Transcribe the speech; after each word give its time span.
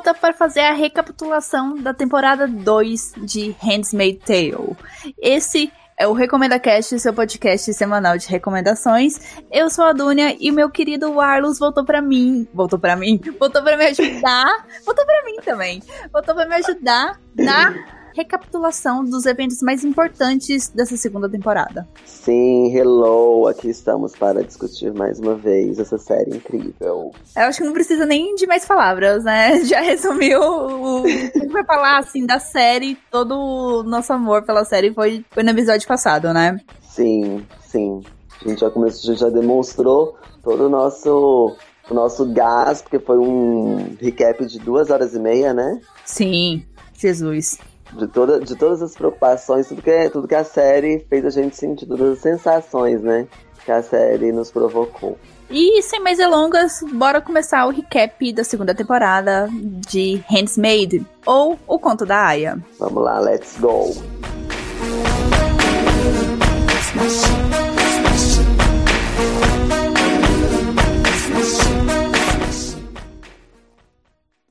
volta 0.00 0.14
para 0.14 0.32
fazer 0.32 0.60
a 0.60 0.72
recapitulação 0.72 1.76
da 1.76 1.92
temporada 1.92 2.48
2 2.48 3.12
de 3.18 3.54
Handmaid's 3.62 4.24
Tale. 4.24 4.74
Esse 5.20 5.70
é 5.98 6.08
o 6.08 6.14
Recomenda 6.14 6.58
Cast, 6.58 6.98
seu 6.98 7.12
podcast 7.12 7.70
semanal 7.74 8.16
de 8.16 8.26
recomendações. 8.26 9.42
Eu 9.52 9.68
sou 9.68 9.84
a 9.84 9.92
Dunia 9.92 10.34
e 10.40 10.50
meu 10.50 10.70
querido 10.70 11.20
Arlos 11.20 11.58
voltou 11.58 11.84
para 11.84 12.00
mim, 12.00 12.48
voltou 12.54 12.78
para 12.78 12.96
mim, 12.96 13.20
voltou 13.38 13.62
para 13.62 13.76
me 13.76 13.84
ajudar, 13.88 14.66
voltou 14.86 15.04
para 15.04 15.22
mim 15.26 15.36
também, 15.44 15.82
voltou 16.10 16.34
para 16.34 16.48
me 16.48 16.54
ajudar 16.54 17.20
na 17.36 17.99
recapitulação 18.14 19.04
dos 19.04 19.26
eventos 19.26 19.62
mais 19.62 19.84
importantes 19.84 20.68
dessa 20.68 20.96
segunda 20.96 21.28
temporada. 21.28 21.88
Sim, 22.04 22.74
hello! 22.74 23.46
Aqui 23.46 23.68
estamos 23.68 24.14
para 24.16 24.42
discutir 24.42 24.92
mais 24.92 25.18
uma 25.18 25.34
vez 25.34 25.78
essa 25.78 25.98
série 25.98 26.36
incrível. 26.36 27.12
Eu 27.36 27.42
acho 27.42 27.58
que 27.58 27.64
não 27.64 27.72
precisa 27.72 28.06
nem 28.06 28.34
de 28.34 28.46
mais 28.46 28.64
palavras, 28.64 29.24
né? 29.24 29.62
Já 29.64 29.80
resumiu 29.80 30.40
o 30.40 31.02
que 31.02 31.48
vai 31.48 31.64
falar 31.64 31.98
assim 31.98 32.26
da 32.26 32.38
série, 32.38 32.98
todo 33.10 33.34
o 33.34 33.82
nosso 33.82 34.12
amor 34.12 34.42
pela 34.42 34.64
série 34.64 34.92
foi, 34.92 35.24
foi 35.30 35.42
no 35.42 35.50
episódio 35.50 35.86
passado, 35.86 36.32
né? 36.32 36.58
Sim, 36.82 37.44
sim. 37.60 38.02
A 38.44 38.48
gente 38.48 38.60
já 38.60 38.70
começou, 38.70 39.10
a 39.10 39.12
gente 39.12 39.20
já 39.20 39.28
demonstrou 39.28 40.16
todo 40.42 40.66
o 40.66 40.68
nosso 40.68 41.56
o 41.88 41.94
nosso 41.94 42.24
gás, 42.32 42.80
porque 42.80 43.00
foi 43.00 43.18
um 43.18 43.96
recap 44.00 44.46
de 44.46 44.60
duas 44.60 44.90
horas 44.90 45.12
e 45.12 45.18
meia, 45.18 45.52
né? 45.52 45.80
Sim, 46.04 46.64
Jesus 46.96 47.58
de, 47.92 48.06
toda, 48.06 48.40
de 48.40 48.56
todas 48.56 48.82
as 48.82 48.94
preocupações, 48.94 49.68
tudo 49.68 49.82
que, 49.82 50.10
tudo 50.10 50.28
que 50.28 50.34
a 50.34 50.44
série 50.44 51.04
fez 51.08 51.24
a 51.24 51.30
gente 51.30 51.56
sentir, 51.56 51.86
todas 51.86 52.12
as 52.12 52.18
sensações, 52.18 53.02
né? 53.02 53.26
Que 53.64 53.72
a 53.72 53.82
série 53.82 54.32
nos 54.32 54.50
provocou. 54.50 55.18
E 55.50 55.82
sem 55.82 56.00
mais 56.00 56.18
delongas, 56.18 56.80
bora 56.92 57.20
começar 57.20 57.66
o 57.66 57.70
recap 57.70 58.32
da 58.32 58.44
segunda 58.44 58.72
temporada 58.72 59.48
de 59.88 60.22
Handsmaid, 60.30 61.04
ou 61.26 61.58
O 61.66 61.78
Conto 61.78 62.06
da 62.06 62.24
Aya. 62.24 62.58
Vamos 62.78 63.02
lá, 63.02 63.18
let's 63.18 63.58
go! 63.58 63.90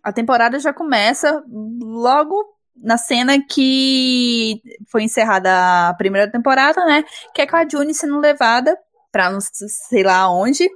A 0.03 0.11
temporada 0.11 0.59
já 0.59 0.73
começa 0.73 1.43
logo 1.81 2.58
na 2.81 2.97
cena 2.97 3.37
que 3.41 4.61
foi 4.89 5.03
encerrada 5.03 5.89
a 5.89 5.93
primeira 5.93 6.31
temporada, 6.31 6.85
né? 6.85 7.03
Que 7.33 7.41
é 7.41 7.47
com 7.47 7.55
a 7.55 7.67
June 7.67 7.93
sendo 7.93 8.19
levada 8.19 8.77
pra 9.11 9.29
não 9.29 9.39
sei 9.41 10.03
lá 10.03 10.31
onde. 10.31 10.69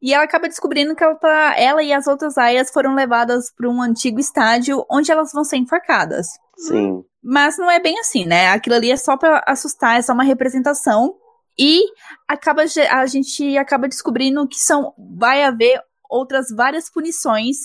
E 0.00 0.12
ela 0.12 0.24
acaba 0.24 0.48
descobrindo 0.48 0.96
que 0.96 1.04
ela, 1.04 1.14
tá, 1.14 1.54
ela 1.56 1.82
e 1.82 1.92
as 1.92 2.08
outras 2.08 2.36
aias 2.36 2.70
foram 2.70 2.94
levadas 2.94 3.52
para 3.56 3.70
um 3.70 3.80
antigo 3.80 4.18
estádio 4.18 4.84
onde 4.90 5.12
elas 5.12 5.30
vão 5.32 5.44
ser 5.44 5.58
enforcadas. 5.58 6.26
Sim. 6.56 7.04
Mas 7.22 7.56
não 7.56 7.70
é 7.70 7.78
bem 7.78 7.98
assim, 8.00 8.26
né? 8.26 8.48
Aquilo 8.48 8.74
ali 8.74 8.90
é 8.90 8.96
só 8.96 9.16
para 9.16 9.44
assustar, 9.46 9.98
é 9.98 10.02
só 10.02 10.12
uma 10.12 10.24
representação. 10.24 11.14
E 11.56 11.82
acaba 12.26 12.62
a 12.62 13.06
gente 13.06 13.56
acaba 13.56 13.86
descobrindo 13.86 14.48
que 14.48 14.58
são 14.58 14.92
vai 15.16 15.44
haver 15.44 15.80
outras 16.10 16.46
várias 16.50 16.90
punições 16.90 17.58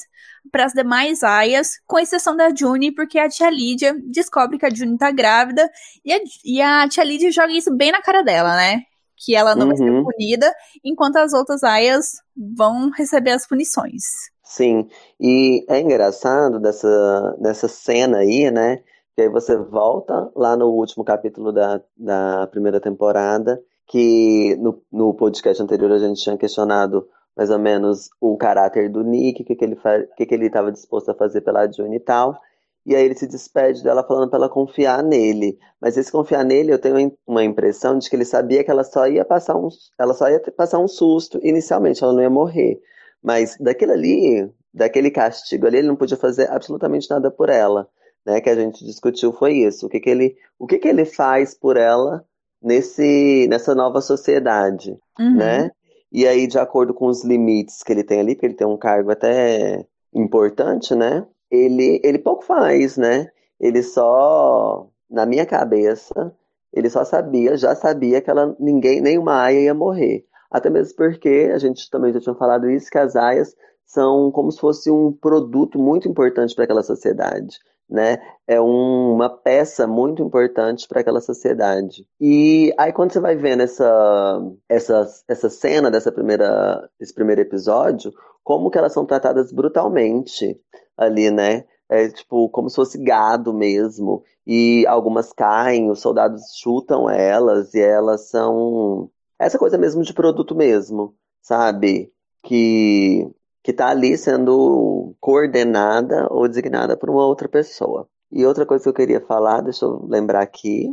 para 0.52 0.66
as 0.66 0.74
demais 0.74 1.24
aias, 1.24 1.80
com 1.86 2.00
exceção 2.00 2.36
da 2.36 2.54
June, 2.54 2.94
porque 2.94 3.20
a 3.20 3.30
tia 3.30 3.50
Lídia 3.50 3.96
descobre 4.06 4.58
que 4.58 4.66
a 4.66 4.70
June 4.74 4.98
tá 4.98 5.12
grávida 5.12 5.70
e 6.04 6.14
a, 6.14 6.20
e 6.46 6.62
a 6.62 6.88
tia 6.88 7.04
Lídia 7.04 7.32
joga 7.32 7.52
isso 7.52 7.76
bem 7.76 7.92
na 7.92 8.02
cara 8.02 8.22
dela, 8.22 8.56
né? 8.56 8.82
Que 9.16 9.36
ela 9.36 9.56
não 9.56 9.64
uhum. 9.64 9.68
vai 9.70 9.78
ser 9.78 9.90
uhum. 9.90 10.04
punida, 10.04 10.54
enquanto 10.84 11.18
as 11.18 11.34
outras 11.34 11.64
aias 11.64 12.22
vão 12.36 12.90
receber 12.92 13.32
as 13.32 13.48
punições. 13.48 14.04
Sim, 14.44 14.88
e 15.20 15.66
é 15.68 15.80
engraçado 15.80 16.60
dessa, 16.60 17.38
dessa 17.40 17.68
cena 17.68 18.20
aí, 18.20 18.50
né? 18.50 18.78
Que 19.16 19.24
aí 19.24 19.30
você 19.30 19.58
volta 19.58 20.32
lá 20.36 20.56
no 20.56 20.68
último 20.68 21.04
capítulo 21.04 21.52
da, 21.52 21.82
da 21.98 22.48
primeira 22.48 22.80
temporada, 22.80 23.62
que 23.88 24.56
no, 24.58 24.82
no 24.92 25.14
podcast 25.14 25.62
anterior 25.62 25.92
a 25.92 26.00
gente 26.00 26.22
tinha 26.22 26.38
questionado 26.38 27.08
mais 27.38 27.52
ou 27.52 27.60
menos 27.60 28.10
o 28.20 28.36
caráter 28.36 28.90
do 28.90 29.04
Nick, 29.04 29.44
o 29.44 29.46
que, 29.46 29.56
que 29.56 29.64
ele 29.64 29.78
que, 30.18 30.26
que 30.26 30.34
ele 30.34 30.48
estava 30.48 30.72
disposto 30.72 31.12
a 31.12 31.14
fazer 31.14 31.42
pela 31.42 31.72
June 31.72 31.96
e 31.96 32.00
tal. 32.00 32.42
E 32.84 32.96
aí 32.96 33.04
ele 33.04 33.16
se 33.16 33.28
despede 33.28 33.84
dela 33.84 34.04
falando 34.04 34.30
para 34.30 34.40
ela 34.40 34.50
confiar 34.50 35.04
nele. 35.04 35.60
Mas 35.80 35.98
esse 35.98 36.12
confiar 36.12 36.44
nele, 36.44 36.74
eu 36.74 36.80
tenho 36.80 37.16
uma 37.28 37.44
impressão 37.44 38.00
de 38.00 38.10
que 38.10 38.16
ele 38.16 38.26
sabia 38.26 38.64
que 38.64 38.72
ela 38.72 38.84
só 38.84 39.08
ia 39.08 39.24
passar 39.24 39.56
um, 39.56 39.68
ela 40.00 40.14
só 40.14 40.30
ia 40.30 40.40
passar 40.52 40.80
um 40.80 40.88
susto 40.88 41.40
inicialmente, 41.44 42.04
ela 42.04 42.14
não 42.14 42.22
ia 42.22 42.30
morrer. 42.30 42.82
Mas 43.22 43.56
daquele 43.60 43.92
ali, 43.92 44.52
daquele 44.74 45.12
castigo 45.12 45.68
ali, 45.68 45.78
ele 45.78 45.88
não 45.88 45.96
podia 45.96 46.18
fazer 46.18 46.50
absolutamente 46.50 47.10
nada 47.10 47.30
por 47.30 47.50
ela. 47.50 47.88
Né, 48.26 48.42
que 48.42 48.50
a 48.50 48.56
gente 48.56 48.84
discutiu 48.84 49.32
foi 49.32 49.54
isso. 49.54 49.86
O 49.86 49.90
que, 49.90 50.00
que 50.00 50.10
ele, 50.10 50.36
o 50.60 50.66
que, 50.68 50.80
que 50.80 50.88
ele 50.88 51.06
faz 51.06 51.54
por 51.54 51.78
ela 51.78 52.26
nesse, 52.62 53.48
nessa 53.50 53.76
nova 53.76 54.02
sociedade, 54.02 54.98
uhum. 55.20 55.36
né? 55.36 55.72
E 56.18 56.26
aí, 56.26 56.48
de 56.48 56.58
acordo 56.58 56.96
com 56.96 57.06
os 57.06 57.24
limites 57.24 57.84
que 57.84 57.92
ele 57.92 58.04
tem 58.04 58.20
ali, 58.20 58.34
porque 58.34 58.48
ele 58.48 58.56
tem 58.56 58.66
um 58.66 58.76
cargo 58.76 59.12
até 59.12 59.86
importante, 60.12 60.96
né? 60.96 61.24
Ele, 61.52 62.02
ele 62.04 62.18
pouco 62.18 62.44
faz, 62.44 62.98
né? 62.98 63.30
Ele 63.60 63.84
só, 63.84 64.90
na 65.08 65.28
minha 65.28 65.46
cabeça, 65.46 66.36
ele 66.74 66.90
só 66.90 67.06
sabia, 67.06 67.56
já 67.56 67.76
sabia 67.76 68.20
que 68.20 68.32
ela, 68.32 68.56
ninguém, 68.60 69.00
nenhuma 69.00 69.44
aia 69.44 69.60
ia 69.60 69.76
morrer. 69.76 70.26
Até 70.50 70.72
mesmo 70.72 70.96
porque, 70.96 71.52
a 71.54 71.60
gente 71.60 71.88
também 71.92 72.12
já 72.12 72.20
tinha 72.20 72.34
falado 72.34 72.68
isso, 72.68 72.90
que 72.90 72.98
as 72.98 73.16
aias 73.16 73.56
são 73.88 74.30
como 74.32 74.52
se 74.52 74.60
fosse 74.60 74.92
um 74.92 75.12
produto 75.12 75.80
muito 75.80 76.08
importante 76.08 76.54
para 76.54 76.66
aquela 76.66 76.84
sociedade 76.84 77.58
né? 77.90 78.18
É 78.46 78.60
um, 78.60 79.14
uma 79.14 79.30
peça 79.30 79.88
muito 79.88 80.22
importante 80.22 80.88
para 80.88 81.02
aquela 81.02 81.22
sociedade. 81.22 82.06
E 82.20 82.74
aí 82.78 82.92
quando 82.92 83.14
você 83.14 83.20
vai 83.20 83.36
vendo 83.36 83.64
essa, 83.64 84.42
essa, 84.68 85.08
essa 85.28 85.50
cena 85.50 85.90
dessa 85.90 86.12
primeira, 86.12 86.90
desse 87.00 87.14
primeiro 87.14 87.42
episódio, 87.42 88.14
como 88.44 88.70
que 88.70 88.78
elas 88.78 88.94
são 88.94 89.06
tratadas 89.06 89.52
brutalmente 89.52 90.60
ali, 90.98 91.32
né? 91.32 91.66
É 91.90 92.10
tipo 92.10 92.50
como 92.50 92.70
se 92.70 92.76
fosse 92.76 92.98
gado 92.98 93.54
mesmo. 93.54 94.24
E 94.46 94.86
algumas 94.88 95.32
caem, 95.34 95.90
os 95.90 96.00
soldados 96.02 96.42
chutam 96.58 97.10
elas 97.10 97.74
e 97.74 97.82
elas 97.82 98.30
são 98.30 99.10
essa 99.40 99.58
coisa 99.58 99.78
mesmo 99.78 100.04
de 100.04 100.14
produto 100.14 100.56
mesmo, 100.56 101.16
sabe? 101.42 102.12
Que 102.44 103.30
que 103.68 103.72
está 103.72 103.90
ali 103.90 104.18
sendo 104.18 105.14
coordenada 105.20 106.26
ou 106.32 106.48
designada 106.48 106.96
por 106.96 107.10
uma 107.10 107.26
outra 107.26 107.50
pessoa. 107.50 108.08
E 108.32 108.46
outra 108.46 108.66
coisa 108.66 108.82
que 108.82 108.90
eu 108.90 108.94
queria 108.94 109.20
falar, 109.20 109.60
deixa 109.60 109.84
eu 109.84 110.08
lembrar 110.08 110.42
aqui. 110.42 110.88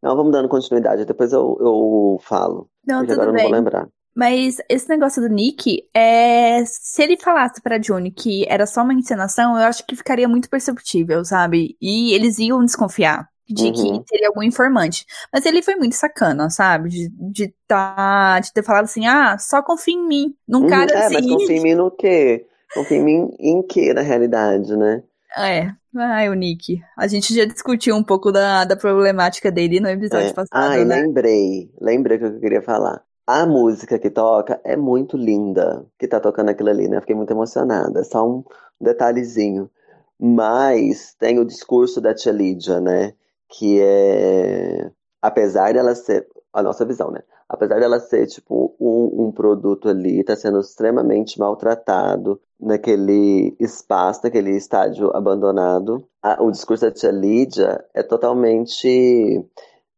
Não, 0.00 0.14
vamos 0.14 0.30
dando 0.30 0.48
continuidade, 0.48 1.04
depois 1.04 1.32
eu, 1.32 1.58
eu 1.60 2.20
falo. 2.22 2.70
Não, 2.86 3.00
tudo 3.00 3.14
agora 3.14 3.32
bem. 3.32 3.40
eu 3.40 3.42
não 3.42 3.50
vou 3.50 3.58
lembrar. 3.58 3.88
Mas 4.14 4.58
esse 4.68 4.88
negócio 4.88 5.20
do 5.20 5.28
Nick, 5.28 5.82
é... 5.92 6.64
se 6.64 7.02
ele 7.02 7.16
falasse 7.16 7.60
pra 7.60 7.78
Johnny 7.78 8.12
que 8.12 8.46
era 8.48 8.64
só 8.64 8.84
uma 8.84 8.94
encenação, 8.94 9.58
eu 9.58 9.64
acho 9.64 9.84
que 9.84 9.96
ficaria 9.96 10.28
muito 10.28 10.48
perceptível, 10.48 11.24
sabe? 11.24 11.76
E 11.80 12.12
eles 12.12 12.38
iam 12.38 12.64
desconfiar 12.64 13.28
de 13.52 13.66
uhum. 13.66 13.72
que 14.02 14.10
teria 14.10 14.28
algum 14.28 14.42
informante. 14.42 15.04
Mas 15.32 15.44
ele 15.44 15.62
foi 15.62 15.76
muito 15.76 15.94
sacana, 15.94 16.48
sabe? 16.50 16.88
De, 16.88 17.08
de, 17.08 17.54
tá, 17.66 18.38
de 18.40 18.52
ter 18.52 18.62
falado 18.62 18.84
assim, 18.84 19.06
ah, 19.06 19.36
só 19.38 19.62
confia 19.62 19.94
em 19.94 20.06
mim. 20.06 20.34
Num 20.46 20.62
uhum, 20.62 20.68
cara 20.68 20.92
é, 20.92 21.06
assim. 21.06 21.14
Mas 21.14 21.26
confia 21.26 21.56
em 21.56 21.62
mim 21.62 21.74
no 21.74 21.90
quê? 21.90 22.46
Confia 22.74 22.98
em 22.98 23.04
mim 23.04 23.30
em 23.38 23.62
quê, 23.62 23.92
na 23.92 24.02
realidade, 24.02 24.76
né? 24.76 25.02
É, 25.36 25.70
ai, 25.96 26.28
o 26.28 26.34
Nick. 26.34 26.80
A 26.96 27.06
gente 27.06 27.34
já 27.34 27.44
discutiu 27.44 27.94
um 27.96 28.02
pouco 28.02 28.32
da, 28.32 28.64
da 28.64 28.76
problemática 28.76 29.50
dele 29.50 29.80
no 29.80 29.88
episódio 29.88 30.28
é. 30.28 30.32
passado. 30.32 30.48
Ai, 30.52 30.84
né? 30.84 31.02
lembrei. 31.02 31.70
Lembrei 31.80 32.16
o 32.16 32.20
que 32.20 32.26
eu 32.26 32.40
queria 32.40 32.62
falar. 32.62 33.02
A 33.26 33.46
música 33.46 33.98
que 33.98 34.10
toca 34.10 34.60
é 34.64 34.76
muito 34.76 35.16
linda, 35.16 35.86
que 35.98 36.08
tá 36.08 36.18
tocando 36.18 36.48
aquilo 36.48 36.70
ali, 36.70 36.88
né? 36.88 37.00
Fiquei 37.00 37.14
muito 37.14 37.32
emocionada. 37.32 38.02
Só 38.02 38.28
um 38.28 38.44
detalhezinho. 38.80 39.70
Mas 40.18 41.14
tem 41.18 41.38
o 41.38 41.44
discurso 41.44 42.00
da 42.00 42.12
tia 42.12 42.32
Lídia, 42.32 42.80
né? 42.80 43.14
Que 43.50 43.80
é, 43.82 44.90
apesar 45.20 45.74
dela 45.74 45.94
ser, 45.94 46.26
a 46.52 46.62
nossa 46.62 46.84
visão, 46.84 47.10
né? 47.10 47.20
Apesar 47.48 47.80
dela 47.80 47.98
ser, 47.98 48.26
tipo, 48.26 48.74
um, 48.80 49.26
um 49.26 49.32
produto 49.32 49.88
ali, 49.88 50.22
tá 50.22 50.36
sendo 50.36 50.60
extremamente 50.60 51.38
maltratado 51.38 52.40
naquele 52.60 53.56
espaço, 53.58 54.20
naquele 54.22 54.56
estádio 54.56 55.14
abandonado, 55.16 56.06
a, 56.22 56.42
o 56.42 56.50
discurso 56.50 56.84
da 56.84 56.92
tia 56.92 57.10
Lídia 57.10 57.84
é 57.92 58.02
totalmente 58.02 59.44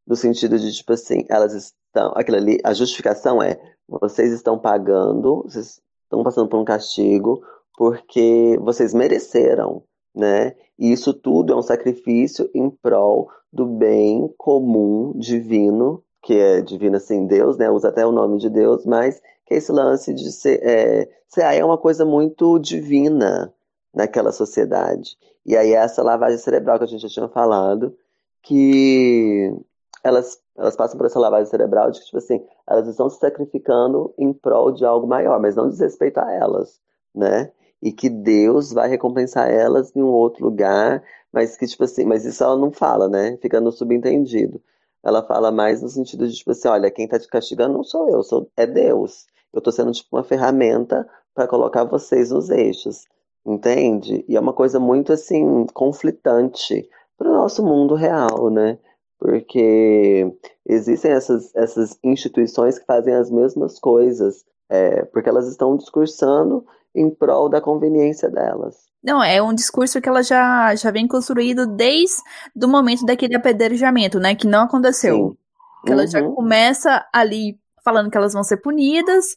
no 0.07 0.17
sentido 0.17 0.59
de, 0.59 0.73
tipo 0.73 0.93
assim, 0.93 1.25
elas 1.29 1.53
estão, 1.55 2.13
aquilo 2.17 2.39
ali, 2.39 2.59
a 2.65 2.73
justificação 2.73 3.43
é, 3.43 3.61
vocês 3.89 4.33
estão 4.33 4.59
pagando, 4.59 5.43
vocês 5.43 5.81
estão 6.03 6.23
passando 6.23 6.49
por 6.49 6.59
um 6.59 6.65
castigo, 6.65 7.43
porque 7.77 8.59
vocês 8.61 8.95
mereceram, 8.95 9.83
né? 10.15 10.55
E 10.79 10.93
isso 10.93 11.15
tudo 11.15 11.53
é 11.53 11.57
um 11.57 11.63
sacrifício 11.63 12.51
em 12.55 12.71
prol 12.71 13.31
do 13.53 13.67
bem 13.67 14.33
comum 14.37 15.13
divino, 15.17 16.03
que 16.23 16.35
é 16.35 16.61
divino 16.61 16.97
assim, 16.97 17.27
Deus, 17.27 17.57
né? 17.57 17.71
Usa 17.71 17.89
até 17.89 18.07
o 18.07 18.13
nome 18.13 18.39
de 18.39 18.49
Deus, 18.49 18.85
mas 18.87 19.21
que 19.47 19.55
é 19.55 19.57
esse 19.57 19.73
lance 19.73 20.15
de 20.15 20.31
ser. 20.33 20.61
É, 20.63 21.09
ser 21.29 21.43
é 21.43 21.65
uma 21.65 21.79
coisa 21.79 22.05
muito 22.05 22.59
divina, 22.59 23.53
naquela 23.95 24.33
sociedade. 24.33 25.17
E 25.45 25.57
aí 25.57 25.73
essa 25.73 26.03
lavagem 26.03 26.39
cerebral 26.39 26.79
que 26.79 26.85
a 26.85 26.89
gente 26.89 27.03
já 27.03 27.09
tinha 27.09 27.29
falado, 27.29 27.97
que 28.43 29.55
elas, 30.03 30.41
elas 30.57 30.77
passam 30.77 30.97
por 30.97 31.07
essa 31.07 31.19
lavagem 31.19 31.47
cerebral 31.47 31.91
de 31.91 32.01
que, 32.01 32.07
tipo 32.07 32.19
assim, 32.19 32.45
elas 32.67 32.89
estão 32.89 33.09
se 33.09 33.19
sacrificando 33.19 34.13
em 34.19 34.33
prol 34.33 34.73
de 34.73 34.85
algo 34.85 35.07
maior, 35.07 35.41
mas 35.41 35.57
não 35.57 35.69
diz 35.69 35.81
respeito 35.81 36.19
a 36.19 36.33
elas, 36.33 36.81
né? 37.15 37.53
E 37.83 37.93
que 37.93 38.09
Deus 38.09 38.73
vai 38.73 38.89
recompensar 38.89 39.51
elas 39.51 39.95
em 39.97 40.03
um 40.03 40.07
outro 40.07 40.45
lugar, 40.45 41.03
mas 41.33 41.57
que, 41.57 41.67
tipo 41.67 41.83
assim, 41.85 42.05
mas 42.05 42.25
isso 42.25 42.45
ela 42.45 42.57
não 42.57 42.71
fala, 42.71 43.09
né? 43.09 43.37
Fica 43.43 43.61
no 43.61 43.73
subentendido. 43.73 44.63
Ela 45.03 45.23
fala 45.23 45.51
mais 45.51 45.83
no 45.83 45.89
sentido 45.89 46.29
de, 46.29 46.35
tipo 46.35 46.53
assim, 46.53 46.69
olha, 46.69 46.91
quem 46.91 47.09
tá 47.09 47.19
te 47.19 47.27
castigando 47.27 47.75
não 47.75 47.83
sou 47.83 48.09
eu, 48.09 48.23
sou, 48.23 48.49
é 48.57 48.67
Deus. 48.67 49.27
Eu 49.53 49.61
tô 49.61 49.73
sendo, 49.73 49.91
tipo, 49.93 50.17
uma 50.17 50.23
ferramenta 50.23 51.07
para 51.35 51.49
colocar 51.49 51.85
vocês 51.85 52.31
nos 52.31 52.51
eixos, 52.51 53.05
entende? 53.45 54.25
E 54.29 54.37
é 54.37 54.41
uma 54.41 54.53
coisa 54.53 54.79
muito, 54.79 55.13
assim, 55.13 55.67
conflitante 55.75 56.89
para 57.19 57.29
o 57.29 57.35
nosso 57.35 57.65
mundo 57.65 57.95
real, 57.95 58.49
né? 58.51 58.79
Porque 59.19 60.33
existem 60.67 61.13
essas, 61.13 61.55
essas 61.55 61.99
instituições 62.03 62.79
que 62.79 62.87
fazem 62.87 63.15
as 63.15 63.31
mesmas 63.31 63.79
coisas, 63.79 64.45
é, 64.69 65.05
porque 65.07 65.29
elas 65.29 65.49
estão 65.49 65.77
discursando 65.77 66.65
em 66.95 67.11
prol 67.11 67.49
da 67.49 67.61
conveniência 67.61 68.29
delas. 68.31 68.77
Não, 69.03 69.23
é 69.23 69.43
um 69.43 69.53
discurso 69.53 70.01
que 70.01 70.09
ela 70.09 70.23
já, 70.23 70.75
já 70.77 70.91
vem 70.91 71.09
construído 71.09 71.67
desde 71.67 72.23
o 72.63 72.69
momento 72.69 73.05
daquele 73.05 73.35
apedrejamento, 73.35 74.21
né? 74.21 74.35
Que 74.35 74.47
não 74.47 74.63
aconteceu. 74.63 75.31
Sim. 75.31 75.37
Que 75.85 75.93
ela 75.93 76.07
já 76.07 76.21
uhum. 76.21 76.35
começa 76.35 77.05
ali 77.13 77.59
falando 77.85 78.11
que 78.11 78.17
elas 78.17 78.33
vão 78.33 78.45
ser 78.45 78.59
punidas 78.59 79.35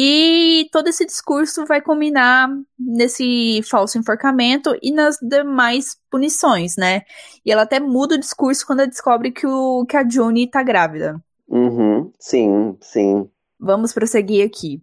e 0.00 0.68
todo 0.70 0.86
esse 0.86 1.04
discurso 1.04 1.66
vai 1.66 1.80
culminar 1.80 2.48
nesse 2.78 3.60
falso 3.68 3.98
enforcamento 3.98 4.78
e 4.80 4.92
nas 4.92 5.18
demais 5.20 5.96
punições, 6.08 6.76
né? 6.76 7.02
E 7.44 7.50
ela 7.50 7.62
até 7.62 7.80
muda 7.80 8.14
o 8.14 8.20
discurso 8.20 8.64
quando 8.64 8.78
ela 8.78 8.88
descobre 8.88 9.32
que, 9.32 9.44
o, 9.44 9.84
que 9.86 9.96
a 9.96 10.08
June 10.08 10.48
tá 10.48 10.62
grávida. 10.62 11.20
Uhum, 11.48 12.12
sim, 12.20 12.76
sim. 12.80 13.28
Vamos 13.58 13.92
prosseguir 13.92 14.46
aqui. 14.46 14.80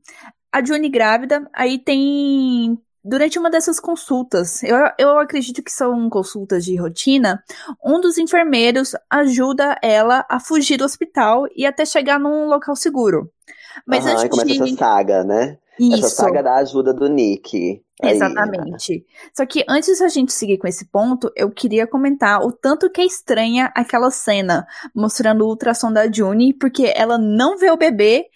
A 0.55 0.63
June 0.63 0.87
grávida, 0.87 1.45
aí 1.53 1.77
tem. 1.77 2.79
Durante 3.03 3.37
uma 3.37 3.49
dessas 3.49 3.77
consultas, 3.77 4.63
eu, 4.63 4.77
eu 4.97 5.19
acredito 5.19 5.61
que 5.61 5.69
são 5.69 6.09
consultas 6.09 6.63
de 6.63 6.77
rotina, 6.77 7.43
um 7.85 7.99
dos 7.99 8.17
enfermeiros 8.17 8.95
ajuda 9.09 9.77
ela 9.83 10.25
a 10.29 10.39
fugir 10.39 10.77
do 10.77 10.85
hospital 10.85 11.43
e 11.53 11.65
até 11.65 11.85
chegar 11.85 12.17
num 12.17 12.45
local 12.45 12.73
seguro. 12.73 13.29
Mas 13.85 14.05
antes 14.05 14.29
começa 14.29 14.45
de... 14.45 14.63
essa 14.63 14.77
saga, 14.77 15.25
né? 15.25 15.57
Isso. 15.77 16.05
Essa 16.05 16.09
saga 16.23 16.41
da 16.41 16.55
ajuda 16.55 16.93
do 16.93 17.09
Nick. 17.09 17.83
Aí. 18.01 18.11
Exatamente. 18.13 19.05
Só 19.35 19.45
que 19.45 19.65
antes 19.67 19.99
da 19.99 20.07
gente 20.07 20.31
seguir 20.31 20.57
com 20.57 20.67
esse 20.67 20.85
ponto, 20.85 21.29
eu 21.35 21.51
queria 21.51 21.85
comentar 21.85 22.39
o 22.41 22.49
tanto 22.53 22.89
que 22.89 23.01
é 23.01 23.05
estranha 23.05 23.73
aquela 23.75 24.09
cena 24.09 24.65
mostrando 24.95 25.43
o 25.43 25.49
ultrassom 25.49 25.91
da 25.91 26.09
June, 26.09 26.53
porque 26.53 26.93
ela 26.95 27.17
não 27.17 27.57
vê 27.57 27.69
o 27.69 27.77
bebê 27.77 28.29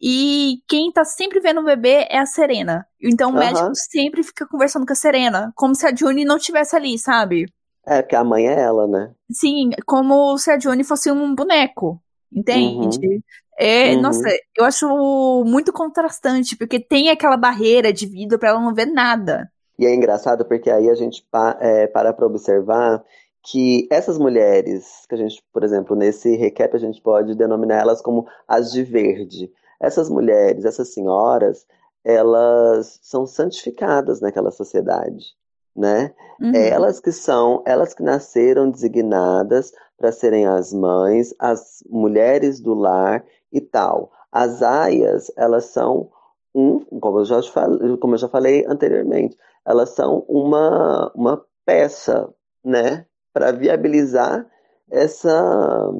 e 0.00 0.58
quem 0.68 0.92
tá 0.92 1.04
sempre 1.04 1.40
vendo 1.40 1.60
o 1.60 1.64
bebê 1.64 2.06
é 2.10 2.18
a 2.18 2.26
Serena. 2.26 2.86
Então 3.00 3.30
o 3.30 3.32
uhum. 3.32 3.38
médico 3.38 3.70
sempre 3.74 4.22
fica 4.22 4.46
conversando 4.46 4.86
com 4.86 4.92
a 4.92 4.96
Serena, 4.96 5.52
como 5.56 5.74
se 5.74 5.86
a 5.86 5.94
June 5.94 6.24
não 6.24 6.36
estivesse 6.36 6.76
ali, 6.76 6.98
sabe? 6.98 7.46
É, 7.86 8.00
porque 8.00 8.16
a 8.16 8.24
mãe 8.24 8.46
é 8.46 8.60
ela, 8.60 8.86
né? 8.86 9.12
Sim, 9.30 9.70
como 9.86 10.36
se 10.38 10.50
a 10.50 10.58
June 10.58 10.84
fosse 10.84 11.10
um 11.10 11.34
boneco. 11.34 12.00
Entende? 12.34 12.98
Uhum. 13.06 13.20
É, 13.58 13.94
uhum. 13.94 14.00
nossa, 14.00 14.28
eu 14.58 14.64
acho 14.64 15.44
muito 15.46 15.72
contrastante, 15.72 16.56
porque 16.56 16.80
tem 16.80 17.10
aquela 17.10 17.36
barreira 17.36 17.92
de 17.92 18.06
vida 18.06 18.38
para 18.38 18.50
ela 18.50 18.60
não 18.60 18.74
ver 18.74 18.86
nada. 18.86 19.50
E 19.78 19.86
é 19.86 19.94
engraçado 19.94 20.44
porque 20.44 20.70
aí 20.70 20.88
a 20.88 20.94
gente 20.94 21.26
pa, 21.30 21.58
é, 21.60 21.86
para 21.86 22.12
para 22.12 22.26
observar 22.26 23.02
que 23.44 23.88
essas 23.90 24.18
mulheres, 24.18 25.04
que 25.08 25.14
a 25.14 25.18
gente, 25.18 25.42
por 25.52 25.64
exemplo, 25.64 25.96
nesse 25.96 26.36
recap 26.36 26.74
a 26.74 26.78
gente 26.78 27.00
pode 27.00 27.34
denominar 27.34 27.80
elas 27.80 28.00
como 28.00 28.26
as 28.46 28.72
de 28.72 28.82
verde. 28.84 29.50
Essas 29.82 30.08
mulheres, 30.08 30.64
essas 30.64 30.94
senhoras, 30.94 31.66
elas 32.04 33.00
são 33.02 33.26
santificadas 33.26 34.20
naquela 34.20 34.50
sociedade, 34.50 35.34
né? 35.76 36.14
Uhum. 36.40 36.54
Elas 36.54 37.00
que 37.00 37.12
são, 37.12 37.62
elas 37.66 37.92
que 37.92 38.02
nasceram 38.02 38.70
designadas 38.70 39.72
para 39.98 40.12
serem 40.12 40.46
as 40.46 40.72
mães, 40.72 41.34
as 41.38 41.82
mulheres 41.90 42.60
do 42.60 42.74
lar 42.74 43.24
e 43.52 43.60
tal. 43.60 44.10
As 44.30 44.62
aias, 44.62 45.30
elas 45.36 45.66
são 45.66 46.10
um, 46.54 46.80
como 47.00 47.20
eu 47.20 47.24
já 47.24 47.42
falei, 47.42 47.96
como 47.98 48.14
eu 48.14 48.18
já 48.18 48.28
falei 48.28 48.64
anteriormente, 48.66 49.36
elas 49.64 49.90
são 49.90 50.24
uma, 50.28 51.10
uma 51.14 51.44
peça, 51.64 52.28
né, 52.64 53.06
para 53.32 53.52
viabilizar 53.52 54.46
essa, 54.90 55.90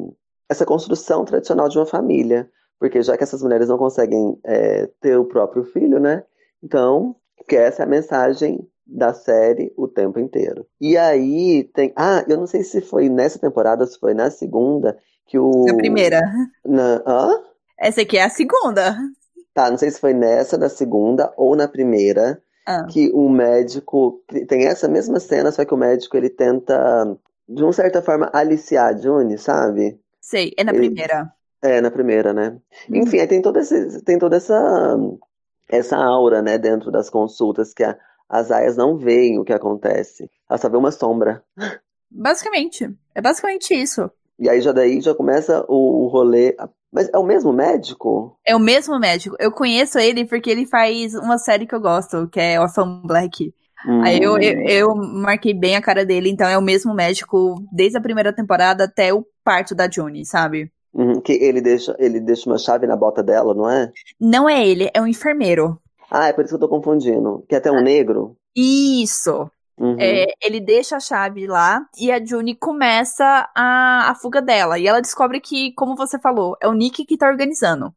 essa 0.48 0.66
construção 0.66 1.24
tradicional 1.24 1.68
de 1.68 1.78
uma 1.78 1.86
família. 1.86 2.50
Porque 2.82 3.00
já 3.00 3.16
que 3.16 3.22
essas 3.22 3.40
mulheres 3.40 3.68
não 3.68 3.78
conseguem 3.78 4.36
é, 4.42 4.88
ter 5.00 5.16
o 5.16 5.24
próprio 5.24 5.62
filho, 5.62 6.00
né? 6.00 6.24
Então, 6.60 7.14
que 7.48 7.54
essa 7.54 7.84
é 7.84 7.86
a 7.86 7.88
mensagem 7.88 8.68
da 8.84 9.14
série 9.14 9.72
o 9.76 9.86
tempo 9.86 10.18
inteiro. 10.18 10.66
E 10.80 10.96
aí 10.96 11.62
tem. 11.72 11.92
Ah, 11.94 12.24
eu 12.26 12.36
não 12.36 12.46
sei 12.48 12.64
se 12.64 12.80
foi 12.80 13.08
nessa 13.08 13.38
temporada, 13.38 13.86
se 13.86 13.96
foi 14.00 14.14
na 14.14 14.32
segunda, 14.32 14.98
que 15.28 15.38
o. 15.38 15.64
Na 15.64 15.76
primeira. 15.76 16.22
Na... 16.64 17.00
Hã? 17.06 17.40
Essa 17.78 18.00
aqui 18.00 18.18
é 18.18 18.24
a 18.24 18.28
segunda. 18.28 18.96
Tá, 19.54 19.70
não 19.70 19.78
sei 19.78 19.92
se 19.92 20.00
foi 20.00 20.12
nessa 20.12 20.58
da 20.58 20.68
segunda 20.68 21.32
ou 21.36 21.54
na 21.54 21.68
primeira. 21.68 22.42
Ah. 22.66 22.84
Que 22.90 23.12
o 23.14 23.28
médico. 23.28 24.24
Tem 24.48 24.66
essa 24.66 24.88
mesma 24.88 25.20
cena, 25.20 25.52
só 25.52 25.64
que 25.64 25.72
o 25.72 25.78
médico 25.78 26.16
ele 26.16 26.30
tenta, 26.30 27.16
de 27.48 27.62
uma 27.62 27.72
certa 27.72 28.02
forma, 28.02 28.28
aliciar 28.32 28.88
a 28.88 28.96
June, 28.96 29.38
sabe? 29.38 30.00
Sei, 30.20 30.52
é 30.56 30.64
na 30.64 30.72
ele... 30.72 30.88
primeira. 30.88 31.32
É, 31.62 31.80
na 31.80 31.90
primeira, 31.90 32.32
né? 32.32 32.58
Hum. 32.90 32.96
Enfim, 32.96 33.20
aí 33.20 33.26
tem, 33.26 33.40
todo 33.40 33.58
esse, 33.58 34.02
tem 34.02 34.18
toda 34.18 34.36
essa, 34.36 34.96
essa 35.68 35.96
aura, 35.96 36.42
né, 36.42 36.58
dentro 36.58 36.90
das 36.90 37.08
consultas 37.08 37.72
que 37.72 37.84
a, 37.84 37.96
as 38.28 38.50
aias 38.50 38.76
não 38.76 38.96
veem 38.96 39.38
o 39.38 39.44
que 39.44 39.52
acontece. 39.52 40.28
Ela 40.48 40.58
só 40.58 40.68
vê 40.68 40.76
uma 40.76 40.90
sombra. 40.90 41.42
Basicamente. 42.10 42.90
É 43.14 43.20
basicamente 43.20 43.74
isso. 43.74 44.10
E 44.38 44.48
aí 44.48 44.60
já 44.60 44.72
daí 44.72 45.00
já 45.00 45.14
começa 45.14 45.64
o, 45.68 46.04
o 46.04 46.08
rolê. 46.08 46.56
Mas 46.92 47.08
é 47.12 47.18
o 47.18 47.24
mesmo 47.24 47.52
médico? 47.52 48.38
É 48.46 48.54
o 48.54 48.58
mesmo 48.58 48.98
médico. 48.98 49.36
Eu 49.38 49.52
conheço 49.52 49.98
ele 49.98 50.26
porque 50.26 50.50
ele 50.50 50.66
faz 50.66 51.14
uma 51.14 51.38
série 51.38 51.66
que 51.66 51.74
eu 51.74 51.80
gosto, 51.80 52.28
que 52.28 52.40
é 52.40 52.60
Orphan 52.60 53.02
Black. 53.04 53.54
Hum. 53.86 54.02
Aí 54.02 54.22
eu, 54.22 54.38
eu, 54.38 54.60
eu, 54.66 54.94
marquei 54.94 55.54
bem 55.54 55.76
a 55.76 55.82
cara 55.82 56.04
dele, 56.04 56.30
então 56.30 56.46
é 56.46 56.56
o 56.56 56.62
mesmo 56.62 56.94
médico 56.94 57.56
desde 57.72 57.98
a 57.98 58.00
primeira 58.00 58.32
temporada 58.32 58.84
até 58.84 59.12
o 59.12 59.26
parto 59.42 59.74
da 59.74 59.90
June, 59.90 60.24
sabe? 60.24 60.70
Uhum, 60.94 61.20
que 61.20 61.32
ele 61.32 61.60
deixa, 61.60 61.96
ele 61.98 62.20
deixa 62.20 62.48
uma 62.48 62.58
chave 62.58 62.86
na 62.86 62.96
bota 62.96 63.22
dela, 63.22 63.54
não 63.54 63.68
é? 63.68 63.90
Não 64.20 64.48
é 64.48 64.66
ele, 64.66 64.90
é 64.92 65.00
um 65.00 65.06
enfermeiro. 65.06 65.78
Ah, 66.10 66.28
é 66.28 66.32
por 66.32 66.44
isso 66.44 66.50
que 66.50 66.62
eu 66.62 66.68
tô 66.68 66.68
confundindo. 66.68 67.44
Que 67.48 67.54
é 67.54 67.58
até 67.58 67.72
um 67.72 67.80
negro? 67.80 68.36
Isso. 68.54 69.50
Uhum. 69.78 69.96
É, 69.98 70.26
ele 70.44 70.60
deixa 70.60 70.96
a 70.96 71.00
chave 71.00 71.46
lá 71.46 71.86
e 71.98 72.12
a 72.12 72.22
June 72.22 72.54
começa 72.54 73.48
a, 73.54 74.10
a 74.10 74.14
fuga 74.14 74.42
dela. 74.42 74.78
E 74.78 74.86
ela 74.86 75.00
descobre 75.00 75.40
que, 75.40 75.72
como 75.72 75.96
você 75.96 76.18
falou, 76.18 76.56
é 76.60 76.68
o 76.68 76.74
Nick 76.74 77.06
que 77.06 77.16
tá 77.16 77.26
organizando. 77.26 77.92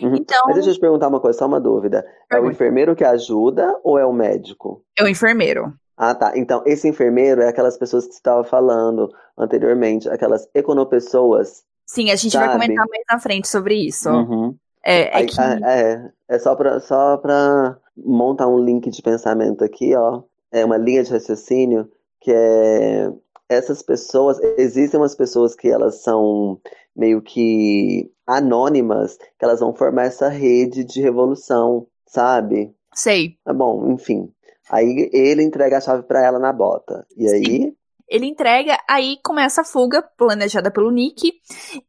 Uhum. 0.00 0.14
Então... 0.14 0.38
Mas 0.46 0.54
deixa 0.54 0.70
eu 0.70 0.74
te 0.74 0.80
perguntar 0.80 1.08
uma 1.08 1.20
coisa, 1.20 1.40
só 1.40 1.46
uma 1.46 1.60
dúvida. 1.60 2.06
É 2.30 2.38
o 2.38 2.48
enfermeiro 2.48 2.94
que 2.94 3.04
ajuda 3.04 3.76
ou 3.82 3.98
é 3.98 4.06
o 4.06 4.12
médico? 4.12 4.84
É 4.96 5.02
o 5.02 5.08
enfermeiro. 5.08 5.74
Ah, 5.96 6.14
tá. 6.14 6.32
Então, 6.36 6.62
esse 6.64 6.88
enfermeiro 6.88 7.42
é 7.42 7.48
aquelas 7.48 7.76
pessoas 7.76 8.06
que 8.06 8.12
você 8.12 8.18
estava 8.18 8.44
falando 8.44 9.10
anteriormente, 9.36 10.08
aquelas 10.08 10.48
econopessoas. 10.54 11.64
Sim, 11.92 12.12
a 12.12 12.14
gente 12.14 12.30
sabe? 12.30 12.46
vai 12.46 12.54
comentar 12.54 12.86
mais 12.88 13.02
na 13.10 13.18
frente 13.18 13.48
sobre 13.48 13.74
isso. 13.74 14.08
Uhum. 14.08 14.56
É, 14.84 15.22
é, 15.22 15.26
que... 15.26 15.40
é, 15.40 16.10
é 16.28 16.38
só 16.38 16.54
para 16.54 16.78
só 16.78 17.16
pra 17.16 17.76
montar 17.96 18.46
um 18.46 18.64
link 18.64 18.88
de 18.88 19.02
pensamento 19.02 19.64
aqui, 19.64 19.92
ó. 19.96 20.22
É 20.52 20.64
uma 20.64 20.76
linha 20.76 21.02
de 21.02 21.10
raciocínio 21.10 21.90
que 22.20 22.30
é 22.32 23.10
essas 23.48 23.82
pessoas, 23.82 24.38
existem 24.56 25.00
umas 25.00 25.16
pessoas 25.16 25.56
que 25.56 25.68
elas 25.68 26.00
são 26.02 26.60
meio 26.94 27.20
que 27.20 28.08
anônimas, 28.24 29.16
que 29.16 29.44
elas 29.44 29.58
vão 29.58 29.74
formar 29.74 30.04
essa 30.04 30.28
rede 30.28 30.84
de 30.84 31.00
revolução, 31.00 31.88
sabe? 32.06 32.72
Sei. 32.94 33.36
É 33.44 33.52
bom, 33.52 33.90
enfim. 33.90 34.32
Aí 34.70 35.10
ele 35.12 35.42
entrega 35.42 35.78
a 35.78 35.80
chave 35.80 36.04
para 36.04 36.24
ela 36.24 36.38
na 36.38 36.52
bota. 36.52 37.04
E 37.16 37.28
Sim. 37.28 37.34
aí 37.34 37.74
ele 38.10 38.26
entrega, 38.26 38.76
aí 38.88 39.18
começa 39.24 39.60
a 39.60 39.64
fuga 39.64 40.02
planejada 40.16 40.70
pelo 40.70 40.90
Nick 40.90 41.32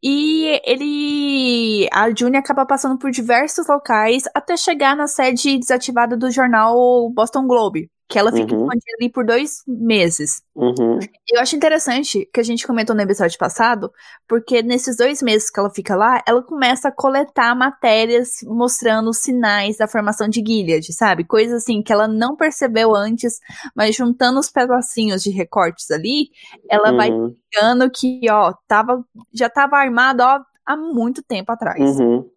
e 0.02 0.62
ele 0.64 1.90
a 1.92 2.14
June 2.16 2.38
acaba 2.38 2.66
passando 2.66 2.98
por 2.98 3.10
diversos 3.10 3.68
locais 3.68 4.24
até 4.34 4.56
chegar 4.56 4.96
na 4.96 5.08
sede 5.08 5.58
desativada 5.58 6.16
do 6.16 6.30
jornal 6.30 7.10
Boston 7.10 7.48
Globe, 7.48 7.90
que 8.12 8.20
ela 8.20 8.30
fica 8.30 8.54
Uhum. 8.54 8.64
escondida 8.66 8.92
ali 9.00 9.10
por 9.10 9.26
dois 9.26 9.64
meses. 9.66 10.42
Uhum. 10.54 11.00
Eu 11.32 11.40
acho 11.40 11.56
interessante 11.56 12.30
que 12.34 12.42
a 12.42 12.44
gente 12.44 12.68
comentou 12.68 12.94
no 12.94 13.02
episódio 13.02 13.38
passado, 13.40 13.90
porque 14.28 14.62
nesses 14.62 14.98
dois 14.98 15.22
meses 15.22 15.50
que 15.50 15.58
ela 15.58 15.70
fica 15.70 15.96
lá, 15.96 16.22
ela 16.28 16.44
começa 16.44 16.90
a 16.90 16.92
coletar 16.92 17.56
matérias 17.56 18.32
mostrando 18.44 19.14
sinais 19.14 19.78
da 19.78 19.88
formação 19.88 20.28
de 20.28 20.44
Gilead, 20.46 20.92
sabe? 20.94 21.24
Coisas 21.24 21.64
assim 21.64 21.82
que 21.82 21.94
ela 21.94 22.06
não 22.06 22.36
percebeu 22.36 22.94
antes, 22.94 23.40
mas 23.74 23.96
juntando 23.96 24.40
os 24.40 24.50
pedacinhos 24.52 25.24
de 25.24 25.30
recortes 25.32 25.90
ali, 25.90 26.32
ela 26.70 26.92
vai 26.92 27.10
Uhum. 27.12 27.34
vendo 27.58 27.90
que, 27.90 28.20
ó, 28.30 28.54
tava, 28.68 29.04
já 29.34 29.50
tava 29.50 29.78
armado, 29.78 30.22
ó, 30.22 30.42
há 30.66 30.76
muito 30.76 31.24
tempo 31.24 31.50
atrás. 31.50 31.80
Uhum. 31.98 32.30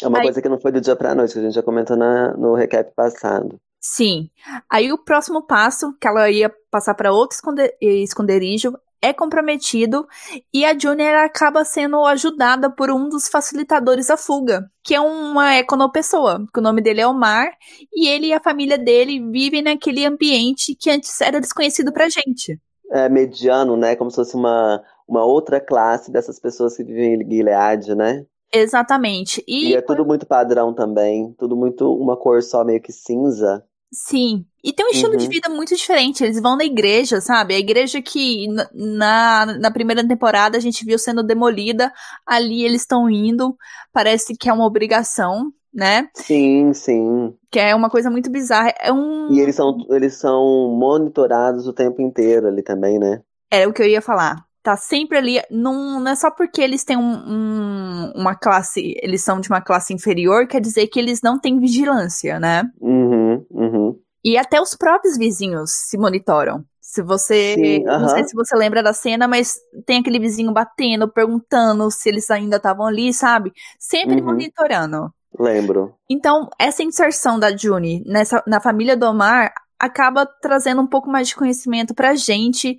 É 0.00 0.06
uma 0.06 0.18
Aí- 0.18 0.24
coisa 0.24 0.40
que 0.40 0.48
não 0.48 0.58
foi 0.60 0.70
do 0.70 0.80
dia 0.80 0.94
pra 0.94 1.16
noite, 1.16 1.32
que 1.32 1.40
a 1.40 1.42
gente 1.42 1.54
já 1.54 1.62
comentou 1.64 1.96
na, 1.96 2.32
no 2.36 2.54
recap 2.54 2.94
passado. 2.94 3.60
Sim. 3.80 4.28
Aí 4.68 4.92
o 4.92 4.98
próximo 4.98 5.42
passo, 5.42 5.94
que 6.00 6.06
ela 6.06 6.30
ia 6.30 6.52
passar 6.70 6.94
para 6.94 7.12
outro 7.12 7.36
esconde- 7.36 7.74
esconderijo, 7.80 8.74
é 9.02 9.12
comprometido 9.14 10.06
e 10.52 10.64
a 10.64 10.78
Junior 10.78 11.14
acaba 11.24 11.64
sendo 11.64 12.04
ajudada 12.04 12.70
por 12.70 12.90
um 12.90 13.08
dos 13.08 13.28
facilitadores 13.28 14.08
da 14.08 14.16
fuga, 14.16 14.70
que 14.84 14.94
é 14.94 15.00
uma 15.00 15.56
econopessoa, 15.56 16.44
que 16.52 16.60
o 16.60 16.62
nome 16.62 16.82
dele 16.82 17.00
é 17.00 17.06
Omar, 17.06 17.50
e 17.94 18.06
ele 18.06 18.26
e 18.26 18.32
a 18.34 18.40
família 18.40 18.76
dele 18.76 19.18
vivem 19.30 19.62
naquele 19.62 20.04
ambiente 20.04 20.74
que 20.74 20.90
antes 20.90 21.18
era 21.22 21.40
desconhecido 21.40 21.92
pra 21.92 22.10
gente. 22.10 22.60
É 22.92 23.08
mediano, 23.08 23.76
né? 23.76 23.96
Como 23.96 24.10
se 24.10 24.16
fosse 24.16 24.34
uma, 24.34 24.82
uma 25.08 25.24
outra 25.24 25.60
classe 25.60 26.10
dessas 26.10 26.38
pessoas 26.38 26.76
que 26.76 26.84
vivem 26.84 27.14
em 27.14 27.30
Gilead, 27.30 27.94
né? 27.94 28.26
Exatamente. 28.52 29.42
E 29.46 29.68
E, 29.68 29.74
é 29.74 29.80
tudo 29.80 30.04
muito 30.04 30.26
padrão 30.26 30.74
também. 30.74 31.32
Tudo 31.38 31.56
muito 31.56 31.90
uma 31.94 32.16
cor 32.16 32.42
só 32.42 32.64
meio 32.64 32.82
que 32.82 32.92
cinza. 32.92 33.64
Sim, 33.92 34.44
e 34.62 34.72
tem 34.72 34.86
um 34.86 34.90
estilo 34.90 35.16
de 35.16 35.24
Uhum. 35.24 35.30
vida 35.30 35.48
muito 35.48 35.74
diferente. 35.74 36.22
Eles 36.22 36.40
vão 36.40 36.56
na 36.56 36.64
igreja, 36.64 37.20
sabe? 37.20 37.54
A 37.54 37.58
igreja 37.58 38.00
que 38.02 38.46
na, 38.74 39.46
na 39.58 39.70
primeira 39.70 40.06
temporada 40.06 40.56
a 40.58 40.60
gente 40.60 40.84
viu 40.84 40.98
sendo 40.98 41.22
demolida, 41.22 41.92
ali 42.26 42.62
eles 42.64 42.82
estão 42.82 43.08
indo. 43.08 43.56
Parece 43.92 44.36
que 44.36 44.48
é 44.48 44.52
uma 44.52 44.66
obrigação, 44.66 45.50
né? 45.72 46.08
Sim, 46.14 46.72
sim. 46.74 47.34
Que 47.50 47.58
é 47.58 47.74
uma 47.74 47.88
coisa 47.88 48.10
muito 48.10 48.30
bizarra. 48.30 48.72
É 48.80 48.92
um. 48.92 49.32
E 49.32 49.40
eles 49.40 49.56
são, 49.56 49.76
eles 49.90 50.14
são 50.14 50.76
monitorados 50.78 51.66
o 51.66 51.72
tempo 51.72 52.02
inteiro 52.02 52.48
ali 52.48 52.62
também, 52.62 52.98
né? 52.98 53.20
É 53.50 53.66
o 53.66 53.72
que 53.72 53.82
eu 53.82 53.86
ia 53.86 54.02
falar. 54.02 54.44
Tá 54.62 54.76
sempre 54.76 55.16
ali. 55.16 55.40
Não, 55.50 55.98
não 56.00 56.10
é 56.10 56.14
só 56.14 56.30
porque 56.30 56.60
eles 56.60 56.84
têm 56.84 56.98
um, 56.98 57.02
um- 57.26 58.12
uma 58.14 58.34
classe. 58.34 58.94
Eles 59.02 59.22
são 59.22 59.40
de 59.40 59.48
uma 59.48 59.60
classe 59.62 59.94
inferior, 59.94 60.46
quer 60.46 60.60
dizer 60.60 60.86
que 60.88 60.98
eles 61.00 61.22
não 61.22 61.38
têm 61.40 61.58
vigilância, 61.58 62.38
né? 62.38 62.64
Uhum, 62.78 63.19
uhum. 63.50 63.98
E 64.24 64.36
até 64.36 64.60
os 64.60 64.74
próprios 64.74 65.16
vizinhos 65.16 65.70
se 65.88 65.96
monitoram. 65.96 66.62
Se 66.78 67.02
você. 67.02 67.54
Sim, 67.54 67.84
Não 67.84 68.08
sei 68.08 68.24
se 68.24 68.34
você 68.34 68.54
lembra 68.56 68.82
da 68.82 68.92
cena, 68.92 69.26
mas 69.28 69.54
tem 69.86 70.00
aquele 70.00 70.18
vizinho 70.18 70.52
batendo, 70.52 71.08
perguntando 71.08 71.90
se 71.90 72.08
eles 72.08 72.30
ainda 72.30 72.56
estavam 72.56 72.86
ali, 72.86 73.14
sabe? 73.14 73.52
Sempre 73.78 74.16
Uhum. 74.20 74.26
monitorando. 74.26 75.10
Lembro. 75.38 75.94
Então, 76.08 76.50
essa 76.58 76.82
inserção 76.82 77.38
da 77.38 77.56
Juni 77.56 78.02
nessa, 78.04 78.42
na 78.46 78.60
família 78.60 78.96
do 78.96 79.06
Omar 79.06 79.52
acaba 79.78 80.26
trazendo 80.26 80.82
um 80.82 80.86
pouco 80.86 81.08
mais 81.08 81.28
de 81.28 81.36
conhecimento 81.36 81.94
pra 81.94 82.14
gente 82.14 82.78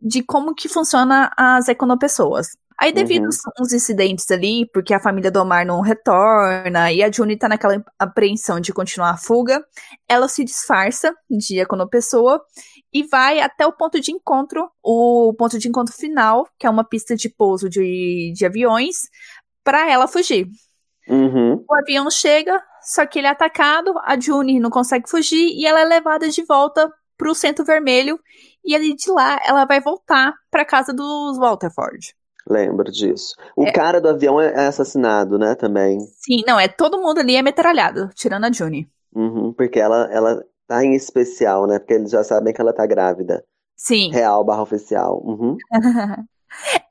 de 0.00 0.22
como 0.22 0.54
que 0.54 0.68
funciona 0.68 1.30
as 1.36 1.68
econopessoas. 1.68 2.56
Aí, 2.80 2.92
devido 2.92 3.24
Uhum. 3.24 3.28
a 3.58 3.62
uns 3.62 3.72
incidentes 3.74 4.30
ali, 4.30 4.66
porque 4.72 4.94
a 4.94 5.00
família 5.00 5.30
do 5.30 5.40
Omar 5.40 5.66
não 5.66 5.82
retorna 5.82 6.90
e 6.90 7.02
a 7.02 7.12
Juni 7.12 7.36
tá 7.36 7.46
naquela 7.48 7.84
apreensão 7.98 8.58
de 8.58 8.72
continuar 8.72 9.10
a 9.10 9.16
fuga, 9.18 9.62
ela 10.08 10.28
se 10.28 10.42
disfarça 10.44 11.14
de 11.28 11.58
econopessoa 11.60 12.40
e 12.92 13.02
vai 13.06 13.40
até 13.40 13.66
o 13.66 13.72
ponto 13.72 14.00
de 14.00 14.12
encontro, 14.12 14.70
o 14.82 15.34
ponto 15.38 15.58
de 15.58 15.68
encontro 15.68 15.94
final, 15.94 16.48
que 16.58 16.66
é 16.66 16.70
uma 16.70 16.82
pista 16.82 17.14
de 17.14 17.28
pouso 17.28 17.68
de, 17.68 18.32
de 18.34 18.46
aviões, 18.46 18.96
pra 19.62 19.90
ela 19.90 20.08
fugir. 20.08 20.48
Uhum. 21.06 21.62
O 21.68 21.74
avião 21.74 22.10
chega, 22.10 22.62
só 22.82 23.04
que 23.04 23.18
ele 23.18 23.26
é 23.26 23.30
atacado, 23.30 23.92
a 24.04 24.18
Juni 24.18 24.58
não 24.58 24.70
consegue 24.70 25.08
fugir 25.08 25.50
e 25.54 25.66
ela 25.66 25.80
é 25.80 25.84
levada 25.84 26.28
de 26.30 26.42
volta 26.44 26.90
pro 27.18 27.34
centro 27.34 27.62
vermelho 27.64 28.18
e 28.64 28.74
ali 28.74 28.94
de 28.94 29.10
lá 29.10 29.38
ela 29.44 29.66
vai 29.66 29.80
voltar 29.80 30.32
pra 30.50 30.64
casa 30.64 30.92
dos 30.94 31.36
Walterford. 31.36 32.14
Lembro 32.50 32.90
disso. 32.90 33.36
O 33.56 33.64
É. 33.64 33.72
cara 33.72 34.00
do 34.00 34.08
avião 34.08 34.40
é 34.40 34.48
é 34.52 34.66
assassinado, 34.66 35.38
né, 35.38 35.54
também. 35.54 36.00
Sim, 36.16 36.42
não, 36.46 36.58
é 36.58 36.66
todo 36.66 37.00
mundo 37.00 37.18
ali 37.20 37.36
é 37.36 37.42
metralhado, 37.42 38.10
tirando 38.14 38.44
a 38.44 38.52
Juni. 38.52 38.90
Uhum, 39.14 39.52
porque 39.52 39.78
ela, 39.78 40.08
ela 40.12 40.44
tá 40.66 40.84
em 40.84 40.94
especial, 40.94 41.66
né? 41.66 41.78
Porque 41.78 41.94
eles 41.94 42.10
já 42.10 42.24
sabem 42.24 42.52
que 42.52 42.60
ela 42.60 42.72
tá 42.72 42.84
grávida. 42.86 43.44
Sim. 43.76 44.10
Real 44.10 44.44
barra 44.44 44.62
oficial. 44.62 45.22
Uhum, 45.24 45.56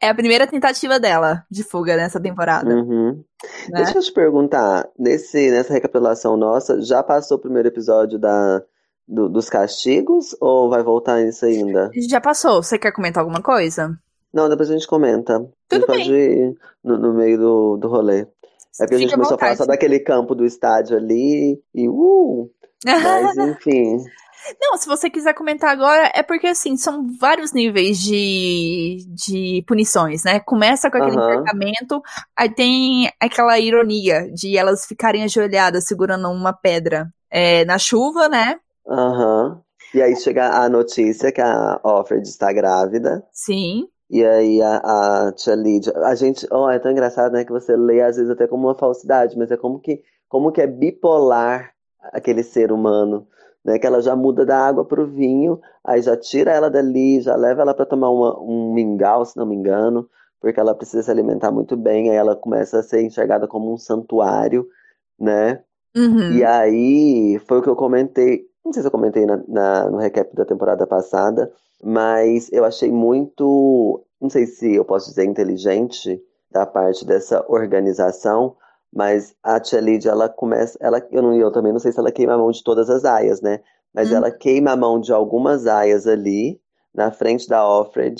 é 0.02 0.10
a 0.10 0.16
primeira 0.16 0.48
tentativa 0.48 1.00
dela 1.00 1.44
de 1.52 1.64
fuga 1.64 1.96
nessa 1.98 2.20
temporada, 2.20 2.74
uhum. 2.74 3.24
né? 3.70 3.84
Deixa 3.84 3.98
eu 3.98 4.02
te 4.02 4.12
perguntar, 4.14 4.88
nesse, 4.98 5.52
nessa 5.52 5.74
recapitulação 5.74 6.38
nossa, 6.38 6.82
já 6.82 7.04
passou 7.04 7.38
o 7.38 7.42
primeiro 7.42 7.68
episódio 7.68 8.18
da, 8.18 8.62
do- 9.08 9.30
dos 9.30 9.50
castigos 9.50 10.36
ou 10.40 10.70
vai 10.70 10.82
voltar 10.84 11.22
isso 11.22 11.46
ainda? 11.46 11.90
Já 12.10 12.20
passou. 12.22 12.64
Você 12.64 12.78
quer 12.80 12.92
comentar 12.94 13.22
alguma 13.22 13.42
coisa? 13.42 13.98
Não, 14.34 14.48
depois 14.48 14.70
a 14.70 14.74
gente 14.74 14.88
comenta. 14.88 15.36
A 15.36 15.40
gente 15.40 15.52
Tudo 15.68 15.86
pode 15.86 16.12
ir 16.12 16.56
no, 16.84 16.98
no 16.98 17.14
meio 17.14 17.38
do, 17.38 17.78
do 17.78 17.88
rolê. 17.88 18.22
É 18.80 18.86
porque 18.86 18.96
a 18.96 18.98
gente 19.00 19.14
começou 19.14 19.36
a 19.36 19.40
falar 19.40 19.56
só 19.56 19.66
daquele 19.66 20.00
campo 20.00 20.34
do 20.34 20.46
estádio 20.46 20.96
ali 20.96 21.60
e 21.74 21.90
uh! 21.90 22.50
Mas 22.86 23.38
enfim. 23.38 23.98
Não, 24.60 24.78
se 24.78 24.88
você 24.88 25.10
quiser 25.10 25.34
comentar 25.34 25.70
agora, 25.70 26.12
é 26.16 26.24
porque 26.24 26.48
assim, 26.48 26.78
são 26.78 27.06
vários 27.20 27.52
níveis 27.52 28.00
de, 28.00 29.06
de 29.10 29.64
punições, 29.68 30.24
né? 30.24 30.40
Começa 30.40 30.90
com 30.90 30.98
aquele 30.98 31.18
Aham. 31.18 31.32
enforcamento, 31.34 32.02
aí 32.36 32.50
tem 32.50 33.12
aquela 33.20 33.60
ironia 33.60 34.32
de 34.32 34.58
elas 34.58 34.86
ficarem 34.86 35.24
ajoelhadas 35.24 35.86
segurando 35.86 36.30
uma 36.30 36.54
pedra 36.54 37.10
é, 37.30 37.66
na 37.66 37.78
chuva, 37.78 38.30
né? 38.30 38.56
Aham. 38.88 39.62
E 39.94 40.02
aí 40.02 40.16
chega 40.16 40.50
a 40.50 40.70
notícia 40.70 41.32
que 41.32 41.42
a 41.42 41.80
Offred 41.84 42.28
está 42.28 42.54
grávida. 42.54 43.24
Sim. 43.32 43.88
E 44.10 44.26
aí 44.26 44.62
a, 44.62 45.28
a 45.28 45.32
tia 45.34 45.56
Lídia. 45.56 45.94
A 46.06 46.16
gente. 46.16 46.48
Oh, 46.52 46.70
é 46.70 46.80
tão 46.80 46.92
engraçado, 46.92 47.34
né? 47.34 47.46
Que 47.46 47.52
você 47.52 47.76
lê 47.76 48.02
às 48.02 48.16
vezes 48.18 48.32
até 48.32 48.48
como 48.48 48.68
uma 48.68 48.76
falsidade, 48.76 49.38
mas 49.38 49.52
é 49.52 49.58
como 49.58 49.80
que, 49.80 50.04
como 50.28 50.52
que 50.52 50.62
é 50.62 50.68
bipolar 50.68 51.74
aquele 52.14 52.44
ser 52.44 52.72
humano. 52.72 53.28
Né, 53.64 53.78
que 53.78 53.86
ela 53.86 54.02
já 54.02 54.16
muda 54.16 54.46
da 54.46 54.58
água 54.58 54.86
pro 54.86 55.06
vinho, 55.06 55.60
aí 55.84 56.02
já 56.02 56.16
tira 56.16 56.50
ela 56.52 56.70
dali, 56.70 57.20
já 57.20 57.36
leva 57.36 57.62
ela 57.62 57.74
para 57.74 57.86
tomar 57.86 58.10
uma- 58.10 58.40
um 58.42 58.74
mingau, 58.74 59.26
se 59.26 59.36
não 59.36 59.46
me 59.46 59.54
engano, 59.54 60.10
porque 60.40 60.58
ela 60.60 60.74
precisa 60.74 61.04
se 61.04 61.12
alimentar 61.12 61.52
muito 61.52 61.76
bem, 61.76 62.10
aí 62.10 62.16
ela 62.16 62.38
começa 62.38 62.80
a 62.80 62.84
ser 62.84 63.02
enxergada 63.04 63.48
como 63.50 63.74
um 63.74 63.78
santuário, 63.78 64.66
né? 65.20 65.64
Uhum. 65.96 66.30
E 66.30 66.44
aí 66.44 67.40
foi 67.48 67.60
o 67.60 67.62
que 67.62 67.70
eu 67.70 67.76
comentei, 67.76 68.46
não 68.64 68.72
sei 68.74 68.82
se 68.84 68.88
eu 68.88 68.92
comentei 68.92 69.26
na, 69.26 69.38
na- 69.48 69.90
no 69.90 69.98
recap 69.98 70.34
da 70.36 70.46
temporada 70.46 70.86
passada, 70.88 71.52
mas 71.84 72.52
eu 72.52 72.64
achei 72.66 72.92
muito, 72.92 74.04
não 74.22 74.30
sei 74.30 74.46
se 74.46 74.76
eu 74.76 74.86
posso 74.86 75.10
dizer 75.10 75.26
inteligente 75.26 76.22
da 76.52 76.66
parte 76.66 77.06
dessa 77.06 77.44
organização, 77.50 78.56
mas 78.94 79.36
a 79.44 79.60
Tia 79.60 79.80
Lídia, 79.80 80.12
ela 80.12 80.30
começa, 80.30 80.78
ela, 80.82 81.06
eu 81.12 81.22
não, 81.22 81.34
eu 81.36 81.52
também 81.52 81.72
não 81.72 81.80
sei 81.80 81.92
se 81.92 82.00
ela 82.00 82.12
queima 82.12 82.34
a 82.34 82.38
mão 82.38 82.52
de 82.52 82.64
todas 82.64 82.90
as 82.90 83.06
aias, 83.06 83.42
né? 83.42 83.60
Mas 83.94 84.10
Hum. 84.10 84.16
ela 84.16 84.32
queima 84.32 84.72
a 84.72 84.78
mão 84.78 85.00
de 85.00 85.12
algumas 85.14 85.68
aias 85.68 86.08
ali 86.08 86.60
na 86.94 87.12
frente 87.12 87.48
da 87.48 87.68
Offred 87.68 88.16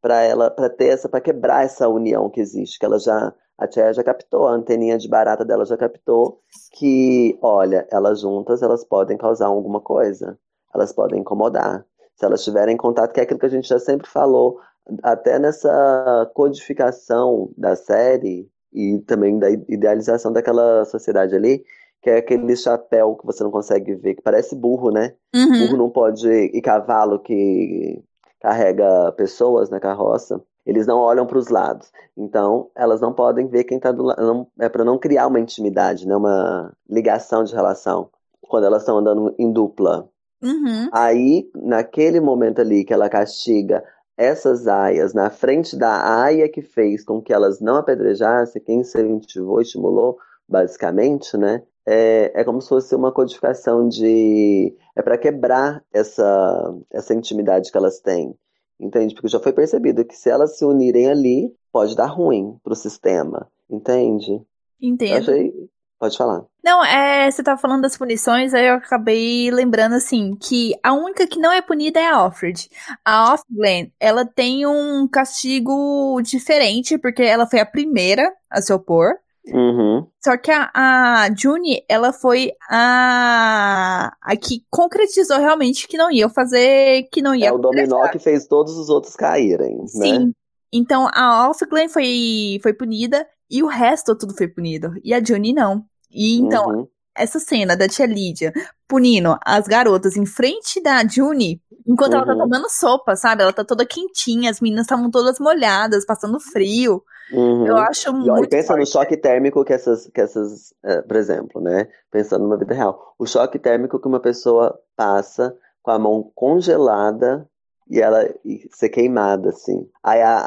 para 0.00 0.22
ela, 0.22 0.50
para 0.50 0.68
ter 0.70 0.88
essa, 0.88 1.08
para 1.08 1.20
quebrar 1.20 1.64
essa 1.64 1.88
união 1.88 2.28
que 2.30 2.40
existe, 2.40 2.78
que 2.78 2.84
ela 2.84 2.98
já 2.98 3.32
a 3.60 3.66
Tia 3.66 3.92
já 3.92 4.02
captou, 4.02 4.48
a 4.48 4.52
anteninha 4.52 4.96
de 4.96 5.06
barata 5.06 5.44
dela 5.44 5.66
já 5.66 5.76
captou 5.76 6.40
que, 6.72 7.38
olha, 7.42 7.86
elas 7.90 8.20
juntas, 8.20 8.62
elas 8.62 8.82
podem 8.82 9.18
causar 9.18 9.48
alguma 9.48 9.80
coisa. 9.80 10.38
Elas 10.74 10.94
podem 10.94 11.20
incomodar. 11.20 11.84
Se 12.16 12.24
elas 12.24 12.40
estiverem 12.40 12.74
em 12.74 12.78
contato, 12.78 13.12
que 13.12 13.20
é 13.20 13.22
aquilo 13.22 13.38
que 13.38 13.44
a 13.46 13.50
gente 13.50 13.68
já 13.68 13.78
sempre 13.78 14.08
falou, 14.08 14.58
até 15.02 15.38
nessa 15.38 16.30
codificação 16.34 17.50
da 17.56 17.76
série 17.76 18.48
e 18.72 18.98
também 19.00 19.38
da 19.38 19.50
idealização 19.50 20.32
daquela 20.32 20.86
sociedade 20.86 21.34
ali, 21.36 21.62
que 22.00 22.08
é 22.08 22.16
aquele 22.16 22.56
chapéu 22.56 23.14
que 23.14 23.26
você 23.26 23.44
não 23.44 23.50
consegue 23.50 23.94
ver, 23.94 24.14
que 24.14 24.22
parece 24.22 24.56
burro, 24.56 24.90
né? 24.90 25.14
Uhum. 25.34 25.66
Burro 25.66 25.76
não 25.76 25.90
pode, 25.90 26.26
e 26.26 26.62
cavalo 26.62 27.18
que 27.18 28.02
carrega 28.40 29.12
pessoas 29.12 29.68
na 29.68 29.78
carroça, 29.78 30.42
eles 30.64 30.86
não 30.86 30.98
olham 30.98 31.26
para 31.26 31.38
os 31.38 31.48
lados. 31.48 31.90
Então, 32.16 32.70
elas 32.76 33.00
não 33.00 33.12
podem 33.12 33.46
ver 33.46 33.64
quem 33.64 33.76
está 33.76 33.92
do 33.92 34.04
lado. 34.04 34.46
É 34.58 34.68
para 34.68 34.84
não 34.84 34.98
criar 34.98 35.26
uma 35.26 35.40
intimidade, 35.40 36.06
né? 36.06 36.16
uma 36.16 36.72
ligação 36.88 37.44
de 37.44 37.54
relação. 37.54 38.10
Quando 38.42 38.64
elas 38.64 38.82
estão 38.82 38.98
andando 38.98 39.34
em 39.38 39.52
dupla. 39.52 40.08
Uhum. 40.42 40.88
Aí, 40.92 41.50
naquele 41.54 42.20
momento 42.20 42.60
ali 42.60 42.84
que 42.84 42.92
ela 42.92 43.08
castiga 43.08 43.84
essas 44.16 44.66
aias 44.66 45.14
na 45.14 45.30
frente 45.30 45.76
da 45.76 46.22
aia 46.22 46.48
que 46.48 46.60
fez 46.60 47.02
com 47.04 47.22
que 47.22 47.32
elas 47.32 47.58
não 47.58 47.76
apedrejassem, 47.76 48.62
quem 48.62 48.80
incentivou, 48.80 49.60
estimulou, 49.60 50.18
basicamente, 50.46 51.36
né? 51.38 51.62
É, 51.86 52.40
é 52.40 52.44
como 52.44 52.60
se 52.60 52.68
fosse 52.68 52.94
uma 52.94 53.12
codificação 53.12 53.88
de. 53.88 54.76
É 54.94 55.00
para 55.00 55.16
quebrar 55.16 55.82
essa, 55.92 56.74
essa 56.92 57.14
intimidade 57.14 57.70
que 57.72 57.78
elas 57.78 58.00
têm. 58.00 58.36
Entende? 58.80 59.14
Porque 59.14 59.28
já 59.28 59.38
foi 59.38 59.52
percebido 59.52 60.04
que 60.04 60.16
se 60.16 60.30
elas 60.30 60.56
se 60.56 60.64
unirem 60.64 61.10
ali, 61.10 61.54
pode 61.70 61.94
dar 61.94 62.06
ruim 62.06 62.56
pro 62.64 62.74
sistema. 62.74 63.46
Entende? 63.68 64.40
Entendo. 64.80 65.12
Eu 65.12 65.18
achei. 65.18 65.52
Pode 65.98 66.16
falar. 66.16 66.46
Não, 66.64 66.82
é, 66.82 67.30
você 67.30 67.42
tava 67.42 67.60
falando 67.60 67.82
das 67.82 67.96
punições, 67.96 68.54
aí 68.54 68.66
eu 68.66 68.76
acabei 68.76 69.50
lembrando 69.50 69.96
assim 69.96 70.34
que 70.34 70.72
a 70.82 70.94
única 70.94 71.26
que 71.26 71.38
não 71.38 71.52
é 71.52 71.60
punida 71.60 72.00
é 72.00 72.08
a 72.08 72.24
Offred. 72.24 72.70
A 73.04 73.34
Offglen, 73.34 73.92
ela 74.00 74.24
tem 74.24 74.66
um 74.66 75.06
castigo 75.06 76.18
diferente 76.22 76.96
porque 76.96 77.22
ela 77.22 77.46
foi 77.46 77.60
a 77.60 77.66
primeira 77.66 78.32
a 78.48 78.62
se 78.62 78.72
opor. 78.72 79.12
Uhum. 79.46 80.06
Só 80.22 80.36
que 80.36 80.50
a, 80.50 80.70
a 80.74 81.34
Juni, 81.34 81.82
ela 81.88 82.12
foi 82.12 82.52
a, 82.68 84.14
a 84.20 84.36
que 84.36 84.64
concretizou 84.70 85.38
realmente 85.38 85.88
que 85.88 85.96
não 85.96 86.10
ia 86.10 86.28
fazer, 86.28 87.08
que 87.10 87.22
não 87.22 87.34
ia. 87.34 87.48
É 87.48 87.52
o 87.52 87.58
dominó 87.58 88.06
que 88.08 88.18
fez 88.18 88.46
todos 88.46 88.76
os 88.76 88.88
outros 88.88 89.16
caírem, 89.16 89.86
Sim. 89.86 90.26
né? 90.26 90.32
Então 90.72 91.08
a 91.12 91.48
Offglen 91.48 91.88
foi, 91.88 92.60
foi 92.62 92.72
punida 92.72 93.26
e 93.50 93.62
o 93.62 93.66
resto 93.66 94.16
tudo 94.16 94.34
foi 94.36 94.46
punido. 94.46 94.92
E 95.02 95.12
a 95.12 95.22
Juni 95.22 95.52
não. 95.52 95.84
E 96.10 96.38
então, 96.38 96.68
Uhum. 96.68 96.88
Essa 97.16 97.38
cena 97.40 97.76
da 97.76 97.88
tia 97.88 98.06
Lídia 98.06 98.52
punindo 98.88 99.36
as 99.44 99.66
garotas 99.66 100.16
em 100.16 100.26
frente 100.26 100.80
da 100.82 101.06
Juni, 101.06 101.60
enquanto 101.86 102.14
ela 102.14 102.26
tá 102.26 102.34
Uhum. 102.34 102.38
tomando 102.38 102.68
sopa, 102.70 103.16
sabe? 103.16 103.42
Ela 103.42 103.52
tá 103.52 103.64
toda 103.64 103.86
quentinha, 103.86 104.50
as 104.50 104.60
meninas 104.60 104.84
estavam 104.84 105.10
todas 105.10 105.38
molhadas, 105.38 106.04
passando 106.06 106.40
frio. 106.40 107.02
Uhum. 107.30 107.66
Eu 107.66 107.76
acho 107.78 108.10
E 108.18 108.30
muito 108.30 108.48
pensa 108.48 108.76
no 108.76 108.84
forte. 108.84 108.86
choque 108.86 109.16
térmico 109.16 109.64
que 109.64 109.72
essas, 109.72 110.06
que 110.08 110.20
essas 110.20 110.74
eh, 110.84 111.02
por 111.02 111.16
exemplo, 111.16 111.60
né? 111.60 111.88
Pensando 112.10 112.42
numa 112.44 112.58
vida 112.58 112.74
real. 112.74 113.14
O 113.18 113.26
choque 113.26 113.58
térmico 113.58 113.98
que 114.00 114.08
uma 114.08 114.20
pessoa 114.20 114.78
passa 114.96 115.56
com 115.82 115.90
a 115.90 115.98
mão 115.98 116.30
congelada 116.34 117.48
e 117.88 118.00
ela 118.00 118.24
e 118.44 118.68
ser 118.72 118.90
queimada, 118.90 119.50
assim. 119.50 119.88
Aí 120.02 120.20
a, 120.22 120.38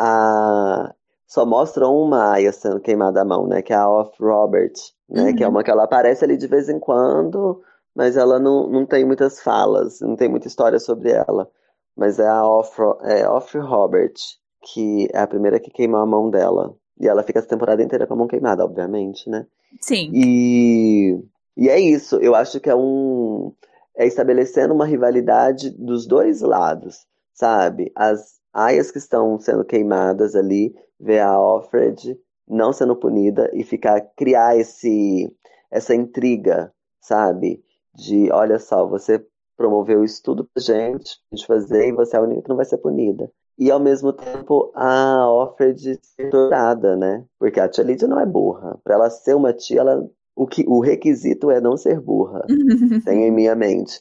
a- 0.88 0.96
só 1.28 1.46
mostra 1.46 1.88
uma 1.88 2.34
Aya 2.34 2.52
sendo 2.54 2.80
queimada 2.80 3.22
a 3.22 3.26
mão, 3.26 3.48
né? 3.48 3.62
Que 3.62 3.74
é 3.74 3.76
a 3.76 3.90
Off 3.90 4.12
Robert, 4.22 4.74
né? 5.14 5.34
Que 5.34 5.44
é 5.44 5.48
Uhum. 5.48 5.54
uma 5.54 5.64
que 5.64 5.72
ela 5.72 5.86
aparece 5.86 6.26
ali 6.26 6.38
de 6.38 6.48
vez 6.48 6.70
em 6.70 6.80
quando, 6.80 7.64
mas 7.96 8.18
ela 8.18 8.40
não, 8.40 8.68
não 8.70 8.86
tem 8.88 9.06
muitas 9.06 9.42
falas, 9.42 10.02
não 10.02 10.16
tem 10.18 10.30
muita 10.30 10.48
história 10.48 10.80
sobre 10.80 11.12
ela. 11.12 11.50
Mas 11.96 12.20
é 12.20 12.28
a 12.28 12.46
Off, 12.48 12.82
é 13.04 13.24
Robert, 13.60 14.14
que 14.62 15.08
é 15.14 15.20
a 15.20 15.28
primeira 15.28 15.60
que 15.60 15.72
queimou 15.72 16.00
a 16.02 16.06
mão 16.06 16.30
dela. 16.30 16.76
E 17.00 17.08
ela 17.08 17.24
fica 17.24 17.40
essa 17.40 17.48
temporada 17.48 17.84
inteira 17.84 18.08
com 18.08 18.16
a 18.16 18.18
mão 18.18 18.28
queimada, 18.28 18.66
obviamente, 18.66 19.30
né? 19.30 19.48
Sim. 19.82 20.12
E, 20.14 21.20
e 21.58 21.70
é 21.70 21.80
isso, 21.80 22.18
eu 22.18 22.36
acho 22.36 22.60
que 22.60 22.70
é 22.70 22.76
um. 22.76 23.54
É 23.96 24.08
estabelecendo 24.08 24.74
uma 24.74 24.86
rivalidade 24.86 25.70
dos 25.72 26.08
dois 26.08 26.42
lados, 26.42 27.06
sabe? 27.34 27.92
As 27.96 28.40
aias 28.52 28.92
que 28.92 28.98
estão 28.98 29.40
sendo 29.40 29.64
queimadas 29.64 30.36
ali, 30.36 30.74
ver 31.00 31.20
a 31.20 31.40
Offred 31.40 32.18
não 32.48 32.74
sendo 32.74 32.96
punida 32.96 33.50
e 33.54 33.64
ficar 33.64 34.02
criar 34.16 34.58
esse 34.58 35.32
essa 35.72 35.96
intriga, 35.96 36.72
sabe? 37.02 37.64
De 37.96 38.32
olha 38.32 38.60
só, 38.60 38.86
você 38.88 39.26
promoveu 39.58 40.04
isso 40.04 40.22
tudo 40.24 40.46
pra 40.46 40.62
gente, 40.62 41.20
a 41.32 41.36
gente 41.36 41.48
fazer, 41.48 41.88
e 41.88 41.92
você 41.92 42.16
é 42.16 42.20
a 42.20 42.22
única 42.22 42.44
que 42.44 42.50
não 42.50 42.56
vai 42.56 42.66
ser 42.66 42.78
punida. 42.78 43.32
E 43.58 43.70
ao 43.70 43.80
mesmo 43.80 44.12
tempo 44.12 44.72
a 44.76 45.30
Offred 45.30 46.00
ser 46.02 46.30
torturada, 46.30 46.96
né? 46.96 47.24
Porque 47.40 47.60
a 47.60 47.68
tia 47.68 47.84
Lídia 47.84 48.08
não 48.08 48.20
é 48.20 48.26
burra. 48.26 48.80
Pra 48.84 48.96
ela 48.96 49.10
ser 49.10 49.36
uma 49.36 49.54
tia, 49.54 49.82
ela, 49.82 50.08
o, 50.36 50.48
que, 50.48 50.66
o 50.68 50.80
requisito 50.80 51.52
é 51.52 51.62
não 51.62 51.78
ser 51.78 52.00
burra. 52.00 52.46
Tenho 53.06 53.22
em 53.22 53.32
minha 53.32 53.56
mente. 53.56 54.00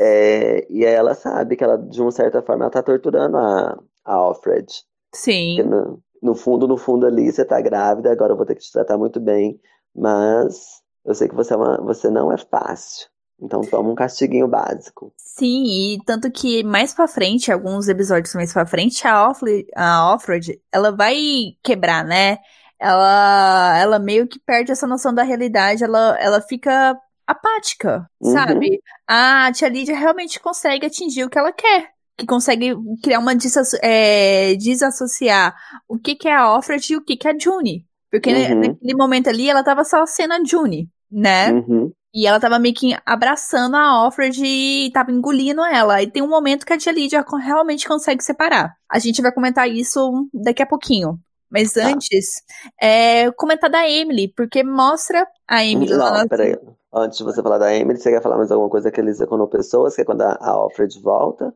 É, 0.00 0.66
e 0.70 0.84
aí 0.84 0.94
ela 0.94 1.14
sabe 1.14 1.56
que 1.56 1.62
ela, 1.62 1.76
de 1.76 2.00
uma 2.00 2.10
certa 2.10 2.42
forma, 2.42 2.64
ela 2.64 2.70
tá 2.70 2.82
torturando 2.82 3.36
a, 3.36 3.78
a 4.04 4.28
Offred. 4.28 4.66
Sim. 5.14 5.56
Porque 5.56 6.00
no, 6.22 6.34
fundo, 6.34 6.66
no 6.68 6.76
fundo 6.76 7.06
ali, 7.06 7.30
você 7.32 7.44
tá 7.44 7.60
grávida, 7.60 8.10
agora 8.12 8.32
eu 8.32 8.36
vou 8.36 8.46
ter 8.46 8.54
que 8.54 8.62
te 8.62 8.72
tratar 8.72 8.98
muito 8.98 9.20
bem. 9.20 9.60
Mas 9.94 10.82
eu 11.04 11.14
sei 11.14 11.28
que 11.28 11.34
você, 11.34 11.54
é 11.54 11.56
uma, 11.56 11.78
você 11.82 12.10
não 12.10 12.32
é 12.32 12.36
fácil. 12.38 13.08
Então 13.40 13.60
toma 13.62 13.90
um 13.90 13.94
castiguinho 13.94 14.48
básico. 14.48 15.12
Sim, 15.16 15.64
e 15.94 15.98
tanto 16.06 16.30
que 16.30 16.62
mais 16.64 16.94
pra 16.94 17.06
frente, 17.06 17.52
alguns 17.52 17.88
episódios 17.88 18.34
mais 18.34 18.52
pra 18.52 18.64
frente, 18.64 19.06
a 19.06 19.28
Offred, 19.28 19.66
a 19.76 20.14
Offred, 20.14 20.60
ela 20.72 20.90
vai 20.96 21.16
quebrar, 21.62 22.04
né? 22.04 22.38
Ela, 22.78 23.78
ela 23.78 23.98
meio 23.98 24.26
que 24.26 24.38
perde 24.38 24.72
essa 24.72 24.86
noção 24.86 25.12
da 25.14 25.22
realidade, 25.22 25.84
ela, 25.84 26.16
ela 26.18 26.40
fica 26.40 26.98
apática, 27.26 28.08
Uhum. 28.20 28.30
sabe? 28.32 28.80
A 29.06 29.50
tia 29.52 29.68
Lídia 29.68 29.96
realmente 29.96 30.40
consegue 30.40 30.86
atingir 30.86 31.24
o 31.24 31.30
que 31.30 31.38
ela 31.38 31.52
quer. 31.52 31.90
Que 32.18 32.24
consegue 32.26 32.74
criar 33.02 33.18
uma 33.18 33.34
desasso- 33.34 33.76
é, 33.82 34.54
desassociar 34.56 35.54
o 35.88 35.98
que, 35.98 36.14
que 36.14 36.28
é 36.28 36.34
a 36.34 36.54
Offred 36.56 36.92
e 36.92 36.96
o 36.96 37.04
que, 37.04 37.16
que 37.16 37.28
é 37.28 37.32
a 37.32 37.38
June. 37.38 37.84
Porque 38.10 38.30
Uhum. 38.32 38.60
naquele 38.60 38.94
momento 38.94 39.28
ali, 39.28 39.48
ela 39.50 39.62
tava 39.62 39.84
só 39.84 40.06
sendo 40.06 40.32
a 40.34 40.42
June, 40.44 40.88
né? 41.10 41.52
Uhum. 41.52 41.92
E 42.14 42.26
ela 42.26 42.40
tava 42.40 42.58
meio 42.58 42.74
que 42.74 42.96
abraçando 43.04 43.76
a 43.76 44.06
Offred 44.06 44.40
e 44.42 44.90
tava 44.92 45.12
engolindo 45.12 45.62
ela. 45.62 46.02
E 46.02 46.10
tem 46.10 46.22
um 46.22 46.28
momento 46.28 46.64
que 46.64 46.72
a 46.72 46.78
tia 46.78 46.90
Lydia 46.92 47.22
realmente 47.44 47.86
consegue 47.86 48.24
separar. 48.24 48.74
A 48.90 48.98
gente 48.98 49.20
vai 49.20 49.30
comentar 49.30 49.68
isso 49.68 50.26
daqui 50.32 50.62
a 50.62 50.66
pouquinho. 50.66 51.18
Mas 51.50 51.74
Tá. 51.74 51.86
antes, 51.86 52.42
é, 52.80 53.30
comentar 53.32 53.68
da 53.68 53.88
Emily, 53.88 54.32
porque 54.34 54.64
mostra 54.64 55.26
a 55.46 55.62
Emily 55.64 55.92
lá 55.92 56.10
Não, 56.10 56.16
na- 56.18 56.26
peraí. 56.28 56.56
Antes 56.98 57.18
de 57.18 57.24
você 57.24 57.42
falar 57.42 57.58
da 57.58 57.74
Emily, 57.74 57.98
você 58.00 58.10
quer 58.10 58.22
falar 58.22 58.38
mais 58.38 58.50
alguma 58.50 58.70
coisa 58.70 58.90
que 58.90 58.98
eles 58.98 59.22
com 59.26 59.46
pessoas, 59.48 59.94
que 59.94 60.00
é 60.00 60.04
quando 60.04 60.22
a, 60.22 60.32
a 60.40 60.50
Alfred 60.50 60.98
volta? 61.02 61.54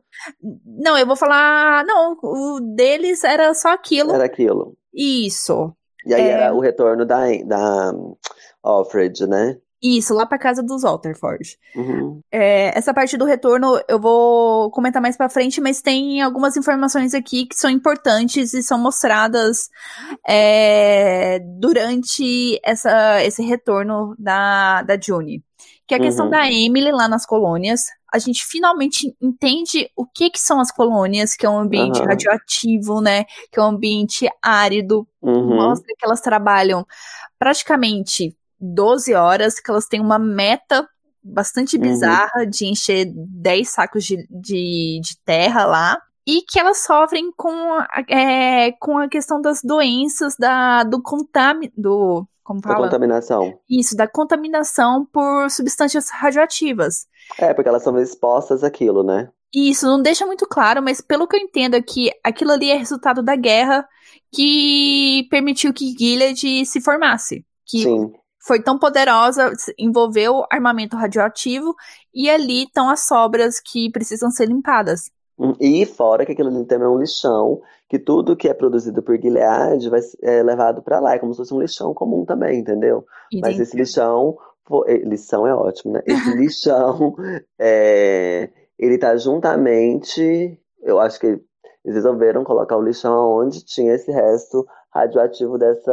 Não, 0.63 0.95
eu 0.95 1.07
vou 1.07 1.15
falar. 1.15 1.83
Não, 1.83 2.15
o 2.21 2.59
deles 2.75 3.23
era 3.23 3.51
só 3.55 3.69
aquilo. 3.69 4.11
Era 4.11 4.25
aquilo. 4.25 4.77
Isso. 4.93 5.73
E 6.05 6.13
aí 6.13 6.21
É. 6.21 6.29
era 6.31 6.53
o 6.53 6.59
retorno 6.59 7.07
da, 7.07 7.25
da 7.43 7.91
Alfred, 8.61 9.25
né? 9.25 9.57
Isso, 9.83 10.13
lá 10.13 10.25
pra 10.27 10.37
casa 10.37 10.61
dos 10.61 10.85
Alterford. 10.85 11.57
Uhum. 11.75 12.21
É, 12.31 12.77
essa 12.77 12.93
parte 12.93 13.17
do 13.17 13.25
retorno 13.25 13.81
eu 13.87 13.99
vou 13.99 14.69
comentar 14.69 15.01
mais 15.01 15.17
pra 15.17 15.27
frente, 15.29 15.59
mas 15.59 15.81
tem 15.81 16.21
algumas 16.21 16.55
informações 16.55 17.15
aqui 17.15 17.47
que 17.47 17.55
são 17.55 17.69
importantes 17.69 18.53
e 18.53 18.61
são 18.61 18.77
mostradas 18.77 19.69
é, 20.27 21.39
durante 21.59 22.59
essa, 22.63 23.23
esse 23.23 23.41
retorno 23.43 24.15
da, 24.19 24.81
da 24.83 24.99
June. 24.99 25.43
Que 25.87 25.95
é 25.95 25.97
a 25.97 26.01
questão 26.01 26.25
Uhum. 26.25 26.31
da 26.31 26.47
Emily 26.49 26.91
lá 26.91 27.07
nas 27.07 27.25
colônias. 27.25 27.81
A 28.13 28.19
gente 28.19 28.45
finalmente 28.45 29.13
entende 29.21 29.89
o 29.95 30.05
que, 30.05 30.29
que 30.29 30.39
são 30.39 30.59
as 30.59 30.71
colônias, 30.71 31.33
que 31.35 31.45
é 31.45 31.49
um 31.49 31.57
ambiente 31.57 31.99
Aham. 31.99 32.07
radioativo, 32.09 33.01
né? 33.01 33.25
Que 33.51 33.59
é 33.59 33.63
um 33.63 33.67
ambiente 33.67 34.29
árido, 34.41 35.07
Uhum. 35.21 35.55
mostra 35.55 35.87
que 35.97 36.05
elas 36.05 36.21
trabalham 36.21 36.85
praticamente 37.39 38.35
12 38.61 39.13
horas, 39.13 39.59
que 39.59 39.69
elas 39.71 39.87
têm 39.87 39.99
uma 39.99 40.19
meta 40.19 40.87
bastante 41.23 41.75
Uhum. 41.77 41.81
bizarra 41.83 42.45
de 42.45 42.65
encher 42.65 43.11
10 43.13 43.69
sacos 43.69 44.03
de, 44.05 44.17
de, 44.29 44.99
de 45.03 45.17
terra 45.25 45.65
lá. 45.65 46.01
E 46.25 46.41
que 46.43 46.59
elas 46.59 46.77
sofrem 46.83 47.31
com, 47.35 47.49
a- 47.49 47.87
é, 48.07 48.71
com 48.73 48.97
a 48.99 49.09
questão 49.09 49.41
das 49.41 49.61
doenças, 49.63 50.35
da, 50.37 50.83
do 50.83 51.01
contamin... 51.01 51.71
do. 51.75 52.25
Como 52.43 52.59
Da 52.61 52.69
fala? 52.69 52.87
contaminação. 52.87 53.53
Isso, 53.69 53.95
da 53.95 54.07
contaminação 54.07 55.05
por 55.05 55.49
substâncias 55.49 56.09
radioativas. 56.09 57.05
É, 57.39 57.53
porque 57.53 57.69
elas 57.69 57.83
são 57.83 57.97
expostas 57.99 58.63
àquilo, 58.63 59.03
né? 59.03 59.29
Isso 59.53 59.85
não 59.85 60.01
deixa 60.01 60.25
muito 60.25 60.47
claro, 60.47 60.81
mas 60.81 61.01
pelo 61.01 61.27
que 61.27 61.35
eu 61.35 61.39
entendo 61.39 61.75
é 61.75 61.81
que 61.81 62.11
aquilo 62.23 62.51
ali 62.51 62.69
é 62.71 62.75
resultado 62.77 63.21
da 63.21 63.35
guerra 63.35 63.87
que 64.31 65.27
permitiu 65.29 65.73
que 65.73 65.93
Gilead 65.97 66.65
se 66.65 66.81
formasse. 66.81 67.45
Que 67.65 67.83
Sim. 67.83 68.11
Foi 68.45 68.61
tão 68.61 68.77
poderosa, 68.77 69.51
envolveu 69.77 70.45
armamento 70.51 70.95
radioativo, 70.95 71.75
e 72.13 72.29
ali 72.29 72.63
estão 72.63 72.89
as 72.89 73.01
sobras 73.01 73.59
que 73.59 73.89
precisam 73.91 74.29
ser 74.31 74.47
limpadas. 74.47 75.11
Hum, 75.37 75.53
E 75.59 75.85
fora 75.85 76.25
que 76.25 76.31
aquilo 76.33 76.49
ali 76.49 76.65
também 76.65 76.85
é 76.85 76.89
um 76.89 76.99
lixão, 76.99 77.61
que 77.89 77.97
tudo 77.97 78.35
que 78.35 78.47
é 78.47 78.53
produzido 78.53 79.01
por 79.01 79.19
Gilead 79.19 79.89
vai 79.89 80.01
ser 80.01 80.17
é 80.21 80.43
levado 80.43 80.81
pra 80.81 80.99
lá. 80.99 81.15
É 81.15 81.19
como 81.19 81.33
se 81.33 81.37
fosse 81.37 81.53
um 81.53 81.59
lixão 81.61 81.93
comum 81.93 82.25
também, 82.25 82.59
entendeu? 82.59 83.05
Mas 83.39 83.59
esse 83.59 83.75
lixão, 83.75 84.37
lição 85.05 85.47
é 85.47 85.53
ótimo, 85.53 85.93
né? 85.93 86.01
Esse 86.07 86.31
lixão, 86.31 87.15
é, 87.59 88.49
ele 88.77 88.97
tá 88.97 89.15
juntamente, 89.17 90.57
eu 90.83 90.99
acho 90.99 91.19
que 91.19 91.27
eles 91.27 91.95
resolveram 91.95 92.43
colocar 92.43 92.77
o 92.77 92.81
lixão 92.81 93.31
onde 93.31 93.65
tinha 93.65 93.93
esse 93.93 94.11
resto 94.11 94.65
radioativo 94.93 95.57
dessa, 95.57 95.91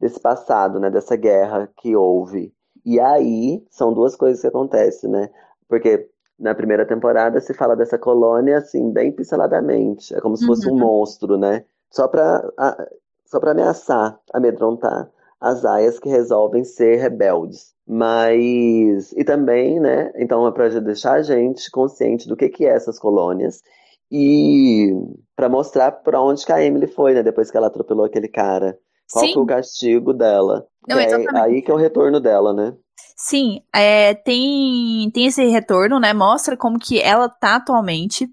desse 0.00 0.20
passado, 0.20 0.78
né? 0.80 0.90
Dessa 0.90 1.16
guerra 1.16 1.68
que 1.76 1.94
houve. 1.96 2.52
E 2.84 2.98
aí, 2.98 3.64
são 3.70 3.92
duas 3.92 4.16
coisas 4.16 4.40
que 4.40 4.46
acontecem, 4.46 5.10
né? 5.10 5.30
Porque 5.68 6.08
na 6.38 6.54
primeira 6.54 6.86
temporada 6.86 7.40
se 7.40 7.52
fala 7.54 7.76
dessa 7.76 7.98
colônia, 7.98 8.58
assim, 8.58 8.90
bem 8.90 9.12
pinceladamente. 9.12 10.14
É 10.14 10.20
como 10.20 10.36
se 10.36 10.44
fosse 10.46 10.68
um 10.68 10.72
Uhum. 10.72 10.78
monstro, 10.78 11.36
né? 11.36 11.64
Só 11.90 12.08
pra, 12.08 12.50
a- 12.56 12.86
só 13.26 13.38
pra 13.38 13.52
ameaçar, 13.52 14.18
amedrontar 14.32 15.10
as 15.40 15.64
aias 15.64 15.98
que 15.98 16.08
resolvem 16.08 16.64
ser 16.64 16.96
rebeldes. 16.96 17.74
Mas. 17.86 19.12
E 19.12 19.24
também, 19.24 19.78
né? 19.80 20.12
Então 20.16 20.46
é 20.46 20.52
para 20.52 20.68
deixar 20.80 21.14
a 21.14 21.22
gente 21.22 21.70
consciente 21.70 22.28
do 22.28 22.36
que, 22.36 22.48
que 22.48 22.64
é 22.66 22.70
essas 22.70 22.98
colônias 22.98 23.62
e 24.10 24.92
para 25.36 25.48
mostrar 25.48 25.92
para 25.92 26.20
onde 26.20 26.44
que 26.44 26.52
a 26.52 26.62
Emily 26.62 26.86
foi, 26.86 27.14
né? 27.14 27.22
Depois 27.22 27.50
que 27.50 27.56
ela 27.56 27.68
atropelou 27.68 28.04
aquele 28.04 28.28
cara. 28.28 28.78
Qual 29.10 29.24
Sim. 29.24 29.34
foi 29.34 29.42
o 29.42 29.46
castigo 29.46 30.12
dela? 30.12 30.66
Não, 30.88 30.98
é 30.98 31.08
aí 31.42 31.62
que 31.62 31.70
é 31.70 31.74
o 31.74 31.78
retorno 31.78 32.20
dela, 32.20 32.52
né? 32.52 32.74
Sim, 33.16 33.62
é, 33.74 34.14
tem, 34.14 35.10
tem 35.12 35.26
esse 35.26 35.44
retorno, 35.44 36.00
né? 36.00 36.14
Mostra 36.14 36.56
como 36.56 36.78
que 36.78 36.98
ela 37.00 37.28
tá 37.28 37.56
atualmente. 37.56 38.26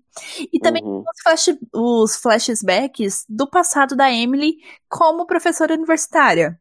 E 0.51 0.59
também 0.59 0.81
uhum. 0.81 0.99
os, 1.01 1.21
flash, 1.21 1.57
os 1.73 2.15
flashbacks 2.15 3.25
do 3.27 3.49
passado 3.49 3.95
da 3.95 4.09
Emily 4.11 4.55
como 4.87 5.27
professora 5.27 5.73
universitária. 5.73 6.57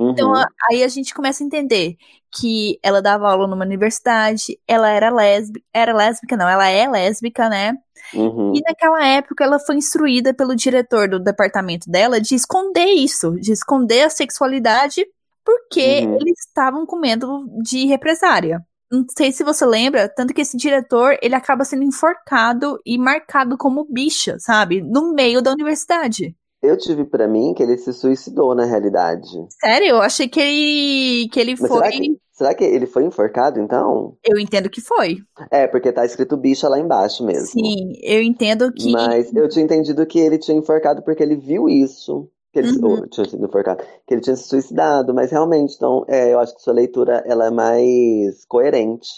Então, 0.00 0.30
uhum. 0.30 0.36
Então, 0.36 0.46
aí 0.70 0.82
a 0.82 0.88
gente 0.88 1.12
começa 1.12 1.42
a 1.42 1.46
entender 1.46 1.96
que 2.32 2.78
ela 2.82 3.02
dava 3.02 3.28
aula 3.28 3.46
numa 3.46 3.64
universidade, 3.64 4.58
ela 4.66 4.88
era 4.88 5.10
lésbica, 5.10 5.64
era 5.74 5.92
lésbica, 5.92 6.36
não, 6.36 6.48
ela 6.48 6.68
é 6.68 6.88
lésbica, 6.88 7.48
né? 7.48 7.74
Uhum. 8.14 8.54
E 8.54 8.60
naquela 8.62 9.04
época 9.04 9.44
ela 9.44 9.58
foi 9.58 9.76
instruída 9.76 10.32
pelo 10.32 10.56
diretor 10.56 11.08
do 11.08 11.20
departamento 11.20 11.90
dela 11.90 12.20
de 12.20 12.34
esconder 12.34 12.86
isso, 12.86 13.32
de 13.38 13.52
esconder 13.52 14.02
a 14.02 14.10
sexualidade 14.10 15.04
porque 15.44 16.06
uhum. 16.06 16.16
eles 16.20 16.38
estavam 16.46 16.86
com 16.86 16.96
medo 16.96 17.46
de 17.62 17.86
represária. 17.86 18.64
Não 18.90 19.04
sei 19.16 19.30
se 19.30 19.44
você 19.44 19.64
lembra, 19.64 20.08
tanto 20.08 20.34
que 20.34 20.40
esse 20.40 20.56
diretor, 20.56 21.16
ele 21.22 21.34
acaba 21.34 21.64
sendo 21.64 21.84
enforcado 21.84 22.80
e 22.84 22.98
marcado 22.98 23.56
como 23.56 23.86
bicha, 23.88 24.36
sabe? 24.40 24.80
No 24.82 25.12
meio 25.14 25.40
da 25.40 25.52
universidade. 25.52 26.34
Eu 26.62 26.76
tive 26.76 27.04
para 27.04 27.26
mim 27.26 27.54
que 27.54 27.62
ele 27.62 27.78
se 27.78 27.92
suicidou 27.92 28.54
na 28.54 28.64
realidade. 28.64 29.28
Sério? 29.60 29.88
Eu 29.88 30.02
achei 30.02 30.28
que 30.28 30.40
ele 30.40 31.28
que 31.30 31.40
ele 31.40 31.56
Mas 31.58 31.68
foi 31.68 31.68
será 31.68 31.90
que, 31.90 32.20
será 32.32 32.54
que 32.54 32.64
ele 32.64 32.86
foi 32.86 33.04
enforcado 33.04 33.60
então? 33.60 34.16
Eu 34.22 34.38
entendo 34.38 34.68
que 34.68 34.80
foi. 34.80 35.18
É, 35.50 35.66
porque 35.66 35.90
tá 35.92 36.04
escrito 36.04 36.36
bicha 36.36 36.68
lá 36.68 36.78
embaixo 36.78 37.24
mesmo. 37.24 37.46
Sim, 37.46 37.92
eu 38.02 38.22
entendo 38.22 38.72
que 38.72 38.92
Mas 38.92 39.34
eu 39.34 39.48
tinha 39.48 39.64
entendido 39.64 40.04
que 40.06 40.18
ele 40.18 40.38
tinha 40.38 40.56
enforcado 40.56 41.02
porque 41.02 41.22
ele 41.22 41.36
viu 41.36 41.68
isso 41.68 42.28
que 42.52 42.58
ele, 42.58 42.70
uhum. 42.78 43.06
tinha 43.08 43.28
sido 43.28 43.46
enforcado, 43.46 43.82
que 44.06 44.14
ele 44.14 44.20
tinha 44.20 44.36
se 44.36 44.48
suicidado, 44.48 45.14
mas 45.14 45.30
realmente, 45.30 45.74
então, 45.76 46.04
é, 46.08 46.32
eu 46.32 46.40
acho 46.40 46.54
que 46.54 46.62
sua 46.62 46.72
leitura 46.72 47.22
ela 47.26 47.46
é 47.46 47.50
mais 47.50 48.44
coerente. 48.46 49.08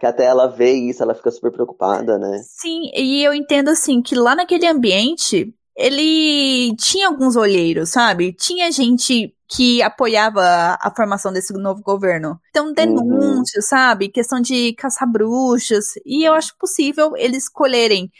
Que 0.00 0.06
até 0.06 0.24
ela 0.24 0.48
vê 0.48 0.72
isso, 0.72 1.02
ela 1.02 1.14
fica 1.14 1.30
super 1.30 1.52
preocupada, 1.52 2.18
né? 2.18 2.40
Sim, 2.42 2.90
e 2.92 3.22
eu 3.22 3.32
entendo 3.32 3.68
assim 3.68 4.02
que 4.02 4.16
lá 4.16 4.34
naquele 4.34 4.66
ambiente 4.66 5.54
ele 5.78 6.74
tinha 6.74 7.06
alguns 7.06 7.36
olheiros, 7.36 7.90
sabe? 7.90 8.32
Tinha 8.32 8.70
gente 8.72 9.32
que 9.48 9.80
apoiava 9.80 10.42
a 10.80 10.92
formação 10.94 11.32
desse 11.32 11.52
novo 11.52 11.80
governo. 11.82 12.38
Então, 12.50 12.72
denúncias, 12.72 13.64
uhum. 13.64 13.68
sabe? 13.68 14.08
Questão 14.08 14.40
de 14.40 14.74
caçar 14.74 15.10
bruxas. 15.10 15.84
E 16.04 16.28
eu 16.28 16.34
acho 16.34 16.58
possível 16.58 17.16
eles 17.16 17.44
escolherem 17.44 18.10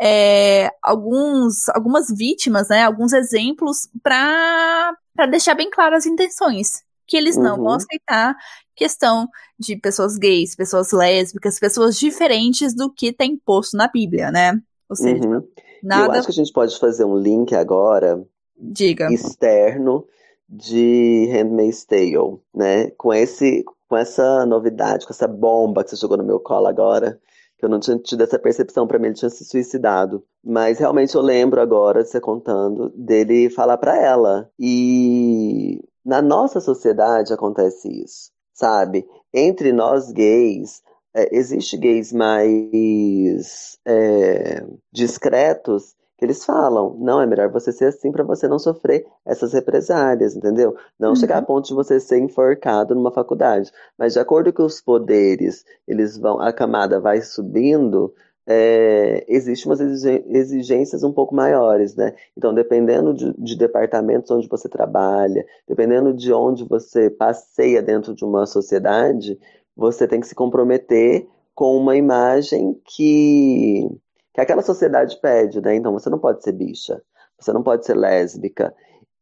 é, 0.00 0.70
alguns, 0.80 1.68
algumas 1.70 2.06
vítimas, 2.08 2.68
né? 2.68 2.84
Alguns 2.84 3.12
exemplos 3.12 3.88
para 4.00 4.94
deixar 5.28 5.54
bem 5.54 5.68
claras 5.68 6.04
as 6.04 6.06
intenções. 6.06 6.84
Que 7.04 7.16
eles 7.16 7.36
não 7.36 7.56
uhum. 7.56 7.64
vão 7.64 7.74
aceitar 7.74 8.36
questão 8.76 9.28
de 9.58 9.76
pessoas 9.76 10.16
gays, 10.16 10.54
pessoas 10.54 10.92
lésbicas, 10.92 11.58
pessoas 11.58 11.98
diferentes 11.98 12.74
do 12.76 12.92
que 12.92 13.08
está 13.08 13.24
imposto 13.24 13.76
na 13.76 13.88
Bíblia, 13.88 14.30
né? 14.30 14.52
Ou 14.88 14.94
seja, 14.94 15.26
uhum. 15.26 15.42
Nada... 15.82 16.06
Eu 16.06 16.18
acho 16.18 16.26
que 16.26 16.32
a 16.32 16.34
gente 16.34 16.52
pode 16.52 16.78
fazer 16.78 17.04
um 17.04 17.16
link 17.16 17.54
agora 17.54 18.24
Diga. 18.56 19.12
externo 19.12 20.06
de 20.48 21.28
Handmaid's 21.30 21.84
Tale, 21.84 22.40
né? 22.54 22.90
Com 22.96 23.12
esse, 23.12 23.64
com 23.88 23.96
essa 23.96 24.46
novidade, 24.46 25.06
com 25.06 25.12
essa 25.12 25.28
bomba 25.28 25.84
que 25.84 25.90
você 25.90 25.96
jogou 25.96 26.16
no 26.16 26.24
meu 26.24 26.40
colo 26.40 26.66
agora, 26.66 27.20
que 27.58 27.64
eu 27.64 27.68
não 27.68 27.80
tinha 27.80 27.98
tido 27.98 28.22
essa 28.22 28.38
percepção 28.38 28.86
para 28.86 28.98
mim, 28.98 29.06
ele 29.08 29.14
tinha 29.14 29.28
se 29.28 29.44
suicidado. 29.44 30.24
Mas 30.42 30.78
realmente 30.78 31.14
eu 31.14 31.20
lembro 31.20 31.60
agora 31.60 32.02
de 32.02 32.08
você 32.08 32.20
contando 32.20 32.90
dele 32.96 33.50
falar 33.50 33.76
para 33.76 33.96
ela. 34.00 34.48
E 34.58 35.80
na 36.04 36.22
nossa 36.22 36.60
sociedade 36.60 37.32
acontece 37.32 37.88
isso, 37.88 38.30
sabe? 38.54 39.06
Entre 39.34 39.72
nós 39.72 40.10
gays, 40.12 40.82
é, 41.18 41.28
existe 41.36 41.76
gays 41.76 42.12
mais 42.12 43.78
é, 43.84 44.64
discretos 44.92 45.96
que 46.16 46.24
eles 46.24 46.44
falam, 46.44 46.96
não, 46.98 47.20
é 47.20 47.26
melhor 47.26 47.48
você 47.48 47.72
ser 47.72 47.86
assim 47.86 48.10
para 48.10 48.24
você 48.24 48.48
não 48.48 48.58
sofrer 48.58 49.06
essas 49.24 49.52
represálias, 49.52 50.34
entendeu? 50.34 50.76
Não 50.98 51.10
uhum. 51.10 51.16
chegar 51.16 51.38
a 51.38 51.42
ponto 51.42 51.68
de 51.68 51.74
você 51.74 52.00
ser 52.00 52.18
enforcado 52.18 52.94
numa 52.94 53.12
faculdade. 53.12 53.70
Mas 53.96 54.14
de 54.14 54.18
acordo 54.18 54.52
com 54.52 54.64
os 54.64 54.80
poderes, 54.80 55.64
eles 55.86 56.18
vão, 56.18 56.40
a 56.40 56.52
camada 56.52 56.98
vai 57.00 57.20
subindo, 57.20 58.12
é, 58.50 59.26
existem 59.28 59.70
umas 59.70 59.78
exigências 59.78 61.04
um 61.04 61.12
pouco 61.12 61.34
maiores, 61.34 61.94
né? 61.94 62.14
Então, 62.34 62.54
dependendo 62.54 63.12
de, 63.12 63.34
de, 63.36 63.54
departamentos 63.56 64.30
onde 64.30 64.48
você 64.48 64.70
trabalha, 64.70 65.44
dependendo 65.68 66.14
de 66.14 66.32
onde 66.32 66.64
você 66.64 67.10
passeia 67.10 67.82
dentro 67.82 68.14
de 68.14 68.24
uma 68.24 68.46
sociedade, 68.46 69.38
você 69.78 70.08
tem 70.08 70.20
que 70.20 70.26
se 70.26 70.34
comprometer 70.34 71.28
com 71.54 71.76
uma 71.76 71.96
imagem 71.96 72.76
que, 72.84 73.88
que 74.34 74.40
aquela 74.40 74.60
sociedade 74.60 75.16
pede, 75.22 75.60
né? 75.60 75.76
Então 75.76 75.92
você 75.92 76.10
não 76.10 76.18
pode 76.18 76.42
ser 76.42 76.50
bicha, 76.50 77.00
você 77.38 77.52
não 77.52 77.62
pode 77.62 77.86
ser 77.86 77.94
lésbica. 77.94 78.74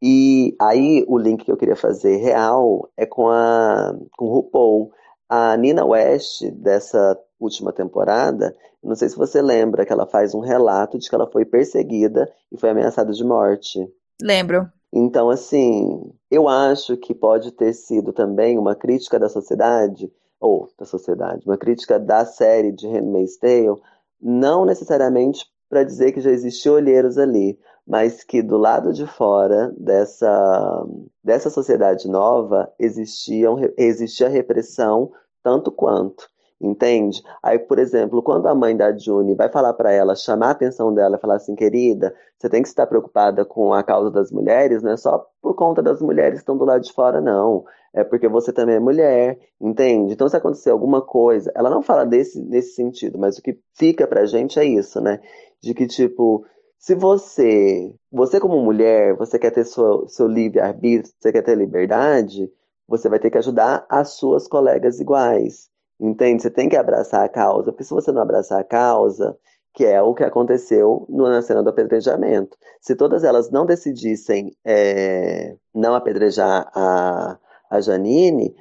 E 0.03 0.57
aí 0.59 1.05
o 1.07 1.19
link 1.19 1.45
que 1.45 1.53
eu 1.53 1.59
queria 1.59 1.77
fazer 1.77 2.17
real 2.17 2.91
é 2.97 3.05
com 3.05 3.29
a 3.29 3.95
com 4.17 4.25
o 4.25 4.33
RuPaul. 4.33 4.91
A 5.29 5.57
Nina 5.57 5.85
West, 5.85 6.45
dessa 6.53 7.19
última 7.39 7.73
temporada, 7.73 8.57
não 8.83 8.95
sei 8.95 9.09
se 9.09 9.17
você 9.17 9.43
lembra 9.43 9.85
que 9.85 9.93
ela 9.93 10.07
faz 10.07 10.35
um 10.35 10.41
relato 10.41 10.99
de 10.99 11.09
que 11.09 11.15
ela 11.15 11.27
foi 11.27 11.45
perseguida 11.45 12.33
e 12.51 12.57
foi 12.57 12.71
ameaçada 12.71 13.13
de 13.13 13.25
morte. 13.25 13.81
Lembro. 14.23 14.71
Então, 14.93 15.29
assim, 15.29 16.13
eu 16.31 16.49
acho 16.49 16.97
que 16.97 17.13
pode 17.13 17.51
ter 17.51 17.73
sido 17.73 18.13
também 18.13 18.57
uma 18.57 18.77
crítica 18.77 19.19
da 19.19 19.29
sociedade 19.29 20.11
ou 20.41 20.69
da 20.79 20.85
sociedade, 20.85 21.47
uma 21.47 21.57
crítica 21.57 21.99
da 21.99 22.25
série 22.25 22.73
de 22.73 22.87
Handmaid's 22.87 23.37
Tale, 23.39 23.81
não 24.21 24.65
necessariamente 24.65 25.47
para 25.69 25.83
dizer 25.83 26.13
que 26.13 26.21
já 26.21 26.31
existiam 26.31 26.75
olheiros 26.75 27.19
ali, 27.19 27.59
mas 27.87 28.25
que 28.25 28.43
do 28.43 28.57
lado 28.57 28.93
de 28.93 29.07
fora 29.07 29.73
dessa, 29.79 30.87
dessa 31.23 31.51
sociedade 31.51 32.09
nova 32.09 32.73
existiam, 32.79 33.57
existia 33.77 34.29
repressão 34.29 35.13
tanto 35.43 35.71
quanto. 35.71 36.29
Entende? 36.61 37.23
Aí, 37.43 37.59
por 37.59 37.79
exemplo, 37.79 38.23
quando 38.23 38.47
a 38.47 38.55
mãe 38.55 38.75
da 38.75 38.97
June 38.97 39.35
vai 39.35 39.51
falar 39.51 39.75
para 39.75 39.93
ela, 39.93 40.17
chamar 40.17 40.49
a 40.49 40.51
atenção 40.53 40.93
dela, 40.93 41.19
falar 41.19 41.37
assim, 41.37 41.55
querida, 41.55 42.15
você 42.39 42.49
tem 42.49 42.63
que 42.63 42.69
estar 42.69 42.87
preocupada 42.87 43.45
com 43.45 43.75
a 43.75 43.83
causa 43.83 44.11
das 44.11 44.33
mulheres, 44.33 44.83
não 44.83 44.93
é 44.93 44.97
só 44.97 45.27
por 45.43 45.55
conta 45.55 45.83
das 45.83 46.01
mulheres 46.01 46.39
que 46.39 46.43
estão 46.43 46.57
do 46.57 46.65
lado 46.65 46.83
de 46.83 46.93
fora, 46.93 47.21
não. 47.21 47.65
É 47.93 48.03
porque 48.05 48.27
você 48.27 48.53
também 48.53 48.77
é 48.77 48.81
mulher, 48.81 49.39
entende? 49.61 50.15
Então, 50.15 50.29
se 50.29 50.37
acontecer 50.37 50.71
alguma 50.71 51.03
coisa, 51.03 51.53
ela 51.55 51.69
não 51.69 51.83
fala 51.83 52.05
desse, 52.07 52.41
nesse 52.41 52.75
sentido, 52.75 53.19
mas 53.19 53.37
o 53.37 53.43
que 53.43 53.59
fica 53.75 54.07
pra 54.07 54.25
gente 54.25 54.59
é 54.59 54.65
isso, 54.65 54.99
né? 55.01 55.21
De 55.63 55.75
que, 55.75 55.87
tipo, 55.87 56.45
se 56.79 56.95
você, 56.95 57.95
você 58.11 58.41
como 58.41 58.63
mulher, 58.63 59.15
você 59.17 59.39
quer 59.39 59.51
ter 59.51 59.65
seu, 59.65 60.09
seu 60.09 60.27
livre-arbítrio, 60.27 61.13
você 61.19 61.33
quer 61.33 61.43
ter 61.43 61.57
liberdade, 61.57 62.51
você 62.89 63.09
vai 63.09 63.19
ter 63.19 63.31
que 63.31 63.39
ajudar 63.39 63.85
as 63.89 64.11
suas 64.15 64.47
colegas 64.49 65.01
iguais. 65.01 65.69
Entende? 65.99 66.43
Você 66.43 66.51
tem 66.51 66.69
que 66.69 66.77
abraçar 66.77 67.25
a 67.25 67.29
causa, 67.29 67.73
porque 67.73 67.85
se 67.85 67.91
você 67.91 68.13
não 68.13 68.23
abraçar 68.23 68.61
a 68.61 68.65
causa, 68.65 69.37
que 69.73 69.85
é 69.85 70.01
o 70.01 70.15
que 70.15 70.25
aconteceu 70.25 71.07
na 71.09 71.43
cena 71.43 71.63
do 71.63 71.71
apedrejamento, 71.71 72.57
se 72.81 72.95
todas 72.95 73.25
elas 73.25 73.51
não 73.51 73.67
decidissem 73.67 74.55
é, 74.65 75.57
não 75.75 75.95
apedrejar 75.95 76.71
a, 76.75 77.39
a 77.71 77.81
Janine, 77.81 78.55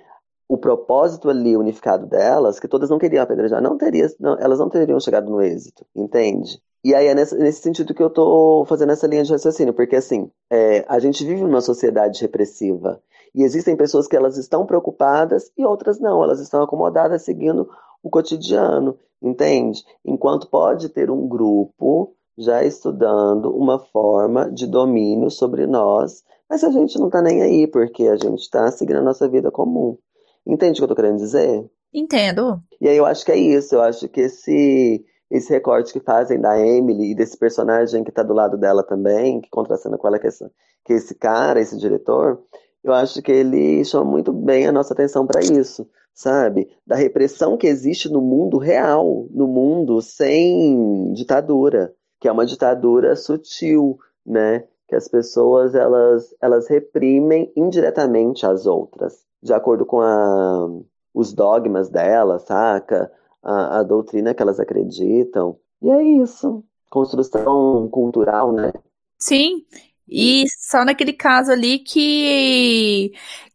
o 0.48 0.58
propósito 0.58 1.30
ali 1.30 1.58
unificado 1.58 2.06
delas, 2.06 2.60
que 2.60 2.68
todas 2.68 2.90
não 2.90 3.00
queriam 3.00 3.24
apedrejar, 3.24 3.62
não 3.62 3.78
teria, 3.78 4.08
não, 4.20 4.38
elas 4.40 4.60
não 4.60 4.70
teriam 4.70 5.00
chegado 5.00 5.30
no 5.30 5.42
êxito, 5.42 5.86
entende? 5.96 6.62
E 6.84 6.94
aí 6.94 7.08
é 7.08 7.16
nesse, 7.16 7.36
nesse 7.38 7.62
sentido 7.62 7.96
que 7.96 8.04
eu 8.04 8.12
tô 8.12 8.64
fazendo 8.68 8.92
essa 8.92 9.08
linha 9.08 9.24
de 9.24 9.32
raciocínio, 9.32 9.74
porque 9.74 9.96
assim, 9.96 10.30
é, 10.52 10.86
a 10.88 11.00
gente 11.00 11.26
vive 11.26 11.42
numa 11.42 11.62
sociedade 11.62 12.22
repressiva. 12.22 13.02
E 13.36 13.44
existem 13.44 13.76
pessoas 13.76 14.08
que 14.08 14.16
elas 14.16 14.38
estão 14.38 14.66
preocupadas 14.66 15.52
e 15.58 15.66
outras 15.66 16.00
não, 16.00 16.24
elas 16.24 16.40
estão 16.40 16.64
acomodadas 16.64 17.24
seguindo 17.24 17.70
o 18.02 18.10
cotidiano, 18.10 18.98
entende? 19.22 19.84
Enquanto 20.06 20.50
pode 20.50 20.88
ter 20.88 21.12
um 21.12 21.28
grupo 21.28 22.16
já 22.38 22.64
estudando 22.64 23.54
uma 23.54 23.78
forma 23.78 24.50
de 24.50 24.66
domínio 24.66 25.30
sobre 25.30 25.68
nós, 25.68 26.24
mas 26.50 26.64
a 26.64 26.72
gente 26.72 26.98
não 26.98 27.10
tá 27.10 27.22
nem 27.22 27.42
aí, 27.42 27.68
porque 27.68 28.08
a 28.08 28.16
gente 28.16 28.50
tá 28.50 28.72
seguindo 28.72 29.00
a 29.00 29.04
nossa 29.04 29.28
vida 29.28 29.52
comum. 29.52 29.98
Entende 30.48 30.80
o 30.80 30.82
que 30.82 30.84
eu 30.84 30.88
tô 30.88 30.96
querendo 30.96 31.18
dizer? 31.18 31.70
Entendo. 31.94 32.62
E 32.80 32.88
aí 32.88 32.96
eu 32.96 33.06
acho 33.06 33.26
que 33.26 33.32
é 33.32 33.38
isso, 33.38 33.76
eu 33.76 33.82
acho 33.82 34.08
que 34.08 34.22
esse 34.22 35.04
esse 35.30 35.52
recorte 35.52 35.92
que 35.92 36.00
fazem 36.00 36.40
da 36.40 36.58
Emily 36.60 37.12
e 37.12 37.16
desse 37.16 37.36
personagem 37.38 38.04
que 38.04 38.12
tá 38.12 38.22
do 38.22 38.34
lado 38.34 38.58
dela 38.58 38.84
também, 38.84 39.42
que 39.42 39.50
contracena 39.50 39.98
com 39.98 40.08
ela, 40.08 40.20
que 40.20 40.28
é 40.28 40.30
esse, 40.30 40.46
que 40.86 40.94
é 40.94 40.96
esse 40.96 41.16
cara, 41.16 41.60
esse 41.60 41.78
diretor, 41.78 42.40
eu 42.86 42.94
acho 42.94 43.20
que 43.24 43.32
ele 43.32 43.84
chama 43.84 44.06
muito 44.06 44.32
bem 44.32 44.68
a 44.68 44.72
nossa 44.72 44.94
atenção 44.94 45.26
para 45.26 45.42
isso, 45.42 45.90
sabe? 46.14 46.70
Da 46.86 46.96
repressão 46.96 47.58
que 47.58 47.66
existe 47.66 48.08
no 48.08 48.22
mundo 48.22 48.60
real, 48.60 49.28
no 49.32 49.48
mundo 49.48 50.00
sem 50.04 51.12
ditadura, 51.14 51.92
que 52.20 52.28
é 52.28 52.32
uma 52.32 52.46
ditadura 52.46 53.16
sutil, 53.16 53.98
né? 54.24 54.68
Que 54.88 54.96
as 54.96 55.08
pessoas 55.08 55.74
elas, 55.74 56.36
elas 56.40 56.68
reprimem 56.68 57.52
indiretamente 57.56 58.46
as 58.46 58.68
outras, 58.68 59.26
de 59.42 59.52
acordo 59.52 59.84
com 59.84 60.00
a, 60.00 60.70
os 61.12 61.34
dogmas 61.34 61.90
delas, 61.90 62.44
saca? 62.44 63.12
A, 63.42 63.80
a 63.80 63.84
doutrina 63.84 64.36
que 64.36 64.44
elas 64.44 64.60
acreditam. 64.60 65.58
E 65.82 65.90
é 65.90 66.04
isso. 66.04 66.64
Construção 66.92 67.90
cultural, 67.90 68.52
né? 68.52 68.72
Sim, 69.18 69.66
e 70.08 70.46
só 70.60 70.86
naquele 70.86 71.14
caso 71.14 71.52
ali 71.52 71.80
que, 71.80 73.12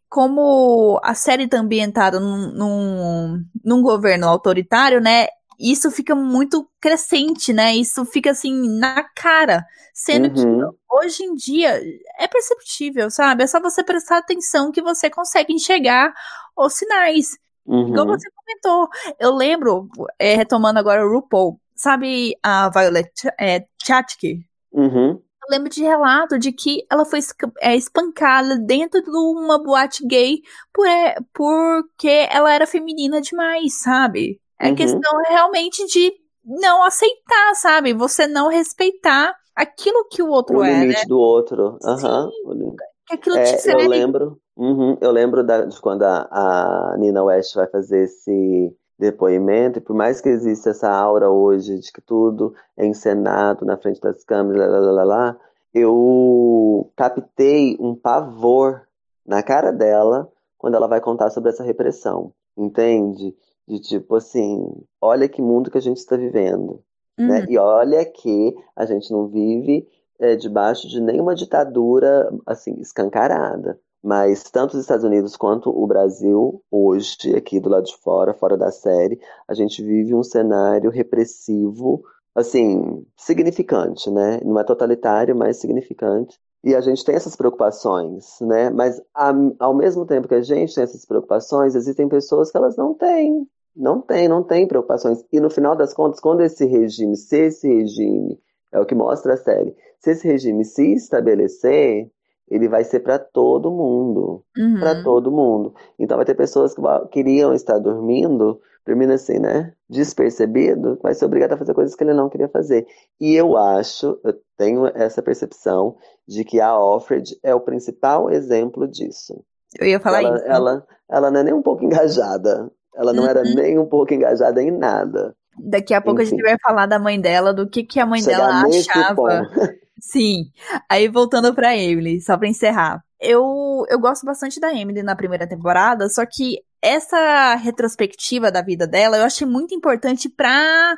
como 0.09 0.99
a 1.03 1.13
série 1.13 1.47
tá 1.47 1.57
ambientada 1.57 2.19
num, 2.19 2.51
num, 2.51 3.45
num 3.63 3.81
governo 3.81 4.27
autoritário, 4.27 4.99
né? 4.99 5.27
Isso 5.57 5.91
fica 5.91 6.15
muito 6.15 6.67
crescente, 6.79 7.53
né? 7.53 7.75
Isso 7.75 8.03
fica 8.05 8.31
assim 8.31 8.77
na 8.79 9.03
cara. 9.15 9.65
Sendo 9.93 10.27
uhum. 10.29 10.71
que 10.71 10.77
hoje 10.89 11.23
em 11.23 11.35
dia 11.35 11.79
é 12.17 12.27
perceptível, 12.27 13.11
sabe? 13.11 13.43
É 13.43 13.47
só 13.47 13.61
você 13.61 13.83
prestar 13.83 14.17
atenção 14.17 14.71
que 14.71 14.81
você 14.81 15.09
consegue 15.09 15.53
enxergar 15.53 16.13
os 16.57 16.73
sinais. 16.73 17.37
Uhum. 17.65 17.89
Igual 17.89 18.07
você 18.07 18.27
comentou. 18.31 18.89
Eu 19.19 19.35
lembro, 19.35 19.87
é, 20.17 20.35
retomando 20.35 20.79
agora 20.79 21.05
o 21.05 21.13
RuPaul, 21.13 21.59
sabe 21.75 22.35
a 22.41 22.69
Violet 22.69 23.11
é, 23.39 23.65
Chachki? 23.81 24.43
Uhum 24.71 25.20
lembro 25.51 25.69
de 25.69 25.83
relato 25.83 26.39
de 26.39 26.51
que 26.51 26.85
ela 26.89 27.05
foi 27.05 27.19
é, 27.59 27.75
espancada 27.75 28.57
dentro 28.57 29.01
de 29.01 29.09
uma 29.09 29.61
boate 29.61 30.05
gay 30.05 30.41
por, 30.73 30.87
é, 30.87 31.15
porque 31.33 32.27
ela 32.31 32.53
era 32.53 32.65
feminina 32.65 33.21
demais, 33.21 33.79
sabe? 33.81 34.39
É 34.59 34.69
uhum. 34.69 34.75
questão 34.75 35.11
realmente 35.27 35.85
de 35.87 36.13
não 36.45 36.83
aceitar, 36.83 37.55
sabe? 37.55 37.93
Você 37.93 38.27
não 38.27 38.47
respeitar 38.47 39.35
aquilo 39.55 40.07
que 40.09 40.23
o 40.23 40.29
outro 40.29 40.59
o 40.59 40.63
é. 40.63 40.71
O 40.71 40.79
limite 40.81 40.99
né? 41.01 41.05
do 41.07 41.19
outro. 41.19 41.77
Uhum. 41.83 42.75
Que 43.07 43.15
aquilo 43.15 43.37
é, 43.37 43.43
te 43.43 43.69
Eu 43.69 43.87
lembro, 43.87 44.39
uhum, 44.55 44.97
eu 45.01 45.11
lembro 45.11 45.43
da, 45.43 45.65
de 45.65 45.79
quando 45.81 46.03
a, 46.03 46.27
a 46.31 46.95
Nina 46.97 47.23
West 47.23 47.55
vai 47.55 47.67
fazer 47.67 48.03
esse 48.03 48.71
depoimento, 49.01 49.79
e 49.79 49.81
por 49.81 49.95
mais 49.95 50.21
que 50.21 50.29
exista 50.29 50.69
essa 50.69 50.87
aura 50.87 51.29
hoje 51.29 51.79
de 51.79 51.91
que 51.91 51.99
tudo 51.99 52.53
é 52.77 52.85
encenado 52.85 53.65
na 53.65 53.75
frente 53.75 53.99
das 53.99 54.23
câmeras, 54.23 54.69
lá, 54.69 54.79
lá, 54.79 54.91
lá, 54.91 55.03
lá, 55.03 55.37
eu 55.73 56.91
captei 56.95 57.75
um 57.79 57.95
pavor 57.95 58.83
na 59.25 59.41
cara 59.41 59.71
dela 59.71 60.31
quando 60.55 60.75
ela 60.75 60.87
vai 60.87 61.01
contar 61.01 61.31
sobre 61.31 61.49
essa 61.49 61.63
repressão, 61.63 62.31
entende? 62.55 63.35
De 63.67 63.79
tipo 63.79 64.17
assim, 64.17 64.63
olha 65.01 65.27
que 65.27 65.41
mundo 65.41 65.71
que 65.71 65.79
a 65.79 65.81
gente 65.81 65.97
está 65.97 66.15
vivendo, 66.15 66.79
né? 67.17 67.25
uhum. 67.25 67.27
né? 67.27 67.45
E 67.49 67.57
olha 67.57 68.05
que 68.05 68.55
a 68.75 68.85
gente 68.85 69.11
não 69.11 69.27
vive 69.27 69.87
é, 70.19 70.35
debaixo 70.35 70.87
de 70.87 71.01
nenhuma 71.01 71.33
ditadura 71.33 72.31
assim 72.45 72.79
escancarada. 72.79 73.79
Mas 74.03 74.43
tanto 74.43 74.73
os 74.73 74.81
Estados 74.81 75.05
Unidos 75.05 75.35
quanto 75.35 75.69
o 75.69 75.85
Brasil, 75.85 76.61
hoje, 76.71 77.35
aqui 77.35 77.59
do 77.59 77.69
lado 77.69 77.85
de 77.85 77.95
fora, 77.97 78.33
fora 78.33 78.57
da 78.57 78.71
série, 78.71 79.19
a 79.47 79.53
gente 79.53 79.83
vive 79.83 80.15
um 80.15 80.23
cenário 80.23 80.89
repressivo, 80.89 82.03
assim, 82.33 83.05
significante, 83.15 84.09
né? 84.09 84.39
Não 84.43 84.59
é 84.59 84.63
totalitário, 84.63 85.35
mas 85.35 85.57
significante. 85.57 86.39
E 86.63 86.75
a 86.75 86.81
gente 86.81 87.03
tem 87.03 87.15
essas 87.15 87.35
preocupações, 87.35 88.39
né? 88.41 88.69
Mas 88.69 89.01
ao 89.13 89.73
mesmo 89.73 90.05
tempo 90.05 90.27
que 90.27 90.35
a 90.35 90.41
gente 90.41 90.73
tem 90.73 90.83
essas 90.83 91.05
preocupações, 91.05 91.75
existem 91.75 92.07
pessoas 92.07 92.51
que 92.51 92.57
elas 92.57 92.75
não 92.75 92.93
têm. 92.93 93.47
Não 93.75 94.01
têm, 94.01 94.27
não 94.27 94.43
têm 94.43 94.67
preocupações. 94.67 95.23
E 95.31 95.39
no 95.39 95.49
final 95.49 95.75
das 95.75 95.93
contas, 95.93 96.19
quando 96.19 96.41
esse 96.41 96.65
regime, 96.65 97.15
se 97.15 97.37
esse 97.37 97.67
regime, 97.67 98.39
é 98.71 98.79
o 98.79 98.85
que 98.85 98.95
mostra 98.95 99.33
a 99.33 99.37
série, 99.37 99.75
se 99.99 100.11
esse 100.11 100.27
regime 100.27 100.65
se 100.65 100.93
estabelecer, 100.93 102.11
ele 102.51 102.67
vai 102.67 102.83
ser 102.83 102.99
para 102.99 103.17
todo 103.17 103.71
mundo, 103.71 104.43
uhum. 104.57 104.79
para 104.79 105.01
todo 105.01 105.31
mundo. 105.31 105.73
Então 105.97 106.17
vai 106.17 106.25
ter 106.25 106.35
pessoas 106.35 106.75
que 106.75 106.81
queriam 107.09 107.53
estar 107.53 107.79
dormindo, 107.79 108.59
dormindo 108.85 109.13
assim, 109.13 109.39
né, 109.39 109.71
despercebido, 109.89 110.99
vai 111.01 111.13
ser 111.13 111.25
obrigado 111.25 111.53
a 111.53 111.57
fazer 111.57 111.73
coisas 111.73 111.95
que 111.95 112.03
ele 112.03 112.13
não 112.13 112.29
queria 112.29 112.49
fazer. 112.49 112.85
E 113.19 113.33
eu 113.33 113.55
acho, 113.55 114.19
eu 114.23 114.37
tenho 114.57 114.85
essa 114.93 115.21
percepção 115.21 115.95
de 116.27 116.43
que 116.43 116.59
a 116.59 116.67
Alfred 116.67 117.39
é 117.41 117.55
o 117.55 117.61
principal 117.61 118.29
exemplo 118.29 118.85
disso. 118.85 119.41
Eu 119.79 119.87
ia 119.87 119.99
falar 120.01 120.21
ela, 120.21 120.35
isso. 120.35 120.45
Ela, 120.45 120.87
ela 121.09 121.31
não 121.31 121.39
é 121.39 121.43
nem 121.43 121.53
um 121.53 121.61
pouco 121.61 121.85
engajada. 121.85 122.69
Ela 122.93 123.13
não 123.13 123.23
uhum. 123.23 123.29
era 123.29 123.43
nem 123.43 123.79
um 123.79 123.85
pouco 123.85 124.13
engajada 124.13 124.61
em 124.61 124.71
nada. 124.71 125.33
Daqui 125.57 125.93
a 125.93 126.01
pouco 126.01 126.21
Enfim. 126.21 126.35
a 126.35 126.37
gente 126.37 126.43
vai 126.43 126.57
falar 126.61 126.85
da 126.85 126.99
mãe 126.99 127.19
dela, 127.19 127.53
do 127.53 127.69
que, 127.69 127.83
que 127.83 127.99
a 127.99 128.05
mãe 128.05 128.21
Chegar 128.21 128.37
dela 128.37 128.63
achava. 128.67 129.49
Sim. 130.01 130.45
Aí 130.89 131.07
voltando 131.07 131.53
pra 131.53 131.77
Emily, 131.77 132.19
só 132.19 132.37
pra 132.37 132.47
encerrar. 132.47 133.01
Eu, 133.19 133.85
eu 133.87 133.99
gosto 133.99 134.25
bastante 134.25 134.59
da 134.59 134.73
Emily 134.73 135.03
na 135.03 135.15
primeira 135.15 135.47
temporada, 135.47 136.09
só 136.09 136.25
que 136.25 136.57
essa 136.81 137.55
retrospectiva 137.55 138.51
da 138.51 138.63
vida 138.63 138.87
dela 138.87 139.17
eu 139.17 139.23
achei 139.23 139.45
muito 139.45 139.75
importante 139.75 140.27
pra, 140.27 140.97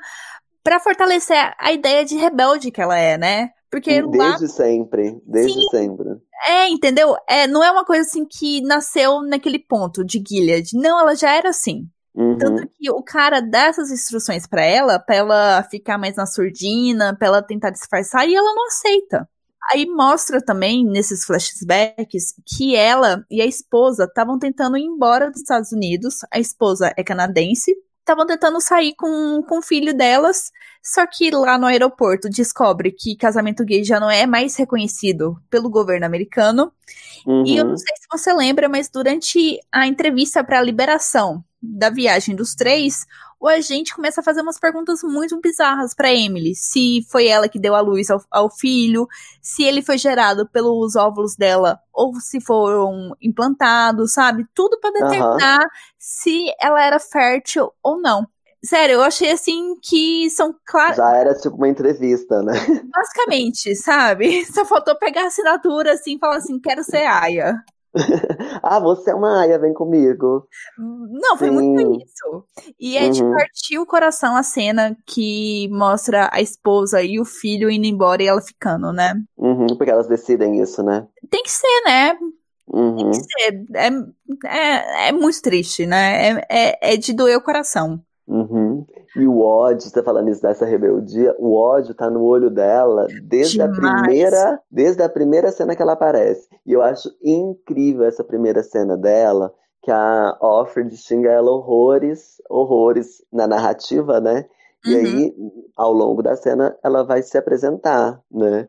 pra 0.63 0.79
fortalecer 0.79 1.53
a 1.59 1.73
ideia 1.73 2.05
de 2.05 2.15
rebelde 2.15 2.71
que 2.71 2.81
ela 2.81 2.97
é, 2.97 3.17
né? 3.17 3.49
Porque 3.69 4.01
desde 4.03 4.43
lá... 4.43 4.47
sempre, 4.47 5.19
desde 5.25 5.53
Sim. 5.53 5.67
sempre. 5.71 6.09
É, 6.47 6.69
entendeu? 6.69 7.15
É, 7.27 7.47
não 7.47 7.63
é 7.63 7.71
uma 7.71 7.83
coisa 7.83 8.03
assim 8.03 8.23
que 8.23 8.61
nasceu 8.61 9.21
naquele 9.23 9.57
ponto 9.57 10.05
de 10.05 10.23
Gilead. 10.25 10.77
Não, 10.77 10.99
ela 10.99 11.15
já 11.15 11.35
era 11.35 11.49
assim. 11.49 11.87
Uhum. 12.15 12.37
Tanto 12.37 12.67
que 12.67 12.91
o 12.91 13.01
cara 13.01 13.41
dá 13.41 13.65
essas 13.65 13.89
instruções 13.89 14.45
para 14.45 14.63
ela, 14.63 14.99
pra 14.99 15.15
ela 15.15 15.63
ficar 15.63 15.97
mais 15.97 16.15
na 16.15 16.25
surdina, 16.25 17.15
pra 17.15 17.27
ela 17.27 17.41
tentar 17.41 17.71
disfarçar, 17.71 18.27
e 18.27 18.35
ela 18.35 18.53
não 18.53 18.67
aceita. 18.67 19.27
Aí 19.71 19.85
mostra 19.85 20.41
também, 20.41 20.85
nesses 20.85 21.25
flashbacks, 21.25 22.35
que 22.45 22.75
ela 22.75 23.25
e 23.31 23.41
a 23.41 23.45
esposa 23.45 24.03
estavam 24.03 24.37
tentando 24.37 24.77
ir 24.77 24.83
embora 24.83 25.31
dos 25.31 25.39
Estados 25.39 25.71
Unidos. 25.71 26.17
A 26.31 26.39
esposa 26.39 26.93
é 26.97 27.03
canadense. 27.03 27.73
Estavam 27.99 28.25
tentando 28.25 28.59
sair 28.59 28.93
com, 28.95 29.41
com 29.47 29.59
o 29.59 29.61
filho 29.61 29.93
delas. 29.93 30.51
Só 30.83 31.07
que 31.07 31.31
lá 31.31 31.57
no 31.57 31.65
aeroporto 31.65 32.29
descobre 32.29 32.91
que 32.91 33.15
casamento 33.15 33.63
gay 33.63 33.85
já 33.85 34.01
não 34.01 34.11
é 34.11 34.27
mais 34.27 34.57
reconhecido 34.57 35.37
pelo 35.49 35.69
governo 35.69 36.05
americano. 36.05 36.73
Uhum. 37.25 37.45
E 37.45 37.55
eu 37.55 37.63
não 37.63 37.71
uhum. 37.71 37.77
sei 37.77 37.95
se 37.95 38.07
você 38.11 38.33
lembra, 38.33 38.67
mas 38.67 38.89
durante 38.89 39.57
a 39.71 39.87
entrevista 39.87 40.43
para 40.43 40.59
a 40.59 40.63
liberação 40.63 41.41
da 41.63 41.89
viagem 41.89 42.35
dos 42.35 42.53
três, 42.53 43.05
o 43.39 43.47
agente 43.47 43.95
começa 43.95 44.19
a 44.19 44.23
fazer 44.23 44.41
umas 44.41 44.59
perguntas 44.59 45.01
muito 45.01 45.39
bizarras 45.39 45.93
para 45.93 46.13
Emily. 46.13 46.53
Se 46.55 47.05
foi 47.09 47.27
ela 47.27 47.47
que 47.47 47.57
deu 47.57 47.73
a 47.73 47.79
luz 47.79 48.09
ao, 48.09 48.21
ao, 48.29 48.49
filho, 48.49 49.07
se 49.41 49.63
ele 49.63 49.81
foi 49.81 49.97
gerado 49.97 50.47
pelos 50.49 50.97
óvulos 50.97 51.35
dela 51.35 51.79
ou 51.93 52.13
se 52.19 52.41
foram 52.41 53.15
implantados, 53.21 54.11
sabe? 54.11 54.45
Tudo 54.53 54.77
para 54.79 54.91
determinar 54.91 55.59
uhum. 55.59 55.69
se 55.97 56.53
ela 56.59 56.83
era 56.83 56.99
fértil 56.99 57.71
ou 57.81 57.99
não. 57.99 58.27
Sério, 58.63 58.93
eu 58.93 59.03
achei 59.03 59.29
assim 59.29 59.75
que 59.81 60.29
são 60.29 60.55
claros. 60.65 60.95
Já 60.95 61.17
era 61.17 61.33
tipo 61.35 61.57
uma 61.57 61.67
entrevista, 61.67 62.41
né? 62.41 62.53
Basicamente, 62.95 63.75
sabe? 63.75 64.45
Só 64.53 64.63
faltou 64.63 64.97
pegar 64.97 65.23
a 65.23 65.27
assinatura 65.27 65.93
assim 65.93 66.15
e 66.15 66.19
falar 66.19 66.37
assim: 66.37 66.59
quero 66.59 66.81
ser 66.81 67.05
Aya. 67.05 67.55
ah, 68.63 68.79
você 68.79 69.11
é 69.11 69.15
uma 69.15 69.41
aia, 69.41 69.59
vem 69.59 69.73
comigo. 69.73 70.47
Não, 70.77 71.37
foi 71.37 71.49
Sim. 71.49 71.53
muito 71.53 72.03
isso. 72.03 72.43
E 72.79 72.97
é 72.97 73.05
uhum. 73.05 73.11
de 73.11 73.23
partir 73.23 73.79
o 73.79 73.85
coração 73.85 74.35
a 74.35 74.43
cena 74.43 74.97
que 75.05 75.67
mostra 75.69 76.29
a 76.31 76.41
esposa 76.41 77.01
e 77.01 77.19
o 77.19 77.25
filho 77.25 77.69
indo 77.69 77.85
embora 77.85 78.23
e 78.23 78.27
ela 78.27 78.41
ficando, 78.41 78.91
né? 78.91 79.13
Uhum, 79.37 79.67
porque 79.77 79.91
elas 79.91 80.07
decidem 80.07 80.61
isso, 80.61 80.81
né? 80.83 81.07
Tem 81.29 81.43
que 81.43 81.51
ser, 81.51 81.81
né? 81.85 82.17
Uhum. 82.67 82.95
Tem 82.95 83.11
que 83.11 83.17
ser. 83.17 83.65
É, 83.75 83.87
é, 84.47 85.09
é 85.09 85.11
muito 85.11 85.41
triste, 85.41 85.85
né? 85.85 86.29
É, 86.29 86.45
é, 86.49 86.93
é 86.93 86.97
de 86.97 87.13
doer 87.13 87.37
o 87.37 87.43
coração. 87.43 88.01
Uhum. 88.27 88.85
E 89.15 89.27
o 89.27 89.41
ódio, 89.41 89.81
você 89.81 89.93
tá 89.93 90.03
falando 90.03 90.29
isso 90.29 90.41
dessa 90.41 90.65
rebeldia, 90.65 91.35
o 91.37 91.53
ódio 91.53 91.93
tá 91.93 92.09
no 92.09 92.23
olho 92.23 92.49
dela 92.49 93.07
desde 93.21 93.57
Demais. 93.57 93.77
a 93.77 94.01
primeira, 94.01 94.61
desde 94.71 95.03
a 95.03 95.09
primeira 95.09 95.51
cena 95.51 95.75
que 95.75 95.81
ela 95.81 95.93
aparece. 95.93 96.47
E 96.65 96.71
eu 96.71 96.81
acho 96.81 97.09
incrível 97.21 98.05
essa 98.05 98.23
primeira 98.23 98.63
cena 98.63 98.97
dela, 98.97 99.53
que 99.81 99.91
a 99.91 100.37
Offred 100.41 100.95
xinga 100.95 101.29
ela 101.29 101.51
horrores, 101.51 102.41
horrores 102.49 103.23
na 103.31 103.45
narrativa, 103.45 104.21
né? 104.21 104.45
E 104.85 104.93
uhum. 104.93 104.99
aí, 104.99 105.35
ao 105.75 105.91
longo 105.91 106.23
da 106.23 106.35
cena, 106.35 106.77
ela 106.83 107.03
vai 107.03 107.21
se 107.21 107.37
apresentar, 107.37 108.21
né? 108.31 108.67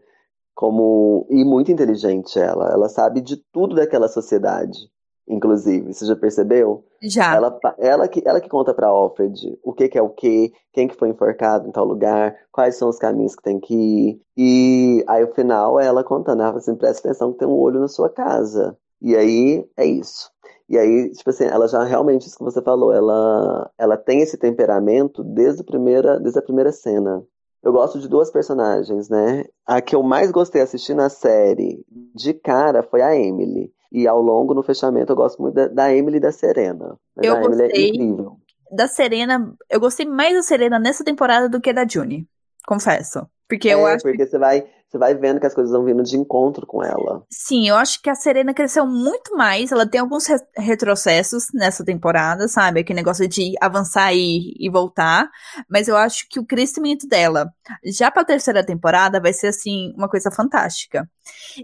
Como 0.55 1.27
e 1.31 1.45
muito 1.45 1.71
inteligente 1.71 2.39
ela, 2.39 2.73
ela 2.73 2.89
sabe 2.89 3.21
de 3.21 3.37
tudo 3.53 3.75
daquela 3.75 4.09
sociedade 4.09 4.89
inclusive. 5.29 5.93
Você 5.93 6.07
já 6.07 6.17
percebeu? 6.17 6.85
Já. 7.03 7.35
Ela, 7.35 7.59
ela, 7.79 8.09
que, 8.09 8.23
ela 8.25 8.41
que 8.41 8.49
conta 8.49 8.75
pra 8.75 8.89
Alfred 8.89 9.59
o 9.63 9.73
que, 9.73 9.89
que 9.89 9.99
é 9.99 10.03
o 10.03 10.11
que, 10.11 10.53
quem 10.73 10.89
que 10.89 10.97
foi 10.97 11.09
enforcado 11.09 11.69
em 11.69 11.73
tal 11.73 11.85
lugar, 11.85 12.35
quais 12.53 12.77
são 12.77 12.89
os 12.89 12.99
caminhos 12.99 13.35
que 13.35 13.43
tem 13.43 13.59
que 13.59 13.75
ir. 13.75 14.21
E 14.37 15.05
aí, 15.07 15.25
o 15.25 15.35
final, 15.35 15.79
ela 15.81 16.05
contando, 16.05 16.43
ela 16.43 16.57
assim, 16.57 16.75
presta 16.75 17.09
atenção 17.09 17.33
que 17.33 17.39
tem 17.39 17.49
um 17.49 17.59
olho 17.59 17.81
na 17.81 17.89
sua 17.89 18.09
casa. 18.09 18.77
E 19.01 19.17
aí 19.17 19.69
é 19.77 19.85
isso. 19.85 20.31
E 20.69 20.79
aí, 20.79 21.11
tipo 21.11 21.29
assim, 21.29 21.45
ela 21.45 21.69
já 21.69 21.83
realmente, 21.85 22.27
isso 22.27 22.39
que 22.39 22.45
você 22.45 22.63
falou, 22.63 22.93
ela, 22.93 23.71
ela 23.79 23.97
tem 23.97 24.21
esse 24.21 24.39
temperamento 24.39 25.23
desde 25.23 25.61
a, 25.61 25.65
primeira, 25.65 26.19
desde 26.19 26.39
a 26.39 26.43
primeira 26.43 26.73
cena. 26.73 27.23
Eu 27.63 27.73
gosto 27.73 27.99
de 27.99 28.09
duas 28.09 28.31
personagens, 28.31 29.09
né? 29.09 29.45
A 29.67 29.81
que 29.81 29.95
eu 29.95 30.03
mais 30.03 30.31
gostei 30.31 30.61
assistindo 30.61 31.01
a 31.01 31.09
série 31.09 31.85
de 32.15 32.35
cara 32.35 32.83
foi 32.83 33.01
a 33.01 33.17
Emily. 33.17 33.73
E 33.95 34.09
ao 34.09 34.21
longo, 34.21 34.53
no 34.55 34.63
fechamento, 34.65 35.13
eu 35.13 35.17
gosto 35.17 35.41
muito 35.41 35.55
da, 35.55 35.69
da 35.69 35.95
Emily 35.95 36.17
e 36.17 36.21
da 36.21 36.33
Serena. 36.33 36.97
Mas 37.15 37.27
eu 37.27 37.37
a 37.37 37.45
Emily 37.45 37.63
é 37.63 37.87
incrível. 37.87 38.37
Da 38.73 38.89
Serena, 38.89 39.55
eu 39.71 39.79
gostei 39.79 40.05
mais 40.05 40.35
da 40.35 40.43
Serena 40.43 40.81
nessa 40.81 41.05
temporada 41.05 41.49
do 41.49 41.61
que 41.61 41.73
da 41.73 41.87
Juni. 41.87 42.27
Confesso. 42.67 43.25
Porque 43.49 43.69
é, 43.69 43.75
eu 43.75 43.87
acho. 43.87 44.03
Porque 44.03 44.27
você 44.27 44.37
vai, 44.37 44.67
você 44.95 44.99
vai 44.99 45.15
vendo 45.15 45.41
que 45.41 45.47
as 45.47 45.55
coisas 45.55 45.73
vão 45.73 45.85
vindo 45.85 46.03
de 46.03 46.17
encontro 46.17 46.67
com 46.67 46.83
ela. 46.83 47.25
Sim, 47.29 47.69
eu 47.69 47.77
acho 47.77 48.01
que 48.01 48.09
a 48.09 48.15
Serena 48.15 48.55
cresceu 48.55 48.87
muito 48.87 49.37
mais. 49.37 49.73
Ela 49.73 49.87
tem 49.87 50.01
alguns 50.01 50.27
re 50.27 50.39
retrocessos 50.57 51.47
nessa 51.53 51.85
temporada, 51.85 52.47
sabe? 52.47 52.81
Aquele 52.81 52.99
negócio 52.99 53.27
de 53.27 53.55
avançar 53.61 54.15
e, 54.15 54.55
e 54.59 54.71
voltar. 54.71 55.29
Mas 55.69 55.89
eu 55.89 55.97
acho 55.97 56.29
que 56.29 56.39
o 56.39 56.47
crescimento 56.47 57.09
dela, 57.09 57.51
já 57.85 58.11
pra 58.11 58.25
terceira 58.25 58.65
temporada, 58.65 59.21
vai 59.21 59.33
ser, 59.33 59.49
assim, 59.49 59.93
uma 59.97 60.09
coisa 60.09 60.31
fantástica. 60.31 61.09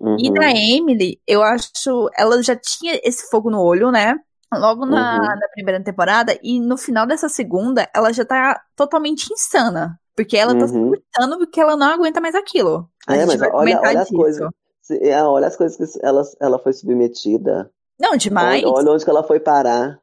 Uhum. 0.01 0.17
E 0.19 0.33
da 0.33 0.51
Emily, 0.51 1.21
eu 1.27 1.43
acho. 1.43 2.11
Ela 2.17 2.43
já 2.43 2.57
tinha 2.57 3.01
esse 3.05 3.31
fogo 3.31 3.51
no 3.51 3.63
olho, 3.63 3.93
né? 3.93 4.17
Logo 4.53 4.85
na, 4.85 5.15
uhum. 5.15 5.23
na 5.23 5.49
primeira 5.55 5.81
temporada, 5.81 6.37
e 6.43 6.59
no 6.59 6.77
final 6.77 7.07
dessa 7.07 7.29
segunda, 7.29 7.89
ela 7.95 8.13
já 8.13 8.25
tá 8.25 8.61
totalmente 8.75 9.33
insana. 9.33 9.97
Porque 10.21 10.37
ela 10.37 10.55
tá 10.55 10.67
uhum. 10.67 10.91
tá 10.93 10.99
surtando 10.99 11.39
porque 11.39 11.59
ela 11.59 11.77
não 11.79 11.87
aguenta 11.87 12.21
mais 12.21 12.35
aquilo. 12.35 12.87
A 13.07 13.17
é, 13.17 13.25
mas 13.25 13.41
olha, 13.41 13.81
olha 13.81 14.03
as 14.03 14.11
coisas. 14.11 14.51
É, 15.01 15.23
olha 15.23 15.47
as 15.47 15.57
coisas 15.57 15.77
que 15.79 15.99
ela, 16.07 16.23
ela 16.39 16.59
foi 16.59 16.75
submetida. 16.75 17.73
Não, 17.99 18.15
demais. 18.19 18.63
Olha, 18.63 18.75
olha 18.75 18.93
onde 18.93 19.03
que 19.03 19.09
ela 19.09 19.23
foi 19.23 19.41
parar. 19.41 19.99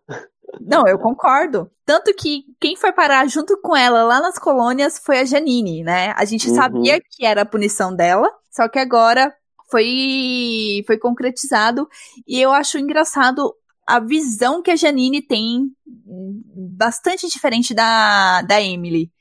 Não, 0.60 0.88
eu 0.88 0.97
concordo. 0.97 1.69
Tanto 1.86 2.12
que 2.15 2.45
quem 2.60 2.75
foi 2.75 2.91
parar 2.91 3.27
junto 3.27 3.62
com 3.62 3.75
ela 3.75 4.03
lá 4.06 4.19
nas 4.19 4.39
colônias 4.39 4.97
foi 4.97 5.19
a 5.19 5.25
Janine, 5.25 5.84
né? 5.84 6.15
A 6.17 6.25
gente 6.25 6.49
uhum. 6.49 6.56
sabia 6.56 6.99
que 6.99 7.23
era 7.23 7.43
a 7.43 7.45
punição 7.45 7.95
dela, 7.95 8.27
só 8.49 8.67
que 8.67 8.80
agora 8.80 9.32
foi 9.69 10.84
foi 10.88 10.97
concretizado 10.97 11.88
e 12.27 12.41
eu 12.41 12.51
acho 12.51 12.80
engraçado 12.80 13.53
a 13.86 13.99
visão 13.99 14.63
que 14.63 14.71
a 14.71 14.75
Janine 14.75 15.21
tem 15.21 15.71
bastante 15.86 17.27
diferente 17.27 17.75
da, 17.75 18.41
da 18.41 18.60
Emily. 18.60 19.12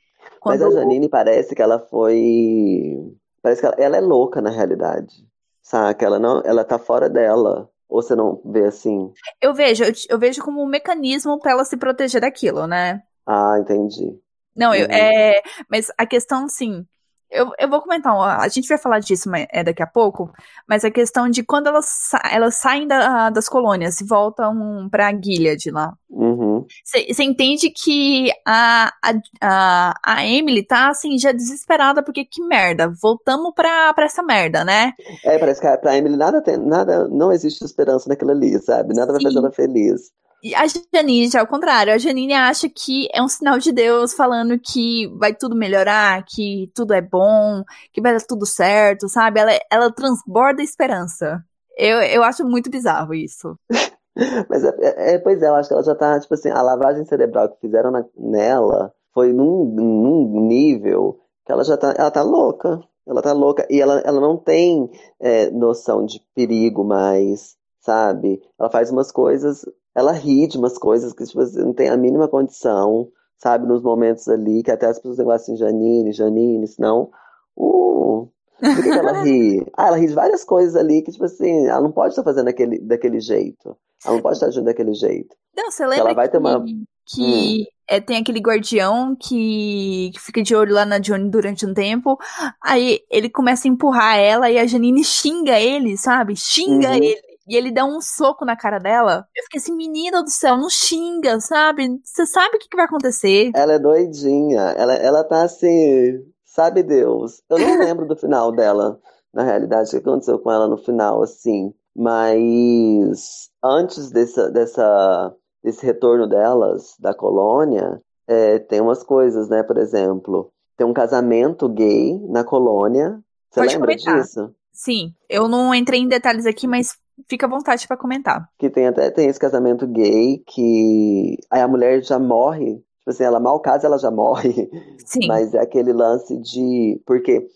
Quando... 0.46 0.60
Mas 0.60 0.76
a 0.76 0.78
Janine 0.78 1.08
parece 1.08 1.56
que 1.56 1.60
ela 1.60 1.80
foi. 1.80 3.12
Parece 3.42 3.60
que 3.60 3.66
ela, 3.66 3.76
ela 3.78 3.96
é 3.96 4.00
louca 4.00 4.40
na 4.40 4.50
realidade. 4.50 5.26
Saca? 5.60 6.06
Ela 6.06 6.20
não, 6.20 6.40
ela 6.44 6.64
tá 6.64 6.78
fora 6.78 7.10
dela. 7.10 7.68
Ou 7.88 8.00
você 8.00 8.14
não 8.14 8.40
vê 8.44 8.64
assim? 8.64 9.12
Eu 9.40 9.52
vejo, 9.52 9.82
eu, 9.82 9.92
eu 10.08 10.18
vejo 10.18 10.42
como 10.42 10.62
um 10.62 10.68
mecanismo 10.68 11.38
para 11.40 11.50
ela 11.50 11.64
se 11.64 11.76
proteger 11.76 12.20
daquilo, 12.20 12.66
né? 12.66 13.02
Ah, 13.26 13.56
entendi. 13.60 14.16
Não, 14.54 14.72
eu, 14.72 14.86
uhum. 14.86 14.92
é, 14.92 15.42
mas 15.68 15.90
a 15.98 16.06
questão, 16.06 16.44
assim, 16.44 16.86
eu, 17.30 17.50
eu 17.58 17.68
vou 17.68 17.80
comentar, 17.80 18.14
a 18.40 18.48
gente 18.48 18.68
vai 18.68 18.78
falar 18.78 19.00
disso 19.00 19.30
é, 19.34 19.64
daqui 19.64 19.82
a 19.82 19.86
pouco, 19.86 20.30
mas 20.66 20.84
a 20.84 20.90
questão 20.90 21.28
de 21.28 21.42
quando 21.42 21.66
elas, 21.66 21.86
sa 21.86 22.20
elas 22.32 22.56
saem 22.56 22.86
da, 22.86 23.30
das 23.30 23.48
colônias 23.48 24.00
e 24.00 24.06
voltam 24.06 24.88
pra 24.90 25.12
Gilead 25.12 25.70
lá. 25.70 25.92
Você 26.08 27.22
uhum. 27.22 27.30
entende 27.30 27.70
que 27.70 28.30
a, 28.46 28.92
a, 29.40 29.94
a, 30.02 30.26
Emily 30.26 30.62
tá 30.62 30.88
assim, 30.88 31.18
já 31.18 31.32
desesperada, 31.32 32.02
porque 32.02 32.24
que 32.24 32.42
merda, 32.42 32.92
voltamos 33.02 33.52
pra, 33.54 33.92
pra 33.92 34.06
essa 34.06 34.22
merda, 34.22 34.64
né? 34.64 34.92
É, 35.24 35.38
parece 35.38 35.60
que 35.60 35.76
pra 35.78 35.96
Emily 35.96 36.16
nada 36.16 36.40
tem, 36.40 36.56
nada, 36.56 37.08
não 37.08 37.32
existe 37.32 37.64
esperança 37.64 38.08
naquilo 38.08 38.30
ali, 38.30 38.58
sabe? 38.60 38.94
Nada 38.94 39.08
Sim. 39.08 39.12
vai 39.12 39.22
fazer 39.22 39.38
ela 39.38 39.52
feliz. 39.52 40.12
A 40.54 40.66
Janine 40.94 41.28
já 41.28 41.40
é 41.40 41.42
o 41.42 41.46
contrário. 41.46 41.92
A 41.92 41.98
Janine 41.98 42.34
acha 42.34 42.68
que 42.68 43.08
é 43.12 43.22
um 43.22 43.28
sinal 43.28 43.58
de 43.58 43.72
Deus 43.72 44.14
falando 44.14 44.58
que 44.58 45.06
vai 45.18 45.34
tudo 45.34 45.56
melhorar, 45.56 46.24
que 46.24 46.70
tudo 46.74 46.92
é 46.92 47.00
bom, 47.00 47.62
que 47.92 48.00
vai 48.00 48.12
dar 48.12 48.20
tudo 48.20 48.46
certo, 48.46 49.08
sabe? 49.08 49.40
Ela, 49.40 49.52
ela 49.70 49.92
transborda 49.92 50.62
esperança. 50.62 51.42
Eu, 51.76 52.00
eu 52.02 52.22
acho 52.22 52.44
muito 52.44 52.70
bizarro 52.70 53.14
isso. 53.14 53.58
Mas, 54.48 54.64
é, 54.64 54.74
é, 54.80 55.14
é, 55.14 55.18
pois 55.18 55.42
é, 55.42 55.48
eu 55.48 55.54
acho 55.54 55.68
que 55.68 55.74
ela 55.74 55.84
já 55.84 55.94
tá, 55.94 56.18
tipo 56.18 56.32
assim, 56.32 56.50
a 56.50 56.62
lavagem 56.62 57.04
cerebral 57.04 57.50
que 57.50 57.60
fizeram 57.60 57.90
na, 57.90 58.04
nela 58.16 58.92
foi 59.12 59.32
num, 59.32 59.64
num 59.64 60.46
nível 60.46 61.20
que 61.44 61.52
ela 61.52 61.64
já 61.64 61.76
tá, 61.76 61.94
ela 61.96 62.10
tá 62.10 62.22
louca. 62.22 62.80
Ela 63.06 63.22
tá 63.22 63.32
louca. 63.32 63.66
E 63.70 63.80
ela, 63.80 64.00
ela 64.00 64.20
não 64.20 64.36
tem 64.36 64.90
é, 65.20 65.50
noção 65.50 66.04
de 66.04 66.20
perigo 66.34 66.82
mais, 66.82 67.56
sabe? 67.80 68.42
Ela 68.58 68.68
faz 68.68 68.90
umas 68.90 69.12
coisas 69.12 69.64
ela 69.96 70.12
ri 70.12 70.46
de 70.46 70.58
umas 70.58 70.76
coisas 70.76 71.14
que 71.14 71.24
tipo, 71.24 71.42
não 71.58 71.72
tem 71.72 71.88
a 71.88 71.96
mínima 71.96 72.28
condição, 72.28 73.08
sabe? 73.38 73.66
Nos 73.66 73.82
momentos 73.82 74.28
ali, 74.28 74.62
que 74.62 74.70
até 74.70 74.84
as 74.84 74.98
pessoas 74.98 75.16
negócio 75.16 75.54
assim, 75.54 75.56
Janine, 75.56 76.12
Janine, 76.12 76.68
senão. 76.68 77.10
Uh, 77.56 78.28
por 78.60 78.76
que, 78.76 78.82
que 78.82 78.88
ela 78.90 79.22
ri? 79.22 79.66
Ah, 79.74 79.86
ela 79.88 79.96
ri 79.96 80.06
de 80.06 80.12
várias 80.12 80.44
coisas 80.44 80.76
ali 80.76 81.00
que, 81.00 81.10
tipo 81.10 81.24
assim, 81.24 81.66
ela 81.66 81.80
não 81.80 81.90
pode 81.90 82.10
estar 82.10 82.22
fazendo 82.22 82.44
daquele, 82.44 82.78
daquele 82.78 83.20
jeito. 83.20 83.74
Ela 84.04 84.16
não 84.16 84.22
pode 84.22 84.36
estar 84.36 84.48
agindo 84.48 84.66
daquele 84.66 84.92
jeito. 84.92 85.34
Não, 85.56 85.70
você 85.70 85.86
lembra 85.86 86.10
ela 86.10 86.14
vai 86.14 86.26
que, 86.26 86.32
ter 86.32 86.38
uma... 86.38 86.62
que 87.06 87.62
hum. 87.62 87.64
é, 87.88 87.98
tem 87.98 88.18
aquele 88.18 88.40
guardião 88.40 89.16
que, 89.18 90.10
que 90.12 90.20
fica 90.20 90.42
de 90.42 90.54
olho 90.54 90.74
lá 90.74 90.84
na 90.84 90.98
Johnny 90.98 91.30
durante 91.30 91.64
um 91.64 91.72
tempo. 91.72 92.18
Aí 92.62 93.00
ele 93.10 93.30
começa 93.30 93.66
a 93.66 93.70
empurrar 93.70 94.18
ela 94.18 94.50
e 94.50 94.58
a 94.58 94.66
Janine 94.66 95.02
xinga 95.02 95.58
ele, 95.58 95.96
sabe? 95.96 96.36
Xinga 96.36 96.90
uhum. 96.90 96.94
ele 96.96 97.16
e 97.46 97.56
ele 97.56 97.70
dá 97.70 97.84
um 97.84 98.00
soco 98.00 98.44
na 98.44 98.56
cara 98.56 98.78
dela. 98.78 99.26
Eu 99.36 99.44
fiquei 99.44 99.58
assim, 99.60 99.74
menina 99.74 100.22
do 100.22 100.30
céu, 100.30 100.56
não 100.56 100.68
xinga, 100.68 101.40
sabe? 101.40 102.00
Você 102.04 102.26
sabe 102.26 102.56
o 102.56 102.58
que, 102.58 102.68
que, 102.68 102.76
vai 102.76 102.86
acontecer. 102.86 103.50
Ela 103.54 103.74
é 103.74 103.78
doidinha. 103.78 104.74
Ela, 104.76 104.94
ela 104.94 105.24
tá 105.24 105.42
assim, 105.42 106.24
sabe 106.44 106.82
Deus. 106.82 107.42
Eu 107.48 107.58
não 107.58 107.78
lembro 107.78 108.06
do 108.06 108.16
final 108.16 108.50
dela, 108.52 108.98
na 109.32 109.44
realidade, 109.44 109.88
o 109.88 109.90
que 109.90 110.08
aconteceu 110.08 110.38
com 110.38 110.50
ela 110.50 110.66
no 110.66 110.76
final, 110.76 111.22
assim. 111.22 111.72
Mas 111.94 113.48
antes 113.62 114.10
dessa, 114.10 114.50
dessa, 114.50 115.34
desse 115.62 115.84
retorno 115.86 116.26
delas 116.26 116.94
da 116.98 117.14
colônia, 117.14 118.02
é, 118.26 118.58
tem 118.58 118.80
umas 118.80 119.02
coisas, 119.02 119.48
né? 119.48 119.62
Por 119.62 119.78
exemplo, 119.78 120.52
tem 120.76 120.86
um 120.86 120.92
casamento 120.92 121.68
gay 121.68 122.18
na 122.28 122.44
colônia. 122.44 123.20
Você 123.50 123.60
Pode 123.60 123.72
lembra 123.72 123.92
comentar. 123.92 124.20
disso? 124.20 124.54
Sim, 124.72 125.14
eu 125.28 125.48
não 125.48 125.74
entrei 125.74 126.00
em 126.00 126.08
detalhes 126.08 126.44
aqui, 126.44 126.66
mas 126.66 126.98
fica 127.28 127.46
à 127.46 127.48
vontade 127.48 127.86
para 127.86 127.96
comentar. 127.96 128.48
Que 128.58 128.68
tem 128.68 128.86
até 128.86 129.10
tem 129.10 129.28
esse 129.28 129.40
casamento 129.40 129.86
gay 129.86 130.38
que 130.46 131.38
aí 131.50 131.60
a 131.60 131.68
mulher 131.68 132.02
já 132.02 132.18
morre, 132.18 132.76
tipo 132.76 133.10
assim, 133.10 133.24
ela 133.24 133.40
mal 133.40 133.60
casa, 133.60 133.86
ela 133.86 133.98
já 133.98 134.10
morre. 134.10 134.70
Sim. 135.04 135.26
Mas 135.26 135.54
é 135.54 135.60
aquele 135.60 135.92
lance 135.92 136.36
de 136.38 137.00
porque 137.06 137.48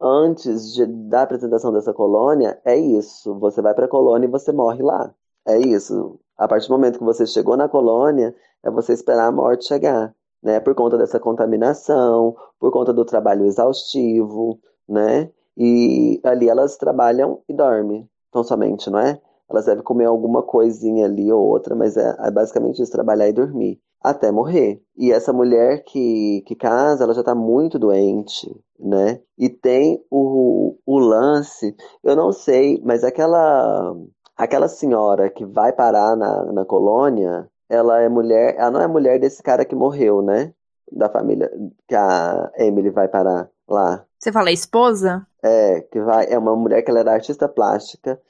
antes 0.00 0.74
de, 0.74 0.86
da 0.86 1.22
apresentação 1.22 1.72
dessa 1.72 1.92
colônia 1.92 2.60
é 2.64 2.76
isso, 2.76 3.34
você 3.38 3.62
vai 3.62 3.74
para 3.74 3.86
a 3.86 3.88
colônia 3.88 4.26
e 4.26 4.30
você 4.30 4.52
morre 4.52 4.82
lá. 4.82 5.14
É 5.46 5.58
isso. 5.58 6.18
A 6.36 6.46
partir 6.48 6.68
do 6.68 6.72
momento 6.72 6.98
que 6.98 7.04
você 7.04 7.26
chegou 7.26 7.56
na 7.56 7.68
colônia, 7.68 8.34
é 8.62 8.70
você 8.70 8.92
esperar 8.92 9.28
a 9.28 9.32
morte 9.32 9.66
chegar, 9.66 10.14
né? 10.42 10.60
Por 10.60 10.74
conta 10.74 10.98
dessa 10.98 11.20
contaminação, 11.20 12.36
por 12.58 12.70
conta 12.70 12.92
do 12.92 13.04
trabalho 13.04 13.46
exaustivo, 13.46 14.58
né? 14.88 15.30
E 15.56 16.20
ali 16.24 16.48
elas 16.48 16.76
trabalham 16.76 17.40
e 17.48 17.54
dormem 17.54 18.06
tão 18.36 18.44
somente, 18.44 18.90
não 18.90 18.98
é? 18.98 19.18
Elas 19.48 19.64
devem 19.64 19.82
comer 19.82 20.04
alguma 20.04 20.42
coisinha 20.42 21.06
ali 21.06 21.32
ou 21.32 21.42
outra, 21.42 21.74
mas 21.74 21.96
é, 21.96 22.14
é 22.18 22.30
basicamente 22.30 22.82
isso, 22.82 22.92
trabalhar 22.92 23.28
e 23.28 23.32
dormir. 23.32 23.80
Até 24.02 24.30
morrer. 24.30 24.80
E 24.96 25.10
essa 25.10 25.32
mulher 25.32 25.82
que, 25.84 26.42
que 26.46 26.54
casa, 26.54 27.04
ela 27.04 27.14
já 27.14 27.20
está 27.20 27.34
muito 27.34 27.78
doente, 27.78 28.54
né? 28.78 29.20
E 29.38 29.48
tem 29.48 30.04
o, 30.10 30.76
o 30.84 30.98
lance, 30.98 31.74
eu 32.04 32.14
não 32.14 32.30
sei, 32.30 32.80
mas 32.84 33.02
aquela 33.02 33.96
aquela 34.36 34.68
senhora 34.68 35.30
que 35.30 35.46
vai 35.46 35.72
parar 35.72 36.14
na, 36.14 36.52
na 36.52 36.64
colônia, 36.64 37.48
ela 37.68 38.00
é 38.00 38.08
mulher, 38.08 38.54
ela 38.58 38.70
não 38.70 38.80
é 38.82 38.86
mulher 38.86 39.18
desse 39.18 39.42
cara 39.42 39.64
que 39.64 39.74
morreu, 39.74 40.20
né? 40.20 40.52
Da 40.92 41.08
família 41.08 41.50
que 41.88 41.94
a 41.94 42.50
Emily 42.58 42.90
vai 42.90 43.08
parar 43.08 43.48
lá. 43.66 44.04
Você 44.18 44.30
fala 44.30 44.52
esposa? 44.52 45.26
É, 45.42 45.80
que 45.80 46.00
vai, 46.00 46.26
é 46.30 46.38
uma 46.38 46.54
mulher 46.54 46.82
que 46.82 46.90
ela 46.90 47.00
era 47.00 47.14
artista 47.14 47.48
plástica, 47.48 48.20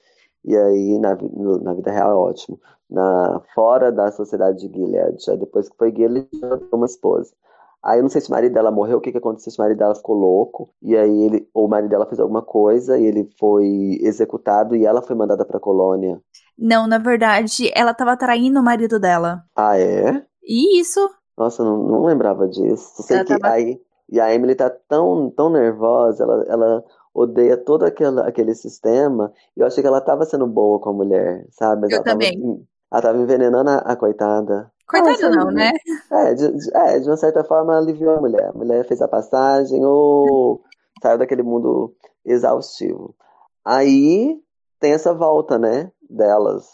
e 0.47 0.57
aí 0.57 0.99
na, 0.99 1.15
no, 1.15 1.59
na 1.59 1.75
vida 1.75 1.91
real 1.91 2.11
é 2.11 2.15
ótimo. 2.15 2.59
Na, 2.89 3.41
fora 3.55 3.91
da 3.91 4.11
sociedade 4.13 4.61
de 4.61 4.73
Gilead, 4.73 5.19
aí 5.29 5.37
depois 5.37 5.69
que 5.69 5.77
foi 5.77 5.93
Gilead, 5.93 6.29
ela 6.43 6.59
foi 6.59 6.69
uma 6.73 6.87
esposa. 6.87 7.33
Aí 7.83 7.99
eu 7.99 8.03
não 8.03 8.09
sei 8.09 8.21
se 8.21 8.29
o 8.29 8.33
marido 8.33 8.53
dela 8.53 8.71
morreu, 8.71 8.99
o 8.99 9.01
que, 9.01 9.13
que 9.13 9.19
aconteceu, 9.19 9.53
se 9.53 9.59
o 9.59 9.63
marido 9.63 9.79
dela 9.79 9.95
ficou 9.95 10.17
louco, 10.17 10.71
e 10.83 10.97
aí 10.97 11.23
ele, 11.25 11.49
ou 11.53 11.67
o 11.67 11.69
marido 11.69 11.91
dela 11.91 12.07
fez 12.07 12.19
alguma 12.19 12.43
coisa, 12.43 12.99
e 12.99 13.05
ele 13.05 13.29
foi 13.39 13.99
executado, 14.01 14.75
e 14.75 14.85
ela 14.87 15.03
foi 15.03 15.15
mandada 15.15 15.45
pra 15.45 15.61
colônia. 15.61 16.21
Não, 16.59 16.87
na 16.87 16.99
verdade, 16.99 17.71
ela 17.75 17.95
tava 17.95 18.17
traindo 18.17 18.59
o 18.59 18.65
marido 18.65 18.99
dela. 18.99 19.45
Ah, 19.55 19.79
é? 19.79 20.25
Isso. 20.43 21.09
Nossa, 21.37 21.63
não, 21.63 21.77
não 21.77 22.05
lembrava 22.07 22.49
disso. 22.49 23.03
Sei 23.03 23.19
ela 23.19 23.25
que 23.25 23.39
tava... 23.39 23.55
aí 23.55 23.81
e 24.09 24.21
a 24.21 24.33
Emily 24.33 24.55
tá 24.55 24.71
tão, 24.71 25.31
tão 25.31 25.51
nervosa, 25.51 26.23
ela, 26.23 26.45
ela 26.49 26.85
odeia 27.21 27.57
todo 27.57 27.85
aquele, 27.85 28.21
aquele 28.21 28.55
sistema. 28.55 29.33
E 29.57 29.61
eu 29.61 29.67
achei 29.67 29.83
que 29.83 29.87
ela 29.89 30.01
tava 30.01 30.25
sendo 30.25 30.47
boa 30.47 30.79
com 30.81 30.91
a 30.91 30.93
mulher, 30.93 31.47
sabe? 31.51 31.83
Mas 31.83 31.91
Eu 31.91 31.97
ela 31.97 32.05
tava, 32.05 32.19
também. 32.19 32.67
ela 32.93 33.03
tava 33.03 33.19
envenenando 33.19 33.71
a, 33.71 33.77
a 33.79 33.97
coitada. 33.97 34.71
Coitada 34.89 35.27
Ah, 35.27 35.31
não, 35.31 35.51
né? 35.51 35.73
É 36.13 36.35
de, 36.35 36.53
de- 36.53 36.77
é, 36.77 36.99
de 37.01 37.09
uma 37.09 37.17
certa 37.17 37.43
forma 37.43 37.77
aliviou 37.77 38.17
a 38.17 38.21
mulher. 38.21 38.49
A 38.51 38.53
mulher 38.53 38.87
fez 38.87 39.01
a 39.03 39.09
passagem 39.09 39.85
ou 39.85 40.63
saiu 41.03 41.19
daquele 41.19 41.43
mundo 41.43 41.95
exaustivo. 42.25 43.15
Aí 43.65 44.37
tem 44.79 44.93
essa 44.93 45.13
volta, 45.15 45.59
né, 45.59 45.91
delas. 46.09 46.67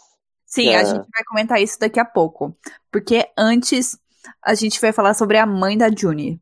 Sim, 0.45 0.69
É. 0.69 0.75
a 0.77 0.83
gente 0.83 1.07
vai 1.11 1.23
comentar 1.27 1.61
isso 1.61 1.79
daqui 1.79 1.99
a 1.99 2.05
pouco. 2.05 2.55
Porque 2.91 3.27
antes 3.37 3.97
a 4.43 4.53
gente 4.53 4.79
vai 4.79 4.91
falar 4.91 5.13
sobre 5.15 5.37
a 5.37 5.45
mãe 5.45 5.75
da 5.77 5.89
Juni. 5.89 6.39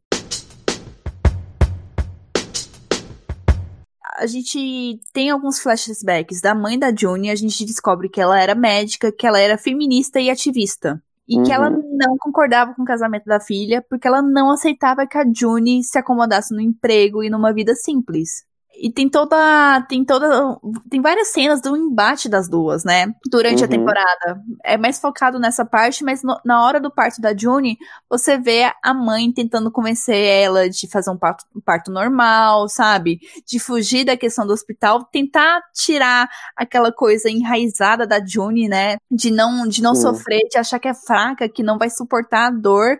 A 4.21 4.27
gente 4.27 4.99
tem 5.11 5.31
alguns 5.31 5.59
flashbacks 5.59 6.41
da 6.41 6.53
mãe 6.53 6.77
da 6.77 6.93
Juni, 6.95 7.31
a 7.31 7.35
gente 7.35 7.65
descobre 7.65 8.07
que 8.07 8.21
ela 8.21 8.39
era 8.39 8.53
médica, 8.53 9.11
que 9.11 9.25
ela 9.25 9.39
era 9.39 9.57
feminista 9.57 10.19
e 10.19 10.29
ativista. 10.29 11.01
E 11.27 11.41
que 11.41 11.51
ela 11.51 11.69
Uhum. 11.71 11.97
não 11.97 12.17
concordava 12.19 12.73
com 12.75 12.83
o 12.83 12.85
casamento 12.85 13.25
da 13.25 13.39
filha, 13.39 13.83
porque 13.89 14.07
ela 14.07 14.21
não 14.21 14.51
aceitava 14.51 15.07
que 15.07 15.17
a 15.17 15.23
Juni 15.33 15.83
se 15.83 15.97
acomodasse 15.97 16.53
no 16.53 16.61
emprego 16.61 17.23
e 17.23 17.29
numa 17.31 17.51
vida 17.53 17.73
simples. 17.73 18.45
E 18.73 18.91
tem 18.91 19.09
toda. 19.09 19.81
Tem 19.87 20.03
toda. 20.03 20.57
Tem 20.89 21.01
várias 21.01 21.27
cenas 21.27 21.61
do 21.61 21.75
embate 21.77 22.27
das 22.29 22.49
duas, 22.49 22.83
né? 22.83 23.13
Durante 23.29 23.63
a 23.63 23.65
Uhum. 23.65 23.69
temporada. 23.71 24.41
É 24.63 24.77
mais 24.77 24.99
focado 24.99 25.37
nessa 25.37 25.63
parte, 25.65 26.03
mas 26.03 26.23
no- 26.23 26.39
na 26.43 26.63
hora 26.65 26.79
do 26.79 26.89
parto 26.89 27.21
da 27.21 27.35
Juni, 27.37 27.77
você 28.09 28.37
vê 28.39 28.71
a 28.83 28.93
mãe 28.93 29.31
tentando 29.31 29.71
convencer 29.71 30.15
ela 30.15 30.69
de 30.69 30.87
fazer 30.89 31.11
um 31.11 31.17
parto, 31.17 31.45
um 31.55 31.61
parto 31.61 31.91
normal, 31.91 32.67
sabe? 32.69 33.19
De 33.45 33.59
fugir 33.59 34.05
da 34.05 34.17
questão 34.17 34.47
do 34.47 34.53
hospital, 34.53 35.03
tentar 35.11 35.61
tirar 35.73 36.29
aquela 36.55 36.91
coisa 36.91 37.29
enraizada 37.29 38.07
da 38.07 38.23
Juni, 38.25 38.67
né? 38.67 38.97
De 39.11 39.29
não, 39.31 39.67
de 39.67 39.81
não 39.83 39.93
Sim. 39.93 40.01
sofrer, 40.03 40.47
de 40.49 40.57
achar 40.57 40.79
que 40.79 40.87
é 40.87 40.93
fraca, 40.93 41.47
que 41.49 41.61
não 41.61 41.77
vai 41.77 41.89
suportar 41.89 42.47
a 42.47 42.51
dor. 42.51 42.97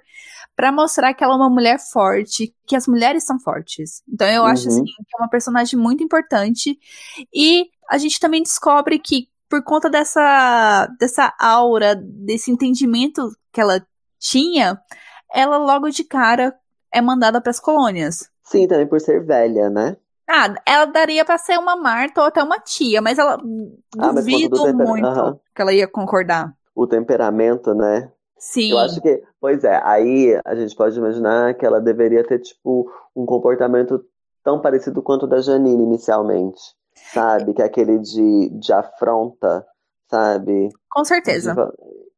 Pra 0.61 0.71
mostrar 0.71 1.11
que 1.15 1.23
ela 1.23 1.33
é 1.33 1.37
uma 1.37 1.49
mulher 1.49 1.79
forte, 1.79 2.53
que 2.67 2.75
as 2.75 2.85
mulheres 2.87 3.23
são 3.23 3.39
fortes. 3.39 4.03
Então 4.07 4.27
eu 4.27 4.45
acho 4.45 4.67
Uhum. 4.69 4.75
assim 4.75 4.83
que 4.83 5.15
é 5.17 5.19
uma 5.19 5.27
personagem 5.27 5.79
muito 5.79 6.03
importante 6.03 6.77
e 7.33 7.65
a 7.89 7.97
gente 7.97 8.19
também 8.19 8.43
descobre 8.43 8.99
que 8.99 9.27
por 9.49 9.63
conta 9.63 9.89
dessa 9.89 10.85
dessa 10.99 11.33
aura, 11.39 11.95
desse 11.95 12.51
entendimento 12.51 13.27
que 13.51 13.59
ela 13.59 13.83
tinha, 14.19 14.79
ela 15.33 15.57
logo 15.57 15.89
de 15.89 16.03
cara 16.03 16.53
é 16.93 17.01
mandada 17.01 17.41
para 17.41 17.49
as 17.49 17.59
colônias. 17.59 18.29
Sim, 18.43 18.67
também 18.67 18.85
por 18.85 19.01
ser 19.01 19.25
velha, 19.25 19.67
né? 19.67 19.97
Ah, 20.29 20.53
ela 20.63 20.85
daria 20.85 21.25
pra 21.25 21.39
ser 21.39 21.57
uma 21.57 21.75
Marta 21.75 22.21
ou 22.21 22.27
até 22.27 22.43
uma 22.43 22.59
tia, 22.59 23.01
mas 23.01 23.17
ela 23.17 23.33
Ah, 23.97 24.13
mas 24.13 24.25
duvido 24.25 24.61
temper- 24.61 24.85
muito 24.87 25.07
Aham. 25.07 25.39
que 25.55 25.59
ela 25.63 25.73
ia 25.73 25.87
concordar. 25.87 26.53
O 26.75 26.85
temperamento, 26.85 27.73
né? 27.73 28.11
Sim. 28.41 28.71
Eu 28.71 28.79
acho 28.79 28.99
que, 28.99 29.23
pois 29.39 29.63
é, 29.63 29.79
aí 29.83 30.41
a 30.43 30.55
gente 30.55 30.75
pode 30.75 30.97
imaginar 30.97 31.53
que 31.53 31.63
ela 31.63 31.79
deveria 31.79 32.23
ter, 32.23 32.39
tipo, 32.39 32.91
um 33.15 33.23
comportamento 33.23 34.03
tão 34.43 34.59
parecido 34.59 34.99
quanto 35.03 35.23
o 35.23 35.27
da 35.27 35.39
Janine 35.39 35.83
inicialmente, 35.83 36.59
sabe? 37.13 37.53
Que 37.53 37.61
é 37.61 37.65
aquele 37.65 37.99
de, 37.99 38.49
de 38.49 38.73
afronta, 38.73 39.63
sabe? 40.09 40.69
Com 40.89 41.05
certeza. 41.05 41.55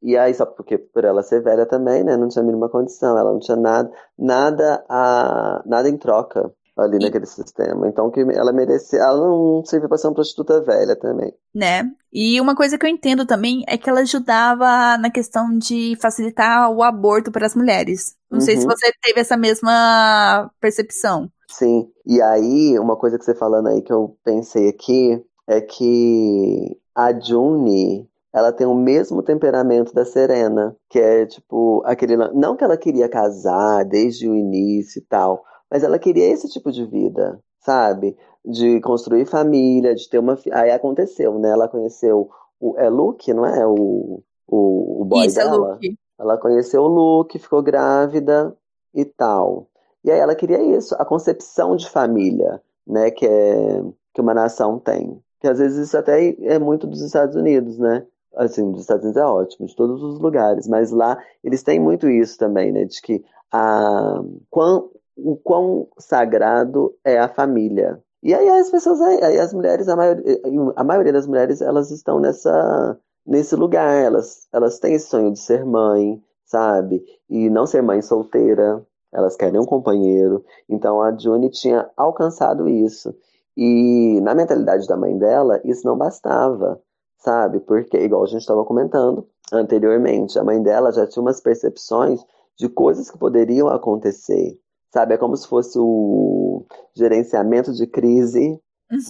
E 0.01 0.15
aí, 0.15 0.33
só 0.33 0.45
porque 0.45 0.77
por 0.77 1.03
ela 1.03 1.21
ser 1.23 1.43
velha 1.43 1.65
também, 1.65 2.05
né? 2.05 2.15
Não 2.15 2.29
tinha 2.29 2.41
a 2.41 2.45
mínima 2.45 2.69
condição, 2.69 3.17
ela 3.17 3.33
não 3.33 3.39
tinha 3.39 3.57
nada, 3.57 3.91
nada, 4.17 4.85
a, 4.87 5.61
nada 5.65 5.89
em 5.89 5.97
troca 5.97 6.49
ali 6.77 6.99
E- 6.99 6.99
naquele 6.99 7.25
sistema. 7.25 7.87
Então 7.87 8.09
que 8.11 8.21
ela 8.21 8.51
merecia, 8.53 8.99
ela 8.99 9.17
não 9.17 9.63
servia 9.65 9.87
pra 9.89 9.97
ser 9.97 10.07
uma 10.07 10.13
prostituta 10.15 10.61
velha 10.61 10.95
também. 10.95 11.33
né? 11.53 11.83
E 12.11 12.39
uma 12.41 12.55
coisa 12.55 12.77
que 12.77 12.85
eu 12.85 12.89
entendo 12.89 13.25
também 13.25 13.63
é 13.67 13.77
que 13.77 13.89
ela 13.89 14.01
ajudava 14.01 14.97
na 14.97 15.09
questão 15.11 15.57
de 15.57 15.95
facilitar 16.01 16.69
o 16.71 16.81
aborto 16.83 17.31
para 17.31 17.45
as 17.45 17.55
mulheres. 17.55 18.15
Não 18.31 18.39
sei 18.41 18.57
se 18.57 18.65
Uhum. 18.65 18.67
você 18.67 18.91
teve 19.03 19.19
essa 19.21 19.37
mesma 19.37 20.49
percepção. 20.59 21.29
Sim, 21.49 21.87
e 22.05 22.21
aí, 22.21 22.77
uma 22.79 22.95
coisa 22.97 23.17
que 23.19 23.25
você 23.25 23.35
falando 23.35 23.67
aí 23.67 23.81
que 23.81 23.93
eu 23.93 24.17
pensei 24.23 24.69
aqui 24.69 25.23
é 25.47 25.61
que 25.61 26.75
a 26.95 27.13
Juni, 27.19 28.07
ela 28.33 28.51
tem 28.51 28.65
o 28.65 28.73
mesmo 28.73 29.21
temperamento 29.21 29.93
da 29.93 30.05
Serena, 30.05 30.75
que 30.89 30.99
é 30.99 31.25
tipo 31.25 31.83
aquele. 31.85 32.17
Não 32.33 32.55
que 32.55 32.63
ela 32.63 32.77
queria 32.77 33.07
casar 33.09 33.83
desde 33.85 34.27
o 34.27 34.35
início 34.35 34.99
e 34.99 35.05
tal, 35.05 35.43
mas 35.73 35.83
ela 35.83 35.99
queria 35.99 36.27
esse 36.33 36.49
tipo 36.49 36.71
de 36.71 36.85
vida, 36.85 37.41
sabe? 37.61 38.17
De 38.45 38.81
construir 38.81 39.25
família, 39.25 39.95
de 39.95 40.09
ter 40.09 40.19
uma. 40.19 40.37
fi- 40.37 40.51
Aí 40.53 40.71
aconteceu, 40.71 41.39
né? 41.39 41.51
Ela 41.51 41.69
conheceu 41.69 42.29
o. 42.61 42.77
É 42.79 42.89
Luke, 42.89 43.33
não 43.33 43.45
é? 43.47 43.67
O, 43.67 44.23
o, 44.47 45.01
o 45.03 45.05
boy 45.05 45.27
Isso, 45.27 45.39
é 45.39 45.45
dela. 45.45 45.81
Luke. 45.81 45.97
Ela 46.19 46.37
conheceu 46.37 46.83
o 46.83 46.87
Luke, 46.87 47.39
ficou 47.39 47.63
grávida 47.63 48.55
e 48.93 49.05
tal. 49.05 49.67
E 50.03 50.11
aí 50.11 50.19
ela 50.19 50.35
queria 50.35 50.61
isso, 50.77 50.95
a 50.99 51.05
concepção 51.05 51.75
de 51.75 51.89
família, 51.89 52.61
né, 52.85 53.09
que 53.11 53.25
é 53.25 53.81
que 54.13 54.21
uma 54.21 54.33
nação 54.33 54.79
tem. 54.79 55.19
Que 55.39 55.47
às 55.47 55.59
vezes 55.59 55.87
isso 55.87 55.97
até 55.97 56.29
é 56.45 56.59
muito 56.59 56.85
dos 56.87 57.01
Estados 57.01 57.35
Unidos, 57.35 57.77
né? 57.79 58.05
Assim, 58.35 58.71
dos 58.71 58.81
Estados 58.81 59.03
Unidos 59.05 59.21
é 59.21 59.25
ótimo, 59.25 59.67
de 59.67 59.75
todos 59.75 60.01
os 60.03 60.19
lugares, 60.19 60.67
mas 60.67 60.91
lá 60.91 61.17
eles 61.43 61.63
têm 61.63 61.79
muito 61.79 62.09
isso 62.09 62.37
também, 62.37 62.71
né, 62.71 62.85
de 62.85 63.01
que 63.01 63.23
a 63.51 64.21
quão, 64.49 64.89
o 65.15 65.35
quão 65.37 65.87
sagrado 65.97 66.93
é 67.03 67.19
a 67.19 67.27
família. 67.27 68.01
E 68.21 68.33
aí 68.33 68.47
as 68.49 68.69
pessoas, 68.69 69.01
aí 69.01 69.39
as 69.39 69.53
mulheres, 69.53 69.87
a 69.89 69.95
maioria, 69.95 70.41
a 70.75 70.83
maioria 70.83 71.13
das 71.13 71.27
mulheres, 71.27 71.61
elas 71.61 71.91
estão 71.91 72.19
nessa 72.19 72.97
nesse 73.25 73.55
lugar, 73.55 74.03
elas 74.03 74.47
elas 74.51 74.79
têm 74.79 74.95
esse 74.95 75.07
sonho 75.07 75.31
de 75.31 75.39
ser 75.39 75.65
mãe, 75.65 76.21
sabe? 76.45 77.03
E 77.29 77.49
não 77.49 77.65
ser 77.65 77.81
mãe 77.81 78.01
solteira, 78.01 78.85
elas 79.11 79.35
querem 79.35 79.59
um 79.59 79.65
companheiro. 79.65 80.43
Então 80.69 81.01
a 81.01 81.15
Juni 81.17 81.49
tinha 81.49 81.89
alcançado 81.97 82.67
isso. 82.67 83.13
E 83.55 84.19
na 84.21 84.33
mentalidade 84.33 84.87
da 84.87 84.97
mãe 84.97 85.17
dela, 85.17 85.61
isso 85.63 85.85
não 85.85 85.97
bastava, 85.97 86.81
sabe? 87.17 87.59
Porque, 87.59 87.97
igual 87.97 88.23
a 88.23 88.27
gente 88.27 88.41
estava 88.41 88.65
comentando 88.65 89.27
anteriormente, 89.51 90.39
a 90.39 90.43
mãe 90.43 90.61
dela 90.61 90.91
já 90.91 91.05
tinha 91.05 91.21
umas 91.21 91.39
percepções 91.39 92.25
de 92.57 92.67
coisas 92.67 93.09
que 93.11 93.17
poderiam 93.17 93.67
acontecer, 93.67 94.59
sabe? 94.93 95.15
É 95.15 95.17
como 95.17 95.35
se 95.35 95.47
fosse 95.47 95.77
o 95.79 96.65
gerenciamento 96.95 97.73
de 97.73 97.87
crise 97.87 98.61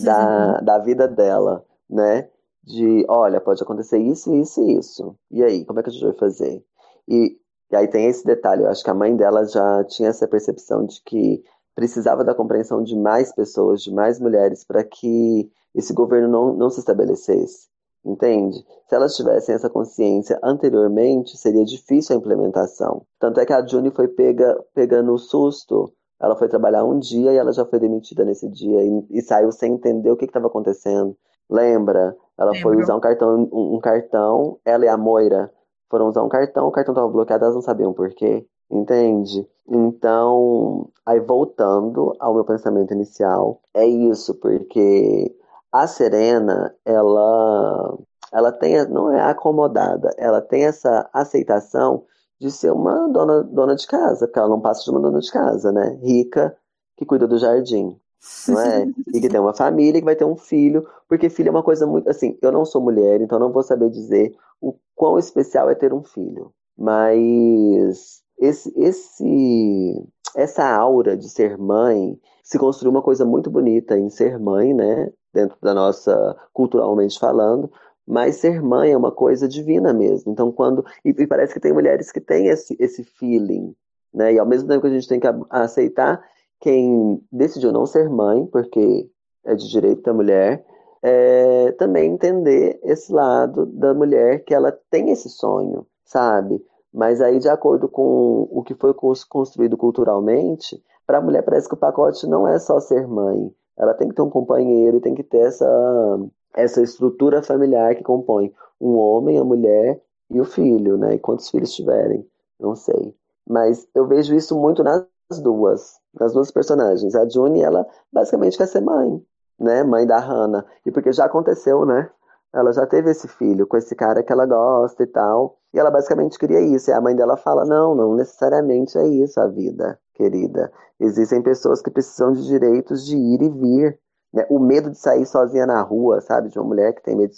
da, 0.02 0.62
da 0.62 0.80
vida 0.80 1.08
dela, 1.08 1.66
né? 1.90 2.30
De, 2.64 3.06
olha, 3.10 3.42
pode 3.42 3.62
acontecer 3.62 4.00
isso, 4.00 4.34
isso 4.34 4.62
e 4.62 4.80
isso. 4.80 5.16
E 5.30 5.44
aí, 5.44 5.66
como 5.66 5.80
é 5.80 5.84
que 5.84 5.90
a 5.90 5.92
gente 5.92 6.06
vai 6.06 6.14
fazer? 6.14 6.64
E, 7.06 7.38
e 7.70 7.76
aí 7.76 7.88
tem 7.90 8.06
esse 8.08 8.26
detalhe, 8.26 8.64
eu 8.64 8.70
acho 8.70 8.82
que 8.82 8.90
a 8.90 8.94
mãe 8.94 9.14
dela 9.14 9.46
já 9.46 9.84
tinha 9.84 10.08
essa 10.08 10.26
percepção 10.26 10.86
de 10.86 11.02
que 11.04 11.44
precisava 11.76 12.24
da 12.24 12.34
compreensão 12.34 12.82
de 12.82 12.96
mais 12.96 13.34
pessoas, 13.36 13.82
de 13.82 13.92
mais 13.92 14.20
mulheres, 14.20 14.64
para 14.64 14.86
que 14.86 15.52
esse 15.76 15.92
governo 15.92 16.30
não, 16.30 16.54
não 16.56 16.70
se 16.70 16.80
estabelecesse. 16.80 17.68
Entende? 18.06 18.58
Se 18.88 18.96
elas 18.96 19.16
tivessem 19.16 19.56
essa 19.56 19.70
consciência 19.70 20.38
anteriormente, 20.44 21.38
seria 21.38 21.64
difícil 21.64 22.16
a 22.16 22.20
implementação. 22.20 23.04
Tanto 23.18 23.40
é 23.40 23.46
que 23.46 23.54
a 23.54 23.66
Juni 23.66 23.92
foi 23.92 24.08
pega, 24.08 24.62
pegando 24.74 25.14
o 25.14 25.18
susto. 25.18 25.92
Ela 26.22 26.36
foi 26.36 26.48
trabalhar 26.48 26.84
um 26.84 27.00
dia 27.00 27.32
e 27.32 27.38
ela 27.38 27.54
já 27.54 27.66
foi 27.66 27.80
demitida 27.80 28.26
nesse 28.26 28.50
dia 28.50 28.84
e, 28.84 29.06
e 29.10 29.22
saiu 29.22 29.52
sem 29.52 29.74
entender 29.74 30.12
o 30.12 30.18
que 30.18 30.26
estava 30.26 30.48
acontecendo. 30.48 31.16
Lembra? 31.50 32.16
Ela 32.38 32.54
foi 32.62 32.78
usar 32.78 32.96
um 32.96 33.00
cartão, 33.00 33.50
um, 33.52 33.76
um 33.76 33.80
cartão, 33.80 34.58
ela 34.66 34.86
e 34.86 34.88
a 34.88 34.98
Moira 34.98 35.52
foram 35.90 36.08
usar 36.08 36.24
um 36.24 36.30
cartão, 36.30 36.68
o 36.68 36.72
cartão 36.72 36.94
estava 36.94 37.08
bloqueado, 37.08 37.44
elas 37.44 37.56
não 37.56 37.62
sabiam 37.62 37.94
por 37.94 38.10
quê. 38.10 38.46
Entende? 38.72 39.48
Então, 39.68 40.90
aí 41.06 41.20
voltando 41.20 42.16
ao 42.20 42.34
meu 42.34 42.44
pensamento 42.44 42.94
inicial, 42.94 43.62
é 43.74 43.86
isso, 43.86 44.34
porque 44.40 45.36
a 45.74 45.88
Serena, 45.88 46.74
ela, 46.86 47.98
ela 48.32 48.52
tem, 48.52 48.88
não 48.90 49.12
é 49.12 49.20
acomodada, 49.22 50.14
ela 50.20 50.40
tem 50.40 50.66
essa 50.66 51.10
aceitação 51.12 52.06
de 52.40 52.52
ser 52.52 52.72
uma 52.72 53.08
dona, 53.10 53.42
dona 53.44 53.76
de 53.76 53.88
casa, 53.88 54.28
porque 54.28 54.38
ela 54.38 54.50
não 54.50 54.62
passa 54.62 54.84
de 54.84 54.92
uma 54.92 55.00
dona 55.00 55.20
de 55.20 55.32
casa, 55.32 55.72
né? 55.72 55.98
Rica, 56.04 56.56
que 56.96 57.06
cuida 57.06 57.28
do 57.28 57.40
jardim, 57.40 58.00
não 58.48 58.60
é? 58.60 58.88
E 59.14 59.20
que 59.20 59.30
tem 59.30 59.40
uma 59.40 59.54
família, 59.56 60.00
que 60.00 60.06
vai 60.06 60.16
ter 60.16 60.26
um 60.26 60.36
filho, 60.36 60.88
porque 61.10 61.30
filho 61.30 61.48
é 61.48 61.52
uma 61.52 61.64
coisa 61.64 61.88
muito, 61.88 62.08
assim, 62.08 62.38
eu 62.42 62.52
não 62.52 62.66
sou 62.66 62.80
mulher, 62.80 63.20
então 63.22 63.40
não 63.40 63.52
vou 63.52 63.64
saber 63.64 63.90
dizer 63.90 64.36
o 64.62 64.76
quão 64.96 65.18
especial 65.18 65.70
é 65.72 65.76
ter 65.76 65.92
um 65.92 66.04
filho, 66.04 66.54
mas 66.78 68.22
esse, 68.38 68.72
esse, 68.76 70.08
essa 70.36 70.68
aura 70.68 71.18
de 71.18 71.30
ser 71.30 71.58
mãe 71.58 72.20
se 72.44 72.60
construiu 72.60 72.92
uma 72.92 73.02
coisa 73.02 73.26
muito 73.26 73.50
bonita 73.50 73.98
em 73.98 74.10
ser 74.10 74.38
mãe, 74.38 74.74
né? 74.74 75.12
Dentro 75.34 75.58
da 75.62 75.74
nossa, 75.74 76.36
culturalmente 76.54 77.18
falando, 77.18 77.72
mas 78.06 78.36
ser 78.38 78.62
mãe 78.62 78.92
é 78.92 78.98
uma 78.98 79.12
coisa 79.12 79.48
divina 79.48 79.94
mesmo. 79.94 80.32
Então, 80.32 80.52
quando. 80.52 80.86
E, 81.04 81.10
e 81.10 81.28
parece 81.28 81.54
que 81.54 81.60
tem 81.60 81.74
mulheres 81.74 82.12
que 82.12 82.22
têm 82.22 82.48
esse, 82.48 82.76
esse 82.80 83.04
feeling, 83.04 83.76
né? 84.14 84.34
E 84.34 84.40
ao 84.40 84.46
mesmo 84.46 84.68
tempo 84.68 84.82
que 84.82 84.88
a 84.88 84.94
gente 84.94 85.08
tem 85.08 85.20
que 85.20 85.28
aceitar 85.50 86.24
quem 86.60 87.22
decidiu 87.32 87.72
não 87.72 87.86
ser 87.86 88.10
mãe, 88.10 88.46
porque 88.46 89.10
é 89.44 89.56
de 89.56 89.70
direito 89.70 90.02
da 90.04 90.14
mulher, 90.14 90.66
é 91.02 91.72
também 91.74 92.14
entender 92.14 92.80
esse 92.84 93.12
lado 93.12 93.66
da 93.66 93.94
mulher 93.94 94.44
que 94.46 94.54
ela 94.54 94.72
tem 94.90 95.10
esse 95.10 95.30
sonho, 95.30 95.86
sabe? 96.06 96.64
Mas 96.94 97.20
aí, 97.20 97.40
de 97.40 97.50
acordo 97.50 97.90
com 97.90 98.48
o 98.50 98.64
que 98.64 98.76
foi 98.76 98.94
construído 99.28 99.76
culturalmente, 99.76 100.82
para 101.06 101.18
a 101.18 101.22
mulher 101.22 101.42
parece 101.42 101.68
que 101.68 101.74
o 101.74 101.78
pacote 101.78 102.26
não 102.28 102.48
é 102.48 102.58
só 102.60 102.80
ser 102.80 103.08
mãe. 103.08 103.54
Ela 103.78 103.94
tem 103.94 104.10
que 104.10 104.16
ter 104.16 104.22
um 104.22 104.30
companheiro 104.30 104.98
e 104.98 105.02
tem 105.02 105.16
que 105.16 105.24
ter 105.24 105.40
essa, 105.40 106.20
essa 106.56 106.82
estrutura 106.82 107.42
familiar 107.42 107.96
que 107.96 108.04
compõe 108.04 108.54
um 108.80 108.96
homem, 108.96 109.38
a 109.38 109.44
mulher 109.44 110.02
e 110.30 110.40
o 110.40 110.46
filho, 110.46 110.98
né? 110.98 111.16
E 111.16 111.20
quantos 111.20 111.50
filhos 111.50 111.74
tiverem, 111.74 112.28
não 112.60 112.76
sei. 112.76 113.16
Mas 113.48 113.88
eu 113.94 114.08
vejo 114.08 114.36
isso 114.36 114.58
muito 114.60 114.84
nas 114.84 115.06
duas, 115.42 116.00
nas 116.14 116.34
duas 116.34 116.52
personagens. 116.52 117.16
A 117.16 117.28
June, 117.28 117.62
ela 117.62 117.86
basicamente 118.12 118.58
quer 118.58 118.68
ser 118.68 118.82
mãe, 118.82 119.22
né? 119.60 119.84
Mãe 119.84 120.06
da 120.06 120.20
Hannah. 120.20 120.66
E 120.86 120.92
porque 120.92 121.12
já 121.12 121.26
aconteceu, 121.26 121.86
né? 121.86 122.10
Ela 122.54 122.72
já 122.72 122.86
teve 122.86 123.10
esse 123.10 123.28
filho 123.28 123.66
com 123.66 123.78
esse 123.78 123.96
cara 123.96 124.22
que 124.22 124.32
ela 124.32 124.46
gosta 124.46 125.04
e 125.04 125.08
tal. 125.08 125.58
E 125.74 125.80
ela 125.80 125.90
basicamente 125.90 126.38
queria 126.38 126.62
isso. 126.62 126.90
E 126.90 126.94
a 126.94 127.02
mãe 127.02 127.16
dela 127.16 127.36
fala: 127.36 127.66
não, 127.66 127.96
não 127.96 128.16
necessariamente 128.16 128.98
é 128.98 129.08
isso 129.08 129.40
a 129.40 129.48
vida, 129.48 130.00
querida. 130.14 130.72
Existem 131.00 131.42
pessoas 131.42 131.82
que 131.82 131.92
precisam 131.92 132.32
de 132.34 132.46
direitos 132.46 133.06
de 133.06 133.18
ir 133.18 133.42
e 133.42 133.50
vir. 133.50 134.00
Né? 134.34 134.46
O 134.50 134.60
medo 134.60 134.90
de 134.90 134.98
sair 134.98 135.26
sozinha 135.26 135.66
na 135.66 135.82
rua, 135.82 136.22
sabe? 136.22 136.50
De 136.50 136.58
uma 136.58 136.68
mulher 136.68 136.94
que 136.94 137.04
tem 137.04 137.16
medo 137.16 137.32
de 137.32 137.38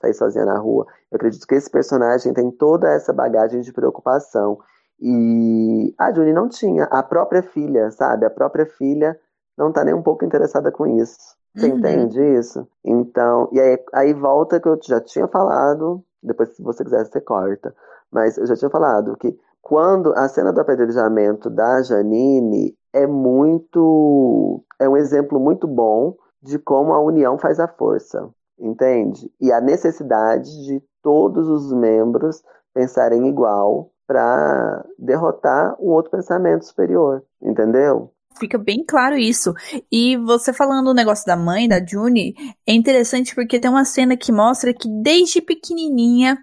sair 0.00 0.14
sozinha 0.14 0.44
na 0.44 0.58
rua. 0.58 0.86
Eu 1.10 1.16
acredito 1.16 1.46
que 1.46 1.54
esse 1.54 1.70
personagem 1.70 2.32
tem 2.32 2.50
toda 2.50 2.88
essa 2.88 3.12
bagagem 3.12 3.60
de 3.60 3.72
preocupação. 3.72 4.58
E 5.00 5.94
a 5.98 6.12
Juni 6.12 6.32
não 6.32 6.48
tinha. 6.48 6.84
A 6.84 7.02
própria 7.02 7.42
filha, 7.42 7.90
sabe? 7.90 8.24
A 8.24 8.30
própria 8.30 8.66
filha 8.66 9.18
não 9.56 9.72
tá 9.72 9.84
nem 9.84 9.94
um 9.94 10.02
pouco 10.02 10.24
interessada 10.24 10.70
com 10.70 10.86
isso. 10.86 11.36
Você 11.54 11.70
uhum. 11.70 11.78
entende 11.78 12.20
isso? 12.38 12.68
Então, 12.84 13.48
e 13.50 13.58
aí, 13.58 13.78
aí 13.94 14.12
volta 14.12 14.60
que 14.60 14.68
eu 14.68 14.78
já 14.82 15.00
tinha 15.00 15.26
falado, 15.26 16.04
depois 16.22 16.50
se 16.54 16.62
você 16.62 16.84
quiser 16.84 17.04
você 17.06 17.20
corta, 17.20 17.74
mas 18.10 18.36
eu 18.36 18.46
já 18.46 18.54
tinha 18.54 18.70
falado 18.70 19.16
que 19.16 19.38
quando 19.66 20.12
a 20.16 20.28
cena 20.28 20.52
do 20.52 20.60
apedrejamento 20.60 21.50
da 21.50 21.82
Janine 21.82 22.72
é 22.92 23.04
muito. 23.04 24.62
é 24.78 24.88
um 24.88 24.96
exemplo 24.96 25.40
muito 25.40 25.66
bom 25.66 26.14
de 26.40 26.56
como 26.56 26.92
a 26.92 27.00
união 27.00 27.36
faz 27.36 27.58
a 27.58 27.66
força, 27.66 28.30
entende? 28.56 29.28
E 29.40 29.50
a 29.50 29.60
necessidade 29.60 30.48
de 30.66 30.80
todos 31.02 31.48
os 31.48 31.72
membros 31.72 32.44
pensarem 32.72 33.26
igual 33.26 33.90
para 34.06 34.86
derrotar 34.96 35.74
um 35.80 35.88
outro 35.88 36.12
pensamento 36.12 36.64
superior, 36.64 37.24
entendeu? 37.42 38.12
Fica 38.38 38.58
bem 38.58 38.84
claro 38.86 39.16
isso. 39.16 39.52
E 39.90 40.16
você 40.18 40.52
falando 40.52 40.90
o 40.90 40.94
negócio 40.94 41.26
da 41.26 41.36
mãe, 41.36 41.66
da 41.66 41.84
June, 41.84 42.36
é 42.64 42.72
interessante 42.72 43.34
porque 43.34 43.58
tem 43.58 43.68
uma 43.68 43.84
cena 43.84 44.16
que 44.16 44.30
mostra 44.30 44.72
que 44.72 44.88
desde 45.02 45.40
pequenininha 45.40 46.38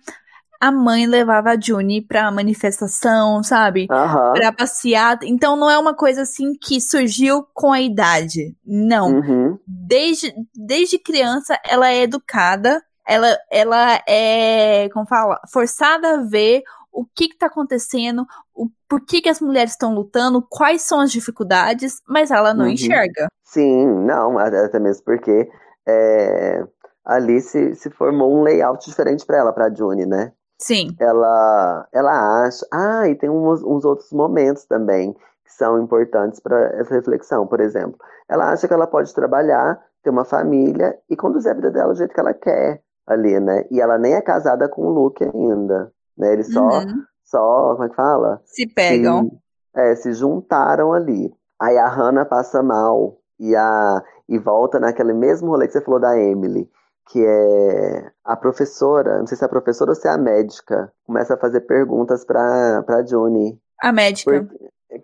a 0.64 0.72
mãe 0.72 1.06
levava 1.06 1.50
a 1.50 1.60
June 1.60 2.02
pra 2.02 2.32
manifestação, 2.32 3.44
sabe? 3.44 3.86
Uhum. 3.92 4.32
Pra 4.32 4.54
passear. 4.54 5.20
Então 5.24 5.58
não 5.58 5.70
é 5.70 5.78
uma 5.78 5.94
coisa 5.94 6.22
assim 6.22 6.54
que 6.54 6.80
surgiu 6.80 7.46
com 7.54 7.74
a 7.74 7.82
idade. 7.82 8.56
Não. 8.66 9.12
Uhum. 9.16 9.60
Desde, 9.68 10.34
desde 10.56 10.98
criança 10.98 11.60
ela 11.70 11.90
é 11.90 12.04
educada, 12.04 12.82
ela, 13.06 13.38
ela 13.52 14.02
é, 14.08 14.88
como 14.94 15.06
fala, 15.06 15.38
forçada 15.52 16.14
a 16.14 16.22
ver 16.22 16.64
o 16.94 17.04
que 17.04 17.26
está 17.26 17.48
acontecendo, 17.48 18.26
o, 18.56 18.70
por 18.88 19.02
que, 19.02 19.20
que 19.20 19.28
as 19.28 19.42
mulheres 19.42 19.72
estão 19.72 19.94
lutando, 19.94 20.48
quais 20.50 20.84
são 20.84 21.02
as 21.02 21.12
dificuldades, 21.12 22.02
mas 22.08 22.32
ela 22.32 22.54
não 22.54 22.66
uhum. 22.66 22.72
enxerga. 22.72 23.28
Sim, 23.44 23.86
não, 24.06 24.40
até 24.40 24.80
mesmo 24.80 25.04
porque 25.04 25.50
é, 25.86 26.64
ali 27.04 27.42
se, 27.42 27.76
se 27.76 27.90
formou 27.90 28.34
um 28.34 28.44
layout 28.44 28.86
diferente 28.86 29.26
para 29.26 29.40
ela, 29.40 29.52
para 29.52 29.74
June, 29.74 30.06
né? 30.06 30.32
Sim. 30.60 30.96
Ela, 31.00 31.88
ela 31.92 32.46
acha. 32.46 32.66
Ah, 32.72 33.08
e 33.08 33.16
tem 33.16 33.30
uns, 33.30 33.64
uns 33.64 33.84
outros 33.86 34.12
momentos 34.12 34.66
também 34.66 35.14
que 35.14 35.54
são 35.54 35.82
importantes 35.82 36.40
para 36.40 36.58
essa 36.80 36.94
reflexão. 36.94 37.46
Por 37.46 37.60
exemplo, 37.60 37.98
ela 38.30 38.52
acha 38.52 38.68
que 38.68 38.74
ela 38.74 38.88
pode 38.88 39.14
trabalhar, 39.14 39.80
ter 40.04 40.10
uma 40.10 40.26
família 40.26 40.98
e 41.10 41.16
conduzir 41.16 41.52
a 41.52 41.56
vida 41.56 41.72
dela 41.72 41.94
do 41.94 41.98
jeito 41.98 42.14
que 42.14 42.20
ela 42.20 42.34
quer 42.34 42.82
ali, 43.06 43.40
né? 43.40 43.66
E 43.70 43.82
ela 43.82 43.98
nem 43.98 44.14
é 44.14 44.22
casada 44.22 44.68
com 44.70 44.84
o 44.84 44.90
Luke 44.90 45.24
ainda. 45.24 45.92
Né? 46.18 46.34
Eles 46.34 46.52
só, 46.52 46.62
uhum. 46.62 47.04
só, 47.24 47.74
como 47.74 47.86
é 47.86 47.90
que 47.90 47.96
fala? 47.96 48.42
Se 48.46 48.68
pegam. 48.68 49.30
Se, 49.74 49.82
é, 49.82 49.96
se 49.96 50.14
juntaram 50.14 50.94
ali. 50.94 51.34
Aí 51.60 51.78
a 51.78 51.88
Hannah 51.88 52.26
passa 52.26 52.62
mal 52.62 53.18
e, 53.40 53.56
a, 53.56 54.04
e 54.28 54.38
volta 54.38 54.80
naquele 54.80 55.14
mesmo 55.14 55.50
rolê 55.50 55.68
que 55.68 55.74
você 55.74 55.82
falou 55.82 56.00
da 56.00 56.18
Emily, 56.18 56.70
que 57.10 57.24
é 57.26 58.12
a 58.24 58.36
professora, 58.36 59.20
não 59.20 59.28
sei 59.28 59.38
se 59.38 59.44
é 59.44 59.48
a 59.48 59.50
professora 59.50 59.92
ou 59.92 59.96
se 59.96 60.08
é 60.08 60.12
a 60.12 60.18
médica, 60.18 60.92
começa 61.06 61.34
a 61.34 61.38
fazer 61.38 61.62
perguntas 61.62 62.26
pra, 62.26 62.84
pra 62.84 63.02
Johnny. 63.02 63.60
A 63.82 63.92
médica. 63.92 64.48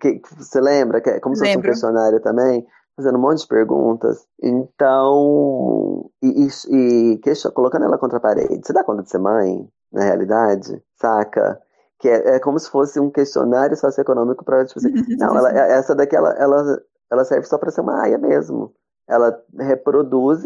que, 0.00 0.20
você 0.36 0.60
lembra? 0.60 1.00
Que 1.00 1.10
é 1.10 1.20
como 1.20 1.36
se 1.36 1.44
fosse 1.44 1.58
um 1.58 1.62
questionário 1.62 2.20
também? 2.20 2.66
Fazendo 2.96 3.18
um 3.18 3.20
monte 3.20 3.40
de 3.40 3.48
perguntas. 3.48 4.26
Então, 4.42 6.10
e, 6.22 6.48
e, 6.68 7.12
e 7.14 7.50
colocando 7.52 7.84
ela 7.84 7.98
contra 7.98 8.18
a 8.18 8.20
parede. 8.20 8.60
Você 8.64 8.72
dá 8.72 8.82
conta 8.82 9.02
de 9.02 9.10
ser 9.10 9.18
mãe? 9.18 9.68
na 9.92 10.04
realidade, 10.04 10.82
saca? 10.96 11.60
Que 11.98 12.08
é, 12.08 12.36
é 12.36 12.38
como 12.38 12.58
se 12.58 12.70
fosse 12.70 12.98
um 12.98 13.10
questionário 13.10 13.76
socioeconômico 13.76 14.44
para 14.44 14.64
tipo 14.64 14.78
assim, 14.78 14.92
não, 15.18 15.36
ela, 15.36 15.50
essa 15.50 15.94
daqui 15.94 16.16
ela, 16.16 16.30
ela, 16.32 16.82
ela 17.10 17.24
serve 17.24 17.46
só 17.46 17.58
para 17.58 17.70
ser 17.70 17.80
uma 17.80 18.02
aia 18.02 18.18
mesmo. 18.18 18.72
Ela 19.08 19.42
reproduz 19.58 20.44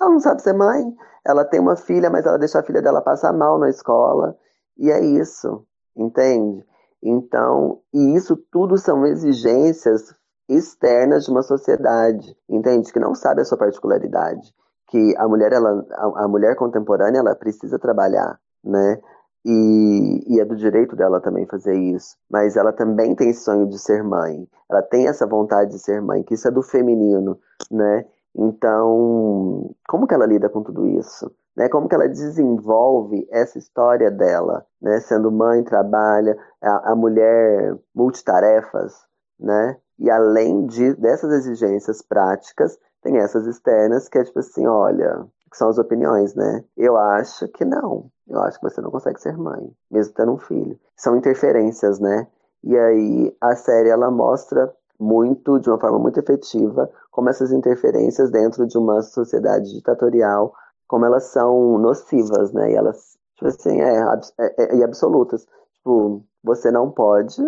ela 0.00 0.10
não 0.10 0.20
sabe 0.20 0.42
ser 0.42 0.52
mãe. 0.52 0.84
Ela 1.26 1.44
tem 1.44 1.60
uma 1.60 1.76
filha, 1.76 2.10
mas 2.10 2.26
ela 2.26 2.38
deixa 2.38 2.60
a 2.60 2.62
filha 2.62 2.82
dela 2.82 3.00
passar 3.00 3.32
mal 3.32 3.58
na 3.58 3.68
escola. 3.68 4.36
E 4.76 4.90
é 4.90 5.00
isso, 5.02 5.64
entende? 5.96 6.64
Então, 7.02 7.80
e 7.92 8.14
isso 8.16 8.36
tudo 8.50 8.76
são 8.76 9.06
exigências 9.06 10.14
externas 10.48 11.24
de 11.24 11.30
uma 11.30 11.42
sociedade, 11.42 12.36
entende? 12.48 12.92
Que 12.92 13.00
não 13.00 13.14
sabe 13.14 13.40
a 13.40 13.44
sua 13.44 13.58
particularidade. 13.58 14.52
Que 14.88 15.14
a 15.16 15.26
mulher, 15.26 15.52
ela, 15.52 15.84
a, 15.92 16.24
a 16.24 16.28
mulher 16.28 16.56
contemporânea, 16.56 17.20
ela 17.20 17.34
precisa 17.34 17.78
trabalhar 17.78 18.38
né? 18.64 18.98
E, 19.44 20.24
e, 20.26 20.40
é 20.40 20.44
do 20.44 20.56
direito 20.56 20.96
dela 20.96 21.20
também 21.20 21.46
fazer 21.46 21.74
isso. 21.74 22.16
Mas 22.30 22.56
ela 22.56 22.72
também 22.72 23.14
tem 23.14 23.32
sonho 23.34 23.68
de 23.68 23.78
ser 23.78 24.02
mãe. 24.02 24.48
Ela 24.70 24.80
tem 24.80 25.06
essa 25.06 25.26
vontade 25.26 25.72
de 25.72 25.78
ser 25.78 26.00
mãe, 26.00 26.22
que 26.22 26.32
isso 26.32 26.48
é 26.48 26.50
do 26.50 26.62
feminino, 26.62 27.38
né? 27.70 28.06
Então, 28.36 29.74
como 29.88 30.06
que 30.06 30.14
ela 30.14 30.26
lida 30.26 30.48
com 30.48 30.62
tudo 30.62 30.86
isso? 30.88 31.30
Né? 31.56 31.68
Como 31.68 31.88
que 31.88 31.94
ela 31.94 32.08
desenvolve 32.08 33.26
essa 33.30 33.58
história 33.58 34.10
dela, 34.10 34.66
né? 34.82 34.98
Sendo 35.00 35.30
mãe, 35.30 35.62
trabalha, 35.62 36.36
a, 36.60 36.92
a 36.92 36.96
mulher 36.96 37.78
multitarefas, 37.94 39.06
né? 39.38 39.76
E 39.98 40.10
além 40.10 40.66
de, 40.66 40.94
dessas 40.94 41.32
exigências 41.32 42.02
práticas, 42.02 42.76
tem 43.02 43.18
essas 43.18 43.46
externas 43.46 44.08
que 44.08 44.18
é 44.18 44.24
tipo 44.24 44.40
assim, 44.40 44.66
olha, 44.66 45.26
que 45.50 45.56
são 45.56 45.68
as 45.68 45.78
opiniões, 45.78 46.34
né? 46.34 46.64
Eu 46.76 46.96
acho 46.96 47.46
que 47.48 47.64
não. 47.64 48.10
Eu 48.26 48.40
acho 48.40 48.58
que 48.58 48.68
você 48.68 48.80
não 48.80 48.90
consegue 48.90 49.20
ser 49.20 49.36
mãe, 49.36 49.70
mesmo 49.90 50.14
tendo 50.14 50.32
um 50.32 50.38
filho. 50.38 50.78
São 50.96 51.16
interferências, 51.16 52.00
né? 52.00 52.26
E 52.64 52.76
aí 52.76 53.36
a 53.40 53.54
série 53.54 53.90
ela 53.90 54.10
mostra 54.10 54.74
muito, 54.98 55.58
de 55.60 55.68
uma 55.68 55.78
forma 55.78 55.98
muito 55.98 56.18
efetiva, 56.18 56.90
como 57.14 57.30
essas 57.30 57.52
interferências 57.52 58.28
dentro 58.28 58.66
de 58.66 58.76
uma 58.76 59.00
sociedade 59.00 59.72
ditatorial, 59.72 60.52
como 60.88 61.06
elas 61.06 61.26
são 61.26 61.78
nocivas, 61.78 62.52
né? 62.52 62.72
E 62.72 62.74
elas, 62.74 63.16
tipo 63.36 63.46
assim, 63.46 63.80
é, 63.80 64.00
é, 64.36 64.54
é, 64.58 64.80
é 64.80 64.82
absolutas. 64.84 65.46
Tipo, 65.74 66.24
você 66.42 66.72
não 66.72 66.90
pode. 66.90 67.40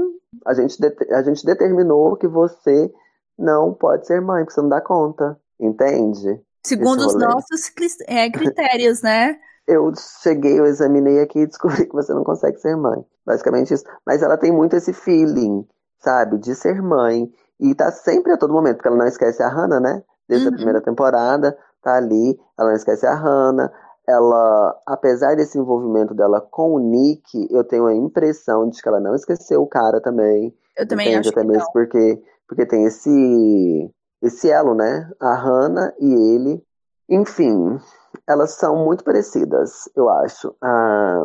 A 0.46 0.54
gente, 0.54 0.78
a 1.10 1.20
gente 1.22 1.44
determinou 1.44 2.14
que 2.16 2.28
você 2.28 2.94
não 3.36 3.74
pode 3.74 4.06
ser 4.06 4.20
mãe, 4.20 4.44
porque 4.44 4.54
você 4.54 4.62
não 4.62 4.68
dá 4.68 4.80
conta. 4.80 5.36
Entende? 5.58 6.40
Segundo 6.64 7.00
os 7.00 7.16
nossos 7.16 7.72
é, 8.06 8.30
critérios, 8.30 9.02
né? 9.02 9.36
Eu 9.66 9.92
cheguei, 10.22 10.60
eu 10.60 10.66
examinei 10.66 11.20
aqui 11.20 11.40
e 11.40 11.46
descobri 11.46 11.86
que 11.86 11.92
você 11.92 12.14
não 12.14 12.22
consegue 12.22 12.60
ser 12.60 12.76
mãe. 12.76 13.04
Basicamente 13.26 13.74
isso. 13.74 13.84
Mas 14.06 14.22
ela 14.22 14.38
tem 14.38 14.52
muito 14.52 14.76
esse 14.76 14.92
feeling, 14.92 15.66
sabe, 15.98 16.38
de 16.38 16.54
ser 16.54 16.80
mãe. 16.80 17.28
E 17.60 17.74
tá 17.74 17.90
sempre 17.90 18.32
a 18.32 18.36
todo 18.36 18.52
momento, 18.52 18.76
porque 18.76 18.88
ela 18.88 18.96
não 18.96 19.06
esquece 19.06 19.42
a 19.42 19.48
Hannah, 19.48 19.80
né? 19.80 20.02
Desde 20.28 20.48
uhum. 20.48 20.52
a 20.52 20.56
primeira 20.56 20.80
temporada, 20.80 21.56
tá 21.82 21.96
ali, 21.96 22.38
ela 22.58 22.68
não 22.68 22.76
esquece 22.76 23.06
a 23.06 23.14
Hannah. 23.14 23.72
Ela, 24.06 24.80
apesar 24.86 25.34
desse 25.34 25.58
envolvimento 25.58 26.14
dela 26.14 26.40
com 26.40 26.74
o 26.74 26.78
Nick, 26.78 27.48
eu 27.50 27.64
tenho 27.64 27.86
a 27.86 27.94
impressão 27.94 28.68
de 28.68 28.80
que 28.80 28.88
ela 28.88 29.00
não 29.00 29.14
esqueceu 29.14 29.62
o 29.62 29.66
cara 29.66 30.00
também. 30.00 30.54
Eu 30.76 30.86
também 30.86 31.08
entende? 31.08 31.20
acho 31.20 31.30
Até 31.30 31.40
que 31.40 31.46
mesmo 31.46 31.64
não. 31.64 31.72
porque 31.72 32.22
porque 32.46 32.66
tem 32.66 32.84
esse 32.84 33.90
esse 34.22 34.50
elo, 34.50 34.74
né? 34.74 35.10
A 35.20 35.34
Hannah 35.34 35.92
e 35.98 36.12
ele. 36.34 36.62
Enfim, 37.08 37.80
elas 38.26 38.52
são 38.52 38.84
muito 38.84 39.04
parecidas, 39.04 39.88
eu 39.94 40.08
acho. 40.08 40.54
Ah, 40.62 41.24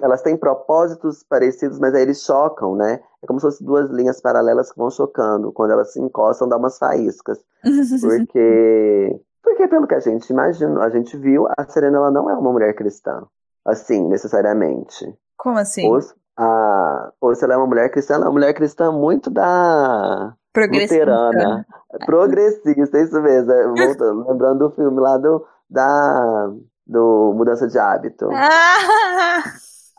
elas 0.00 0.22
têm 0.22 0.36
propósitos 0.36 1.22
parecidos, 1.22 1.78
mas 1.78 1.94
aí 1.94 2.02
eles 2.02 2.22
chocam, 2.22 2.74
né? 2.74 3.00
É 3.22 3.26
como 3.26 3.38
se 3.38 3.46
fossem 3.46 3.66
duas 3.66 3.90
linhas 3.90 4.20
paralelas 4.20 4.72
que 4.72 4.78
vão 4.78 4.90
chocando. 4.90 5.52
Quando 5.52 5.72
elas 5.72 5.92
se 5.92 6.00
encostam, 6.00 6.48
dá 6.48 6.56
umas 6.56 6.78
faíscas. 6.78 7.38
porque, 8.00 9.20
porque 9.42 9.68
pelo 9.68 9.86
que 9.86 9.94
a 9.94 10.00
gente 10.00 10.30
imagina, 10.30 10.82
a 10.82 10.88
gente 10.88 11.16
viu, 11.16 11.46
a 11.56 11.64
Serena 11.66 11.98
ela 11.98 12.10
não 12.10 12.30
é 12.30 12.34
uma 12.34 12.52
mulher 12.52 12.74
cristã, 12.74 13.24
assim, 13.64 14.08
necessariamente. 14.08 15.14
Como 15.36 15.58
assim? 15.58 15.88
Ou, 15.88 16.00
a, 16.36 17.12
ou 17.20 17.34
se 17.34 17.44
ela 17.44 17.54
é 17.54 17.56
uma 17.56 17.66
mulher 17.66 17.90
cristã, 17.90 18.14
ela 18.14 18.24
é 18.24 18.28
uma 18.28 18.34
mulher 18.34 18.54
cristã 18.54 18.90
muito 18.90 19.30
da 19.30 20.34
luterana, 20.56 21.66
progressista, 22.06 22.98
isso 22.98 23.20
mesmo. 23.20 23.52
É, 23.52 23.66
voltando, 23.86 24.28
lembrando 24.28 24.68
do 24.68 24.74
filme 24.74 25.00
lá 25.00 25.18
do, 25.18 25.46
da, 25.68 26.50
do 26.86 27.34
Mudança 27.36 27.68
de 27.68 27.78
Hábito. 27.78 28.28
Ah! 28.32 29.42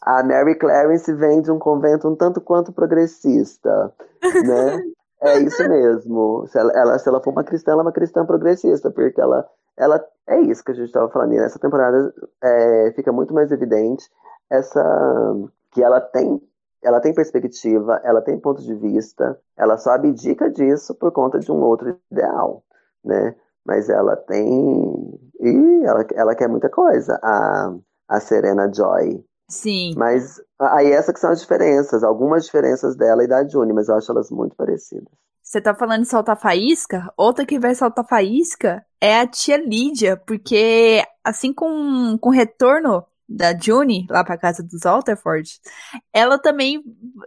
A 0.05 0.23
Mary 0.23 0.55
Clarence 0.55 1.11
vem 1.13 1.41
de 1.41 1.51
um 1.51 1.57
convento 1.57 2.07
um 2.07 2.15
tanto 2.15 2.41
quanto 2.41 2.71
progressista, 2.71 3.93
né? 4.21 4.83
É 5.25 5.39
isso 5.39 5.65
mesmo. 5.69 6.45
Se 6.47 6.59
ela, 6.59 6.73
ela, 6.73 6.99
se 6.99 7.07
ela 7.07 7.21
for 7.23 7.31
uma 7.31 7.45
cristã, 7.45 7.71
ela 7.71 7.81
é 7.81 7.85
uma 7.85 7.93
cristã 7.93 8.25
progressista, 8.25 8.91
porque 8.91 9.21
ela, 9.21 9.47
ela 9.77 10.05
é 10.27 10.41
isso 10.41 10.61
que 10.61 10.71
a 10.71 10.73
gente 10.73 10.87
estava 10.87 11.09
falando. 11.09 11.31
E 11.31 11.37
nessa 11.37 11.57
temporada 11.57 12.13
é, 12.43 12.91
fica 12.93 13.09
muito 13.09 13.33
mais 13.33 13.49
evidente 13.49 14.05
essa 14.49 14.83
que 15.71 15.81
ela 15.81 16.01
tem 16.01 16.41
ela 16.83 16.99
tem 16.99 17.13
perspectiva, 17.13 18.01
ela 18.03 18.21
tem 18.21 18.37
ponto 18.37 18.61
de 18.61 18.75
vista, 18.75 19.39
ela 19.55 19.77
só 19.77 19.91
abdica 19.91 20.49
disso 20.49 20.93
por 20.93 21.11
conta 21.11 21.39
de 21.39 21.51
um 21.51 21.61
outro 21.61 21.97
ideal, 22.11 22.61
né? 23.03 23.35
Mas 23.65 23.89
ela 23.89 24.17
tem. 24.17 25.19
e 25.39 25.83
ela, 25.85 26.05
ela 26.13 26.35
quer 26.35 26.49
muita 26.49 26.69
coisa, 26.69 27.17
a, 27.23 27.73
a 28.09 28.19
Serena 28.19 28.69
Joy. 28.71 29.23
Sim. 29.53 29.93
Mas 29.95 30.41
aí 30.59 30.91
essas 30.91 31.13
que 31.13 31.19
são 31.19 31.29
as 31.29 31.39
diferenças, 31.39 32.03
algumas 32.03 32.45
diferenças 32.45 32.95
dela 32.95 33.23
e 33.23 33.27
da 33.27 33.47
Juni, 33.47 33.71
mas 33.71 33.87
eu 33.87 33.95
acho 33.95 34.11
elas 34.11 34.31
muito 34.31 34.55
parecidas. 34.55 35.13
Você 35.43 35.61
tá 35.61 35.75
falando 35.75 36.01
de 36.01 36.09
soltar 36.09 36.39
faísca? 36.39 37.13
Outra 37.15 37.45
que 37.45 37.59
vai 37.59 37.75
soltar 37.75 38.07
faísca 38.07 38.83
é 38.99 39.19
a 39.19 39.27
tia 39.27 39.57
Lídia, 39.57 40.17
porque 40.17 41.03
assim 41.23 41.53
com, 41.53 42.17
com 42.19 42.29
o 42.29 42.33
retorno 42.33 43.05
da 43.29 43.55
June 43.55 44.07
lá 44.09 44.23
para 44.23 44.37
casa 44.37 44.63
dos 44.63 44.85
Alterford, 44.85 45.59
ela 46.11 46.39
também 46.39 46.81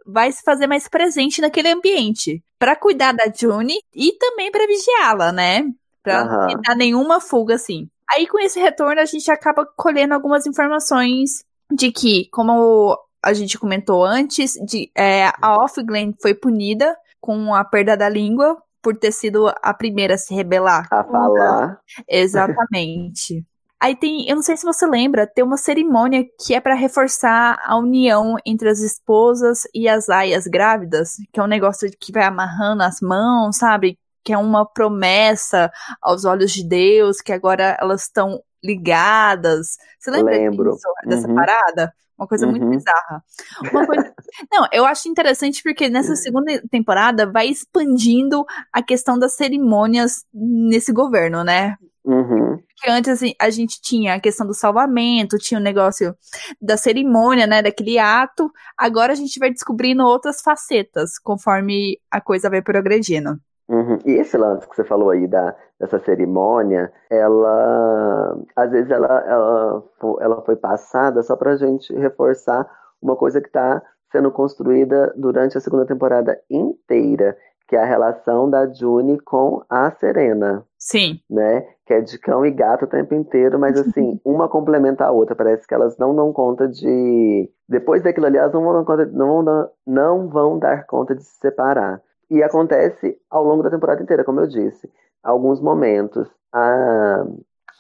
vai 0.05 0.33
se 0.33 0.43
fazer 0.43 0.67
mais 0.67 0.89
presente 0.89 1.41
naquele 1.41 1.69
ambiente 1.69 2.43
para 2.59 2.75
cuidar 2.75 3.13
da 3.13 3.31
June 3.33 3.79
e 3.95 4.13
também 4.15 4.51
para 4.51 4.67
vigiá-la, 4.67 5.31
né? 5.31 5.65
Para 6.03 6.25
não 6.25 6.61
dar 6.61 6.75
nenhuma 6.75 7.21
fuga 7.21 7.55
assim. 7.55 7.89
Aí 8.11 8.27
com 8.27 8.39
esse 8.41 8.59
retorno 8.59 9.01
a 9.01 9.05
gente 9.05 9.31
acaba 9.31 9.65
colhendo 9.77 10.15
algumas 10.15 10.47
informações 10.47 11.45
de 11.73 11.91
que, 11.91 12.29
como 12.31 12.99
a 13.23 13.33
gente 13.33 13.59
comentou 13.59 14.05
antes, 14.05 14.55
de, 14.65 14.91
é, 14.97 15.33
a 15.41 15.63
Offglen 15.63 16.15
foi 16.21 16.35
punida 16.35 16.97
com 17.21 17.55
a 17.55 17.65
perda 17.65 17.97
da 17.97 18.09
língua 18.09 18.57
por 18.81 18.97
ter 18.97 19.11
sido 19.11 19.53
a 19.63 19.75
primeira 19.75 20.15
a 20.15 20.19
se 20.19 20.33
rebelar. 20.33 20.87
A 20.93 21.03
falar. 21.03 21.81
Exatamente. 22.09 23.45
Aí 23.81 23.95
tem, 23.95 24.29
eu 24.29 24.37
não 24.37 24.43
sei 24.43 24.57
se 24.57 24.65
você 24.65 24.87
lembra, 24.87 25.27
tem 25.27 25.45
uma 25.45 25.57
cerimônia 25.57 26.25
que 26.41 26.55
é 26.55 26.61
para 26.61 26.75
reforçar 26.75 27.61
a 27.65 27.77
união 27.77 28.37
entre 28.47 28.69
as 28.71 28.79
esposas 28.79 29.63
e 29.75 29.87
as 29.89 30.09
aias 30.09 30.47
grávidas, 30.47 31.17
que 31.33 31.39
é 31.39 31.43
um 31.43 31.49
negócio 31.49 31.91
que 32.01 32.13
vai 32.13 32.25
amarrando 32.25 32.83
as 32.83 33.01
mãos, 33.03 33.57
sabe? 33.57 33.99
Que 34.25 34.33
é 34.33 34.39
uma 34.39 34.65
promessa 34.65 35.71
aos 36.01 36.25
olhos 36.25 36.53
de 36.53 36.67
Deus, 36.67 37.21
que 37.21 37.33
agora 37.33 37.77
elas 37.81 38.03
estão 38.05 38.41
ligadas. 38.65 39.77
Você 39.99 40.11
lembra 40.11 40.37
Lembro. 40.37 40.73
disso, 40.73 40.89
dessa 41.07 41.29
Uhum. 41.29 41.35
parada? 41.35 41.93
Uma 42.19 42.27
coisa 42.27 42.47
muito 42.47 42.65
Uhum. 42.65 42.71
bizarra. 42.71 43.23
Uma 43.71 43.87
coisa... 43.87 44.15
Não, 44.51 44.67
eu 44.73 44.87
acho 44.87 45.09
interessante 45.09 45.63
porque 45.63 45.89
nessa 45.89 46.17
segunda 46.17 46.63
temporada 46.71 47.31
vai 47.31 47.49
expandindo 47.49 48.45
a 48.73 48.83
questão 48.83 49.19
das 49.19 49.35
cerimônias 49.37 50.25
nesse 50.33 50.93
governo, 50.93 51.45
né? 51.45 51.77
Uhum. 52.05 52.57
Porque 52.57 52.89
antes 52.91 53.11
assim, 53.11 53.35
a 53.39 53.51
gente 53.51 53.81
tinha 53.83 54.15
a 54.15 54.21
questão 54.21 54.47
do 54.47 54.55
salvamento, 54.55 55.39
tinha 55.39 55.59
o 55.59 55.63
negócio 55.63 56.15
da 56.63 56.77
cerimônia, 56.77 57.47
né? 57.47 57.61
Daquele 57.61 57.99
ato. 57.99 58.51
Agora 58.79 59.13
a 59.13 59.17
gente 59.17 59.39
vai 59.39 59.51
descobrindo 59.51 60.05
outras 60.05 60.41
facetas 60.41 61.19
conforme 61.19 61.99
a 62.11 62.21
coisa 62.21 62.49
vai 62.49 62.63
progredindo. 62.63 63.39
Uhum. 63.69 63.99
E 64.05 64.13
esse 64.13 64.37
lance 64.37 64.69
que 64.69 64.77
você 64.77 64.85
falou 64.85 65.11
aí 65.11 65.27
da, 65.27 65.55
dessa 65.79 65.99
cerimônia, 65.99 66.93
ela 67.11 68.39
às 68.55 68.71
vezes 68.71 68.91
ela, 68.91 69.21
ela, 69.27 69.85
ela 70.21 70.43
foi 70.43 70.57
passada 70.57 71.23
só 71.23 71.37
pra 71.37 71.57
gente 71.57 71.93
reforçar 71.95 72.69
uma 73.03 73.17
coisa 73.17 73.41
que 73.41 73.49
está 73.49 73.83
sendo 74.13 74.31
construída 74.31 75.13
durante 75.17 75.59
a 75.59 75.61
segunda 75.61 75.85
temporada 75.85 76.41
inteira, 76.49 77.37
que 77.69 77.75
é 77.75 77.83
a 77.83 77.87
relação 77.87 78.49
da 78.49 78.73
June 78.73 79.19
com 79.21 79.63
a 79.69 79.91
Serena, 79.91 80.65
Sim. 80.79 81.21
né? 81.29 81.67
Que 81.85 81.95
é 81.95 82.01
de 82.01 82.19
cão 82.19 82.47
e 82.47 82.51
gato 82.51 82.85
o 82.85 82.89
tempo 82.89 83.15
inteiro, 83.15 83.59
mas 83.59 83.79
assim, 83.79 84.21
uma 84.25 84.49
complementa 84.49 85.05
a 85.05 85.11
outra. 85.11 85.35
Parece 85.35 85.67
que 85.67 85.75
elas 85.75 85.99
não 85.99 86.15
dão 86.15 86.33
conta 86.33 86.69
de. 86.69 87.51
Depois 87.69 88.03
daquilo 88.03 88.27
ali, 88.27 88.39
elas 88.39 88.53
não 88.53 88.63
vão 88.63 88.73
dar 88.73 88.85
conta, 88.85 89.07
não 89.07 89.27
vão 89.27 89.45
dar, 89.45 89.69
não 89.85 90.29
vão 90.29 90.59
dar 90.59 90.87
conta 90.87 91.15
de 91.15 91.25
se 91.25 91.39
separar. 91.41 92.01
E 92.31 92.43
acontece 92.43 93.17
ao 93.31 93.45
longo 93.45 93.63
da 93.63 93.71
temporada 93.71 94.03
inteira, 94.03 94.25
como 94.25 94.41
eu 94.41 94.47
disse. 94.47 94.91
Alguns 95.23 95.61
momentos, 95.61 96.29
a, 96.53 97.25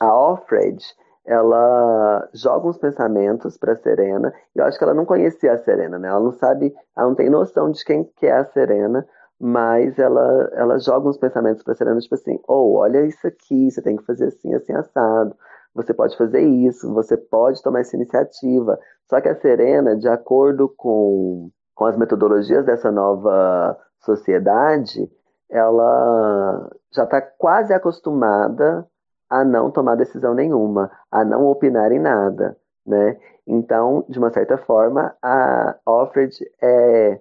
a 0.01 0.14
Offred, 0.14 0.78
ela 1.26 2.28
joga 2.32 2.68
uns 2.68 2.78
pensamentos 2.78 3.59
para 3.59 3.76
Serena. 3.76 4.32
Eu 4.55 4.64
acho 4.64 4.78
que 4.78 4.84
ela 4.84 4.94
não 4.94 5.05
conhecia 5.05 5.53
a 5.53 5.59
Serena, 5.59 5.99
né? 5.99 6.09
Ela 6.09 6.20
não 6.20 6.32
sabe, 6.32 6.72
ela 6.97 7.09
não 7.09 7.14
tem 7.14 7.28
noção 7.28 7.70
de 7.70 7.84
quem 7.84 8.05
que 8.16 8.26
é 8.26 8.36
a 8.36 8.44
Serena, 8.44 9.07
mas 9.38 9.99
ela, 9.99 10.51
ela 10.55 10.78
joga 10.78 11.09
uns 11.09 11.18
pensamentos 11.18 11.62
para 11.62 11.74
Serena, 11.74 11.99
tipo 11.99 12.14
assim, 12.14 12.38
oh, 12.49 12.78
olha 12.78 13.05
isso 13.05 13.26
aqui, 13.26 13.70
você 13.70 13.82
tem 13.82 13.97
que 13.97 14.05
fazer 14.05 14.26
assim, 14.26 14.55
assim, 14.55 14.72
assado. 14.72 15.36
Você 15.74 15.92
pode 15.92 16.16
fazer 16.16 16.40
isso, 16.40 16.92
você 16.94 17.16
pode 17.16 17.62
tomar 17.62 17.80
essa 17.80 17.97
iniciativa. 17.97 18.78
Só 19.11 19.20
que 19.20 19.28
a 19.28 19.34
Serena, 19.34 19.97
de 19.97 20.09
acordo 20.09 20.72
com, 20.76 21.51
com 21.74 21.84
as 21.84 21.97
metodologias 21.99 22.64
dessa 22.64 22.90
nova 22.90 23.76
sociedade, 24.07 25.11
ela 25.51 26.71
já 26.93 27.05
está 27.05 27.21
quase 27.21 27.75
acostumada 27.75 28.87
a 29.29 29.45
não 29.45 29.71
tomar 29.71 29.97
decisão 29.97 30.33
nenhuma, 30.35 30.91
a 31.11 31.25
não 31.25 31.47
opinar 31.47 31.93
em 31.93 31.99
nada, 31.99 32.57
né? 32.87 33.19
Então, 33.47 34.05
de 34.09 34.19
uma 34.19 34.31
certa 34.31 34.57
forma, 34.59 35.15
a 35.23 35.77
Offred 35.85 36.35
é, 36.63 37.21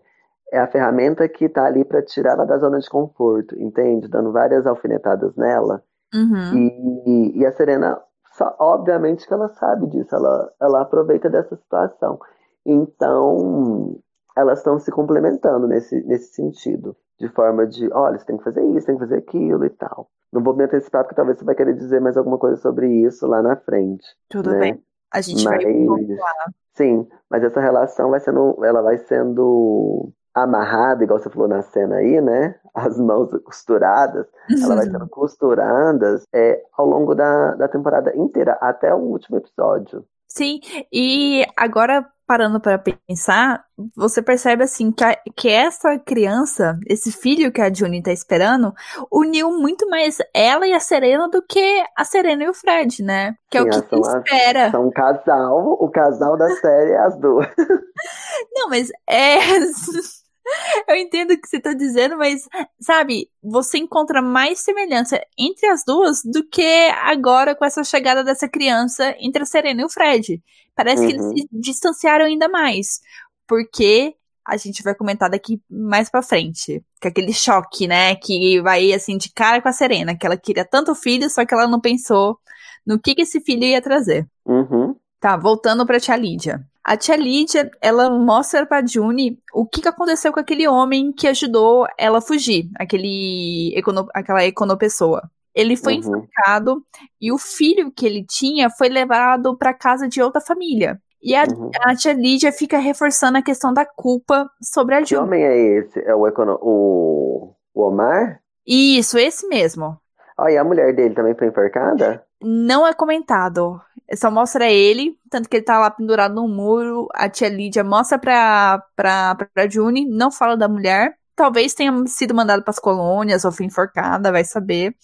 é 0.51 0.59
a 0.59 0.67
ferramenta 0.67 1.27
que 1.27 1.45
está 1.45 1.65
ali 1.65 1.83
para 1.83 2.01
tirá-la 2.01 2.45
da 2.45 2.57
zona 2.57 2.79
de 2.79 2.89
conforto, 2.89 3.59
entende? 3.59 4.07
Dando 4.07 4.31
várias 4.31 4.65
alfinetadas 4.65 5.35
nela. 5.35 5.83
Uhum. 6.13 6.57
E, 7.05 7.39
e 7.39 7.45
a 7.45 7.51
Serena, 7.51 7.99
só- 8.33 8.55
obviamente 8.59 9.27
que 9.27 9.33
ela 9.33 9.49
sabe 9.49 9.87
disso, 9.87 10.15
ela, 10.15 10.51
ela 10.59 10.81
aproveita 10.81 11.29
dessa 11.29 11.55
situação. 11.55 12.19
Então, 12.65 13.95
elas 14.35 14.59
estão 14.59 14.79
se 14.79 14.91
complementando 14.91 15.67
nesse, 15.67 16.01
nesse 16.03 16.33
sentido, 16.33 16.95
de 17.19 17.29
forma 17.29 17.65
de, 17.65 17.91
olha, 17.93 18.17
você 18.17 18.25
tem 18.25 18.37
que 18.37 18.43
fazer 18.43 18.63
isso, 18.71 18.85
tem 18.85 18.95
que 18.95 19.03
fazer 19.03 19.17
aquilo 19.17 19.65
e 19.65 19.69
tal. 19.69 20.09
Não 20.31 20.43
vou 20.43 20.55
me 20.55 20.65
antecipar, 20.65 21.03
porque 21.03 21.15
talvez 21.15 21.37
você 21.37 21.45
vai 21.45 21.55
querer 21.55 21.73
dizer 21.73 22.01
mais 22.01 22.17
alguma 22.17 22.37
coisa 22.37 22.57
sobre 22.57 22.87
isso 22.87 23.25
lá 23.25 23.41
na 23.41 23.55
frente. 23.55 24.05
Tudo 24.29 24.51
né? 24.51 24.59
bem. 24.59 24.83
A 25.13 25.21
gente 25.21 25.45
Mas, 25.45 25.63
vai 25.63 25.73
pontuar. 25.73 26.53
sim, 26.73 27.07
mas 27.29 27.43
essa 27.43 27.61
relação 27.61 28.09
vai 28.09 28.19
sendo, 28.19 28.57
ela 28.65 28.81
vai 28.81 28.97
sendo 28.97 30.11
amarrada, 30.33 31.05
igual 31.05 31.17
você 31.17 31.29
falou 31.29 31.47
na 31.47 31.61
cena 31.61 31.95
aí, 31.95 32.19
né? 32.19 32.55
As 32.73 32.99
mãos 32.99 33.29
costuradas, 33.45 34.27
ela 34.61 34.75
vai 34.75 34.85
sendo 34.85 35.07
costuradas 35.07 36.25
é, 36.33 36.61
ao 36.77 36.85
longo 36.85 37.15
da, 37.15 37.55
da 37.55 37.69
temporada 37.69 38.13
inteira, 38.17 38.57
até 38.59 38.93
o 38.93 38.97
último 38.97 39.37
episódio. 39.37 40.05
Sim, 40.27 40.59
e 40.91 41.45
agora 41.55 42.05
parando 42.25 42.59
para 42.59 42.77
pensar, 42.77 43.63
você 43.95 44.21
percebe 44.21 44.63
assim 44.63 44.91
que, 44.91 45.03
a- 45.03 45.17
que 45.35 45.49
essa 45.49 45.97
criança, 45.99 46.77
esse 46.87 47.11
filho 47.11 47.51
que 47.51 47.61
a 47.61 47.71
Juni 47.73 48.01
tá 48.01 48.11
esperando, 48.11 48.73
uniu 49.11 49.51
muito 49.51 49.87
mais 49.89 50.17
ela 50.33 50.67
e 50.67 50.73
a 50.73 50.79
Serena 50.79 51.29
do 51.29 51.41
que 51.41 51.83
a 51.97 52.03
Serena 52.03 52.43
e 52.43 52.49
o 52.49 52.53
Fred, 52.53 53.03
né? 53.03 53.35
Que 53.49 53.57
é 53.57 53.61
o 53.61 53.65
que 53.69 53.75
se 53.75 53.95
espera. 54.17 54.71
São 54.71 54.87
um 54.87 54.91
casal, 54.91 55.77
o 55.79 55.89
casal 55.89 56.37
da 56.37 56.49
série 56.57 56.91
é 56.91 56.99
as 56.99 57.17
duas. 57.19 57.47
Não, 58.53 58.69
mas 58.69 58.89
é. 59.07 59.37
Eu 60.87 60.95
entendo 60.95 61.31
o 61.31 61.37
que 61.41 61.47
você 61.47 61.59
tá 61.59 61.73
dizendo, 61.73 62.17
mas, 62.17 62.47
sabe, 62.79 63.29
você 63.41 63.77
encontra 63.77 64.21
mais 64.21 64.59
semelhança 64.59 65.19
entre 65.37 65.65
as 65.67 65.83
duas 65.85 66.21
do 66.23 66.47
que 66.47 66.89
agora 67.01 67.55
com 67.55 67.65
essa 67.65 67.83
chegada 67.83 68.23
dessa 68.23 68.47
criança 68.47 69.15
entre 69.19 69.43
a 69.43 69.45
Serena 69.45 69.81
e 69.81 69.85
o 69.85 69.89
Fred. 69.89 70.41
Parece 70.75 71.05
que 71.05 71.13
eles 71.13 71.25
Uhum. 71.25 71.37
se 71.37 71.47
distanciaram 71.51 72.25
ainda 72.25 72.47
mais. 72.47 72.99
Porque 73.47 74.13
a 74.47 74.57
gente 74.57 74.83
vai 74.83 74.93
comentar 74.93 75.29
daqui 75.29 75.59
mais 75.69 76.09
pra 76.09 76.21
frente. 76.21 76.83
Que 77.01 77.07
é 77.07 77.09
aquele 77.09 77.33
choque, 77.33 77.87
né? 77.87 78.15
Que 78.15 78.61
vai 78.61 78.93
assim 78.93 79.17
de 79.17 79.31
cara 79.33 79.61
com 79.61 79.69
a 79.69 79.73
Serena, 79.73 80.15
que 80.15 80.25
ela 80.25 80.37
queria 80.37 80.65
tanto 80.65 80.93
filho, 80.93 81.29
só 81.29 81.45
que 81.45 81.53
ela 81.53 81.67
não 81.67 81.79
pensou 81.81 82.37
no 82.85 82.99
que, 82.99 83.15
que 83.15 83.23
esse 83.23 83.41
filho 83.41 83.63
ia 83.63 83.81
trazer. 83.81 84.27
Uhum. 84.45 84.95
Tá, 85.19 85.37
voltando 85.37 85.85
pra 85.85 85.99
tia 85.99 86.15
Lídia. 86.15 86.65
A 86.83 86.95
tia 86.95 87.15
Lídia, 87.15 87.71
ela 87.81 88.11
mostra 88.11 88.65
pra 88.65 88.85
June 88.85 89.39
o 89.53 89.65
que, 89.65 89.81
que 89.81 89.87
aconteceu 89.87 90.31
com 90.31 90.39
aquele 90.39 90.67
homem 90.67 91.11
que 91.11 91.27
ajudou 91.27 91.87
ela 91.97 92.19
a 92.19 92.21
fugir, 92.21 92.69
aquele 92.77 93.73
econo, 93.75 94.07
aquela 94.13 94.45
econopessoa. 94.45 95.23
Ele 95.55 95.75
foi 95.75 95.93
uhum. 95.93 95.99
enforcado 95.99 96.85
e 97.19 97.31
o 97.31 97.37
filho 97.37 97.91
que 97.91 98.05
ele 98.05 98.23
tinha 98.23 98.69
foi 98.69 98.89
levado 98.89 99.57
para 99.57 99.73
casa 99.73 100.07
de 100.07 100.21
outra 100.21 100.41
família. 100.41 101.01
E 101.23 101.33
a, 101.33 101.45
uhum. 101.45 101.71
a, 101.81 101.95
tia 101.95 102.13
Lídia 102.13 102.51
fica 102.51 102.77
reforçando 102.77 103.39
a 103.39 103.41
questão 103.41 103.73
da 103.73 103.83
culpa 103.83 104.47
sobre 104.61 104.93
a 104.93 104.97
June. 104.99 105.07
Que 105.07 105.15
homem 105.15 105.43
é 105.43 105.57
esse? 105.79 105.99
É 106.01 106.13
o, 106.13 106.27
econo... 106.27 106.59
o... 106.61 107.55
o 107.73 107.87
Omar? 107.87 108.41
Isso, 108.67 109.17
esse 109.17 109.47
mesmo. 109.47 109.97
Ah, 110.37 110.51
e 110.51 110.57
a 110.57 110.63
mulher 110.63 110.93
dele 110.93 111.15
também 111.15 111.33
foi 111.33 111.47
enforcada? 111.47 112.23
Não 112.43 112.85
é 112.85 112.93
comentado. 112.93 113.81
Só 114.13 114.29
mostra 114.29 114.69
ele, 114.69 115.17
tanto 115.29 115.49
que 115.49 115.57
ele 115.57 115.65
tá 115.65 115.79
lá 115.79 115.89
pendurado 115.89 116.35
no 116.35 116.47
muro. 116.47 117.07
A 117.13 117.27
tia 117.27 117.49
Lídia 117.49 117.83
mostra 117.83 118.19
pra, 118.19 118.83
pra, 118.95 119.35
pra 119.35 119.69
June, 119.69 120.05
não 120.07 120.31
fala 120.31 120.55
da 120.55 120.67
mulher. 120.67 121.15
Talvez 121.35 121.73
tenha 121.73 121.91
sido 122.05 122.33
mandado 122.33 122.63
pras 122.63 122.79
colônias 122.79 123.43
ou 123.43 123.51
foi 123.51 123.65
enforcada, 123.65 124.31
vai 124.31 124.43
saber. 124.43 124.95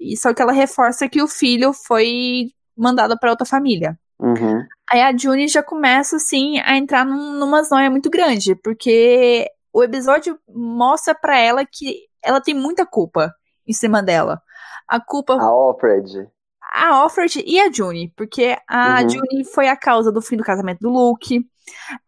E 0.00 0.16
só 0.16 0.32
que 0.32 0.40
ela 0.40 0.52
reforça 0.52 1.08
que 1.08 1.22
o 1.22 1.28
filho 1.28 1.72
foi 1.72 2.50
mandado 2.76 3.18
para 3.18 3.30
outra 3.30 3.46
família. 3.46 3.98
Uhum. 4.18 4.64
Aí 4.90 5.02
a 5.02 5.16
June 5.16 5.46
já 5.48 5.62
começa, 5.62 6.16
assim, 6.16 6.58
a 6.60 6.76
entrar 6.76 7.04
num, 7.04 7.32
numa 7.38 7.62
zona 7.62 7.90
muito 7.90 8.08
grande, 8.08 8.54
porque 8.54 9.46
o 9.72 9.82
episódio 9.82 10.38
mostra 10.48 11.14
para 11.14 11.38
ela 11.38 11.64
que 11.64 12.06
ela 12.22 12.40
tem 12.40 12.54
muita 12.54 12.86
culpa 12.86 13.34
em 13.66 13.72
cima 13.72 14.02
dela. 14.02 14.40
A 14.88 15.00
culpa. 15.00 15.34
A 15.34 15.44
Alfred. 15.44 16.28
A 16.76 16.94
Alfred 16.94 17.42
e 17.46 17.58
a 17.58 17.72
June, 17.72 18.12
porque 18.14 18.54
a 18.68 19.00
uhum. 19.00 19.08
June 19.08 19.44
foi 19.46 19.66
a 19.66 19.76
causa 19.76 20.12
do 20.12 20.20
fim 20.20 20.36
do 20.36 20.44
casamento 20.44 20.80
do 20.80 20.90
Luke. 20.90 21.40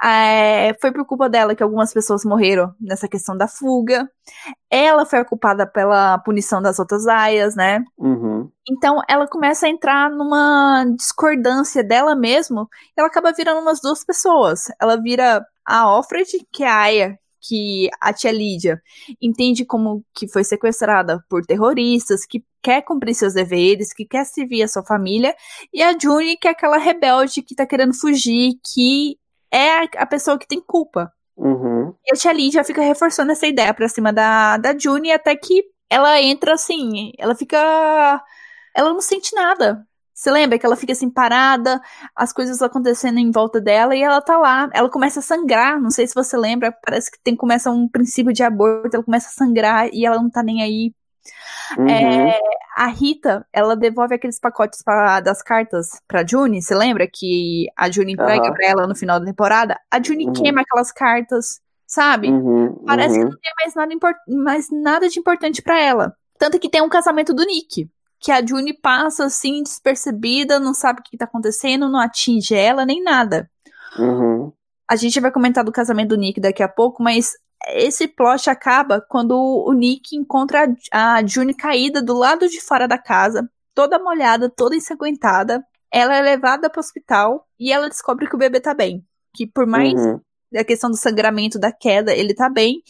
É, 0.02 0.76
foi 0.78 0.92
por 0.92 1.06
culpa 1.06 1.26
dela 1.26 1.54
que 1.54 1.62
algumas 1.62 1.92
pessoas 1.92 2.22
morreram 2.22 2.74
nessa 2.78 3.08
questão 3.08 3.34
da 3.34 3.48
fuga. 3.48 4.06
Ela 4.70 5.06
foi 5.06 5.24
culpada 5.24 5.66
pela 5.66 6.18
punição 6.18 6.60
das 6.60 6.78
outras 6.78 7.06
aias, 7.06 7.56
né? 7.56 7.82
Uhum. 7.96 8.50
Então 8.70 9.00
ela 9.08 9.26
começa 9.26 9.64
a 9.64 9.70
entrar 9.70 10.10
numa 10.10 10.84
discordância 10.96 11.82
dela 11.82 12.14
mesmo. 12.14 12.68
E 12.94 13.00
ela 13.00 13.08
acaba 13.08 13.32
virando 13.32 13.62
umas 13.62 13.80
duas 13.80 14.04
pessoas. 14.04 14.64
Ela 14.78 15.00
vira 15.00 15.44
a 15.64 15.78
Alfred, 15.78 16.46
que 16.52 16.62
é 16.62 16.68
a 16.68 16.78
aia 16.78 17.18
que 17.40 17.88
a 18.00 18.12
tia 18.12 18.32
Lídia 18.32 18.80
entende 19.20 19.64
como 19.64 20.04
que 20.14 20.28
foi 20.28 20.44
sequestrada 20.44 21.24
por 21.28 21.44
terroristas, 21.44 22.26
que 22.26 22.44
quer 22.62 22.82
cumprir 22.82 23.14
seus 23.14 23.34
deveres, 23.34 23.92
que 23.92 24.04
quer 24.04 24.24
servir 24.24 24.62
a 24.62 24.68
sua 24.68 24.84
família, 24.84 25.34
e 25.72 25.82
a 25.82 25.96
June, 25.98 26.36
que 26.36 26.48
é 26.48 26.50
aquela 26.50 26.78
rebelde 26.78 27.42
que 27.42 27.54
tá 27.54 27.66
querendo 27.66 27.94
fugir, 27.94 28.54
que 28.74 29.18
é 29.50 29.84
a 29.96 30.06
pessoa 30.06 30.38
que 30.38 30.46
tem 30.46 30.60
culpa. 30.60 31.12
Uhum. 31.36 31.94
E 32.04 32.12
a 32.12 32.16
tia 32.16 32.32
Lídia 32.32 32.64
fica 32.64 32.82
reforçando 32.82 33.32
essa 33.32 33.46
ideia 33.46 33.72
pra 33.72 33.88
cima 33.88 34.12
da, 34.12 34.56
da 34.56 34.76
June, 34.76 35.12
até 35.12 35.36
que 35.36 35.64
ela 35.88 36.20
entra 36.20 36.54
assim, 36.54 37.12
ela 37.18 37.34
fica. 37.34 37.56
Ela 38.74 38.92
não 38.92 39.00
sente 39.00 39.34
nada. 39.34 39.86
Você 40.18 40.32
lembra 40.32 40.58
que 40.58 40.66
ela 40.66 40.74
fica 40.74 40.92
assim 40.92 41.08
parada, 41.08 41.80
as 42.12 42.32
coisas 42.32 42.60
acontecendo 42.60 43.20
em 43.20 43.30
volta 43.30 43.60
dela 43.60 43.94
e 43.94 44.02
ela 44.02 44.20
tá 44.20 44.36
lá. 44.36 44.68
Ela 44.74 44.90
começa 44.90 45.20
a 45.20 45.22
sangrar, 45.22 45.80
não 45.80 45.90
sei 45.90 46.08
se 46.08 46.14
você 46.14 46.36
lembra, 46.36 46.76
parece 46.84 47.08
que 47.08 47.20
tem 47.22 47.36
começa 47.36 47.70
um 47.70 47.88
princípio 47.88 48.32
de 48.32 48.42
aborto, 48.42 48.96
ela 48.96 49.04
começa 49.04 49.28
a 49.28 49.30
sangrar 49.30 49.88
e 49.92 50.04
ela 50.04 50.16
não 50.16 50.28
tá 50.28 50.42
nem 50.42 50.60
aí. 50.60 50.92
Uhum. 51.78 51.88
É, 51.88 52.36
a 52.76 52.88
Rita, 52.88 53.46
ela 53.52 53.76
devolve 53.76 54.12
aqueles 54.12 54.40
pacotes 54.40 54.82
pra, 54.82 55.20
das 55.20 55.40
cartas 55.40 56.00
pra 56.08 56.26
June, 56.26 56.60
você 56.60 56.74
lembra 56.74 57.06
que 57.06 57.68
a 57.76 57.88
June 57.88 58.14
entrega 58.14 58.48
uhum. 58.48 58.54
pra 58.54 58.66
ela 58.66 58.86
no 58.88 58.96
final 58.96 59.20
da 59.20 59.26
temporada? 59.26 59.78
A 59.88 60.02
June 60.02 60.26
uhum. 60.26 60.32
queima 60.32 60.62
aquelas 60.62 60.90
cartas, 60.90 61.60
sabe? 61.86 62.28
Uhum. 62.28 62.82
Parece 62.84 63.14
que 63.14 63.24
uhum. 63.24 63.30
não 63.30 63.38
tem 63.38 63.52
mais 63.60 63.74
nada, 63.76 64.18
mais 64.26 64.66
nada 64.72 65.08
de 65.08 65.20
importante 65.20 65.62
para 65.62 65.80
ela. 65.80 66.12
Tanto 66.36 66.58
que 66.58 66.68
tem 66.68 66.82
um 66.82 66.88
casamento 66.88 67.32
do 67.32 67.44
Nick 67.44 67.88
que 68.20 68.32
a 68.32 68.44
June 68.44 68.72
passa 68.72 69.26
assim, 69.26 69.62
despercebida, 69.62 70.58
não 70.58 70.74
sabe 70.74 71.00
o 71.00 71.02
que 71.02 71.16
tá 71.16 71.24
acontecendo, 71.24 71.88
não 71.88 72.00
atinge 72.00 72.54
ela, 72.54 72.84
nem 72.84 73.02
nada. 73.02 73.50
Uhum. 73.98 74.52
A 74.88 74.96
gente 74.96 75.20
vai 75.20 75.30
comentar 75.30 75.64
do 75.64 75.72
casamento 75.72 76.10
do 76.10 76.16
Nick 76.16 76.40
daqui 76.40 76.62
a 76.62 76.68
pouco, 76.68 77.02
mas 77.02 77.32
esse 77.68 78.08
plot 78.08 78.48
acaba 78.48 79.00
quando 79.00 79.32
o 79.36 79.72
Nick 79.72 80.16
encontra 80.16 80.72
a 80.92 81.24
June 81.24 81.54
caída 81.54 82.02
do 82.02 82.14
lado 82.14 82.48
de 82.48 82.60
fora 82.60 82.86
da 82.86 82.98
casa, 82.98 83.48
toda 83.74 83.98
molhada, 83.98 84.48
toda 84.48 84.76
ensanguentada. 84.76 85.64
Ela 85.92 86.16
é 86.16 86.22
levada 86.22 86.68
para 86.68 86.78
o 86.78 86.84
hospital 86.84 87.46
e 87.58 87.72
ela 87.72 87.88
descobre 87.88 88.28
que 88.28 88.34
o 88.34 88.38
bebê 88.38 88.60
tá 88.60 88.74
bem. 88.74 89.04
Que 89.34 89.46
por 89.46 89.66
mais 89.66 89.94
uhum. 89.94 90.20
a 90.56 90.64
questão 90.64 90.90
do 90.90 90.96
sangramento 90.96 91.58
da 91.58 91.72
queda, 91.72 92.14
ele 92.14 92.34
tá 92.34 92.48
bem. 92.48 92.82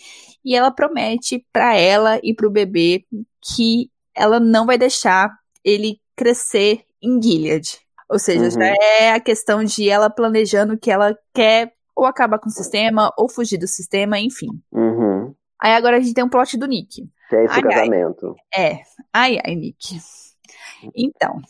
E 0.44 0.54
ela 0.54 0.70
promete 0.70 1.44
para 1.52 1.74
ela 1.76 2.20
e 2.22 2.34
pro 2.34 2.50
bebê 2.50 3.04
que 3.42 3.90
ela 4.18 4.40
não 4.40 4.66
vai 4.66 4.76
deixar 4.76 5.30
ele 5.64 6.00
crescer 6.16 6.82
em 7.00 7.22
Gilead. 7.22 7.78
Ou 8.08 8.18
seja, 8.18 8.44
uhum. 8.44 8.50
já 8.50 8.74
é 8.98 9.12
a 9.12 9.20
questão 9.20 9.62
de 9.62 9.88
ela 9.88 10.10
planejando 10.10 10.78
que 10.78 10.90
ela 10.90 11.16
quer 11.32 11.72
ou 11.94 12.06
acabar 12.06 12.38
com 12.38 12.48
o 12.48 12.52
sistema, 12.52 13.12
ou 13.18 13.28
fugir 13.28 13.58
do 13.58 13.66
sistema, 13.66 14.18
enfim. 14.18 14.48
Uhum. 14.72 15.34
Aí 15.60 15.72
agora 15.72 15.96
a 15.96 16.00
gente 16.00 16.14
tem 16.14 16.22
um 16.22 16.28
plot 16.28 16.56
do 16.56 16.66
Nick. 16.66 17.08
Que 17.28 17.36
é 17.36 17.44
esse 17.44 17.54
ai, 17.54 17.62
casamento. 17.62 18.36
Ai. 18.54 18.64
É. 18.64 18.80
Ai, 19.12 19.38
ai, 19.44 19.54
Nick. 19.56 19.98
Então, 20.94 21.40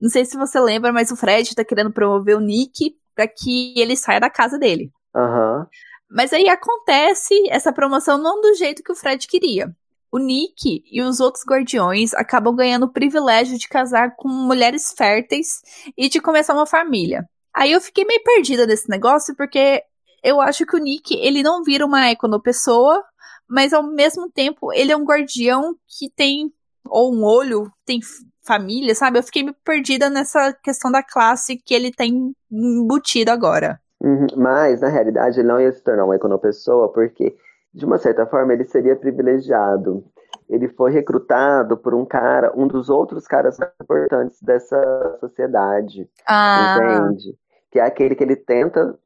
não 0.00 0.10
sei 0.10 0.24
se 0.24 0.36
você 0.36 0.58
lembra, 0.58 0.92
mas 0.92 1.12
o 1.12 1.16
Fred 1.16 1.54
tá 1.54 1.64
querendo 1.64 1.92
promover 1.92 2.36
o 2.36 2.40
Nick 2.40 2.96
para 3.14 3.28
que 3.28 3.74
ele 3.78 3.96
saia 3.96 4.18
da 4.18 4.28
casa 4.28 4.58
dele. 4.58 4.90
Uhum. 5.14 5.64
Mas 6.10 6.32
aí 6.32 6.48
acontece 6.48 7.34
essa 7.48 7.72
promoção 7.72 8.18
não 8.18 8.40
do 8.40 8.54
jeito 8.54 8.82
que 8.82 8.92
o 8.92 8.96
Fred 8.96 9.26
queria 9.26 9.74
o 10.16 10.18
Nick 10.18 10.82
e 10.90 11.02
os 11.02 11.20
outros 11.20 11.44
guardiões 11.46 12.14
acabam 12.14 12.54
ganhando 12.54 12.86
o 12.86 12.92
privilégio 12.92 13.58
de 13.58 13.68
casar 13.68 14.16
com 14.16 14.28
mulheres 14.28 14.92
férteis 14.96 15.60
e 15.96 16.08
de 16.08 16.20
começar 16.20 16.54
uma 16.54 16.66
família. 16.66 17.24
Aí 17.54 17.72
eu 17.72 17.80
fiquei 17.80 18.04
meio 18.04 18.22
perdida 18.22 18.66
desse 18.66 18.88
negócio 18.88 19.34
porque 19.36 19.82
eu 20.22 20.40
acho 20.40 20.66
que 20.66 20.76
o 20.76 20.80
Nick, 20.80 21.14
ele 21.14 21.42
não 21.42 21.62
vira 21.62 21.86
uma 21.86 22.00
pessoa, 22.40 23.02
mas 23.48 23.72
ao 23.72 23.82
mesmo 23.82 24.30
tempo 24.30 24.72
ele 24.72 24.90
é 24.90 24.96
um 24.96 25.04
guardião 25.04 25.74
que 25.86 26.10
tem 26.10 26.52
ou 26.88 27.14
um 27.14 27.24
olho, 27.24 27.70
tem 27.84 28.00
família, 28.44 28.94
sabe? 28.94 29.18
Eu 29.18 29.22
fiquei 29.22 29.42
meio 29.42 29.56
perdida 29.64 30.08
nessa 30.08 30.52
questão 30.52 30.90
da 30.90 31.02
classe 31.02 31.56
que 31.56 31.74
ele 31.74 31.90
tem 31.90 32.32
embutido 32.50 33.30
agora. 33.30 33.80
Uhum, 34.00 34.26
mas, 34.36 34.80
na 34.80 34.88
realidade, 34.88 35.40
ele 35.40 35.48
não 35.48 35.60
ia 35.60 35.72
se 35.72 35.82
tornar 35.82 36.04
uma 36.04 36.14
pessoa 36.38 36.92
porque 36.92 37.36
de 37.72 37.84
uma 37.84 37.98
certa 37.98 38.26
forma, 38.26 38.52
ele 38.52 38.64
seria 38.64 38.96
privilegiado. 38.96 40.04
Ele 40.48 40.68
foi 40.68 40.92
recrutado 40.92 41.76
por 41.76 41.94
um 41.94 42.04
cara, 42.04 42.52
um 42.56 42.66
dos 42.66 42.88
outros 42.88 43.26
caras 43.26 43.58
mais 43.58 43.72
importantes 43.80 44.40
dessa 44.40 45.16
sociedade. 45.20 46.08
Ah. 46.26 46.76
Entende? 46.78 47.36
Que 47.70 47.80
é 47.80 47.84
aquele 47.84 48.14
que 48.14 48.22
ele 48.22 48.36
tenta, 48.36 48.96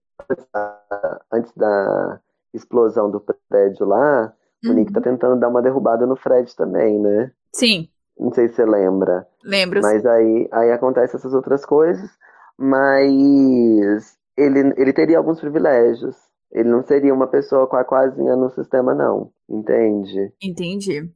antes 1.32 1.52
da 1.56 2.20
explosão 2.52 3.11
do 3.11 3.20
prédio 3.48 3.86
lá, 3.86 4.32
uhum. 4.64 4.72
o 4.72 4.74
Nick 4.74 4.92
tá 4.92 5.00
tentando 5.00 5.40
dar 5.40 5.48
uma 5.48 5.62
derrubada 5.62 6.06
no 6.06 6.16
Fred 6.16 6.54
também, 6.54 6.98
né? 6.98 7.32
Sim. 7.52 7.88
Não 8.18 8.32
sei 8.32 8.48
se 8.48 8.56
você 8.56 8.66
lembra. 8.66 9.26
Lembro. 9.42 9.80
Mas 9.80 10.04
aí, 10.04 10.48
aí 10.52 10.70
acontece 10.72 11.16
essas 11.16 11.32
outras 11.32 11.64
coisas, 11.64 12.11
mas 12.58 14.18
ele, 14.36 14.74
ele 14.76 14.92
teria 14.92 15.16
alguns 15.16 15.40
privilégios. 15.40 16.16
Ele 16.53 16.68
não 16.68 16.82
seria 16.82 17.14
uma 17.14 17.26
pessoa 17.26 17.66
com 17.66 17.76
a 17.76 17.84
quasinha 17.84 18.34
no 18.36 18.51
sistema, 18.51 18.94
não. 18.94 19.30
Entende? 19.48 20.32
Entendi. 20.42 21.11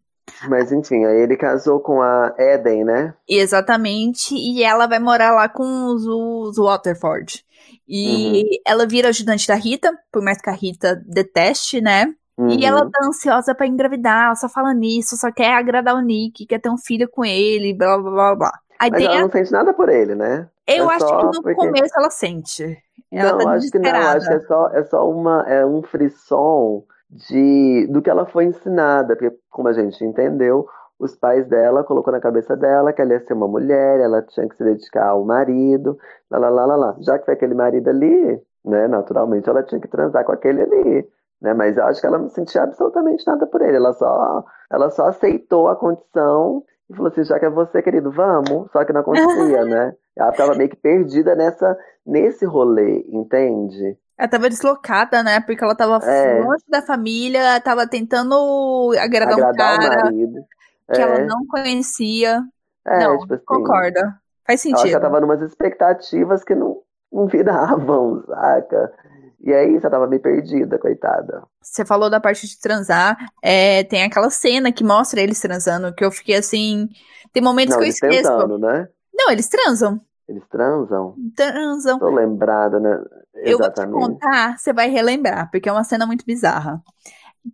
Mas 0.48 0.72
enfim, 0.72 1.04
aí 1.04 1.20
ele 1.20 1.36
casou 1.36 1.80
com 1.80 2.00
a 2.00 2.34
Eden, 2.38 2.84
né? 2.84 3.14
Exatamente, 3.28 4.34
e 4.34 4.62
ela 4.62 4.86
vai 4.86 4.98
morar 4.98 5.32
lá 5.32 5.48
com 5.48 5.86
os, 5.86 6.06
os 6.06 6.56
Waterford. 6.56 7.44
E 7.86 8.42
uhum. 8.42 8.48
ela 8.66 8.86
vira 8.86 9.08
ajudante 9.08 9.46
da 9.46 9.54
Rita, 9.54 9.92
por 10.10 10.22
mais 10.22 10.40
que 10.40 10.48
a 10.48 10.54
Rita 10.54 11.02
deteste, 11.06 11.80
né? 11.80 12.06
Uhum. 12.36 12.50
E 12.50 12.64
ela 12.64 12.88
tá 12.90 13.06
ansiosa 13.06 13.54
para 13.54 13.66
engravidar, 13.66 14.34
só 14.36 14.48
fala 14.48 14.74
nisso, 14.74 15.16
só 15.16 15.30
quer 15.30 15.54
agradar 15.54 15.94
o 15.94 16.00
Nick, 16.00 16.46
quer 16.46 16.60
ter 16.60 16.70
um 16.70 16.78
filho 16.78 17.08
com 17.08 17.24
ele, 17.24 17.74
blá 17.74 17.98
blá 17.98 18.10
blá 18.10 18.34
blá. 18.34 18.52
Aí 18.78 18.90
Mas 18.90 19.04
ela 19.04 19.16
a... 19.16 19.20
não 19.20 19.30
sente 19.30 19.52
nada 19.52 19.72
por 19.72 19.88
ele, 19.88 20.14
né? 20.14 20.48
Eu 20.66 20.90
é 20.90 20.94
acho 20.94 21.06
que 21.06 21.24
no 21.24 21.42
porque... 21.42 21.54
começo 21.54 21.92
ela 21.96 22.10
sente. 22.10 22.76
Ela 23.18 23.32
não, 23.32 23.38
tá 23.38 23.50
acho 23.52 23.70
que 23.70 23.78
não, 23.78 23.90
acho 23.90 24.28
que 24.28 24.34
é 24.34 24.40
só, 24.40 24.68
é 24.68 24.84
só 24.84 25.10
uma, 25.10 25.42
é 25.48 25.64
um 25.64 25.82
frisson 25.82 26.84
de, 27.10 27.86
do 27.88 28.02
que 28.02 28.10
ela 28.10 28.26
foi 28.26 28.44
ensinada, 28.44 29.16
porque 29.16 29.36
como 29.50 29.68
a 29.68 29.72
gente 29.72 30.04
entendeu, 30.04 30.66
os 30.98 31.14
pais 31.16 31.46
dela 31.46 31.84
colocou 31.84 32.12
na 32.12 32.20
cabeça 32.20 32.56
dela 32.56 32.92
que 32.92 33.02
ela 33.02 33.12
ia 33.12 33.20
ser 33.20 33.34
uma 33.34 33.48
mulher, 33.48 34.00
ela 34.00 34.22
tinha 34.22 34.48
que 34.48 34.56
se 34.56 34.64
dedicar 34.64 35.08
ao 35.08 35.24
marido, 35.24 35.98
lá, 36.30 36.38
lá, 36.38 36.50
lá, 36.50 36.66
lá, 36.66 36.76
lá. 36.76 36.96
Já 37.00 37.18
que 37.18 37.24
foi 37.24 37.34
aquele 37.34 37.54
marido 37.54 37.88
ali, 37.88 38.40
né, 38.64 38.88
naturalmente 38.88 39.48
ela 39.48 39.62
tinha 39.62 39.80
que 39.80 39.88
transar 39.88 40.24
com 40.24 40.32
aquele 40.32 40.62
ali, 40.62 41.08
né, 41.40 41.54
mas 41.54 41.76
eu 41.76 41.84
acho 41.84 42.00
que 42.00 42.06
ela 42.06 42.18
não 42.18 42.28
sentia 42.28 42.62
absolutamente 42.62 43.26
nada 43.26 43.46
por 43.46 43.60
ele, 43.62 43.76
ela 43.76 43.92
só, 43.92 44.44
ela 44.70 44.90
só 44.90 45.06
aceitou 45.06 45.68
a 45.68 45.76
condição 45.76 46.64
e 46.88 46.94
falou 46.94 47.10
assim, 47.10 47.24
já 47.24 47.38
que 47.38 47.46
é 47.46 47.50
você, 47.50 47.82
querido, 47.82 48.10
vamos. 48.10 48.70
Só 48.72 48.84
que 48.84 48.92
não 48.92 49.00
acontecia, 49.00 49.64
né? 49.66 49.94
Ela 50.16 50.32
ficava 50.32 50.54
meio 50.54 50.68
que 50.68 50.76
perdida 50.76 51.34
nessa, 51.34 51.76
nesse 52.06 52.44
rolê, 52.44 53.04
entende? 53.08 53.96
Ela 54.16 54.28
tava 54.28 54.48
deslocada, 54.48 55.22
né? 55.22 55.40
Porque 55.40 55.64
ela 55.64 55.74
tava 55.74 56.04
é. 56.06 56.40
longe 56.40 56.64
da 56.68 56.82
família, 56.82 57.60
tava 57.60 57.86
tentando 57.86 58.92
agradar, 58.98 59.34
agradar 59.34 59.74
um 59.74 59.80
cara 59.80 60.00
o 60.00 60.04
marido. 60.04 60.44
que 60.92 61.00
é. 61.00 61.02
ela 61.02 61.18
não 61.20 61.46
conhecia. 61.48 62.42
É, 62.86 63.00
não, 63.00 63.18
tipo 63.18 63.34
assim. 63.34 63.44
concorda. 63.44 64.20
Faz 64.46 64.60
sentido. 64.60 64.90
ela 64.90 65.00
tava 65.00 65.20
numas 65.20 65.40
expectativas 65.40 66.44
que 66.44 66.54
não, 66.54 66.82
não 67.10 67.26
viravam, 67.26 68.22
saca? 68.26 68.92
E 69.44 69.52
aí 69.52 69.78
você 69.78 69.90
tava 69.90 70.06
meio 70.06 70.22
perdida, 70.22 70.78
coitada. 70.78 71.42
Você 71.60 71.84
falou 71.84 72.08
da 72.08 72.18
parte 72.20 72.46
de 72.46 72.58
transar. 72.58 73.16
é, 73.42 73.84
tem 73.84 74.02
aquela 74.02 74.30
cena 74.30 74.72
que 74.72 74.82
mostra 74.82 75.20
eles 75.20 75.38
transando, 75.40 75.94
que 75.94 76.04
eu 76.04 76.10
fiquei 76.10 76.36
assim. 76.36 76.88
Tem 77.32 77.42
momentos 77.42 77.74
Não, 77.74 77.78
que 77.78 77.84
eu 77.84 77.86
eles 77.86 77.94
esqueço. 77.96 78.22
tentando, 78.22 78.58
né? 78.58 78.88
Não, 79.12 79.30
eles 79.30 79.48
transam. 79.48 80.00
Eles 80.26 80.42
transam. 80.48 81.14
Transam. 81.36 81.98
Tô 81.98 82.08
lembrada, 82.08 82.80
né? 82.80 82.98
Eu 83.34 83.58
vou 83.58 83.70
te 83.70 83.80
Exatamente. 83.80 83.92
contar, 83.92 84.56
você 84.58 84.72
vai 84.72 84.88
relembrar, 84.88 85.50
porque 85.50 85.68
é 85.68 85.72
uma 85.72 85.84
cena 85.84 86.06
muito 86.06 86.24
bizarra. 86.24 86.82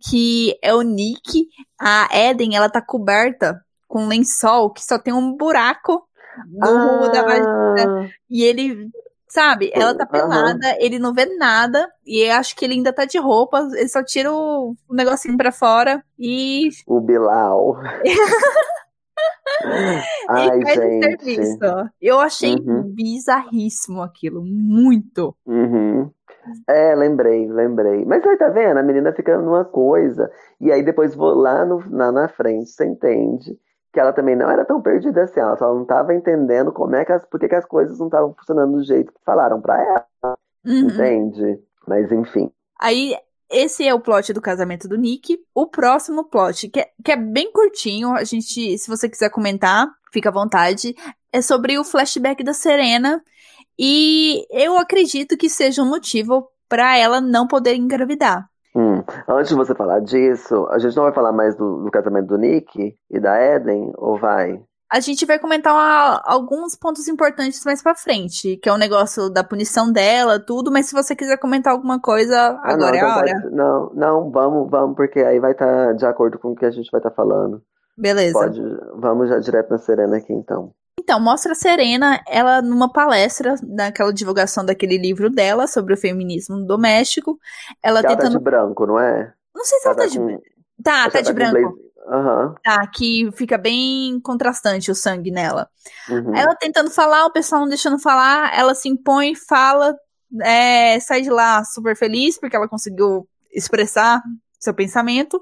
Que 0.09 0.57
é 0.61 0.73
o 0.73 0.81
Nick, 0.81 1.47
a 1.79 2.07
Eden, 2.17 2.55
ela 2.55 2.69
tá 2.69 2.81
coberta 2.81 3.59
com 3.87 4.03
um 4.03 4.07
lençol 4.07 4.71
que 4.71 4.81
só 4.83 4.97
tem 4.97 5.13
um 5.13 5.35
buraco 5.35 6.07
no 6.47 6.67
rumo 6.77 7.11
da 7.11 7.23
vagina. 7.23 8.05
Ah, 8.05 8.07
E 8.29 8.43
ele, 8.43 8.89
sabe, 9.31 9.71
ela 9.73 9.95
tá 9.95 10.05
pelada, 10.05 10.75
ele 10.79 10.99
não 10.99 11.13
vê 11.13 11.25
nada, 11.37 11.89
e 12.05 12.29
acho 12.29 12.53
que 12.55 12.65
ele 12.65 12.73
ainda 12.73 12.91
tá 12.91 13.05
de 13.05 13.17
roupa, 13.17 13.65
ele 13.75 13.87
só 13.87 14.03
tira 14.03 14.29
o, 14.31 14.75
o 14.89 14.93
negocinho 14.93 15.37
pra 15.37 15.53
fora 15.53 16.03
e, 16.19 16.67
o 16.85 16.99
Bilal. 16.99 17.77
Ai, 20.29 20.59
e 20.59 20.75
gente. 20.75 21.17
serviço. 21.17 21.59
Eu 22.01 22.19
achei 22.19 22.55
Uhum. 22.55 22.83
bizarríssimo 22.93 24.01
aquilo, 24.01 24.43
muito. 24.43 25.33
Uhum. 25.45 26.09
É, 26.67 26.93
lembrei, 26.95 27.47
lembrei. 27.47 28.03
Mas 28.03 28.25
aí 28.25 28.37
tá 28.37 28.49
vendo? 28.49 28.77
A 28.77 28.83
menina 28.83 29.13
fica 29.13 29.37
numa 29.37 29.63
coisa. 29.63 30.29
E 30.59 30.71
aí 30.71 30.83
depois 30.83 31.15
vou 31.15 31.35
lá 31.35 31.63
no, 31.65 31.79
na, 31.89 32.11
na 32.11 32.27
frente, 32.27 32.71
você 32.71 32.85
entende 32.85 33.57
que 33.91 33.99
ela 33.99 34.13
também 34.13 34.35
não 34.35 34.49
era 34.49 34.65
tão 34.65 34.81
perdida 34.81 35.23
assim. 35.23 35.39
Ela 35.39 35.57
só 35.57 35.73
não 35.73 35.85
tava 35.85 36.13
entendendo 36.13 36.71
como 36.71 36.95
é 36.95 37.03
que 37.03 37.11
as, 37.11 37.25
por 37.25 37.39
que 37.39 37.47
que 37.47 37.55
as 37.55 37.65
coisas 37.65 37.99
não 37.99 38.07
estavam 38.07 38.33
funcionando 38.33 38.77
do 38.77 38.83
jeito 38.83 39.11
que 39.11 39.19
falaram 39.25 39.59
pra 39.61 39.81
ela. 39.81 40.37
Uhum. 40.65 40.87
Entende? 40.87 41.59
Mas 41.87 42.11
enfim. 42.11 42.51
Aí, 42.79 43.15
esse 43.49 43.87
é 43.87 43.93
o 43.93 43.99
plot 43.99 44.31
do 44.33 44.41
casamento 44.41 44.87
do 44.87 44.97
Nick. 44.97 45.39
O 45.53 45.67
próximo 45.67 46.23
plot, 46.23 46.69
que 46.69 46.79
é, 46.79 46.89
que 47.03 47.11
é 47.11 47.17
bem 47.17 47.51
curtinho, 47.51 48.13
a 48.13 48.23
gente, 48.23 48.77
se 48.77 48.87
você 48.87 49.09
quiser 49.09 49.29
comentar, 49.29 49.87
fica 50.11 50.29
à 50.29 50.31
vontade, 50.31 50.95
é 51.31 51.41
sobre 51.41 51.77
o 51.77 51.83
flashback 51.83 52.43
da 52.43 52.53
Serena. 52.53 53.21
E 53.77 54.45
eu 54.51 54.77
acredito 54.77 55.37
que 55.37 55.49
seja 55.49 55.81
um 55.81 55.89
motivo 55.89 56.47
pra 56.69 56.97
ela 56.97 57.19
não 57.19 57.47
poder 57.47 57.75
engravidar. 57.75 58.50
Antes 59.27 59.49
de 59.49 59.55
você 59.55 59.73
falar 59.75 59.99
disso, 60.01 60.67
a 60.71 60.79
gente 60.79 60.95
não 60.95 61.03
vai 61.03 61.13
falar 61.13 61.31
mais 61.31 61.55
do, 61.55 61.83
do 61.83 61.91
casamento 61.91 62.27
do 62.27 62.37
Nick 62.37 62.95
e 63.09 63.19
da 63.19 63.39
Eden, 63.39 63.91
ou 63.97 64.17
vai? 64.17 64.61
A 64.93 64.99
gente 64.99 65.25
vai 65.25 65.39
comentar 65.39 65.73
uma- 65.73 66.21
alguns 66.25 66.75
pontos 66.75 67.07
importantes 67.07 67.63
mais 67.63 67.81
pra 67.81 67.95
frente, 67.95 68.57
que 68.57 68.67
é 68.67 68.73
o 68.73 68.77
negócio 68.77 69.29
da 69.29 69.41
punição 69.41 69.89
dela, 69.89 70.37
tudo, 70.37 70.69
mas 70.69 70.87
se 70.87 70.93
você 70.93 71.15
quiser 71.15 71.37
comentar 71.37 71.71
alguma 71.71 71.97
coisa, 71.99 72.35
Ah, 72.61 72.73
agora 72.73 72.77
não, 72.77 72.87
é 72.93 72.97
então 72.97 73.09
a 73.09 73.17
hora. 73.17 73.31
pode- 73.41 73.55
não, 73.55 73.91
não, 73.93 74.31
vamos, 74.31 74.69
vamos, 74.69 74.95
porque 74.97 75.19
aí 75.21 75.39
vai 75.39 75.53
estar 75.53 75.93
de 75.93 76.05
acordo 76.05 76.37
com 76.37 76.49
o 76.51 76.55
que 76.55 76.65
a 76.65 76.71
gente 76.71 76.89
vai 76.91 76.99
estar 76.99 77.11
falando. 77.11 77.61
Beleza. 77.97 78.33
Pode, 78.37 78.61
vamos 78.95 79.29
já 79.29 79.39
direto 79.39 79.69
na 79.69 79.77
Serena 79.77 80.17
aqui 80.17 80.33
então. 80.33 80.71
Então, 81.03 81.19
mostra 81.19 81.53
a 81.53 81.55
Serena, 81.55 82.21
ela 82.27 82.61
numa 82.61 82.91
palestra, 82.91 83.55
naquela 83.63 84.13
divulgação 84.13 84.63
daquele 84.63 84.97
livro 84.97 85.29
dela 85.31 85.65
sobre 85.67 85.93
o 85.95 85.97
feminismo 85.97 86.63
doméstico. 86.65 87.39
Ela 87.81 87.99
Ela 87.99 88.09
tá 88.09 88.15
tentando. 88.15 88.37
de 88.37 88.43
branco, 88.43 88.85
não 88.85 88.99
é? 88.99 89.33
Não 89.55 89.65
sei 89.65 89.79
se 89.79 89.87
ela 89.87 89.95
Ela 89.95 90.03
tá 90.03 90.09
de. 90.09 90.19
com- 90.19 90.39
Tá, 90.83 91.09
tá 91.09 91.17
que 91.19 91.23
de 91.23 91.33
branco. 91.33 91.51
blazer- 91.53 91.91
Aham. 92.07 92.55
Tá, 92.63 92.87
que 92.87 93.29
fica 93.33 93.57
bem 93.57 94.19
contrastante 94.21 94.89
o 94.91 94.95
sangue 94.95 95.31
nela. 95.31 95.69
uhum. 96.09 96.35
Ela 96.35 96.55
tentando 96.55 96.89
falar, 96.91 97.25
o 97.25 97.31
pessoal 97.31 97.61
não 97.61 97.67
deixando 97.69 97.99
falar, 97.99 98.51
ela 98.57 98.73
se 98.75 98.89
impõe, 98.89 99.35
fala, 99.35 99.95
é, 100.43 100.99
sai 100.99 101.21
de 101.21 101.29
lá 101.29 101.63
super 101.63 101.95
feliz, 101.95 102.39
porque 102.39 102.55
ela 102.55 102.67
conseguiu 102.67 103.27
expressar 103.53 104.21
seu 104.59 104.73
pensamento. 104.73 105.41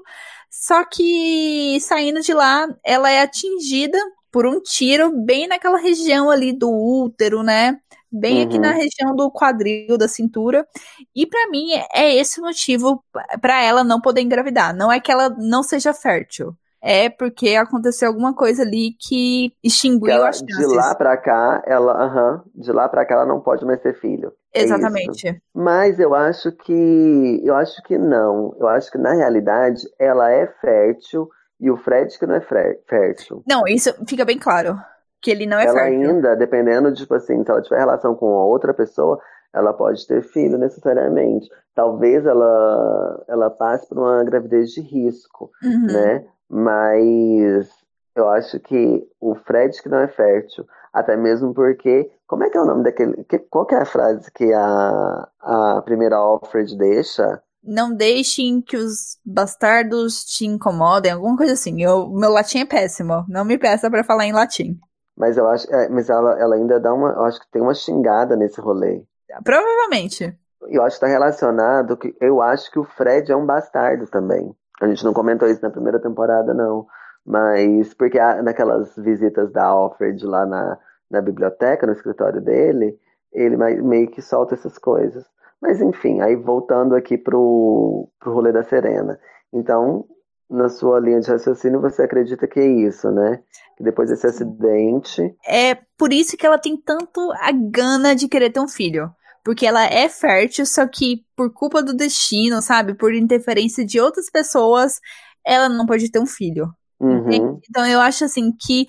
Só 0.50 0.84
que 0.84 1.78
saindo 1.80 2.20
de 2.20 2.32
lá, 2.34 2.66
ela 2.84 3.10
é 3.10 3.22
atingida 3.22 3.98
por 4.32 4.46
um 4.46 4.60
tiro 4.60 5.10
bem 5.24 5.46
naquela 5.48 5.78
região 5.78 6.30
ali 6.30 6.52
do 6.52 6.70
útero, 6.70 7.42
né? 7.42 7.78
Bem 8.12 8.42
aqui 8.42 8.56
Uhum. 8.56 8.62
na 8.62 8.72
região 8.72 9.14
do 9.14 9.30
quadril, 9.30 9.96
da 9.96 10.08
cintura. 10.08 10.66
E 11.14 11.26
pra 11.26 11.48
mim 11.50 11.72
é- 11.72 11.86
é 11.94 12.14
esse 12.16 12.40
o 12.40 12.44
motivo 12.44 13.02
pra 13.40 13.62
ela 13.62 13.84
não 13.84 14.00
poder 14.00 14.20
engravidar. 14.20 14.74
Não 14.74 14.90
é 14.90 14.98
que 15.00 15.12
ela 15.12 15.28
não 15.38 15.62
seja 15.62 15.92
fértil. 15.94 16.52
É 16.82 17.10
porque 17.10 17.50
aconteceu 17.56 18.08
alguma 18.08 18.34
coisa 18.34 18.62
ali 18.62 18.94
que 18.98 19.52
extinguiu 19.62 20.10
ela, 20.10 20.30
as 20.30 20.40
de 20.42 20.50
chances. 20.52 20.72
lá 20.72 20.94
pra 20.94 21.14
cá, 21.16 21.62
ela, 21.66 21.92
aham, 21.92 22.42
de 22.54 22.72
lá 22.72 22.88
pra 22.88 23.04
cá 23.04 23.16
ela 23.16 23.26
não 23.26 23.38
pode 23.38 23.66
mais 23.66 23.80
ter 23.82 23.94
filho. 24.00 24.32
É. 24.54 24.62
Exatamente. 24.62 25.40
Mas 25.54 26.00
eu 26.00 26.14
acho 26.14 26.50
que, 26.52 27.40
eu 27.44 27.54
acho 27.54 27.82
que 27.82 27.98
não. 27.98 28.56
Eu 28.58 28.66
acho 28.66 28.90
que 28.90 28.96
na 28.98 29.12
realidade 29.12 29.82
ela 29.98 30.30
é 30.32 30.46
fértil 30.60 31.28
e 31.60 31.70
o 31.70 31.76
Fred 31.76 32.18
que 32.18 32.26
não 32.26 32.34
é 32.36 32.40
fértil. 32.86 33.42
Não, 33.46 33.66
isso 33.66 33.92
fica 34.06 34.24
bem 34.24 34.38
claro. 34.38 34.76
Que 35.22 35.30
ele 35.30 35.46
não 35.46 35.58
é 35.58 35.64
ela 35.66 35.74
fértil. 35.80 36.00
ainda, 36.10 36.34
dependendo, 36.36 36.92
tipo 36.94 37.14
assim, 37.14 37.44
se 37.44 37.50
ela 37.50 37.60
tiver 37.62 37.78
relação 37.78 38.14
com 38.14 38.26
outra 38.26 38.72
pessoa, 38.72 39.20
ela 39.52 39.72
pode 39.72 40.06
ter 40.06 40.22
filho 40.22 40.56
necessariamente. 40.56 41.48
Talvez 41.74 42.24
ela, 42.24 43.24
ela 43.28 43.50
passe 43.50 43.86
por 43.88 43.98
uma 43.98 44.24
gravidez 44.24 44.70
de 44.70 44.80
risco, 44.80 45.50
Uhum. 45.62 45.86
né? 45.86 46.24
Mas 46.48 47.68
eu 48.14 48.28
acho 48.28 48.58
que 48.60 49.06
o 49.20 49.34
Fred 49.34 49.80
que 49.82 49.88
não 49.88 49.98
é 49.98 50.08
fértil, 50.08 50.66
até 50.92 51.16
mesmo 51.16 51.52
porque, 51.54 52.10
como 52.26 52.44
é 52.44 52.50
que 52.50 52.56
é 52.56 52.60
o 52.60 52.64
nome 52.66 52.82
daquele, 52.84 53.22
que, 53.24 53.38
qual 53.38 53.66
que 53.66 53.74
é 53.74 53.78
a 53.78 53.84
frase 53.84 54.30
que 54.32 54.52
a, 54.52 55.28
a 55.40 55.82
primeira 55.84 56.16
Alfred 56.16 56.76
deixa? 56.76 57.40
Não 57.62 57.94
deixem 57.94 58.60
que 58.60 58.76
os 58.76 59.18
bastardos 59.24 60.24
te 60.24 60.46
incomodem, 60.46 61.12
alguma 61.12 61.36
coisa 61.36 61.52
assim. 61.52 61.82
Eu, 61.82 62.08
meu 62.08 62.30
latim 62.30 62.60
é 62.60 62.64
péssimo. 62.64 63.24
Não 63.28 63.44
me 63.44 63.58
peça 63.58 63.90
pra 63.90 64.04
falar 64.04 64.26
em 64.26 64.32
latim. 64.32 64.78
Mas 65.16 65.36
eu 65.36 65.46
acho, 65.48 65.70
é, 65.72 65.88
mas 65.88 66.08
ela, 66.08 66.38
ela 66.40 66.54
ainda 66.54 66.80
dá 66.80 66.94
uma, 66.94 67.10
eu 67.10 67.24
acho 67.24 67.40
que 67.40 67.50
tem 67.50 67.60
uma 67.60 67.74
xingada 67.74 68.34
nesse 68.36 68.60
rolê. 68.60 69.04
Provavelmente. 69.44 70.34
Eu 70.68 70.82
acho 70.82 70.98
que 70.98 71.04
está 71.04 71.06
relacionado 71.06 71.96
que 71.96 72.14
eu 72.20 72.40
acho 72.40 72.70
que 72.70 72.78
o 72.78 72.84
Fred 72.84 73.30
é 73.30 73.36
um 73.36 73.44
bastardo 73.44 74.06
também. 74.06 74.54
A 74.80 74.88
gente 74.88 75.04
não 75.04 75.12
comentou 75.12 75.48
isso 75.48 75.62
na 75.62 75.70
primeira 75.70 76.00
temporada, 76.00 76.54
não. 76.54 76.86
Mas 77.24 77.92
porque 77.94 78.18
naquelas 78.42 78.96
visitas 78.96 79.52
da 79.52 79.64
Alfred 79.64 80.24
lá 80.24 80.46
na, 80.46 80.78
na 81.10 81.20
biblioteca, 81.20 81.86
no 81.86 81.92
escritório 81.92 82.40
dele, 82.40 82.98
ele 83.32 83.56
meio 83.56 84.10
que 84.10 84.22
solta 84.22 84.54
essas 84.54 84.78
coisas. 84.78 85.24
Mas 85.60 85.80
enfim, 85.80 86.20
aí 86.20 86.36
voltando 86.36 86.94
aqui 86.94 87.18
pro, 87.18 88.08
pro 88.18 88.32
rolê 88.32 88.52
da 88.52 88.62
Serena. 88.62 89.18
Então, 89.52 90.06
na 90.48 90.68
sua 90.68 90.98
linha 90.98 91.20
de 91.20 91.30
raciocínio, 91.30 91.80
você 91.80 92.02
acredita 92.02 92.46
que 92.46 92.58
é 92.58 92.66
isso, 92.66 93.10
né? 93.10 93.40
Que 93.76 93.84
depois 93.84 94.08
desse 94.08 94.26
acidente. 94.26 95.34
É 95.46 95.76
por 95.96 96.12
isso 96.12 96.36
que 96.36 96.46
ela 96.46 96.58
tem 96.58 96.76
tanto 96.76 97.30
a 97.32 97.52
gana 97.52 98.14
de 98.14 98.26
querer 98.28 98.50
ter 98.50 98.60
um 98.60 98.68
filho. 98.68 99.10
Porque 99.44 99.66
ela 99.66 99.84
é 99.84 100.08
fértil, 100.08 100.66
só 100.66 100.86
que 100.86 101.24
por 101.36 101.52
culpa 101.52 101.82
do 101.82 101.94
destino, 101.94 102.60
sabe? 102.60 102.94
Por 102.94 103.14
interferência 103.14 103.84
de 103.84 104.00
outras 104.00 104.28
pessoas, 104.30 105.00
ela 105.44 105.68
não 105.68 105.86
pode 105.86 106.10
ter 106.10 106.18
um 106.18 106.26
filho. 106.26 106.68
Uhum. 107.00 107.58
Então 107.68 107.86
eu 107.86 107.98
acho 108.00 108.24
assim 108.24 108.52
que 108.52 108.86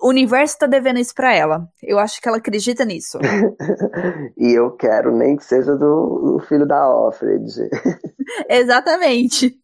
o 0.00 0.08
universo 0.08 0.58
tá 0.58 0.66
devendo 0.66 0.98
isso 0.98 1.14
pra 1.14 1.34
ela. 1.34 1.68
Eu 1.82 1.98
acho 1.98 2.20
que 2.20 2.28
ela 2.28 2.38
acredita 2.38 2.84
nisso. 2.84 3.18
E 4.36 4.52
eu 4.52 4.70
quero 4.72 5.14
nem 5.14 5.36
que 5.36 5.44
seja 5.44 5.76
do, 5.76 6.38
do 6.38 6.40
filho 6.48 6.66
da 6.66 6.78
Alfred. 6.78 7.44
Exatamente. 8.48 9.54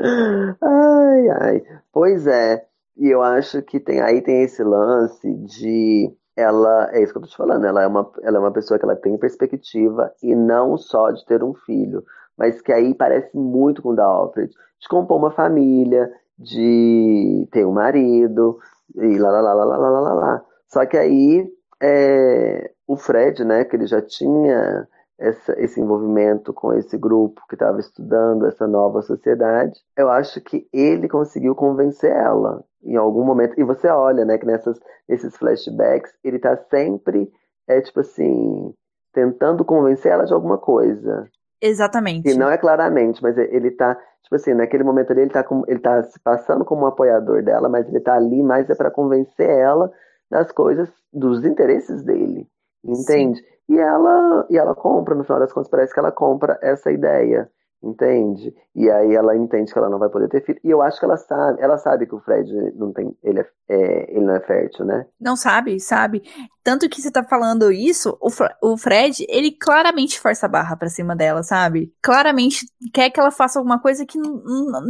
Ai, 0.00 1.28
ai. 1.40 1.62
Pois 1.92 2.26
é. 2.26 2.64
E 2.96 3.08
eu 3.08 3.22
acho 3.22 3.62
que 3.62 3.78
tem 3.78 4.00
aí 4.00 4.22
tem 4.22 4.42
esse 4.42 4.62
lance 4.62 5.32
de 5.34 6.10
ela, 6.36 6.88
é 6.92 7.02
isso 7.02 7.12
que 7.12 7.18
eu 7.18 7.22
tô 7.22 7.28
te 7.28 7.36
falando, 7.36 7.66
ela 7.66 7.82
é 7.82 7.86
uma, 7.86 8.10
ela 8.22 8.38
é 8.38 8.40
uma 8.40 8.52
pessoa 8.52 8.78
que 8.78 8.84
ela 8.84 8.96
tem 8.96 9.18
perspectiva 9.18 10.12
e 10.22 10.34
não 10.34 10.76
só 10.78 11.10
de 11.10 11.24
ter 11.26 11.42
um 11.42 11.52
filho, 11.54 12.02
mas 12.36 12.60
que 12.62 12.72
aí 12.72 12.94
parece 12.94 13.36
muito 13.36 13.82
com 13.82 13.90
o 13.90 13.96
da 13.96 14.04
Alfred, 14.04 14.50
de 14.50 14.88
compor 14.88 15.18
uma 15.18 15.30
família, 15.30 16.10
de 16.38 17.46
ter 17.52 17.66
um 17.66 17.72
marido 17.72 18.58
e 18.96 19.18
lá, 19.18 19.30
lá, 19.30 19.40
lá, 19.40 19.52
lá, 19.54 19.64
lá, 19.64 19.88
lá, 19.88 20.00
lá, 20.00 20.14
lá. 20.14 20.44
Só 20.68 20.86
que 20.86 20.96
aí 20.96 21.50
é, 21.82 22.70
o 22.86 22.96
Fred, 22.96 23.44
né, 23.44 23.64
que 23.64 23.76
ele 23.76 23.86
já 23.86 24.02
tinha 24.02 24.86
essa, 25.18 25.52
esse 25.60 25.80
envolvimento 25.80 26.52
com 26.52 26.72
esse 26.72 26.96
grupo 26.96 27.42
que 27.48 27.54
estava 27.54 27.78
estudando 27.78 28.46
essa 28.46 28.66
nova 28.66 29.02
sociedade, 29.02 29.78
eu 29.96 30.10
acho 30.10 30.40
que 30.40 30.66
ele 30.72 31.08
conseguiu 31.08 31.54
convencer 31.54 32.10
ela 32.10 32.64
em 32.82 32.96
algum 32.96 33.24
momento. 33.24 33.58
E 33.60 33.64
você 33.64 33.88
olha, 33.88 34.24
né, 34.24 34.38
que 34.38 34.46
nessas, 34.46 34.78
nesses 35.08 35.36
flashbacks 35.36 36.12
ele 36.24 36.36
está 36.36 36.56
sempre, 36.56 37.30
é 37.68 37.80
tipo 37.80 38.00
assim, 38.00 38.74
tentando 39.12 39.64
convencer 39.64 40.12
ela 40.12 40.24
de 40.24 40.32
alguma 40.32 40.58
coisa. 40.58 41.28
Exatamente. 41.60 42.22
Que 42.22 42.34
não 42.34 42.50
é 42.50 42.56
claramente, 42.56 43.22
mas 43.22 43.36
ele 43.36 43.70
tá, 43.70 43.94
tipo 44.22 44.34
assim, 44.34 44.54
naquele 44.54 44.84
momento 44.84 45.12
ali 45.12 45.22
ele 45.22 45.30
tá, 45.30 45.44
com, 45.44 45.62
ele 45.66 45.80
tá 45.80 46.02
se 46.02 46.18
passando 46.20 46.64
como 46.64 46.82
um 46.82 46.86
apoiador 46.86 47.42
dela, 47.42 47.68
mas 47.68 47.86
ele 47.88 48.00
tá 48.00 48.14
ali 48.14 48.42
mais 48.42 48.68
é 48.70 48.74
para 48.74 48.90
convencer 48.90 49.48
ela 49.48 49.90
das 50.30 50.50
coisas, 50.52 50.88
dos 51.12 51.44
interesses 51.44 52.02
dele. 52.02 52.46
Entende? 52.84 53.40
Sim. 53.40 53.44
E 53.68 53.78
ela, 53.78 54.46
e 54.50 54.58
ela 54.58 54.74
compra, 54.74 55.14
no 55.14 55.22
final 55.22 55.38
das 55.38 55.52
contas, 55.52 55.70
parece 55.70 55.92
que 55.92 56.00
ela 56.00 56.10
compra 56.10 56.58
essa 56.62 56.90
ideia. 56.90 57.48
Entende? 57.82 58.54
E 58.74 58.90
aí 58.90 59.14
ela 59.14 59.34
entende 59.34 59.72
que 59.72 59.78
ela 59.78 59.88
não 59.88 59.98
vai 59.98 60.10
poder 60.10 60.28
ter 60.28 60.44
filho. 60.44 60.60
E 60.62 60.70
eu 60.70 60.82
acho 60.82 60.98
que 60.98 61.04
ela 61.06 61.16
sabe, 61.16 61.62
ela 61.62 61.78
sabe 61.78 62.06
que 62.06 62.14
o 62.14 62.20
Fred 62.20 62.52
não 62.76 62.92
tem, 62.92 63.16
ele, 63.22 63.40
é, 63.40 63.46
é 63.70 64.16
ele 64.16 64.26
não 64.26 64.34
é 64.34 64.40
fértil, 64.40 64.84
né? 64.84 65.06
Não 65.18 65.34
sabe, 65.34 65.80
sabe. 65.80 66.22
Tanto 66.62 66.90
que 66.90 67.00
você 67.00 67.10
tá 67.10 67.24
falando 67.24 67.72
isso, 67.72 68.18
o, 68.20 68.28
o 68.70 68.76
Fred, 68.76 69.24
ele 69.30 69.52
claramente 69.52 70.20
força 70.20 70.44
a 70.44 70.48
barra 70.48 70.76
pra 70.76 70.90
cima 70.90 71.16
dela, 71.16 71.42
sabe? 71.42 71.90
Claramente 72.02 72.66
quer 72.92 73.08
que 73.08 73.18
ela 73.18 73.30
faça 73.30 73.58
alguma 73.58 73.80
coisa 73.80 74.04
que 74.04 74.18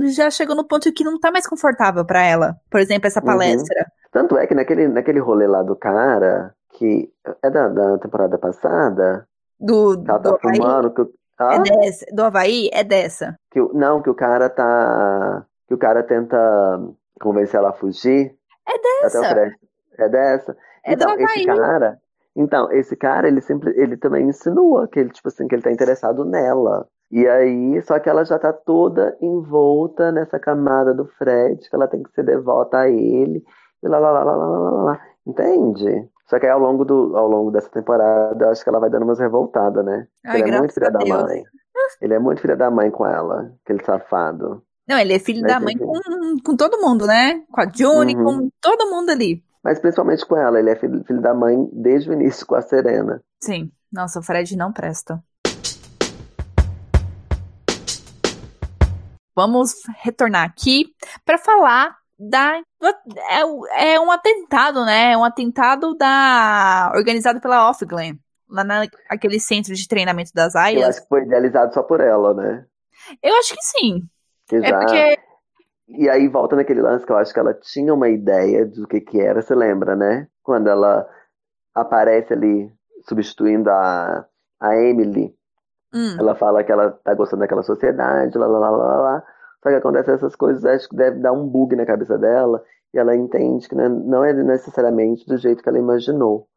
já 0.08 0.28
chegou 0.28 0.56
no 0.56 0.66
ponto 0.66 0.92
que 0.92 1.04
não 1.04 1.18
tá 1.18 1.30
mais 1.30 1.46
confortável 1.46 2.04
para 2.04 2.24
ela. 2.24 2.56
Por 2.68 2.80
exemplo, 2.80 3.06
essa 3.06 3.20
uhum. 3.20 3.26
palestra. 3.26 3.82
Uhum. 3.82 4.10
Tanto 4.10 4.36
é 4.36 4.48
que 4.48 4.54
naquele, 4.54 4.88
naquele 4.88 5.20
rolê 5.20 5.46
lá 5.46 5.62
do 5.62 5.76
cara, 5.76 6.52
que 6.72 7.08
é 7.40 7.48
da, 7.48 7.68
da 7.68 7.98
temporada 7.98 8.36
passada, 8.36 9.28
do, 9.60 9.92
ela 9.92 10.18
tá 10.18 10.30
do 10.30 10.38
fumando, 10.40 10.90
que, 10.90 11.02
é 11.52 11.58
dessa. 11.60 12.06
Do 12.12 12.22
Havaí 12.22 12.68
é 12.72 12.84
dessa. 12.84 13.36
Que, 13.50 13.60
não, 13.72 14.02
que 14.02 14.10
o 14.10 14.14
cara 14.14 14.48
tá. 14.48 15.46
Que 15.66 15.74
o 15.74 15.78
cara 15.78 16.02
tenta 16.02 16.36
convencer 17.20 17.58
ela 17.58 17.70
a 17.70 17.74
fugir. 17.74 18.34
É 18.68 18.78
dessa. 18.78 19.52
É 19.98 20.08
dessa. 20.08 20.56
É 20.84 20.92
então, 20.92 21.16
do 21.16 21.22
esse 21.22 21.46
cara. 21.46 21.98
Então, 22.36 22.72
esse 22.72 22.96
cara, 22.96 23.28
ele 23.28 23.40
sempre. 23.40 23.70
Ele 23.80 23.96
também 23.96 24.28
insinua 24.28 24.88
que 24.88 25.00
ele, 25.00 25.10
tipo 25.10 25.28
assim, 25.28 25.46
que 25.46 25.54
ele 25.54 25.62
tá 25.62 25.70
interessado 25.70 26.24
nela. 26.24 26.86
E 27.10 27.26
aí, 27.26 27.82
só 27.82 27.98
que 27.98 28.08
ela 28.08 28.24
já 28.24 28.38
tá 28.38 28.52
toda 28.52 29.16
envolta 29.20 30.12
nessa 30.12 30.38
camada 30.38 30.94
do 30.94 31.06
Fred, 31.18 31.68
que 31.68 31.74
ela 31.74 31.88
tem 31.88 32.02
que 32.02 32.12
ser 32.12 32.22
devota 32.24 32.78
a 32.78 32.88
ele. 32.88 33.42
E 33.82 33.88
lá, 33.88 33.98
lá, 33.98 34.12
lá, 34.12 34.22
lá, 34.22 34.36
lá, 34.36 34.46
lá, 34.46 34.82
lá. 34.82 35.00
Entende? 35.26 36.08
Só 36.30 36.38
que 36.38 36.46
aí 36.46 36.52
ao 36.52 36.60
longo, 36.60 36.84
do, 36.84 37.16
ao 37.16 37.26
longo 37.26 37.50
dessa 37.50 37.68
temporada, 37.68 38.50
acho 38.50 38.62
que 38.62 38.68
ela 38.68 38.78
vai 38.78 38.88
dando 38.88 39.02
umas 39.02 39.18
revoltadas, 39.18 39.84
né? 39.84 40.06
Ai, 40.24 40.40
ele 40.40 40.54
é 40.54 40.58
muito 40.58 40.74
filha 40.74 40.88
da 40.88 41.04
mãe. 41.04 41.42
Ele 42.00 42.14
é 42.14 42.18
muito 42.20 42.40
filha 42.40 42.56
da 42.56 42.70
mãe 42.70 42.88
com 42.88 43.04
ela, 43.04 43.52
aquele 43.64 43.84
safado. 43.84 44.62
Não, 44.88 44.96
ele 44.96 45.12
é 45.12 45.18
filho 45.18 45.40
Mas, 45.42 45.52
da 45.52 45.58
mãe 45.58 45.76
com, 45.76 45.92
com 46.44 46.56
todo 46.56 46.80
mundo, 46.80 47.04
né? 47.04 47.42
Com 47.50 47.60
a 47.60 47.66
Juni, 47.68 48.14
uhum. 48.14 48.24
com 48.24 48.48
todo 48.60 48.88
mundo 48.88 49.10
ali. 49.10 49.42
Mas 49.60 49.80
principalmente 49.80 50.24
com 50.24 50.36
ela, 50.36 50.60
ele 50.60 50.70
é 50.70 50.76
filho, 50.76 51.02
filho 51.02 51.20
da 51.20 51.34
mãe 51.34 51.68
desde 51.72 52.10
o 52.10 52.12
início 52.12 52.46
com 52.46 52.54
a 52.54 52.62
Serena. 52.62 53.20
Sim. 53.42 53.72
Nossa, 53.92 54.20
o 54.20 54.22
Fred 54.22 54.56
não 54.56 54.72
presta. 54.72 55.20
Vamos 59.34 59.74
retornar 60.00 60.44
aqui 60.44 60.94
para 61.24 61.38
falar 61.38 61.99
da 62.28 62.60
é, 62.82 63.94
é 63.94 64.00
um 64.00 64.10
atentado, 64.10 64.84
né? 64.84 65.12
É 65.12 65.16
um 65.16 65.24
atentado 65.24 65.94
da 65.96 66.92
organizado 66.94 67.40
pela 67.40 67.70
Offglen, 67.70 68.18
lá 68.48 68.62
naquele 68.62 69.40
centro 69.40 69.74
de 69.74 69.88
treinamento 69.88 70.30
das 70.34 70.54
aias. 70.54 70.82
Eu 70.82 70.88
acho 70.88 71.02
que 71.02 71.08
foi 71.08 71.22
idealizado 71.22 71.72
só 71.72 71.82
por 71.82 72.00
ela, 72.00 72.34
né? 72.34 72.66
Eu 73.22 73.34
acho 73.36 73.54
que 73.54 73.62
sim. 73.62 74.02
Exato. 74.52 74.74
É 74.74 74.78
porque 74.78 75.30
e 75.88 76.08
aí 76.08 76.28
volta 76.28 76.54
naquele 76.54 76.80
lance 76.80 77.04
que 77.04 77.10
eu 77.10 77.16
acho 77.16 77.32
que 77.32 77.40
ela 77.40 77.52
tinha 77.52 77.92
uma 77.92 78.08
ideia 78.08 78.64
do 78.64 78.86
que 78.86 79.00
que 79.00 79.20
era, 79.20 79.42
você 79.42 79.54
lembra, 79.54 79.96
né? 79.96 80.28
Quando 80.42 80.68
ela 80.68 81.08
aparece 81.74 82.32
ali 82.32 82.70
substituindo 83.08 83.70
a, 83.70 84.24
a 84.60 84.76
Emily. 84.76 85.34
Hum. 85.92 86.16
Ela 86.18 86.36
fala 86.36 86.62
que 86.62 86.70
ela 86.70 86.92
tá 87.02 87.12
gostando 87.14 87.40
daquela 87.40 87.62
sociedade, 87.62 88.38
lá, 88.38 88.46
lá, 88.46 88.58
lá, 88.58 88.70
lá, 88.70 88.96
lá. 88.96 89.24
Só 89.62 89.68
que 89.68 89.76
acontece 89.76 90.10
essas 90.10 90.34
coisas, 90.34 90.64
acho 90.64 90.88
que 90.88 90.96
deve 90.96 91.18
dar 91.18 91.32
um 91.32 91.46
bug 91.46 91.76
na 91.76 91.84
cabeça 91.84 92.16
dela 92.18 92.62
e 92.92 92.98
ela 92.98 93.14
entende 93.14 93.68
que 93.68 93.74
não 93.74 94.24
é 94.24 94.32
necessariamente 94.32 95.26
do 95.26 95.36
jeito 95.36 95.62
que 95.62 95.68
ela 95.68 95.78
imaginou, 95.78 96.48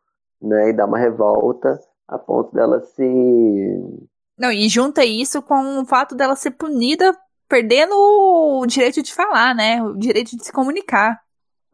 né? 0.41 0.69
E 0.69 0.73
dá 0.73 0.85
uma 0.85 0.97
revolta 0.97 1.79
a 2.07 2.17
ponto 2.17 2.53
dela 2.53 2.79
se. 2.81 4.03
Não, 4.37 4.51
e 4.51 4.67
junta 4.67 5.05
isso 5.05 5.41
com 5.41 5.81
o 5.81 5.85
fato 5.85 6.15
dela 6.15 6.35
ser 6.35 6.51
punida 6.51 7.15
perdendo 7.47 7.93
o 7.93 8.65
direito 8.65 9.03
de 9.03 9.13
falar, 9.13 9.53
né? 9.53 9.83
O 9.83 9.95
direito 9.95 10.35
de 10.35 10.43
se 10.43 10.51
comunicar. 10.51 11.21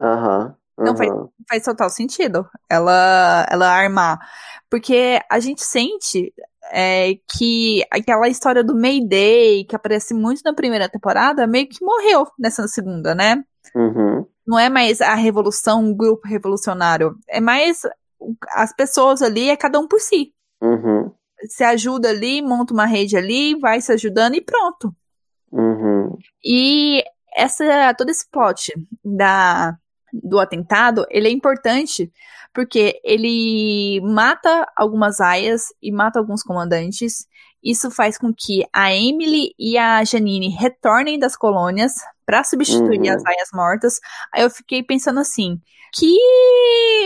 Aham. 0.00 0.46
Uhum, 0.46 0.54
Não 0.84 0.96
faz, 0.96 1.10
faz 1.48 1.64
total 1.64 1.90
sentido 1.90 2.48
ela, 2.68 3.46
ela 3.50 3.68
armar. 3.68 4.18
Porque 4.70 5.20
a 5.28 5.38
gente 5.40 5.62
sente 5.62 6.32
é, 6.72 7.16
que 7.36 7.84
aquela 7.90 8.28
história 8.28 8.62
do 8.62 8.74
Mayday, 8.74 9.64
que 9.64 9.76
aparece 9.76 10.14
muito 10.14 10.42
na 10.44 10.54
primeira 10.54 10.88
temporada, 10.88 11.46
meio 11.46 11.68
que 11.68 11.84
morreu 11.84 12.26
nessa 12.38 12.66
segunda, 12.68 13.14
né? 13.14 13.42
Uhum. 13.74 14.26
Não 14.46 14.58
é 14.58 14.68
mais 14.68 15.00
a 15.00 15.14
revolução, 15.14 15.84
um 15.84 15.94
grupo 15.94 16.26
revolucionário. 16.26 17.16
É 17.28 17.40
mais 17.40 17.82
as 18.50 18.72
pessoas 18.74 19.22
ali, 19.22 19.50
é 19.50 19.56
cada 19.56 19.78
um 19.78 19.86
por 19.86 20.00
si. 20.00 20.32
Uhum. 20.60 21.10
Se 21.48 21.64
ajuda 21.64 22.10
ali, 22.10 22.42
monta 22.42 22.72
uma 22.72 22.86
rede 22.86 23.16
ali, 23.16 23.54
vai 23.58 23.80
se 23.80 23.92
ajudando 23.92 24.34
e 24.34 24.40
pronto. 24.40 24.94
Uhum. 25.50 26.16
E 26.44 27.02
essa, 27.34 27.94
todo 27.94 28.10
esse 28.10 28.28
plot 28.30 28.72
da, 29.04 29.76
do 30.12 30.38
atentado, 30.38 31.06
ele 31.10 31.28
é 31.28 31.30
importante 31.30 32.10
porque 32.52 33.00
ele 33.04 34.00
mata 34.02 34.66
algumas 34.76 35.20
aias 35.20 35.66
e 35.80 35.92
mata 35.92 36.18
alguns 36.18 36.42
comandantes. 36.42 37.26
Isso 37.62 37.90
faz 37.90 38.16
com 38.18 38.32
que 38.36 38.64
a 38.72 38.94
Emily 38.94 39.54
e 39.58 39.76
a 39.76 40.02
Janine 40.02 40.48
retornem 40.48 41.18
das 41.18 41.36
colônias 41.36 41.92
para 42.24 42.42
substituir 42.42 43.00
uhum. 43.00 43.14
as 43.14 43.24
aias 43.24 43.48
mortas. 43.52 44.00
Aí 44.34 44.42
eu 44.42 44.50
fiquei 44.50 44.82
pensando 44.82 45.20
assim, 45.20 45.60
que 45.92 46.16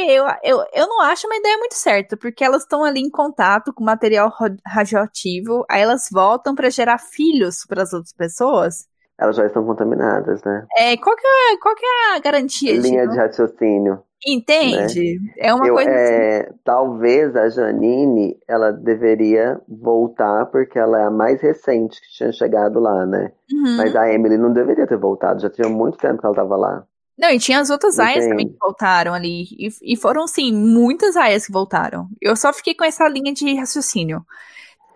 eu, 0.09 0.25
eu, 0.43 0.65
eu 0.73 0.87
não 0.87 1.01
acho 1.03 1.27
uma 1.27 1.37
ideia 1.37 1.59
muito 1.59 1.75
certa, 1.75 2.17
porque 2.17 2.45
elas 2.45 2.63
estão 2.63 2.85
ali 2.85 3.01
em 3.01 3.11
contato 3.11 3.73
com 3.73 3.83
material 3.83 4.33
radioativo, 4.67 5.65
aí 5.71 5.81
elas 5.83 6.09
voltam 6.11 6.55
para 6.55 6.71
gerar 6.71 6.99
filhos 6.99 7.65
para 7.67 7.83
as 7.83 7.93
outras 7.93 8.13
pessoas. 8.13 8.87
Elas 9.19 9.37
já 9.37 9.47
estão 9.47 9.65
contaminadas, 9.65 10.43
né? 10.43 10.67
É, 10.77 10.97
qual 10.97 11.17
que 11.17 11.27
é, 11.27 11.57
qual 11.59 11.75
que 11.75 11.85
é 11.85 12.17
a 12.17 12.19
garantia 12.19 12.77
Linha 12.77 13.07
de, 13.07 13.13
de 13.13 13.19
raciocínio. 13.19 14.03
Entende? 14.27 15.21
Né? 15.21 15.33
É 15.37 15.55
uma 15.55 15.67
Eu, 15.67 15.75
coisa 15.75 15.91
é, 15.91 16.41
assim. 16.41 16.59
Talvez 16.65 17.37
a 17.37 17.49
Janine, 17.49 18.39
ela 18.49 18.73
deveria 18.73 19.61
voltar, 19.69 20.47
porque 20.47 20.79
ela 20.79 20.99
é 20.99 21.05
a 21.05 21.11
mais 21.11 21.41
recente 21.43 22.01
que 22.01 22.09
tinha 22.17 22.33
chegado 22.33 22.81
lá, 22.81 23.05
né? 23.05 23.33
Uhum. 23.53 23.77
Mas 23.77 23.95
a 23.95 24.11
Emily 24.11 24.39
não 24.39 24.53
deveria 24.53 24.87
ter 24.87 24.97
voltado, 24.97 25.43
já 25.43 25.51
tinha 25.51 25.69
muito 25.69 25.99
tempo 25.99 26.21
que 26.21 26.27
ela 26.27 26.33
estava 26.33 26.57
lá. 26.57 26.85
Não, 27.17 27.31
e 27.31 27.39
tinha 27.39 27.61
as 27.61 27.71
outras 27.71 27.99
aias 27.99 28.27
também 28.27 28.49
que 28.49 28.57
voltaram 28.61 29.15
ali. 29.15 29.45
E, 29.57 29.69
e 29.93 29.97
foram, 29.97 30.27
sim, 30.27 30.53
muitas 30.53 31.17
aias 31.17 31.47
que 31.47 31.53
voltaram. 31.53 32.09
Eu 32.21 32.35
só 32.35 32.53
fiquei 32.53 32.75
com 32.75 32.85
essa 32.85 33.09
linha 33.09 33.33
de 33.33 33.55
raciocínio. 33.55 34.25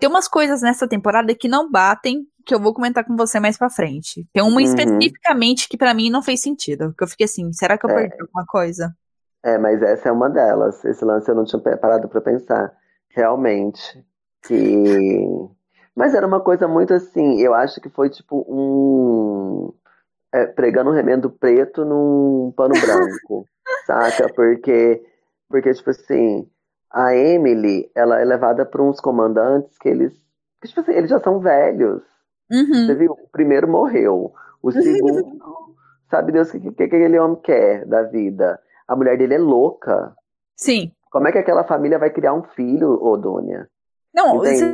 Tem 0.00 0.08
umas 0.08 0.26
coisas 0.26 0.62
nessa 0.62 0.88
temporada 0.88 1.34
que 1.34 1.48
não 1.48 1.70
batem 1.70 2.26
que 2.48 2.54
eu 2.54 2.58
vou 2.58 2.72
comentar 2.72 3.04
com 3.04 3.14
você 3.14 3.38
mais 3.38 3.58
pra 3.58 3.68
frente. 3.68 4.26
Tem 4.32 4.42
uma 4.42 4.54
uhum. 4.54 4.60
especificamente 4.60 5.68
que 5.68 5.76
para 5.76 5.92
mim 5.92 6.08
não 6.08 6.22
fez 6.22 6.40
sentido. 6.40 6.94
Que 6.96 7.04
eu 7.04 7.08
fiquei 7.08 7.26
assim, 7.26 7.52
será 7.52 7.76
que 7.76 7.84
eu 7.84 7.90
é. 7.90 7.94
perdi 7.94 8.22
alguma 8.22 8.46
coisa? 8.46 8.96
É, 9.44 9.58
mas 9.58 9.82
essa 9.82 10.08
é 10.08 10.12
uma 10.12 10.30
delas. 10.30 10.82
Esse 10.82 11.04
lance 11.04 11.30
eu 11.30 11.34
não 11.34 11.44
tinha 11.44 11.60
parado 11.76 12.08
para 12.08 12.22
pensar. 12.22 12.72
Realmente. 13.10 14.02
Que. 14.46 15.26
Mas 15.94 16.14
era 16.14 16.26
uma 16.26 16.40
coisa 16.40 16.66
muito 16.66 16.94
assim. 16.94 17.38
Eu 17.38 17.52
acho 17.52 17.82
que 17.82 17.90
foi 17.90 18.08
tipo 18.08 18.46
um. 18.48 19.70
É, 20.32 20.46
pregando 20.46 20.90
um 20.90 20.94
remendo 20.94 21.28
preto 21.28 21.84
num 21.84 22.50
pano 22.56 22.74
branco. 22.80 23.46
saca? 23.86 24.32
Porque. 24.34 25.02
Porque, 25.50 25.74
tipo 25.74 25.90
assim. 25.90 26.48
A 26.90 27.14
Emily, 27.14 27.90
ela 27.94 28.18
é 28.18 28.24
levada 28.24 28.64
por 28.64 28.80
uns 28.80 28.98
comandantes 28.98 29.76
que 29.76 29.90
eles. 29.90 30.14
Que, 30.62 30.68
tipo 30.68 30.80
assim, 30.80 30.92
eles 30.92 31.10
já 31.10 31.20
são 31.20 31.40
velhos. 31.40 32.02
Uhum. 32.50 32.86
Você 32.86 32.94
viu? 32.94 33.12
O 33.12 33.28
primeiro 33.30 33.68
morreu. 33.68 34.32
O 34.62 34.70
segundo, 34.72 35.38
sabe 36.10 36.32
Deus 36.32 36.48
o 36.48 36.52
que, 36.52 36.60
que, 36.60 36.72
que 36.72 36.82
aquele 36.84 37.18
homem 37.18 37.40
quer 37.42 37.84
da 37.86 38.02
vida. 38.02 38.58
A 38.86 38.96
mulher 38.96 39.18
dele 39.18 39.34
é 39.34 39.38
louca. 39.38 40.14
Sim. 40.56 40.92
Como 41.10 41.28
é 41.28 41.32
que 41.32 41.38
aquela 41.38 41.64
família 41.64 41.98
vai 41.98 42.10
criar 42.10 42.34
um 42.34 42.42
filho, 42.42 43.02
ô 43.02 43.16
Dônia? 43.16 43.68
Não, 44.14 44.44
isso... 44.44 44.64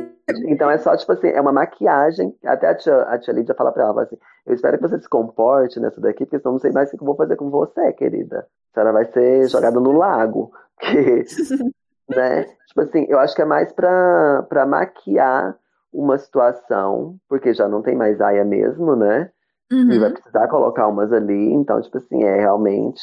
Então 0.47 0.71
é 0.71 0.77
só, 0.79 0.95
tipo 0.97 1.11
assim, 1.11 1.27
é 1.27 1.39
uma 1.39 1.51
maquiagem. 1.51 2.35
Até 2.43 2.67
a 2.67 2.75
tia, 2.75 3.01
a 3.03 3.17
tia 3.19 3.33
Lídia 3.33 3.53
fala 3.53 3.71
pra 3.71 3.83
ela, 3.83 4.03
assim, 4.03 4.17
eu 4.45 4.55
espero 4.55 4.77
que 4.77 4.87
você 4.87 4.99
se 4.99 5.07
comporte 5.07 5.79
nessa 5.79 6.01
daqui, 6.01 6.25
porque 6.25 6.39
senão 6.39 6.53
não 6.53 6.59
sei 6.59 6.71
mais 6.71 6.91
o 6.91 6.97
que 6.97 7.03
eu 7.03 7.05
vou 7.05 7.15
fazer 7.15 7.35
com 7.35 7.49
você, 7.49 7.93
querida. 7.93 8.47
A 8.71 8.73
senhora 8.73 8.93
vai 8.93 9.05
ser 9.11 9.47
jogada 9.47 9.79
no 9.79 9.91
lago. 9.91 10.51
Porque, 10.75 11.23
né? 12.09 12.43
Tipo 12.67 12.81
assim, 12.81 13.05
eu 13.07 13.17
acho 13.19 13.33
que 13.33 13.41
é 13.41 13.45
mais 13.45 13.71
pra, 13.71 14.43
pra 14.49 14.65
maquiar 14.65 15.57
uma 15.95 16.17
situação, 16.17 17.17
porque 17.29 17.53
já 17.53 17.67
não 17.67 17.81
tem 17.81 17.95
mais 17.95 18.19
aia 18.19 18.43
mesmo, 18.43 18.95
né? 18.95 19.31
Uhum. 19.71 19.91
E 19.91 19.99
vai 19.99 20.11
precisar 20.11 20.47
colocar 20.47 20.87
umas 20.87 21.11
ali, 21.11 21.53
então, 21.53 21.81
tipo 21.81 21.97
assim, 21.97 22.23
é 22.23 22.35
realmente, 22.35 23.01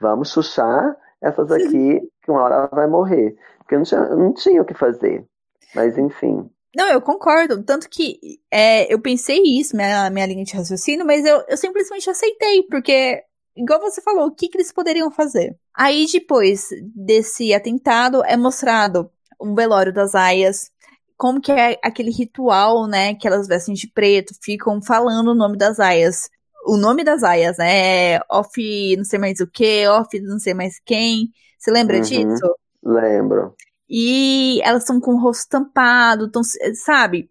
vamos 0.00 0.30
chuchar 0.30 0.96
essas 1.20 1.50
aqui, 1.50 2.00
que 2.22 2.30
uma 2.30 2.42
hora 2.42 2.54
ela 2.54 2.68
vai 2.70 2.86
morrer. 2.86 3.36
Porque 3.58 3.76
não 3.76 3.82
tinha, 3.82 4.00
não 4.14 4.32
tinha 4.32 4.62
o 4.62 4.64
que 4.64 4.74
fazer. 4.74 5.26
Mas, 5.74 5.98
enfim. 5.98 6.48
Não, 6.76 6.88
eu 6.88 7.00
concordo. 7.00 7.62
Tanto 7.64 7.88
que 7.88 8.38
é, 8.50 8.92
eu 8.92 9.00
pensei 9.00 9.42
isso, 9.42 9.74
minha, 9.74 10.08
minha 10.10 10.26
linha 10.26 10.44
de 10.44 10.56
raciocínio, 10.56 11.04
mas 11.04 11.24
eu, 11.24 11.42
eu 11.48 11.56
simplesmente 11.56 12.08
aceitei, 12.08 12.62
porque, 12.70 13.22
igual 13.56 13.80
você 13.80 14.00
falou, 14.00 14.26
o 14.26 14.34
que, 14.34 14.48
que 14.48 14.58
eles 14.58 14.72
poderiam 14.72 15.10
fazer? 15.10 15.56
Aí, 15.74 16.06
depois 16.10 16.68
desse 16.94 17.52
atentado, 17.52 18.22
é 18.24 18.36
mostrado 18.36 19.10
um 19.40 19.54
velório 19.54 19.92
das 19.92 20.14
aias, 20.14 20.70
como 21.18 21.40
que 21.40 21.52
é 21.52 21.78
aquele 21.82 22.10
ritual, 22.10 22.86
né, 22.86 23.14
que 23.14 23.26
elas 23.28 23.46
vestem 23.46 23.74
de 23.74 23.88
preto, 23.88 24.32
ficam 24.42 24.80
falando 24.80 25.32
o 25.32 25.34
nome 25.34 25.58
das 25.58 25.78
aias. 25.80 26.30
O 26.64 26.76
nome 26.76 27.04
das 27.04 27.22
aias, 27.22 27.58
né, 27.58 28.14
é 28.14 28.20
off 28.30 28.96
não 28.96 29.04
sei 29.04 29.18
mais 29.18 29.40
o 29.40 29.46
que, 29.46 29.86
off 29.88 30.18
não 30.20 30.38
sei 30.38 30.54
mais 30.54 30.78
quem. 30.86 31.30
Você 31.58 31.70
lembra 31.70 31.96
Uhum. 31.96 32.02
disso? 32.02 32.54
Lembro. 32.82 33.54
E 33.90 34.60
elas 34.62 34.82
estão 34.84 35.00
com 35.00 35.14
o 35.14 35.20
rosto 35.20 35.48
tampado, 35.48 36.30
tão, 36.30 36.42
sabe? 36.84 37.28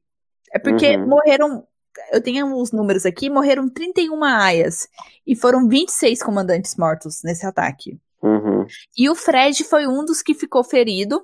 É 0.53 0.59
porque 0.59 0.97
Uhum. 0.97 1.07
morreram. 1.07 1.67
Eu 2.11 2.21
tenho 2.21 2.55
os 2.57 2.71
números 2.71 3.05
aqui, 3.05 3.29
morreram 3.29 3.67
31 3.69 4.23
aias. 4.23 4.87
E 5.25 5.35
foram 5.35 5.67
26 5.67 6.21
comandantes 6.21 6.75
mortos 6.75 7.21
nesse 7.23 7.45
ataque. 7.45 7.97
Uhum. 8.21 8.65
E 8.97 9.09
o 9.09 9.15
Fred 9.15 9.63
foi 9.63 9.87
um 9.87 10.03
dos 10.05 10.21
que 10.21 10.33
ficou 10.33 10.63
ferido. 10.63 11.23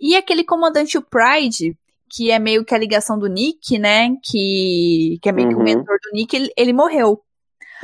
E 0.00 0.16
aquele 0.16 0.44
comandante, 0.44 0.98
o 0.98 1.02
Pride, 1.02 1.76
que 2.10 2.30
é 2.30 2.38
meio 2.38 2.64
que 2.64 2.74
a 2.74 2.78
ligação 2.78 3.18
do 3.18 3.28
Nick, 3.28 3.78
né? 3.78 4.10
Que, 4.22 5.18
que 5.22 5.28
é 5.28 5.32
meio 5.32 5.48
que 5.48 5.54
o 5.54 5.58
Uhum. 5.58 5.64
mentor 5.64 5.96
do 6.02 6.10
Nick, 6.12 6.34
ele, 6.36 6.52
ele 6.56 6.72
morreu. 6.72 7.22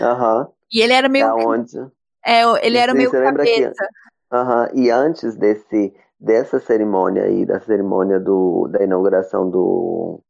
Aham. 0.01 0.49
E 0.73 0.81
ele 0.81 0.93
era 0.93 1.09
meio. 1.09 1.27
onde? 1.37 1.79
É, 2.25 2.43
ele 2.67 2.77
era 2.77 2.93
Sim, 2.93 2.99
meio 2.99 3.11
cabeça. 3.11 3.87
Aham. 4.33 4.69
E 4.75 4.91
antes 4.91 5.37
desse, 5.37 5.95
dessa 6.19 6.59
cerimônia 6.59 7.23
aí, 7.25 7.47
da 7.47 7.61
cerimônia 7.61 8.19
do, 8.19 8.69
da 8.69 8.83
inauguração 8.83 9.49
do, 9.49 10.21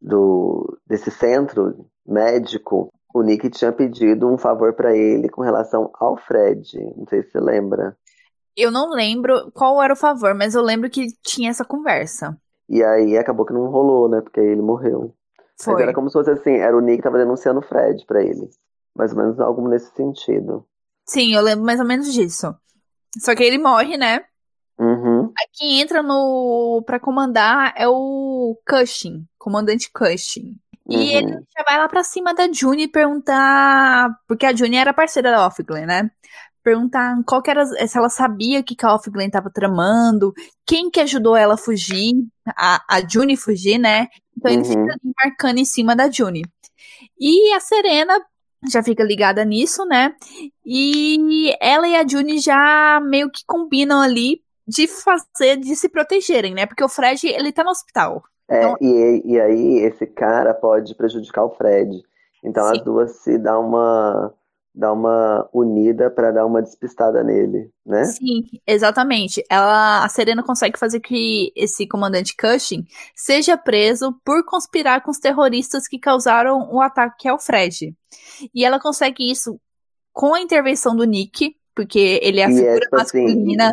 do, 0.00 0.78
desse 0.86 1.10
centro 1.10 1.86
médico, 2.06 2.88
o 3.12 3.22
Nick 3.22 3.50
tinha 3.50 3.72
pedido 3.72 4.28
um 4.28 4.38
favor 4.38 4.72
pra 4.74 4.96
ele 4.96 5.28
com 5.28 5.42
relação 5.42 5.90
ao 5.94 6.16
Fred. 6.16 6.78
Não 6.96 7.06
sei 7.08 7.22
se 7.24 7.32
você 7.32 7.40
lembra. 7.40 7.96
Eu 8.56 8.70
não 8.70 8.90
lembro 8.90 9.50
qual 9.52 9.82
era 9.82 9.92
o 9.92 9.96
favor, 9.96 10.34
mas 10.34 10.54
eu 10.54 10.62
lembro 10.62 10.90
que 10.90 11.08
tinha 11.22 11.50
essa 11.50 11.64
conversa. 11.64 12.36
E 12.70 12.82
aí 12.84 13.18
acabou 13.18 13.44
que 13.44 13.52
não 13.52 13.66
rolou, 13.68 14.08
né? 14.08 14.20
Porque 14.20 14.38
aí 14.38 14.46
ele 14.46 14.62
morreu. 14.62 15.12
Mas 15.58 15.64
Foi. 15.64 15.82
era 15.82 15.92
como 15.92 16.08
se 16.08 16.12
fosse 16.14 16.30
assim, 16.30 16.54
era 16.54 16.74
o 16.76 16.80
Nick 16.80 16.98
que 16.98 17.02
tava 17.02 17.18
denunciando 17.18 17.58
o 17.58 17.62
Fred 17.62 18.06
pra 18.06 18.22
ele. 18.22 18.48
Mais 18.94 19.12
ou 19.12 19.18
menos 19.18 19.40
algo 19.40 19.68
nesse 19.68 19.92
sentido. 19.94 20.64
Sim, 21.04 21.34
eu 21.34 21.42
lembro 21.42 21.64
mais 21.64 21.80
ou 21.80 21.86
menos 21.86 22.12
disso. 22.12 22.54
Só 23.18 23.34
que 23.34 23.42
ele 23.42 23.58
morre, 23.58 23.96
né? 23.96 24.24
Uhum. 24.78 25.24
Aí 25.38 25.48
quem 25.52 25.80
entra 25.80 26.02
no 26.02 26.82
para 26.86 27.00
comandar 27.00 27.74
é 27.76 27.88
o 27.88 28.56
Cushing, 28.66 29.26
comandante 29.36 29.90
Cushing. 29.92 30.56
E 30.88 30.96
Uhum. 30.96 31.02
ele 31.02 31.30
já 31.56 31.64
vai 31.64 31.76
lá 31.78 31.88
pra 31.88 32.02
cima 32.04 32.32
da 32.32 32.50
June 32.52 32.88
perguntar, 32.88 34.10
porque 34.26 34.46
a 34.46 34.54
June 34.54 34.76
era 34.76 34.94
parceira 34.94 35.30
da 35.30 35.46
Offglen, 35.46 35.86
né? 35.86 36.10
Perguntar 36.62 37.16
qual 37.26 37.40
que 37.42 37.50
era, 37.50 37.64
se 37.64 37.96
ela 37.96 38.08
sabia 38.10 38.62
que 38.62 38.74
que 38.76 38.84
a 38.84 38.94
Offglen 38.94 39.30
tava 39.30 39.50
tramando, 39.50 40.32
quem 40.66 40.90
que 40.90 41.00
ajudou 41.00 41.34
ela 41.36 41.54
a 41.54 41.58
fugir, 41.58 42.12
a, 42.56 42.82
a 42.88 43.00
June 43.08 43.36
fugir, 43.36 43.78
né? 43.78 44.08
Então 44.36 44.50
ele 44.52 44.62
Uhum. 44.62 44.68
fica 44.68 44.96
marcando 45.24 45.58
em 45.58 45.64
cima 45.64 45.96
da 45.96 46.10
June. 46.10 46.42
E 47.18 47.52
a 47.54 47.60
Serena 47.60 48.14
já 48.70 48.82
fica 48.82 49.02
ligada 49.02 49.42
nisso, 49.44 49.86
né? 49.86 50.14
E 50.64 51.54
ela 51.60 51.88
e 51.88 51.96
a 51.96 52.06
June 52.06 52.38
já 52.38 53.00
meio 53.02 53.30
que 53.30 53.42
combinam 53.46 54.00
ali 54.00 54.42
de 54.68 54.86
fazer, 54.86 55.56
de 55.56 55.74
se 55.74 55.88
protegerem, 55.88 56.54
né? 56.54 56.66
Porque 56.66 56.84
o 56.84 56.88
Fred, 56.88 57.26
ele 57.26 57.52
tá 57.52 57.64
no 57.64 57.70
hospital. 57.70 58.22
É, 58.48 58.60
Então- 58.62 58.76
e, 58.80 59.22
e 59.24 59.40
aí 59.40 59.78
esse 59.78 60.06
cara 60.06 60.52
pode 60.54 60.94
prejudicar 60.94 61.44
o 61.44 61.50
Fred. 61.56 62.02
Então 62.44 62.64
Sim. 62.66 62.72
as 62.78 62.84
duas 62.84 63.10
se 63.22 63.38
dá 63.38 63.58
uma 63.58 64.32
dá 64.74 64.92
uma 64.92 65.48
unida 65.52 66.10
pra 66.10 66.30
dar 66.30 66.46
uma 66.46 66.62
despistada 66.62 67.22
nele, 67.24 67.70
né? 67.84 68.04
Sim, 68.04 68.44
exatamente. 68.66 69.44
Ela, 69.50 70.04
a 70.04 70.08
Serena 70.08 70.42
consegue 70.42 70.78
fazer 70.78 71.00
que 71.00 71.52
esse 71.56 71.86
comandante 71.86 72.36
Cushing 72.36 72.84
seja 73.14 73.56
preso 73.56 74.14
por 74.24 74.44
conspirar 74.44 75.02
com 75.02 75.10
os 75.10 75.18
terroristas 75.18 75.88
que 75.88 75.98
causaram 75.98 76.72
o 76.72 76.80
ataque 76.80 77.28
ao 77.28 77.38
Fred. 77.38 77.94
E 78.54 78.64
ela 78.64 78.78
consegue 78.78 79.30
isso 79.30 79.60
com 80.12 80.34
a 80.34 80.40
intervenção 80.40 80.94
do 80.94 81.04
Nick, 81.04 81.56
porque 81.74 82.20
ele 82.22 82.40
é 82.40 82.44
a 82.44 82.50
E 82.50 82.52
é, 82.52 82.56
figura 82.56 82.80
tipo 82.80 82.96
assim, 82.96 83.24
masculina 83.24 83.72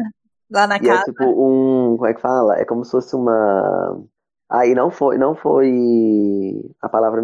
lá 0.49 0.67
na 0.67 0.75
é 0.75 0.79
casa. 0.79 1.05
tipo 1.05 1.23
um, 1.23 1.97
como 1.97 2.07
é 2.07 2.13
que 2.13 2.21
fala? 2.21 2.57
É 2.57 2.65
como 2.65 2.83
se 2.83 2.91
fosse 2.91 3.15
uma 3.15 4.03
Aí 4.49 4.73
não 4.73 4.89
foi, 4.89 5.17
não 5.17 5.35
foi 5.35 6.73
a 6.81 6.87
palavra 6.87 7.21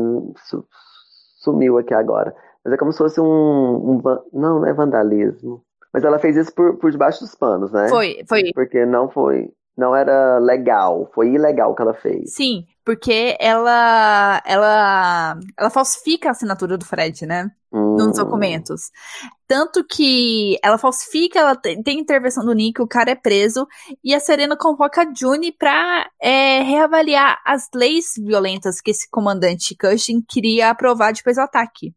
sumiu 1.37 1.77
aqui 1.77 1.93
agora. 1.93 2.35
Mas 2.63 2.73
é 2.73 2.77
como 2.77 2.91
se 2.91 2.97
fosse 2.97 3.19
um, 3.19 3.25
um 3.25 4.01
não, 4.31 4.59
não 4.59 4.65
é 4.65 4.73
vandalismo. 4.73 5.63
Mas 5.93 6.03
ela 6.03 6.17
fez 6.17 6.35
isso 6.35 6.53
por, 6.53 6.77
por 6.77 6.91
debaixo 6.91 7.19
dos 7.19 7.35
panos, 7.35 7.71
né? 7.71 7.87
Foi, 7.89 8.23
foi. 8.27 8.51
Porque 8.53 8.85
não 8.85 9.09
foi, 9.09 9.51
não 9.77 9.95
era 9.95 10.39
legal, 10.39 11.09
foi 11.13 11.33
ilegal 11.33 11.71
o 11.71 11.75
que 11.75 11.81
ela 11.81 11.93
fez. 11.93 12.33
Sim, 12.33 12.65
porque 12.83 13.35
ela, 13.39 14.41
ela, 14.45 15.39
ela 15.57 15.69
falsifica 15.69 16.29
a 16.29 16.31
assinatura 16.31 16.77
do 16.77 16.85
Fred, 16.85 17.25
né? 17.25 17.51
nos 17.73 18.07
Hum, 18.07 18.11
documentos. 18.11 18.91
Tanto 19.47 19.83
que 19.83 20.57
ela 20.63 20.77
falsifica, 20.77 21.39
ela 21.39 21.55
tem, 21.55 21.81
tem 21.81 21.99
intervenção 21.99 22.45
do 22.45 22.53
Nick, 22.53 22.81
o 22.81 22.87
cara 22.87 23.11
é 23.11 23.15
preso, 23.15 23.67
e 24.03 24.13
a 24.13 24.19
Serena 24.19 24.55
convoca 24.55 25.01
a 25.01 25.13
June 25.13 25.51
pra 25.51 26.07
é, 26.21 26.61
reavaliar 26.61 27.41
as 27.45 27.67
leis 27.73 28.13
violentas 28.17 28.79
que 28.79 28.91
esse 28.91 29.09
comandante 29.09 29.75
Cushing 29.75 30.21
queria 30.27 30.69
aprovar 30.69 31.13
depois 31.13 31.35
do 31.35 31.41
ataque. 31.41 31.93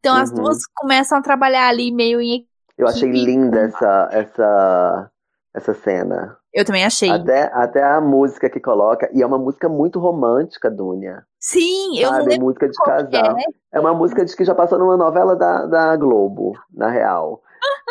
Então 0.00 0.14
as 0.16 0.30
Uhum. 0.30 0.36
duas 0.36 0.58
começam 0.76 1.18
a 1.18 1.22
trabalhar 1.22 1.68
ali 1.68 1.92
meio 1.92 2.20
em. 2.20 2.46
Eu 2.78 2.88
achei 2.88 3.10
linda 3.10 3.60
essa, 3.60 4.08
essa, 4.12 5.10
essa 5.54 5.74
cena. 5.74 6.36
Eu 6.52 6.64
também 6.64 6.84
achei. 6.84 7.10
Até, 7.10 7.44
até 7.54 7.82
a 7.82 8.00
música 8.00 8.50
que 8.50 8.60
coloca, 8.60 9.08
e 9.12 9.22
é 9.22 9.26
uma 9.26 9.38
música 9.38 9.68
muito 9.68 9.98
romântica, 9.98 10.70
Dunia. 10.70 11.24
Sim, 11.40 11.98
eu 11.98 12.10
não 12.10 12.18
Sabe? 12.18 12.30
lembro 12.30 12.46
música 12.46 12.68
de 12.68 12.76
casal. 12.78 13.38
é. 13.38 13.44
É 13.72 13.80
uma 13.80 13.94
música 13.94 14.24
de 14.24 14.36
que 14.36 14.44
já 14.44 14.54
passou 14.54 14.78
numa 14.78 14.96
novela 14.96 15.34
da, 15.34 15.66
da 15.66 15.96
Globo, 15.96 16.52
na 16.72 16.90
real. 16.90 17.40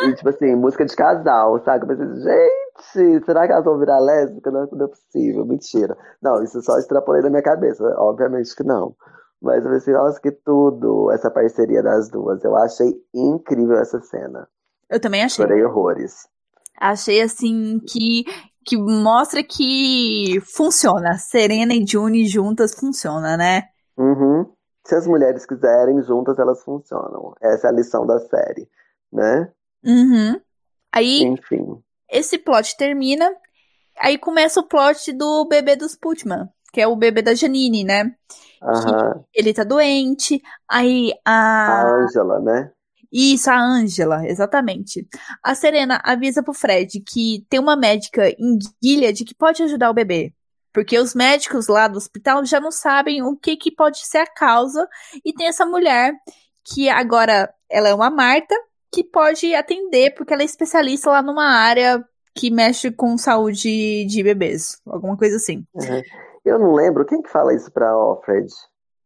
E, 0.04 0.14
tipo 0.14 0.30
assim, 0.30 0.56
música 0.56 0.86
de 0.86 0.96
casal, 0.96 1.60
sabe? 1.64 1.86
Eu 1.86 1.98
pensei, 1.98 2.08
gente, 2.24 3.26
será 3.26 3.46
que 3.48 3.54
elas 3.54 3.66
vão 3.66 3.80
virar 3.80 4.00
lésbica? 4.00 4.52
Não, 4.52 4.68
não 4.72 4.86
é 4.86 4.90
possível, 4.90 5.46
mentira. 5.46 5.98
Não, 6.22 6.44
isso 6.44 6.62
só 6.62 6.78
extrapolei 6.78 7.22
da 7.22 7.30
minha 7.30 7.42
cabeça, 7.42 7.84
obviamente 7.98 8.56
que 8.56 8.64
não. 8.64 8.96
Mas 9.42 9.66
eu 9.66 9.72
pensei, 9.72 9.94
nossa, 9.94 10.22
que 10.22 10.32
tudo, 10.32 11.12
essa 11.12 11.32
parceria 11.32 11.82
das 11.82 12.10
duas. 12.10 12.44
Eu 12.44 12.56
achei 12.56 12.94
incrível 13.14 13.78
essa 13.78 14.00
cena. 14.02 14.48
Eu 14.90 15.00
também 15.00 15.24
achei. 15.24 15.44
Chorei 15.44 15.64
horrores. 15.64 16.28
Achei 16.78 17.22
assim 17.22 17.80
que 17.80 18.26
que 18.64 18.78
mostra 18.78 19.44
que 19.44 20.40
funciona. 20.56 21.18
Serena 21.18 21.74
e 21.74 21.86
June 21.86 22.26
juntas 22.28 22.76
funciona, 22.76 23.36
né? 23.36 23.64
Uhum. 23.98 24.46
Se 24.86 24.96
as 24.96 25.08
mulheres 25.08 25.46
quiserem, 25.46 26.02
juntas 26.04 26.38
elas 26.40 26.64
funcionam. 26.64 27.34
Essa 27.42 27.68
é 27.68 27.70
a 27.70 27.74
lição 27.74 28.06
da 28.06 28.20
série, 28.20 28.70
né? 29.12 29.52
Uhum. 29.84 30.40
Aí 30.92 31.24
Enfim. 31.24 31.82
esse 32.10 32.38
plot 32.38 32.76
termina, 32.78 33.32
aí 33.98 34.18
começa 34.18 34.60
o 34.60 34.68
plot 34.68 35.12
do 35.14 35.46
bebê 35.46 35.76
dos 35.76 35.96
Putman, 35.96 36.50
que 36.74 36.82
é 36.82 36.88
o 36.88 36.96
bebê 36.96 37.22
da 37.22 37.34
Janine, 37.34 37.84
né? 37.84 38.16
Aham. 38.62 39.24
Ele 39.34 39.54
tá 39.54 39.64
doente, 39.64 40.42
aí 40.70 41.12
A 41.26 41.82
a 41.82 41.88
Ângela, 41.88 42.40
né? 42.40 42.72
Isso, 43.12 43.50
a 43.50 43.60
Angela, 43.60 44.26
exatamente. 44.26 45.06
A 45.44 45.54
Serena 45.54 46.00
avisa 46.04 46.42
pro 46.42 46.54
Fred 46.54 47.02
que 47.02 47.46
tem 47.50 47.60
uma 47.60 47.76
médica 47.76 48.30
em 48.30 48.58
Gilead 48.82 49.26
que 49.26 49.36
pode 49.36 49.62
ajudar 49.64 49.90
o 49.90 49.94
bebê. 49.94 50.34
Porque 50.74 50.98
os 50.98 51.14
médicos 51.14 51.68
lá 51.68 51.90
do 51.90 51.98
hospital 51.98 52.46
já 52.46 52.62
não 52.62 52.72
sabem 52.72 53.22
o 53.22 53.36
que, 53.36 53.58
que 53.58 53.70
pode 53.70 54.06
ser 54.06 54.20
a 54.20 54.28
causa. 54.28 54.88
E 55.26 55.34
tem 55.34 55.48
essa 55.48 55.66
mulher 55.66 56.14
que 56.64 56.88
agora 56.88 57.54
ela 57.70 57.90
é 57.90 57.94
uma 57.94 58.10
Marta 58.10 58.56
que 58.90 59.04
pode 59.04 59.54
atender, 59.54 60.14
porque 60.16 60.34
ela 60.34 60.44
é 60.44 60.46
especialista 60.46 61.10
lá 61.10 61.22
numa 61.22 61.46
área 61.46 62.04
que 62.34 62.50
mexe 62.50 62.92
com 62.92 63.18
saúde 63.18 64.06
de 64.06 64.24
bebês. 64.24 64.82
Alguma 64.86 65.18
coisa 65.18 65.36
assim. 65.36 65.66
Uhum. 65.74 66.02
Eu 66.46 66.60
não 66.60 66.74
lembro 66.74 67.06
quem 67.06 67.22
que 67.22 67.30
fala 67.30 67.54
isso 67.54 67.72
pra 67.72 67.90
Alfred. 67.90 68.48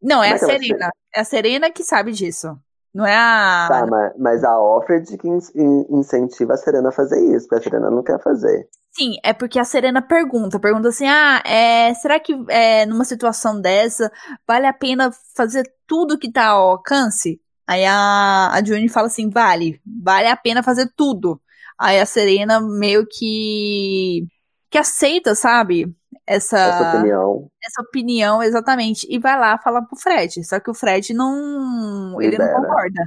Não, 0.01 0.23
é 0.23 0.31
a 0.31 0.35
é 0.35 0.37
ela 0.39 0.39
Serena. 0.39 0.91
É 1.13 1.19
a 1.21 1.23
Serena 1.25 1.71
que 1.71 1.83
sabe 1.83 2.11
disso. 2.11 2.57
Não 2.93 3.05
é 3.05 3.15
a. 3.15 3.67
Tá, 3.67 3.85
mas, 3.87 4.13
mas 4.17 4.43
a 4.43 4.51
Alfred 4.51 5.17
que 5.17 5.27
in- 5.27 5.39
in- 5.55 5.85
incentiva 5.99 6.53
a 6.53 6.57
Serena 6.57 6.89
a 6.89 6.91
fazer 6.91 7.19
isso, 7.35 7.47
porque 7.47 7.55
a 7.67 7.71
Serena 7.71 7.89
não 7.91 8.03
quer 8.03 8.21
fazer. 8.21 8.67
Sim, 8.91 9.17
é 9.23 9.33
porque 9.33 9.59
a 9.59 9.65
Serena 9.65 10.01
pergunta, 10.01 10.57
pergunta 10.59 10.87
assim, 10.87 11.05
ah, 11.05 11.41
é, 11.45 11.93
será 11.95 12.17
que 12.19 12.33
é, 12.49 12.85
numa 12.85 13.03
situação 13.03 13.59
dessa 13.59 14.09
vale 14.47 14.65
a 14.65 14.71
pena 14.73 15.11
fazer 15.35 15.69
tudo 15.85 16.17
que 16.17 16.31
tá 16.31 16.47
ao 16.47 16.69
alcance? 16.71 17.41
Aí 17.67 17.83
a, 17.85 18.51
a 18.53 18.63
June 18.63 18.87
fala 18.87 19.07
assim, 19.07 19.29
vale, 19.29 19.81
vale 19.85 20.27
a 20.27 20.37
pena 20.37 20.63
fazer 20.63 20.89
tudo. 20.95 21.41
Aí 21.77 21.99
a 21.99 22.05
Serena 22.05 22.61
meio 22.61 23.05
que 23.05 24.25
que 24.69 24.77
aceita, 24.77 25.35
sabe? 25.35 25.93
Essa, 26.27 26.57
essa 26.57 26.89
opinião. 26.89 27.51
Essa 27.63 27.81
opinião, 27.81 28.43
exatamente. 28.43 29.07
E 29.09 29.19
vai 29.19 29.39
lá 29.39 29.57
falar 29.57 29.81
pro 29.83 29.97
Fred. 29.97 30.43
Só 30.43 30.59
que 30.59 30.69
o 30.69 30.73
Fred 30.73 31.13
não. 31.13 32.19
Ele 32.21 32.37
não 32.37 32.47
concorda. 32.47 33.03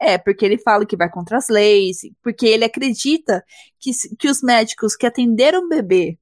É, 0.00 0.18
porque 0.18 0.44
ele 0.44 0.58
fala 0.58 0.84
que 0.84 0.96
vai 0.96 1.08
contra 1.08 1.38
as 1.38 1.48
leis, 1.48 1.98
porque 2.22 2.46
ele 2.46 2.64
acredita 2.64 3.44
que, 3.78 3.92
que 4.18 4.28
os 4.28 4.42
médicos 4.42 4.96
que 4.96 5.06
atenderam 5.06 5.64
o 5.64 5.68
bebê, 5.68 6.18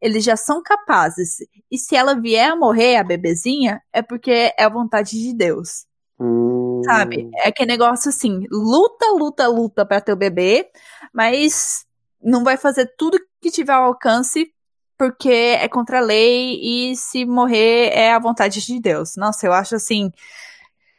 eles 0.00 0.22
já 0.22 0.36
são 0.36 0.62
capazes. 0.62 1.36
E 1.70 1.78
se 1.78 1.96
ela 1.96 2.20
vier 2.20 2.52
a 2.52 2.56
morrer, 2.56 2.96
a 2.96 3.04
bebezinha, 3.04 3.80
é 3.92 4.02
porque 4.02 4.52
é 4.56 4.62
a 4.62 4.68
vontade 4.68 5.10
de 5.12 5.34
Deus. 5.34 5.86
Hum. 6.20 6.82
Sabe? 6.84 7.30
É 7.36 7.50
que 7.50 7.64
negócio 7.64 8.10
assim, 8.10 8.46
luta, 8.50 9.06
luta, 9.12 9.48
luta 9.48 9.86
para 9.86 10.00
ter 10.00 10.12
o 10.12 10.16
bebê, 10.16 10.68
mas 11.12 11.86
não 12.22 12.44
vai 12.44 12.56
fazer 12.56 12.92
tudo 12.96 13.18
que 13.40 13.50
tiver 13.50 13.72
ao 13.72 13.84
alcance 13.84 14.53
porque 14.96 15.30
é 15.30 15.68
contra 15.68 15.98
a 15.98 16.02
lei 16.02 16.58
e 16.62 16.96
se 16.96 17.24
morrer 17.24 17.90
é 17.92 18.12
a 18.12 18.18
vontade 18.18 18.64
de 18.64 18.80
Deus. 18.80 19.16
Nossa, 19.16 19.46
eu 19.46 19.52
acho 19.52 19.74
assim 19.74 20.12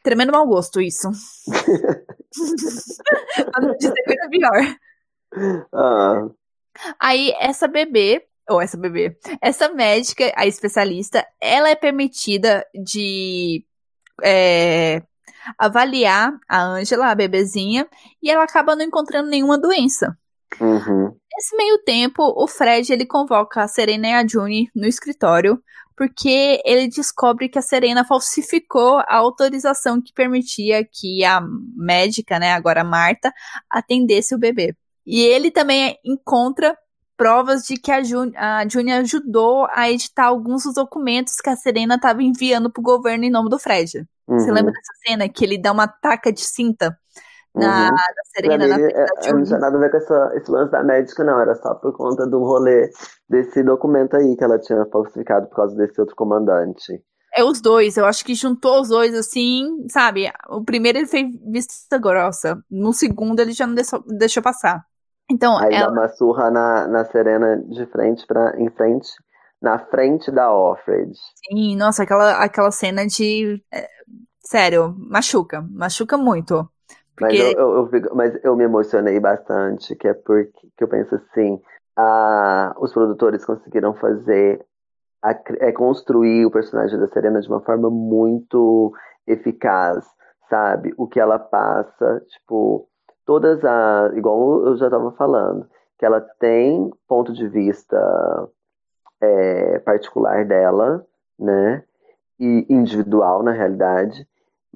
tremendo 0.05 0.31
mau 0.31 0.45
gosto 0.45 0.79
isso. 0.79 1.09
pra 3.51 3.61
não 3.61 3.75
dizer 3.75 4.03
coisa 4.05 4.29
pior. 4.29 4.77
Ah. 5.73 6.27
Aí 6.99 7.33
essa 7.39 7.67
bebê, 7.67 8.25
ou 8.49 8.61
essa 8.61 8.77
bebê, 8.77 9.17
essa 9.41 9.67
médica, 9.69 10.31
a 10.35 10.45
especialista, 10.45 11.25
ela 11.41 11.69
é 11.69 11.75
permitida 11.75 12.65
de 12.73 13.65
é, 14.23 15.01
avaliar 15.57 16.33
a 16.47 16.61
Ângela, 16.61 17.07
a 17.07 17.15
bebezinha, 17.15 17.87
e 18.21 18.29
ela 18.29 18.43
acaba 18.43 18.75
não 18.75 18.85
encontrando 18.85 19.29
nenhuma 19.29 19.57
doença. 19.57 20.15
Uhum. 20.61 21.17
Nesse 21.35 21.55
meio 21.57 21.77
tempo, 21.79 22.23
o 22.35 22.47
Fred 22.47 22.91
ele 22.91 23.05
convoca 23.05 23.63
a 23.63 23.67
Serena 23.67 24.07
e 24.07 24.13
a 24.13 24.25
June 24.25 24.69
no 24.73 24.87
escritório 24.87 25.61
porque 25.95 26.61
ele 26.65 26.87
descobre 26.87 27.47
que 27.47 27.57
a 27.57 27.61
Serena 27.61 28.03
falsificou 28.03 28.99
a 28.99 29.15
autorização 29.15 30.01
que 30.01 30.13
permitia 30.13 30.83
que 30.83 31.23
a 31.23 31.41
médica, 31.75 32.37
né, 32.37 32.51
agora 32.51 32.83
Marta, 32.83 33.33
atendesse 33.69 34.35
o 34.35 34.37
bebê. 34.37 34.75
E 35.05 35.21
ele 35.21 35.51
também 35.51 35.97
encontra 36.03 36.77
provas 37.15 37.63
de 37.63 37.77
que 37.77 37.91
a 37.91 38.03
June, 38.03 38.35
a 38.35 38.67
June 38.67 38.91
ajudou 38.91 39.67
a 39.71 39.89
editar 39.89 40.25
alguns 40.25 40.63
dos 40.63 40.73
documentos 40.73 41.35
que 41.35 41.49
a 41.49 41.55
Serena 41.55 41.95
estava 41.95 42.21
enviando 42.21 42.69
para 42.69 42.81
o 42.81 42.83
governo 42.83 43.23
em 43.23 43.31
nome 43.31 43.49
do 43.49 43.57
Fred. 43.57 44.05
Uhum. 44.27 44.37
Você 44.37 44.51
lembra 44.51 44.73
dessa 44.73 44.93
cena 45.07 45.29
que 45.29 45.45
ele 45.45 45.57
dá 45.57 45.71
uma 45.71 45.87
taca 45.87 46.31
de 46.31 46.41
cinta 46.41 46.97
na, 47.55 47.89
uhum. 47.89 47.97
Serena, 48.35 48.67
na 48.67 48.75
frente 48.75 48.95
é, 48.95 49.05
da 49.05 49.33
Não 49.33 49.43
tinha 49.43 49.59
nada 49.59 49.77
a 49.77 49.79
ver 49.79 49.91
com 49.91 49.97
essa, 49.97 50.31
esse 50.35 50.51
lance 50.51 50.71
da 50.71 50.83
médica, 50.83 51.23
não. 51.23 51.39
Era 51.39 51.55
só 51.55 51.73
por 51.75 51.93
conta 51.93 52.27
do 52.27 52.39
rolê 52.39 52.89
desse 53.29 53.63
documento 53.63 54.15
aí 54.15 54.35
que 54.35 54.43
ela 54.43 54.59
tinha 54.59 54.85
falsificado 54.85 55.47
por 55.47 55.55
causa 55.55 55.75
desse 55.75 55.99
outro 55.99 56.15
comandante. 56.15 57.01
É 57.37 57.43
os 57.43 57.59
dois, 57.59 57.97
eu 57.97 58.05
acho 58.05 58.23
que 58.23 58.33
juntou 58.33 58.79
os 58.79 58.87
dois 58.87 59.13
assim, 59.13 59.85
sabe? 59.89 60.31
O 60.47 60.63
primeiro 60.63 60.99
ele 60.99 61.07
fez 61.07 61.27
vista 61.45 61.97
grossa, 61.97 62.57
no 62.71 62.93
segundo 62.93 63.41
ele 63.41 63.51
já 63.51 63.67
não 63.67 63.75
deixou, 63.75 64.01
deixou 64.07 64.41
passar. 64.41 64.85
Então, 65.29 65.57
aí 65.57 65.73
ela... 65.73 65.87
dá 65.87 65.91
uma 65.91 66.07
surra 66.07 66.49
na, 66.49 66.87
na 66.87 67.03
Serena 67.03 67.57
de 67.57 67.85
frente 67.87 68.25
para 68.25 68.55
em 68.57 68.69
frente, 68.69 69.09
na 69.61 69.79
frente 69.79 70.31
da 70.31 70.53
Offred. 70.53 71.11
Sim, 71.45 71.75
nossa, 71.75 72.03
aquela, 72.03 72.37
aquela 72.41 72.71
cena 72.71 73.05
de. 73.05 73.61
É, 73.73 73.85
sério, 74.39 74.95
machuca, 74.97 75.61
machuca 75.69 76.17
muito. 76.17 76.69
Porque... 77.15 77.41
Mas, 77.41 77.53
eu, 77.53 77.59
eu, 77.59 77.89
eu, 77.91 78.15
mas 78.15 78.43
eu 78.43 78.55
me 78.55 78.65
emocionei 78.65 79.19
bastante, 79.19 79.95
que 79.95 80.07
é 80.07 80.13
porque 80.13 80.67
que 80.77 80.83
eu 80.83 80.87
penso 80.87 81.15
assim, 81.15 81.61
a, 81.95 82.75
os 82.77 82.93
produtores 82.93 83.45
conseguiram 83.45 83.93
fazer, 83.93 84.65
a, 85.23 85.31
é, 85.59 85.71
construir 85.71 86.45
o 86.45 86.51
personagem 86.51 86.99
da 86.99 87.07
Serena 87.07 87.39
de 87.39 87.47
uma 87.47 87.61
forma 87.61 87.89
muito 87.89 88.93
eficaz, 89.25 90.05
sabe? 90.49 90.93
O 90.97 91.07
que 91.07 91.19
ela 91.19 91.39
passa, 91.39 92.21
tipo, 92.27 92.87
todas 93.25 93.63
as. 93.63 94.13
Igual 94.15 94.67
eu 94.67 94.77
já 94.77 94.87
estava 94.87 95.11
falando, 95.13 95.67
que 95.97 96.05
ela 96.05 96.19
tem 96.19 96.91
ponto 97.07 97.31
de 97.31 97.47
vista 97.47 98.49
é, 99.21 99.79
particular 99.79 100.43
dela, 100.45 101.05
né? 101.39 101.81
E 102.37 102.65
individual, 102.69 103.41
na 103.41 103.53
realidade 103.53 104.27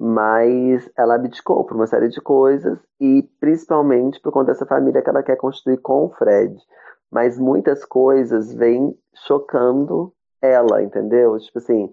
mas 0.02 0.90
ela 0.96 1.16
abdicou 1.16 1.62
por 1.62 1.76
uma 1.76 1.86
série 1.86 2.08
de 2.08 2.22
coisas 2.22 2.78
e 2.98 3.22
principalmente 3.38 4.18
por 4.18 4.32
conta 4.32 4.52
dessa 4.52 4.64
família 4.64 5.02
que 5.02 5.10
ela 5.10 5.22
quer 5.22 5.36
construir 5.36 5.76
com 5.76 6.06
o 6.06 6.08
Fred. 6.08 6.56
Mas 7.10 7.38
muitas 7.38 7.84
coisas 7.84 8.54
vêm 8.54 8.96
chocando 9.26 10.10
ela, 10.40 10.82
entendeu? 10.82 11.38
Tipo 11.38 11.58
assim, 11.58 11.92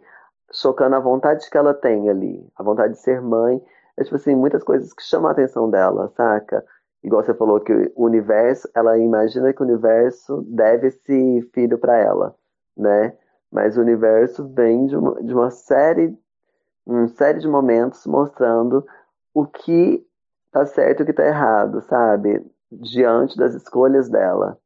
chocando 0.54 0.96
a 0.96 1.02
vontade 1.02 1.50
que 1.50 1.58
ela 1.58 1.74
tem 1.74 2.10
ali, 2.10 2.48
a 2.56 2.64
vontade 2.64 2.94
de 2.94 3.00
ser 3.02 3.22
mãe. 3.22 3.62
É 3.98 4.04
tipo 4.06 4.16
assim, 4.16 4.36
muitas 4.36 4.64
coisas 4.64 4.94
que 4.94 5.04
chamam 5.04 5.28
a 5.28 5.34
atenção 5.34 5.70
dela, 5.70 6.08
saca? 6.16 6.64
Igual 7.04 7.24
você 7.24 7.34
falou 7.34 7.60
que 7.60 7.92
o 7.94 8.06
universo, 8.06 8.70
ela 8.74 8.98
imagina 8.98 9.52
que 9.52 9.62
o 9.62 9.66
universo 9.66 10.46
deve 10.48 10.88
esse 10.88 11.42
filho 11.54 11.78
para 11.78 11.98
ela, 11.98 12.34
né? 12.78 13.18
Mas 13.52 13.78
o 13.78 13.82
universo 13.82 14.48
vem 14.48 14.86
de 14.86 14.96
uma, 14.96 15.22
de 15.22 15.34
uma 15.34 15.52
série 15.52 16.18
uma 16.88 17.08
série 17.10 17.40
de 17.40 17.48
momentos 17.48 18.06
mostrando 18.06 18.86
o 19.34 19.46
que 19.46 20.04
tá 20.52 20.66
certo 20.66 21.02
e 21.02 21.04
o 21.04 21.06
que 21.06 21.14
tá 21.14 21.26
errado, 21.26 21.82
sabe? 21.82 22.44
Diante 22.72 23.38
das 23.38 23.54
escolhas 23.54 24.10
dela. 24.10 24.58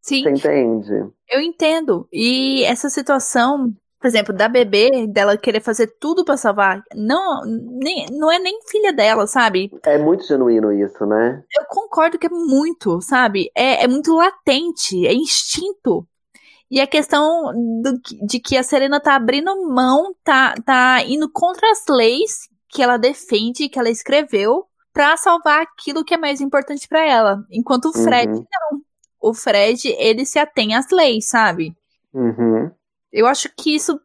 Sim. 0.00 0.22
Você 0.22 0.30
entende? 0.30 1.10
Eu 1.30 1.40
entendo. 1.40 2.06
E 2.12 2.62
essa 2.64 2.90
situação, 2.90 3.72
por 3.98 4.06
exemplo, 4.06 4.34
da 4.34 4.48
bebê, 4.48 5.06
dela 5.06 5.36
querer 5.36 5.60
fazer 5.60 5.86
tudo 5.98 6.24
para 6.24 6.36
salvar, 6.36 6.82
não, 6.94 7.42
nem, 7.44 8.06
não 8.10 8.30
é 8.30 8.38
nem 8.38 8.60
filha 8.68 8.92
dela, 8.92 9.26
sabe? 9.26 9.70
É 9.84 9.96
muito 9.96 10.26
genuíno 10.26 10.72
isso, 10.72 11.06
né? 11.06 11.42
Eu 11.56 11.64
concordo 11.68 12.18
que 12.18 12.26
é 12.26 12.30
muito, 12.30 13.00
sabe? 13.00 13.50
É, 13.54 13.84
é 13.84 13.88
muito 13.88 14.14
latente, 14.14 15.06
é 15.06 15.14
instinto. 15.14 16.06
E 16.72 16.80
a 16.80 16.86
questão 16.86 17.52
do, 17.82 18.00
de 18.26 18.40
que 18.40 18.56
a 18.56 18.62
Serena 18.62 18.98
tá 18.98 19.14
abrindo 19.14 19.68
mão, 19.68 20.14
tá, 20.24 20.54
tá 20.64 21.04
indo 21.04 21.30
contra 21.30 21.70
as 21.70 21.84
leis 21.86 22.48
que 22.66 22.82
ela 22.82 22.96
defende, 22.96 23.68
que 23.68 23.78
ela 23.78 23.90
escreveu, 23.90 24.64
para 24.90 25.14
salvar 25.18 25.60
aquilo 25.60 26.02
que 26.02 26.14
é 26.14 26.16
mais 26.16 26.40
importante 26.40 26.88
para 26.88 27.06
ela. 27.06 27.44
Enquanto 27.50 27.90
o 27.90 27.92
Fred 27.92 28.32
uhum. 28.32 28.46
não. 28.50 28.80
O 29.20 29.34
Fred, 29.34 29.86
ele 29.98 30.24
se 30.24 30.38
atém 30.38 30.74
às 30.74 30.90
leis, 30.90 31.28
sabe? 31.28 31.76
Uhum. 32.14 32.70
Eu 33.12 33.26
acho 33.26 33.50
que 33.54 33.74
isso 33.74 34.00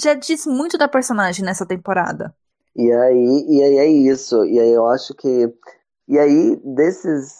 já 0.00 0.14
diz 0.14 0.46
muito 0.46 0.78
da 0.78 0.86
personagem 0.86 1.44
nessa 1.44 1.66
temporada. 1.66 2.32
E 2.76 2.92
aí, 2.92 3.44
e 3.48 3.60
aí 3.60 3.76
é 3.78 3.86
isso. 3.88 4.44
E 4.44 4.60
aí 4.60 4.70
eu 4.70 4.86
acho 4.86 5.14
que. 5.14 5.52
E 6.06 6.16
aí, 6.16 6.60
desses. 6.64 7.32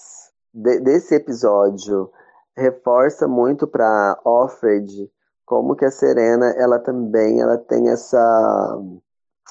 De, 0.52 0.80
desse 0.80 1.14
episódio 1.14 2.10
reforça 2.56 3.26
muito 3.26 3.66
para 3.66 4.18
Offred 4.24 5.10
como 5.44 5.76
que 5.76 5.84
a 5.84 5.90
Serena 5.90 6.50
ela 6.56 6.78
também 6.78 7.40
ela 7.40 7.58
tem 7.58 7.90
essa 7.90 8.78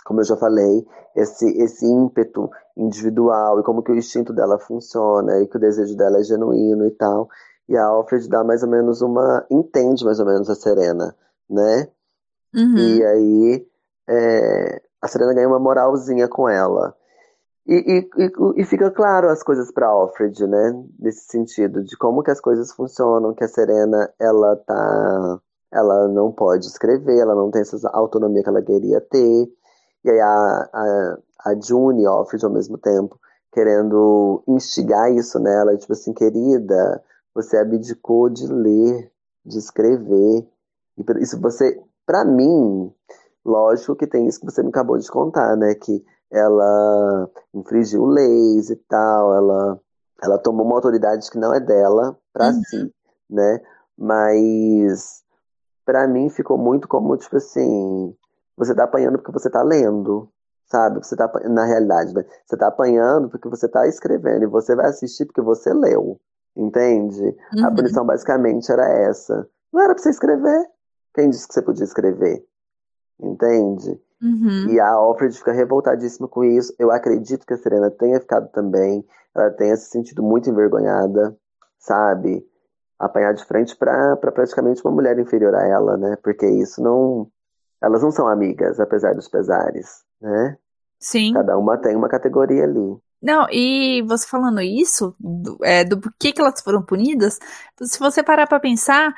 como 0.05 0.21
eu 0.21 0.25
já 0.25 0.35
falei 0.37 0.85
esse 1.15 1.45
esse 1.61 1.85
ímpeto 1.85 2.49
individual 2.75 3.59
e 3.59 3.63
como 3.63 3.83
que 3.83 3.91
o 3.91 3.95
instinto 3.95 4.33
dela 4.33 4.57
funciona 4.57 5.39
e 5.39 5.47
que 5.47 5.57
o 5.57 5.59
desejo 5.59 5.95
dela 5.95 6.19
é 6.19 6.23
genuíno 6.23 6.85
e 6.87 6.91
tal. 6.91 7.29
E 7.69 7.77
a 7.77 7.93
Offred 7.93 8.27
dá 8.27 8.43
mais 8.43 8.63
ou 8.63 8.69
menos 8.69 9.01
uma 9.01 9.45
entende 9.49 10.03
mais 10.03 10.19
ou 10.19 10.25
menos 10.25 10.49
a 10.49 10.55
Serena 10.55 11.15
né? 11.49 11.87
Uhum. 12.55 12.77
e 12.77 13.03
aí 13.03 13.67
é, 14.07 14.81
a 15.01 15.07
Serena 15.07 15.33
ganha 15.33 15.47
uma 15.47 15.59
moralzinha 15.59 16.27
com 16.27 16.47
ela 16.47 16.95
e, 17.65 18.09
e, 18.17 18.61
e, 18.61 18.65
fica 18.65 18.91
claro 18.91 19.29
as 19.29 19.41
coisas 19.41 19.71
para 19.71 19.87
Alfred, 19.87 20.45
né? 20.47 20.83
Nesse 20.99 21.25
sentido, 21.29 21.81
de 21.81 21.95
como 21.97 22.21
que 22.21 22.31
as 22.31 22.41
coisas 22.41 22.73
funcionam, 22.73 23.33
que 23.33 23.43
a 23.43 23.47
Serena, 23.47 24.13
ela 24.19 24.55
tá. 24.57 25.39
Ela 25.71 26.07
não 26.07 26.31
pode 26.31 26.67
escrever, 26.67 27.17
ela 27.17 27.33
não 27.33 27.49
tem 27.49 27.61
essa 27.61 27.89
autonomia 27.93 28.43
que 28.43 28.49
ela 28.49 28.61
queria 28.61 29.01
ter. 29.01 29.49
E 30.03 30.09
aí 30.09 30.19
a, 30.19 30.69
a, 30.73 31.17
a 31.45 31.55
June 31.59 32.03
e 32.03 32.05
Alfred, 32.05 32.45
ao 32.45 32.51
mesmo 32.51 32.77
tempo, 32.77 33.17
querendo 33.51 34.43
instigar 34.47 35.11
isso 35.11 35.39
nela, 35.39 35.75
tipo 35.77 35.93
assim, 35.93 36.13
querida, 36.13 37.01
você 37.33 37.57
abdicou 37.57 38.29
de 38.29 38.45
ler, 38.45 39.11
de 39.45 39.57
escrever. 39.57 40.47
E 40.97 41.23
isso 41.23 41.39
você, 41.39 41.81
para 42.05 42.25
mim, 42.25 42.93
lógico 43.43 43.95
que 43.95 44.05
tem 44.05 44.27
isso 44.27 44.39
que 44.41 44.45
você 44.45 44.61
me 44.61 44.69
acabou 44.69 44.97
de 44.97 45.09
contar, 45.09 45.55
né? 45.55 45.73
Que 45.73 46.03
ela 46.33 47.29
infringiu 47.53 48.05
leis 48.05 48.71
e 48.71 48.75
tal, 48.75 49.35
ela, 49.35 49.79
ela 50.23 50.37
tomou 50.39 50.65
uma 50.65 50.75
autoridade 50.75 51.29
que 51.29 51.37
não 51.37 51.53
é 51.53 51.59
dela 51.59 52.17
para 52.33 52.47
uhum. 52.47 52.61
si, 52.63 52.93
né? 53.29 53.61
Mas 53.95 55.23
para 55.85 56.07
mim 56.07 56.29
ficou 56.29 56.57
muito 56.57 56.87
como, 56.87 57.15
tipo 57.17 57.37
assim, 57.37 58.15
você 58.57 58.73
tá 58.73 58.85
apanhando 58.85 59.19
porque 59.19 59.31
você 59.31 59.47
tá 59.47 59.61
lendo, 59.61 60.27
sabe? 60.65 60.97
Você 61.05 61.15
tá 61.15 61.31
na 61.45 61.65
realidade, 61.65 62.15
né? 62.15 62.25
Você 62.45 62.57
tá 62.57 62.67
apanhando 62.67 63.29
porque 63.29 63.47
você 63.47 63.67
tá 63.67 63.87
escrevendo 63.87 64.43
e 64.43 64.47
você 64.47 64.75
vai 64.75 64.87
assistir 64.87 65.25
porque 65.25 65.41
você 65.41 65.71
leu, 65.71 66.19
entende? 66.57 67.21
Uhum. 67.55 67.65
A 67.67 67.71
punição 67.71 68.03
basicamente 68.03 68.71
era 68.71 68.87
essa. 68.87 69.47
Não 69.71 69.81
era 69.81 69.93
pra 69.93 70.01
você 70.01 70.09
escrever, 70.09 70.67
Quem 71.13 71.29
disse 71.29 71.47
que 71.47 71.53
você 71.53 71.61
podia 71.61 71.83
escrever? 71.83 72.43
Entende? 73.21 74.01
Uhum. 74.23 74.69
E 74.69 74.79
a 74.79 74.87
Alfred 74.89 75.37
fica 75.37 75.51
revoltadíssima 75.51 76.29
com 76.29 76.45
isso. 76.45 76.73
Eu 76.79 76.89
acredito 76.89 77.45
que 77.45 77.53
a 77.53 77.57
Serena 77.57 77.91
tenha 77.91 78.21
ficado 78.21 78.49
também. 78.53 79.05
Ela 79.35 79.51
tenha 79.51 79.75
se 79.75 79.89
sentido 79.89 80.23
muito 80.23 80.49
envergonhada, 80.49 81.35
sabe? 81.77 82.45
Apanhar 82.97 83.33
de 83.33 83.43
frente 83.43 83.75
para 83.75 84.15
praticamente 84.15 84.81
uma 84.85 84.93
mulher 84.93 85.19
inferior 85.19 85.53
a 85.53 85.67
ela, 85.67 85.97
né? 85.97 86.15
Porque 86.23 86.47
isso 86.47 86.81
não. 86.81 87.27
Elas 87.81 88.01
não 88.01 88.11
são 88.11 88.29
amigas, 88.29 88.79
apesar 88.79 89.13
dos 89.13 89.27
pesares, 89.27 90.03
né? 90.21 90.57
Sim. 90.97 91.33
Cada 91.33 91.57
uma 91.57 91.77
tem 91.77 91.97
uma 91.97 92.07
categoria 92.07 92.63
ali. 92.63 92.97
Não, 93.21 93.47
e 93.49 94.01
você 94.03 94.27
falando 94.27 94.61
isso, 94.61 95.15
do, 95.19 95.57
é, 95.63 95.83
do 95.83 95.99
porquê 95.99 96.33
que 96.33 96.41
elas 96.41 96.59
foram 96.61 96.81
punidas, 96.81 97.39
se 97.81 97.97
você 97.97 98.21
parar 98.21 98.47
pra 98.47 98.59
pensar, 98.59 99.13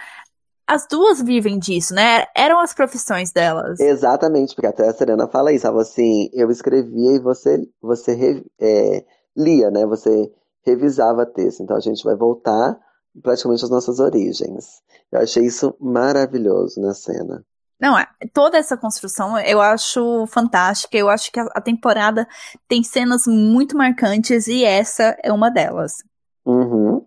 as 0.67 0.87
duas 0.87 1.21
vivem 1.21 1.59
disso, 1.59 1.93
né? 1.93 2.25
Eram 2.35 2.59
as 2.59 2.73
profissões 2.73 3.31
delas. 3.31 3.79
Exatamente, 3.79 4.55
porque 4.55 4.67
até 4.67 4.87
a 4.87 4.93
Serena 4.93 5.27
fala 5.27 5.53
isso, 5.53 5.67
ela 5.67 5.81
assim, 5.81 6.29
eu 6.33 6.49
escrevia 6.49 7.15
e 7.15 7.19
você, 7.19 7.67
você 7.81 8.43
é, 8.59 9.05
lia, 9.35 9.69
né? 9.69 9.85
Você 9.85 10.31
revisava 10.63 11.25
texto. 11.25 11.61
Então 11.61 11.77
a 11.77 11.81
gente 11.81 12.03
vai 12.03 12.15
voltar 12.15 12.77
praticamente 13.21 13.63
às 13.63 13.69
nossas 13.69 13.99
origens. 13.99 14.81
Eu 15.11 15.21
achei 15.21 15.45
isso 15.45 15.75
maravilhoso 15.79 16.81
na 16.81 16.93
cena. 16.93 17.45
Não, 17.79 17.97
é, 17.97 18.07
toda 18.33 18.57
essa 18.57 18.77
construção 18.77 19.37
eu 19.39 19.61
acho 19.61 20.25
fantástica. 20.27 20.97
Eu 20.97 21.09
acho 21.09 21.31
que 21.31 21.39
a, 21.39 21.45
a 21.53 21.61
temporada 21.61 22.27
tem 22.67 22.83
cenas 22.83 23.27
muito 23.27 23.77
marcantes 23.77 24.47
e 24.47 24.63
essa 24.63 25.15
é 25.23 25.31
uma 25.31 25.49
delas. 25.49 25.97
Uhum. 26.45 27.05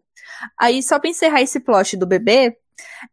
Aí, 0.59 0.83
só 0.83 0.99
pra 0.99 1.11
encerrar 1.11 1.43
esse 1.43 1.59
plot 1.59 1.97
do 1.97 2.07
bebê, 2.07 2.57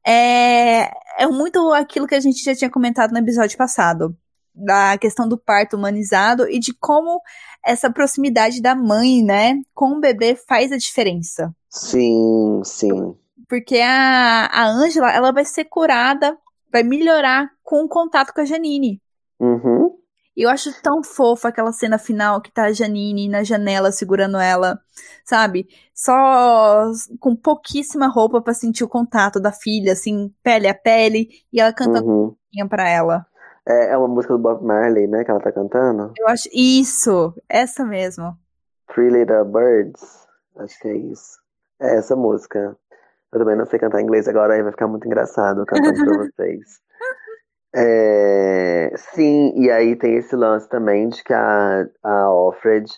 é, 0.06 0.92
é 1.18 1.28
muito 1.28 1.72
aquilo 1.74 2.08
que 2.08 2.16
a 2.16 2.20
gente 2.20 2.44
já 2.44 2.56
tinha 2.56 2.70
comentado 2.70 3.12
no 3.12 3.20
episódio 3.20 3.58
passado. 3.58 4.16
Da 4.54 4.98
questão 4.98 5.28
do 5.28 5.38
parto 5.38 5.76
humanizado 5.76 6.50
e 6.50 6.60
de 6.60 6.74
como 6.74 7.20
essa 7.66 7.92
proximidade 7.92 8.62
da 8.62 8.74
mãe, 8.74 9.22
né, 9.22 9.56
com 9.74 9.98
o 9.98 10.00
bebê 10.00 10.36
faz 10.36 10.72
a 10.72 10.78
diferença. 10.78 11.54
Sim, 11.70 12.62
sim. 12.64 13.16
Porque 13.50 13.80
a, 13.80 14.46
a 14.46 14.68
Angela, 14.68 15.12
ela 15.12 15.34
vai 15.34 15.44
ser 15.44 15.66
curada, 15.66 16.38
vai 16.72 16.84
melhorar 16.84 17.50
com 17.64 17.84
o 17.84 17.90
contato 17.90 18.34
com 18.34 18.42
a 18.42 18.46
Janine. 18.46 19.02
Uhum. 19.40 19.98
E 20.36 20.44
eu 20.44 20.50
acho 20.50 20.70
tão 20.82 21.02
fofa 21.02 21.48
aquela 21.48 21.72
cena 21.72 21.98
final 21.98 22.42
que 22.42 22.52
tá 22.52 22.66
a 22.66 22.74
Janine 22.74 23.30
na 23.30 23.44
janela 23.44 23.92
segurando 23.92 24.38
ela, 24.38 24.80
sabe? 25.24 25.68
Só 25.94 26.92
com 27.20 27.36
pouquíssima 27.36 28.08
roupa 28.08 28.42
para 28.42 28.54
sentir 28.54 28.84
o 28.84 28.90
contato 28.90 29.40
da 29.40 29.52
filha, 29.52 29.94
assim, 29.94 30.34
pele 30.44 30.68
a 30.68 30.74
pele, 30.74 31.30
e 31.54 31.62
ela 31.62 31.72
cantando 31.72 32.08
uhum. 32.08 32.68
pra 32.68 32.90
ela. 32.90 33.26
É, 33.68 33.94
é 33.94 33.98
uma 33.98 34.08
música 34.08 34.34
do 34.34 34.40
Bob 34.40 34.64
Marley, 34.64 35.08
né, 35.08 35.24
que 35.24 35.32
ela 35.32 35.40
tá 35.40 35.52
cantando? 35.52 36.14
Eu 36.18 36.28
acho. 36.28 36.50
Isso! 36.54 37.34
Essa 37.50 37.86
mesmo. 37.86 38.38
Three 38.94 39.10
Little 39.10 39.46
Birds. 39.46 40.28
Acho 40.58 40.80
que 40.80 40.88
é 40.88 40.98
isso. 40.98 41.40
É 41.80 41.96
essa 41.98 42.16
música. 42.16 42.78
Eu 43.34 43.40
também 43.40 43.56
não 43.56 43.66
sei 43.66 43.80
cantar 43.80 44.02
inglês 44.02 44.28
agora, 44.28 44.54
aí 44.54 44.62
vai 44.62 44.72
ficar 44.72 44.88
muito 44.88 45.06
engraçado 45.08 45.66
cantando 45.66 46.06
pra 46.06 46.18
vocês. 46.30 46.80
É, 47.78 48.94
sim, 49.14 49.52
e 49.58 49.70
aí 49.70 49.98
tem 49.98 50.16
esse 50.16 50.34
lance 50.34 50.68
também 50.70 51.10
de 51.10 51.22
que 51.22 51.34
a, 51.34 51.86
a 52.02 52.22
Alfred 52.24 52.90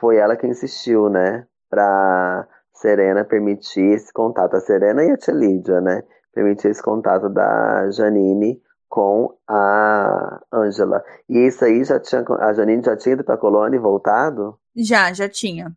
foi 0.00 0.16
ela 0.16 0.36
que 0.36 0.48
insistiu, 0.48 1.08
né? 1.08 1.46
Pra 1.68 2.48
Serena 2.74 3.24
permitir 3.24 3.94
esse 3.94 4.12
contato. 4.12 4.56
A 4.56 4.60
Serena 4.60 5.04
e 5.04 5.12
a 5.12 5.16
tia 5.16 5.32
Lídia, 5.32 5.80
né? 5.80 6.02
Permitir 6.34 6.68
esse 6.68 6.82
contato 6.82 7.28
da 7.28 7.88
Janine 7.90 8.60
com 8.88 9.36
a 9.46 10.40
Angela. 10.52 11.04
E 11.28 11.46
isso 11.46 11.64
aí 11.64 11.84
já 11.84 12.00
tinha. 12.00 12.24
A 12.40 12.52
Janine 12.52 12.82
já 12.82 12.96
tinha 12.96 13.12
ido 13.12 13.22
pra 13.22 13.36
colônia 13.36 13.76
e 13.76 13.80
voltado? 13.80 14.58
Já, 14.74 15.12
já 15.12 15.28
tinha. 15.28 15.72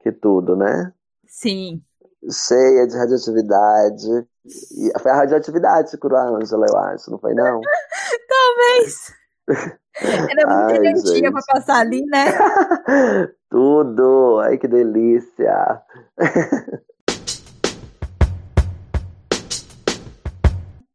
Que 0.00 0.10
tudo, 0.10 0.56
né? 0.56 0.92
Sim. 1.26 1.82
Cheia 2.30 2.86
de 2.86 2.96
radioatividade. 2.96 4.26
E 4.46 4.92
foi 5.00 5.10
a 5.10 5.16
radioatividade 5.16 5.90
que 5.90 5.96
curou 5.98 6.18
a 6.18 6.28
Angela, 6.28 6.66
eu 6.68 6.76
acho, 6.76 7.10
não 7.10 7.18
foi 7.18 7.34
não? 7.34 7.60
Talvez. 8.28 9.12
Era 9.96 10.46
muita 10.46 10.72
Ai, 10.72 10.76
energia 10.76 11.14
gente. 11.14 11.30
pra 11.30 11.42
passar 11.46 11.80
ali, 11.80 12.04
né? 12.06 12.24
Tudo! 13.48 14.40
Ai, 14.40 14.58
que 14.58 14.66
delícia! 14.66 15.82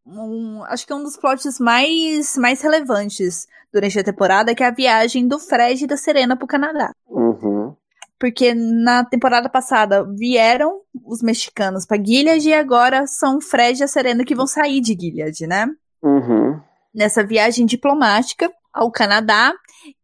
Um, 0.05 0.63
acho 0.65 0.85
que 0.85 0.91
é 0.91 0.95
um 0.95 1.03
dos 1.03 1.15
plots 1.15 1.59
mais, 1.59 2.35
mais 2.35 2.61
relevantes 2.61 3.47
durante 3.71 3.99
a 3.99 4.03
temporada, 4.03 4.53
que 4.53 4.63
é 4.63 4.67
a 4.67 4.71
viagem 4.71 5.27
do 5.27 5.39
Fred 5.39 5.83
e 5.83 5.87
da 5.87 5.95
Serena 5.95 6.35
pro 6.35 6.47
Canadá. 6.47 6.91
Uhum. 7.07 7.75
Porque 8.19 8.53
na 8.53 9.05
temporada 9.05 9.47
passada 9.49 10.05
vieram 10.17 10.81
os 11.05 11.21
mexicanos 11.21 11.85
pra 11.85 11.97
Gilead 11.97 12.47
e 12.47 12.53
agora 12.53 13.07
são 13.07 13.37
o 13.37 13.41
Fred 13.41 13.79
e 13.79 13.83
a 13.83 13.87
Serena 13.87 14.25
que 14.25 14.35
vão 14.35 14.45
sair 14.45 14.81
de 14.81 14.97
Gilead, 14.99 15.47
né? 15.47 15.67
Uhum. 16.03 16.59
Nessa 16.93 17.23
viagem 17.23 17.65
diplomática 17.65 18.51
ao 18.73 18.91
Canadá. 18.91 19.53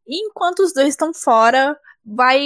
E 0.08 0.28
enquanto 0.28 0.60
os 0.60 0.74
dois 0.74 0.90
estão 0.90 1.14
fora, 1.14 1.78
vai. 2.06 2.40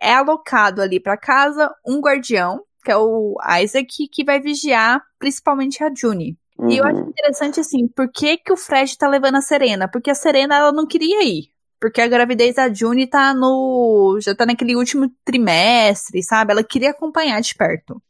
É 0.00 0.14
alocado 0.14 0.80
ali 0.80 1.00
para 1.00 1.16
casa 1.16 1.74
um 1.86 2.00
guardião, 2.00 2.62
que 2.84 2.90
é 2.92 2.96
o 2.96 3.36
Isaac, 3.62 4.08
que 4.08 4.24
vai 4.24 4.40
vigiar 4.40 5.02
principalmente 5.18 5.82
a 5.82 5.90
June. 5.94 6.38
Uhum. 6.58 6.70
E 6.70 6.78
eu 6.78 6.84
acho 6.84 7.00
interessante 7.00 7.60
assim, 7.60 7.88
por 7.88 8.10
que, 8.10 8.38
que 8.38 8.52
o 8.52 8.56
Fred 8.56 8.96
tá 8.96 9.08
levando 9.08 9.36
a 9.36 9.42
Serena? 9.42 9.88
Porque 9.88 10.10
a 10.10 10.14
Serena 10.14 10.56
ela 10.56 10.72
não 10.72 10.86
queria 10.86 11.24
ir. 11.24 11.55
Porque 11.80 12.00
a 12.00 12.08
gravidez 12.08 12.54
da 12.54 12.72
June 12.72 13.06
tá 13.06 13.34
no. 13.34 14.18
já 14.20 14.34
tá 14.34 14.46
naquele 14.46 14.74
último 14.74 15.10
trimestre, 15.24 16.22
sabe? 16.22 16.52
Ela 16.52 16.64
queria 16.64 16.90
acompanhar 16.90 17.40
de 17.40 17.54
perto. 17.54 18.00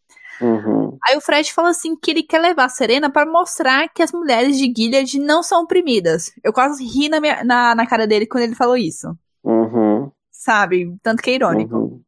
Uhum. 0.40 0.98
Aí 1.08 1.16
o 1.16 1.20
Fred 1.20 1.52
fala 1.52 1.70
assim 1.70 1.96
que 1.96 2.10
ele 2.10 2.22
quer 2.22 2.40
levar 2.40 2.66
a 2.66 2.68
Serena 2.68 3.10
para 3.10 3.30
mostrar 3.30 3.88
que 3.88 4.02
as 4.02 4.12
mulheres 4.12 4.58
de 4.58 4.72
Gilead 4.76 5.18
não 5.18 5.42
são 5.42 5.62
oprimidas. 5.62 6.30
Eu 6.44 6.52
quase 6.52 6.84
ri 6.84 7.08
na, 7.08 7.20
minha, 7.20 7.42
na, 7.42 7.74
na 7.74 7.86
cara 7.86 8.06
dele 8.06 8.26
quando 8.26 8.44
ele 8.44 8.54
falou 8.54 8.76
isso. 8.76 9.16
Uhum. 9.42 10.10
Sabe? 10.30 10.96
Tanto 11.02 11.22
que 11.22 11.30
é 11.30 11.34
irônico. 11.34 11.76
Uhum. 11.76 12.02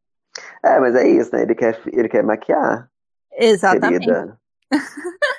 É, 0.63 0.79
mas 0.79 0.95
é 0.95 1.07
isso, 1.07 1.31
né? 1.33 1.41
Ele 1.41 1.55
quer, 1.55 1.81
ele 1.87 2.07
quer 2.07 2.23
maquiar. 2.23 2.89
Exatamente. 3.31 4.07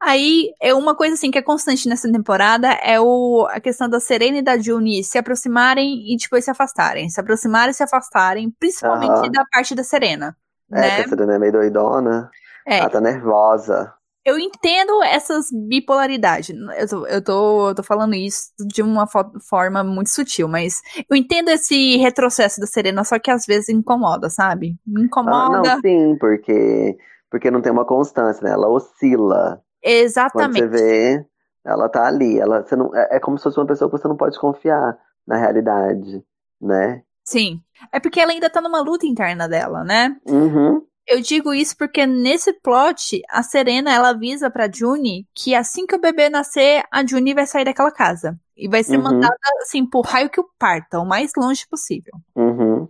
Aí, 0.00 0.52
é 0.60 0.72
uma 0.72 0.94
coisa 0.94 1.14
assim 1.14 1.30
que 1.30 1.38
é 1.38 1.42
constante 1.42 1.88
nessa 1.88 2.10
temporada 2.10 2.68
é 2.68 3.00
o, 3.00 3.46
a 3.50 3.60
questão 3.60 3.88
da 3.88 3.98
Serena 3.98 4.38
e 4.38 4.42
da 4.42 4.56
June 4.56 5.02
se 5.02 5.18
aproximarem 5.18 6.12
e 6.12 6.16
depois 6.16 6.44
se 6.44 6.50
afastarem. 6.50 7.08
Se 7.10 7.20
aproximarem 7.20 7.70
e 7.70 7.74
se 7.74 7.82
afastarem, 7.82 8.50
principalmente 8.60 9.10
Aham. 9.10 9.30
da 9.32 9.44
parte 9.52 9.74
da 9.74 9.82
Serena. 9.82 10.36
É, 10.70 10.80
né? 10.80 10.96
que 10.96 11.00
a 11.02 11.08
Serena 11.08 11.34
é 11.34 11.38
meio 11.38 11.52
doidona. 11.52 12.30
É. 12.66 12.78
Ela 12.78 12.90
tá 12.90 13.00
nervosa. 13.00 13.92
Eu 14.24 14.38
entendo 14.38 15.02
essas 15.02 15.46
bipolaridades. 15.50 16.54
Eu 16.76 16.88
tô, 16.88 17.06
eu 17.06 17.24
tô, 17.24 17.68
eu 17.70 17.74
tô 17.74 17.82
falando 17.82 18.14
isso 18.14 18.50
de 18.68 18.82
uma 18.82 19.06
fo- 19.06 19.32
forma 19.48 19.82
muito 19.82 20.10
sutil, 20.10 20.46
mas 20.46 20.82
eu 21.08 21.16
entendo 21.16 21.48
esse 21.48 21.96
retrocesso 21.96 22.60
da 22.60 22.66
Serena, 22.66 23.04
só 23.04 23.18
que 23.18 23.30
às 23.30 23.46
vezes 23.46 23.70
incomoda, 23.70 24.28
sabe? 24.28 24.76
Me 24.86 25.00
Ah, 25.00 25.04
incomoda. 25.06 25.48
não, 25.48 25.80
sim, 25.80 26.16
porque, 26.18 26.96
porque 27.30 27.50
não 27.50 27.62
tem 27.62 27.72
uma 27.72 27.86
constância, 27.86 28.42
né? 28.44 28.50
Ela 28.52 28.68
oscila. 28.68 29.62
Quando 29.88 30.52
você 30.52 30.62
Exatamente. 30.62 30.66
vê, 30.68 31.24
ela 31.64 31.88
tá 31.88 32.06
ali. 32.06 32.38
Ela, 32.38 32.62
você 32.62 32.76
não, 32.76 32.94
é, 32.94 33.16
é 33.16 33.20
como 33.20 33.38
se 33.38 33.44
fosse 33.44 33.58
uma 33.58 33.66
pessoa 33.66 33.90
que 33.90 33.98
você 33.98 34.08
não 34.08 34.16
pode 34.16 34.38
confiar 34.38 34.96
na 35.26 35.36
realidade, 35.36 36.22
né? 36.60 37.02
Sim. 37.24 37.60
É 37.92 38.00
porque 38.00 38.20
ela 38.20 38.32
ainda 38.32 38.48
tá 38.48 38.60
numa 38.60 38.80
luta 38.80 39.06
interna 39.06 39.48
dela, 39.48 39.84
né? 39.84 40.16
Uhum. 40.26 40.82
Eu 41.06 41.22
digo 41.22 41.54
isso 41.54 41.74
porque 41.76 42.06
nesse 42.06 42.52
plot, 42.52 43.22
a 43.30 43.42
Serena, 43.42 43.92
ela 43.94 44.10
avisa 44.10 44.50
pra 44.50 44.70
June 44.70 45.26
que 45.34 45.54
assim 45.54 45.86
que 45.86 45.94
o 45.94 46.00
bebê 46.00 46.28
nascer, 46.28 46.82
a 46.90 47.04
June 47.06 47.32
vai 47.34 47.46
sair 47.46 47.64
daquela 47.64 47.90
casa. 47.90 48.38
E 48.56 48.68
vai 48.68 48.82
ser 48.82 48.96
Uhum. 48.96 49.04
mandada, 49.04 49.36
assim, 49.62 49.86
pro 49.86 50.00
raio 50.02 50.28
que 50.28 50.40
o 50.40 50.48
parta, 50.58 50.98
o 51.00 51.06
mais 51.06 51.30
longe 51.36 51.66
possível. 51.68 52.12
Uhum. 52.36 52.88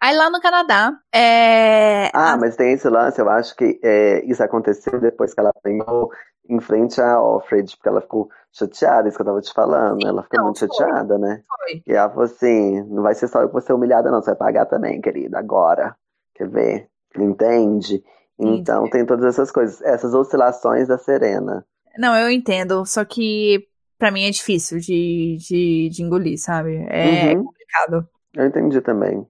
Aí 0.00 0.16
lá 0.16 0.30
no 0.30 0.40
Canadá, 0.40 0.92
é... 1.14 2.10
Ah, 2.12 2.36
mas 2.36 2.56
tem 2.56 2.72
esse 2.72 2.88
lance, 2.88 3.20
eu 3.20 3.28
acho 3.28 3.54
que 3.56 3.78
é, 3.82 4.24
isso 4.24 4.42
aconteceu 4.42 5.00
depois 5.00 5.34
que 5.34 5.40
ela 5.40 5.50
apanhou 5.50 6.10
em 6.48 6.60
frente 6.60 7.00
a 7.00 7.14
Alfred, 7.14 7.76
porque 7.76 7.88
ela 7.88 8.00
ficou 8.00 8.28
chateada, 8.52 9.08
isso 9.08 9.16
que 9.16 9.22
eu 9.22 9.26
tava 9.26 9.40
te 9.40 9.52
falando. 9.52 10.00
Sim, 10.00 10.08
ela 10.08 10.22
ficou 10.22 10.38
não, 10.38 10.44
muito 10.46 10.58
foi. 10.66 10.68
chateada, 10.68 11.18
né? 11.18 11.42
Foi. 11.48 11.82
E 11.86 11.92
ela 11.92 12.08
falou 12.08 12.24
assim: 12.24 12.82
não 12.84 13.02
vai 13.02 13.14
ser 13.14 13.28
só 13.28 13.42
eu 13.42 13.48
que 13.48 13.52
vou 13.52 13.60
ser 13.60 13.72
humilhada, 13.72 14.10
não, 14.10 14.20
você 14.22 14.30
vai 14.30 14.36
pagar 14.38 14.66
também, 14.66 15.00
querida, 15.00 15.38
agora. 15.38 15.96
Quer 16.34 16.48
ver? 16.48 16.88
Entende? 17.16 18.02
Então 18.38 18.86
Entendi. 18.86 18.90
tem 18.90 19.06
todas 19.06 19.24
essas 19.24 19.50
coisas, 19.50 19.80
essas 19.82 20.14
oscilações 20.14 20.88
da 20.88 20.98
Serena. 20.98 21.66
Não, 21.98 22.14
eu 22.16 22.30
entendo, 22.30 22.84
só 22.84 23.04
que 23.04 23.66
pra 23.98 24.10
mim 24.10 24.24
é 24.24 24.30
difícil 24.30 24.78
de, 24.78 25.36
de, 25.38 25.88
de 25.90 26.02
engolir, 26.02 26.38
sabe? 26.38 26.76
É 26.90 27.34
Uhum. 27.34 27.44
complicado. 27.44 28.08
Eu 28.34 28.46
entendi 28.46 28.80
também. 28.80 29.26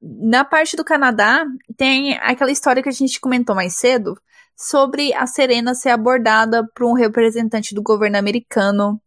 Na 0.00 0.44
parte 0.44 0.76
do 0.76 0.84
Canadá, 0.84 1.44
tem 1.76 2.16
aquela 2.18 2.52
história 2.52 2.82
que 2.82 2.88
a 2.88 2.92
gente 2.92 3.20
comentou 3.20 3.54
mais 3.54 3.76
cedo 3.76 4.16
sobre 4.56 5.12
a 5.14 5.26
Serena 5.26 5.74
ser 5.74 5.90
abordada 5.90 6.68
por 6.74 6.84
um 6.86 6.92
representante 6.92 7.74
do 7.74 7.82
governo 7.82 8.18
americano. 8.18 9.00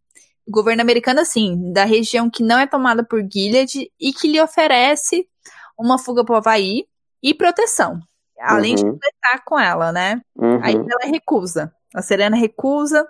O 0.46 0.50
governo 0.50 0.82
americano, 0.82 1.20
assim, 1.20 1.72
da 1.72 1.84
região 1.84 2.28
que 2.30 2.42
não 2.42 2.58
é 2.58 2.66
tomada 2.66 3.04
por 3.04 3.22
Gilead 3.22 3.90
e 4.00 4.12
que 4.12 4.28
lhe 4.28 4.40
oferece 4.40 5.26
uma 5.78 5.98
fuga 5.98 6.24
para 6.24 6.34
o 6.34 6.38
Havaí 6.38 6.86
e 7.22 7.34
proteção. 7.34 8.00
Além 8.40 8.72
uhum. 8.72 8.76
de 8.76 8.84
completar 8.84 9.44
com 9.44 9.58
ela, 9.58 9.92
né? 9.92 10.20
Uhum. 10.36 10.60
Aí 10.62 10.74
ela 10.74 11.10
recusa. 11.10 11.72
A 11.94 12.02
Serena 12.02 12.36
recusa. 12.36 13.06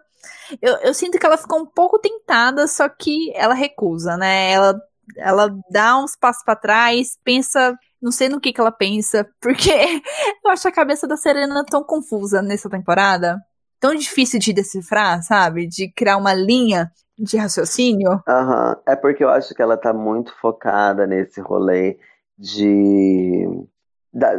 Eu, 0.60 0.74
eu 0.78 0.94
sinto 0.94 1.18
que 1.18 1.24
ela 1.24 1.38
ficou 1.38 1.60
um 1.60 1.66
pouco 1.66 1.98
tentada, 1.98 2.66
só 2.66 2.88
que 2.88 3.32
ela 3.34 3.54
recusa, 3.54 4.16
né? 4.16 4.50
Ela, 4.52 4.80
ela 5.16 5.50
dá 5.70 5.98
uns 5.98 6.16
passos 6.16 6.44
para 6.44 6.56
trás, 6.56 7.18
pensa 7.24 7.76
não 8.02 8.10
sei 8.10 8.28
no 8.28 8.40
que, 8.40 8.52
que 8.52 8.60
ela 8.60 8.72
pensa, 8.72 9.26
porque 9.40 9.70
eu 10.44 10.50
acho 10.50 10.66
a 10.66 10.72
cabeça 10.72 11.06
da 11.06 11.16
Serena 11.16 11.64
tão 11.64 11.84
confusa 11.84 12.42
nessa 12.42 12.68
temporada. 12.68 13.40
Tão 13.78 13.94
difícil 13.94 14.38
de 14.38 14.52
decifrar, 14.52 15.22
sabe? 15.22 15.66
De 15.66 15.90
criar 15.92 16.16
uma 16.16 16.34
linha 16.34 16.90
de 17.18 17.36
raciocínio. 17.36 18.22
Aham, 18.28 18.70
uhum. 18.70 18.82
é 18.86 18.96
porque 18.96 19.24
eu 19.24 19.28
acho 19.28 19.54
que 19.54 19.62
ela 19.62 19.76
tá 19.76 19.92
muito 19.92 20.32
focada 20.40 21.06
nesse 21.06 21.40
rolê 21.40 21.98
de. 22.38 23.46
Da, 24.14 24.30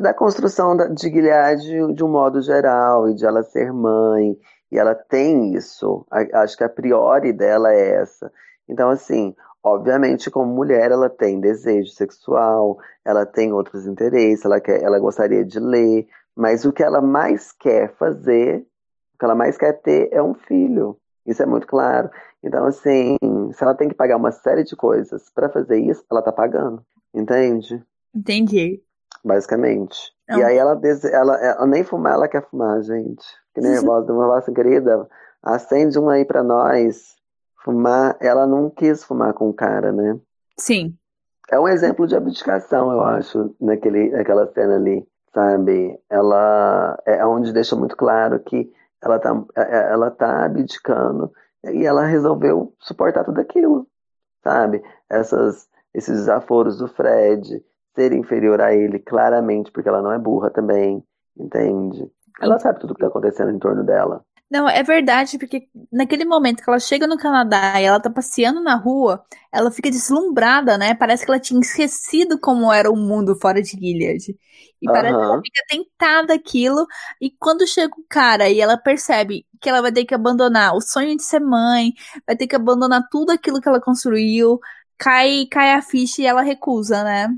da 0.00 0.12
construção 0.12 0.76
de 0.76 1.08
Gilead 1.08 1.94
de 1.94 2.02
um 2.02 2.08
modo 2.08 2.42
geral, 2.42 3.08
e 3.08 3.14
de 3.14 3.24
ela 3.24 3.44
ser 3.44 3.72
mãe, 3.72 4.36
e 4.72 4.78
ela 4.78 4.94
tem 4.94 5.54
isso. 5.54 6.04
Acho 6.10 6.56
que 6.56 6.64
a 6.64 6.68
priori 6.68 7.32
dela 7.32 7.72
é 7.72 8.00
essa. 8.00 8.30
Então, 8.68 8.90
assim, 8.90 9.34
Obviamente, 9.68 10.30
como 10.30 10.52
mulher, 10.52 10.90
ela 10.90 11.10
tem 11.10 11.38
desejo 11.38 11.90
sexual, 11.90 12.78
ela 13.04 13.26
tem 13.26 13.52
outros 13.52 13.86
interesses, 13.86 14.44
ela, 14.44 14.60
quer, 14.60 14.82
ela 14.82 14.98
gostaria 14.98 15.44
de 15.44 15.60
ler, 15.60 16.08
mas 16.34 16.64
o 16.64 16.72
que 16.72 16.82
ela 16.82 17.02
mais 17.02 17.52
quer 17.52 17.92
fazer, 17.96 18.66
o 19.14 19.18
que 19.18 19.24
ela 19.24 19.34
mais 19.34 19.58
quer 19.58 19.74
ter 19.74 20.08
é 20.10 20.22
um 20.22 20.32
filho. 20.32 20.96
Isso 21.26 21.42
é 21.42 21.46
muito 21.46 21.66
claro. 21.66 22.08
Então, 22.42 22.64
assim, 22.64 23.16
se 23.52 23.62
ela 23.62 23.74
tem 23.74 23.88
que 23.88 23.94
pagar 23.94 24.16
uma 24.16 24.32
série 24.32 24.64
de 24.64 24.74
coisas 24.74 25.28
para 25.34 25.50
fazer 25.50 25.78
isso, 25.78 26.02
ela 26.10 26.22
tá 26.22 26.32
pagando. 26.32 26.82
Entende? 27.12 27.84
Entendi. 28.14 28.82
Basicamente. 29.22 29.98
Não. 30.26 30.38
E 30.38 30.44
aí 30.44 30.56
ela, 30.56 30.80
ela, 31.12 31.36
ela, 31.36 31.66
nem 31.66 31.84
fumar, 31.84 32.14
ela 32.14 32.28
quer 32.28 32.48
fumar, 32.48 32.80
gente. 32.82 33.26
Que 33.54 33.60
nervosa, 33.60 34.12
uma 34.12 34.26
voz 34.26 34.46
querida. 34.46 35.06
Acende 35.42 35.98
um 35.98 36.08
aí 36.08 36.24
pra 36.24 36.42
nós. 36.42 37.17
Fumar, 37.68 38.16
ela 38.18 38.46
não 38.46 38.70
quis 38.70 39.04
fumar 39.04 39.34
com 39.34 39.50
o 39.50 39.52
cara, 39.52 39.92
né? 39.92 40.18
Sim. 40.58 40.96
É 41.50 41.60
um 41.60 41.68
exemplo 41.68 42.06
de 42.06 42.16
abdicação, 42.16 42.90
eu 42.90 43.02
acho, 43.02 43.54
naquele, 43.60 44.08
naquela 44.08 44.50
cena 44.54 44.76
ali, 44.76 45.06
sabe? 45.34 46.00
Ela 46.08 46.98
é 47.04 47.26
onde 47.26 47.52
deixa 47.52 47.76
muito 47.76 47.94
claro 47.94 48.40
que 48.40 48.72
ela 49.02 49.18
tá, 49.18 49.38
é, 49.54 49.60
é, 49.60 49.92
ela 49.92 50.10
tá 50.10 50.46
abdicando 50.46 51.30
e 51.62 51.84
ela 51.84 52.06
resolveu 52.06 52.72
suportar 52.80 53.22
tudo 53.22 53.38
aquilo, 53.38 53.86
sabe? 54.42 54.82
Essas, 55.10 55.68
esses 55.92 56.20
desaforos 56.20 56.78
do 56.78 56.88
Fred, 56.88 57.62
ser 57.94 58.14
inferior 58.14 58.62
a 58.62 58.74
ele 58.74 58.98
claramente, 58.98 59.70
porque 59.70 59.90
ela 59.90 60.00
não 60.00 60.12
é 60.12 60.18
burra 60.18 60.48
também, 60.48 61.04
entende? 61.36 62.10
Ela 62.40 62.58
sabe 62.58 62.80
tudo 62.80 62.92
o 62.92 62.94
que 62.94 63.02
tá 63.02 63.08
acontecendo 63.08 63.50
em 63.50 63.58
torno 63.58 63.84
dela. 63.84 64.24
Não, 64.50 64.66
é 64.66 64.82
verdade, 64.82 65.38
porque 65.38 65.68
naquele 65.92 66.24
momento 66.24 66.62
que 66.62 66.70
ela 66.70 66.80
chega 66.80 67.06
no 67.06 67.18
Canadá 67.18 67.80
e 67.80 67.84
ela 67.84 68.00
tá 68.00 68.08
passeando 68.08 68.62
na 68.62 68.76
rua, 68.76 69.22
ela 69.52 69.70
fica 69.70 69.90
deslumbrada, 69.90 70.78
né? 70.78 70.94
Parece 70.94 71.24
que 71.24 71.30
ela 71.30 71.38
tinha 71.38 71.60
esquecido 71.60 72.38
como 72.40 72.72
era 72.72 72.90
o 72.90 72.96
mundo 72.96 73.36
fora 73.38 73.60
de 73.60 73.72
Gilead. 73.72 74.34
E 74.80 74.88
uhum. 74.88 74.94
parece 74.94 75.14
que 75.14 75.22
ela 75.22 75.42
fica 75.42 75.62
tentada 75.68 76.34
aquilo. 76.34 76.86
E 77.20 77.30
quando 77.30 77.66
chega 77.66 77.92
o 77.94 78.04
cara 78.08 78.48
e 78.48 78.58
ela 78.58 78.78
percebe 78.78 79.46
que 79.60 79.68
ela 79.68 79.82
vai 79.82 79.92
ter 79.92 80.06
que 80.06 80.14
abandonar 80.14 80.74
o 80.74 80.80
sonho 80.80 81.14
de 81.14 81.22
ser 81.22 81.40
mãe, 81.40 81.92
vai 82.26 82.34
ter 82.34 82.46
que 82.46 82.56
abandonar 82.56 83.06
tudo 83.10 83.30
aquilo 83.30 83.60
que 83.60 83.68
ela 83.68 83.80
construiu, 83.80 84.58
cai, 84.96 85.46
cai 85.50 85.72
a 85.74 85.82
ficha 85.82 86.22
e 86.22 86.26
ela 86.26 86.40
recusa, 86.42 87.04
né? 87.04 87.28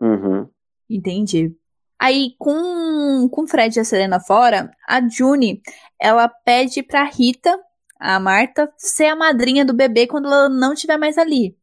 Uhum. 0.00 0.48
Entendi. 0.90 1.57
Aí, 1.98 2.34
com, 2.38 3.28
com 3.30 3.42
o 3.42 3.46
Fred 3.46 3.76
e 3.76 3.80
a 3.80 3.84
Selena 3.84 4.20
fora, 4.20 4.70
a 4.86 5.06
June, 5.08 5.60
ela 5.98 6.28
pede 6.28 6.82
pra 6.82 7.04
Rita, 7.04 7.58
a 7.98 8.20
Marta, 8.20 8.72
ser 8.76 9.06
a 9.06 9.16
madrinha 9.16 9.64
do 9.64 9.74
bebê 9.74 10.06
quando 10.06 10.26
ela 10.26 10.48
não 10.48 10.74
estiver 10.74 10.96
mais 10.96 11.18
ali. 11.18 11.56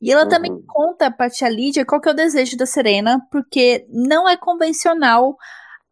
E 0.00 0.10
ela 0.10 0.22
uhum. 0.22 0.28
também 0.28 0.62
conta 0.66 1.10
pra 1.10 1.28
tia 1.28 1.48
Lídia 1.48 1.84
qual 1.84 2.00
que 2.00 2.08
é 2.08 2.12
o 2.12 2.14
desejo 2.14 2.56
da 2.56 2.64
Serena, 2.64 3.20
porque 3.30 3.86
não 3.90 4.28
é 4.28 4.36
convencional 4.36 5.36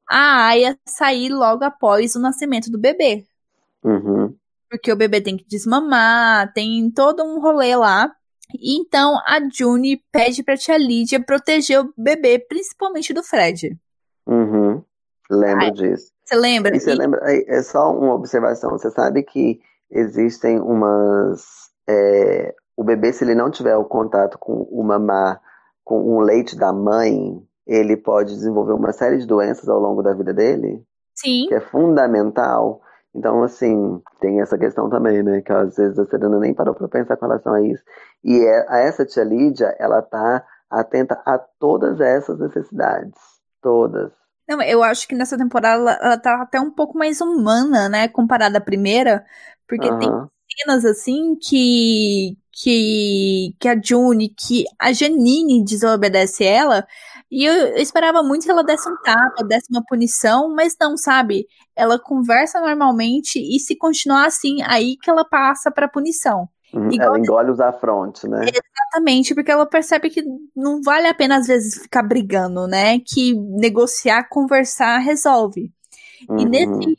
a 0.09 0.47
Aya 0.49 0.79
sair 0.87 1.29
logo 1.29 1.65
após 1.65 2.15
o 2.15 2.21
nascimento 2.21 2.71
do 2.71 2.79
bebê. 2.79 3.27
Uhum. 3.83 4.35
Porque 4.71 4.93
o 4.93 4.97
bebê 4.97 5.21
tem 5.21 5.37
que 5.37 5.47
desmamar, 5.47 6.53
tem 6.53 6.91
todo 6.91 7.23
um 7.23 7.41
rolê 7.41 7.77
lá. 7.77 8.11
Então 8.61 9.17
a 9.27 9.39
June 9.53 10.03
pede 10.13 10.43
pra 10.43 10.57
tia 10.57 10.77
Lídia 10.77 11.23
proteger 11.23 11.81
o 11.81 11.93
bebê, 11.97 12.39
principalmente 12.39 13.13
do 13.13 13.23
Fred. 13.23 13.77
Uhum. 14.27 14.83
Lembro 15.31 15.65
Ai, 15.65 15.71
disso. 15.71 16.13
Você 16.25 16.37
lembra? 16.37 16.77
E 16.77 16.81
você 16.81 16.95
lembra? 16.95 17.21
É 17.25 17.63
só 17.63 17.93
uma 17.93 18.15
observação. 18.15 18.71
Você 18.71 18.91
sabe 18.91 19.23
que 19.23 19.61
existem 19.91 20.61
umas. 20.61 21.71
É, 21.89 22.55
o 22.77 22.83
bebê, 22.83 23.13
se 23.13 23.25
ele 23.25 23.35
não 23.35 23.51
tiver 23.51 23.77
o 23.77 23.85
contato 23.85 24.39
com 24.39 24.63
o 24.71 24.83
mamá, 24.83 25.41
com 25.85 26.01
o 26.01 26.21
leite 26.21 26.57
da 26.57 26.73
mãe, 26.73 27.43
ele 27.67 27.97
pode 27.97 28.35
desenvolver 28.35 28.73
uma 28.73 28.93
série 28.93 29.19
de 29.19 29.27
doenças 29.27 29.69
ao 29.69 29.79
longo 29.79 30.03
da 30.03 30.15
vida 30.15 30.33
dele? 30.33 30.83
Sim. 31.15 31.47
Que 31.49 31.55
é 31.55 31.61
fundamental. 31.61 32.81
Então, 33.15 33.43
assim, 33.43 34.03
tem 34.21 34.41
essa 34.41 34.59
questão 34.59 34.91
também, 34.91 35.23
né? 35.23 35.41
Que 35.41 35.53
às 35.53 35.77
vezes 35.77 35.99
a 35.99 36.05
Serena 36.07 36.39
nem 36.39 36.53
parou 36.53 36.75
para 36.75 36.89
pensar 36.89 37.17
com 37.17 37.27
relação 37.27 37.55
a 37.55 37.63
isso. 37.63 37.83
E 38.25 38.45
é, 38.45 38.67
a 38.69 38.79
essa 38.79 39.07
tia 39.07 39.23
Lídia, 39.23 39.75
ela 39.79 40.03
tá 40.03 40.45
atenta 40.69 41.23
a 41.25 41.39
todas 41.39 42.01
essas 42.01 42.39
necessidades. 42.39 43.21
Todas. 43.63 44.11
Não, 44.49 44.61
eu 44.61 44.83
acho 44.83 45.07
que 45.09 45.15
nessa 45.15 45.39
temporada 45.39 45.81
ela, 45.81 45.99
ela 46.03 46.19
tá 46.19 46.43
até 46.43 46.61
um 46.61 46.71
pouco 46.71 46.99
mais 46.99 47.21
humana, 47.21 47.89
né? 47.89 48.09
Comparada 48.09 48.59
à 48.59 48.61
primeira. 48.61 49.25
Porque 49.67 49.89
uhum. 49.89 49.99
tem 49.99 50.11
cenas 50.57 50.85
assim 50.85 51.37
que. 51.37 52.37
Que, 52.57 53.53
que 53.59 53.69
a 53.69 53.75
June, 53.83 54.29
que 54.29 54.65
a 54.79 54.93
Janine 54.93 55.65
desobedece 55.65 56.45
ela, 56.45 56.87
e 57.29 57.45
eu, 57.45 57.77
esperava 57.79 58.23
muito 58.23 58.45
que 58.45 58.51
ela 58.53 58.63
desse 58.63 58.89
um 58.89 58.97
tapa, 59.03 59.43
desse 59.43 59.67
uma 59.73 59.83
punição, 59.85 60.55
mas 60.55 60.77
não, 60.81 60.97
sabe? 60.97 61.49
Ela 61.75 61.99
conversa 61.99 62.61
normalmente 62.61 63.41
e 63.41 63.59
se 63.59 63.77
continuar 63.77 64.27
assim, 64.27 64.63
aí 64.63 64.97
que 64.97 65.11
ela 65.11 65.25
passa 65.25 65.69
pra 65.69 65.89
punição. 65.89 66.49
Uhum, 66.73 66.91
ela 67.01 67.19
engole 67.19 67.51
os 67.51 67.61
afrontes, 67.61 68.23
né? 68.25 68.47
Exatamente, 68.49 69.35
porque 69.35 69.51
ela 69.51 69.67
percebe 69.67 70.11
que 70.11 70.23
não 70.55 70.81
vale 70.81 71.09
a 71.09 71.15
pena 71.15 71.37
às 71.37 71.49
vezes 71.49 71.83
ficar 71.83 72.05
brigando, 72.05 72.69
né? 72.69 73.01
Que 73.01 73.35
negociar, 73.35 74.29
conversar 74.29 74.99
resolve. 74.99 75.73
Uhum. 76.29 76.39
E 76.39 76.45
nesse, 76.45 76.99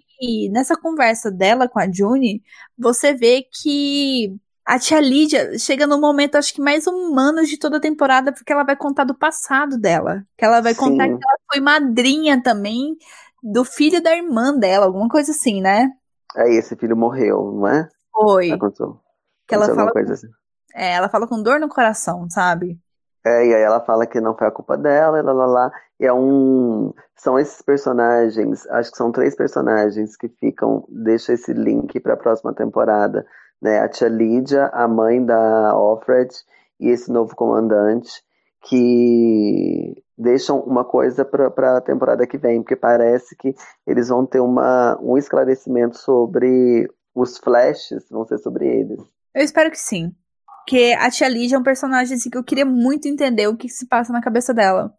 nessa 0.51 0.75
conversa 0.75 1.31
dela 1.31 1.67
com 1.67 1.79
a 1.79 1.91
June, 1.91 2.41
você 2.77 3.13
vê 3.13 3.43
que 3.43 4.35
a 4.65 4.79
tia 4.79 4.99
Lídia 4.99 5.57
chega 5.59 5.85
no 5.85 5.99
momento, 5.99 6.35
acho 6.35 6.53
que 6.53 6.61
mais 6.61 6.87
humano 6.87 7.45
de 7.45 7.57
toda 7.57 7.77
a 7.77 7.79
temporada, 7.81 8.33
porque 8.33 8.51
ela 8.51 8.63
vai 8.63 8.75
contar 8.75 9.03
do 9.03 9.13
passado 9.13 9.77
dela. 9.77 10.25
Que 10.35 10.43
ela 10.43 10.59
vai 10.59 10.73
Sim. 10.73 10.79
contar 10.79 11.05
que 11.05 11.13
ela 11.13 11.37
foi 11.51 11.61
madrinha 11.61 12.41
também 12.41 12.97
do 13.43 13.63
filho 13.63 14.01
da 14.01 14.15
irmã 14.15 14.57
dela, 14.57 14.87
alguma 14.87 15.07
coisa 15.07 15.31
assim, 15.31 15.61
né? 15.61 15.87
É, 16.35 16.51
esse 16.51 16.75
filho 16.75 16.97
morreu, 16.97 17.51
não 17.53 17.67
é? 17.67 17.87
Foi. 18.11 18.51
Aconteceu. 18.51 18.99
Que 19.47 19.53
ela 19.53 19.73
fala, 19.73 19.91
coisa 19.91 20.13
assim. 20.13 20.27
É, 20.73 20.93
ela 20.93 21.09
fala 21.09 21.27
com 21.27 21.41
dor 21.41 21.59
no 21.59 21.69
coração, 21.69 22.27
sabe? 22.29 22.79
É, 23.25 23.47
e 23.47 23.55
aí 23.55 23.61
ela 23.61 23.79
fala 23.79 24.05
que 24.05 24.21
não 24.21 24.37
foi 24.37 24.47
a 24.47 24.51
culpa 24.51 24.77
dela, 24.77 25.21
lá, 25.21 25.33
lá, 25.33 25.45
lá. 25.45 25.71
E 25.99 26.05
é 26.05 26.13
um. 26.13 26.93
São 27.15 27.39
esses 27.39 27.61
personagens, 27.61 28.67
acho 28.67 28.91
que 28.91 28.97
são 28.97 29.11
três 29.11 29.35
personagens 29.35 30.15
que 30.15 30.29
ficam. 30.29 30.85
Deixa 30.89 31.33
esse 31.33 31.51
link 31.53 31.99
para 31.99 32.13
a 32.13 32.17
próxima 32.17 32.53
temporada 32.53 33.25
né? 33.61 33.79
A 33.79 33.89
tia 33.89 34.07
Lídia, 34.07 34.67
a 34.67 34.87
mãe 34.87 35.23
da 35.23 35.75
Offred 35.75 36.29
e 36.79 36.89
esse 36.89 37.11
novo 37.11 37.35
comandante 37.35 38.23
que 38.69 40.03
deixam 40.17 40.59
uma 40.61 40.83
coisa 40.83 41.23
para 41.23 41.77
a 41.77 41.81
temporada 41.81 42.25
que 42.25 42.37
vem, 42.37 42.61
porque 42.61 42.75
parece 42.75 43.35
que 43.35 43.53
eles 43.85 44.09
vão 44.09 44.25
ter 44.25 44.39
uma, 44.39 44.97
um 45.01 45.17
esclarecimento 45.17 45.97
sobre 45.97 46.89
os 47.13 47.37
flashes, 47.37 48.07
vão 48.09 48.25
ser 48.25 48.37
sobre 48.39 48.67
eles. 48.67 48.99
Eu 49.33 49.43
espero 49.43 49.69
que 49.69 49.79
sim. 49.79 50.13
Porque 50.65 50.95
a 50.99 51.11
tia 51.11 51.29
Lídia 51.29 51.57
é 51.57 51.59
um 51.59 51.63
personagem 51.63 52.15
assim, 52.15 52.27
que 52.27 52.37
eu 52.37 52.43
queria 52.43 52.65
muito 52.65 53.07
entender 53.07 53.47
o 53.47 53.55
que, 53.55 53.69
se 53.69 53.87
passa 53.87 54.11
na 54.11 54.19
cabeça 54.19 54.51
dela. 54.51 54.91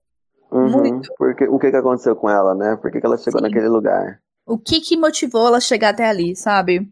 Uhum, 0.51 0.71
muito. 0.71 1.13
Porque, 1.19 1.45
o 1.45 1.59
que, 1.59 1.73
que 1.73 1.77
aconteceu 1.77 2.15
com 2.15 2.31
ela, 2.31 2.55
né? 2.55 2.77
Por 2.77 2.91
que, 2.93 3.01
que 3.01 3.07
ela 3.07 3.19
chegou 3.19 3.41
sim. 3.41 3.47
naquele 3.49 3.69
lugar? 3.69 4.21
O 4.47 4.57
que 4.57 4.81
que 4.81 4.97
motivou 4.97 5.49
ela 5.49 5.61
chegar 5.61 5.89
até 5.89 6.07
ali, 6.07 6.37
sabe? 6.37 6.89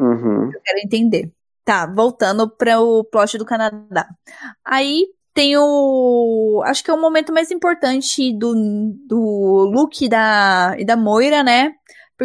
Uhum. 0.00 0.46
Eu 0.46 0.60
quero 0.64 0.78
entender. 0.82 1.30
Tá, 1.66 1.86
voltando 1.86 2.48
para 2.48 2.80
o 2.80 3.04
plot 3.04 3.36
do 3.36 3.44
Canadá. 3.44 4.06
Aí 4.64 5.06
tem 5.34 5.54
o. 5.58 6.62
Acho 6.64 6.82
que 6.82 6.90
é 6.90 6.94
o 6.94 7.00
momento 7.00 7.32
mais 7.32 7.50
importante 7.50 8.32
do, 8.32 8.54
do 9.06 9.70
Luke 9.70 10.06
e 10.06 10.08
da, 10.08 10.74
e 10.78 10.84
da 10.84 10.96
Moira, 10.96 11.42
né? 11.42 11.74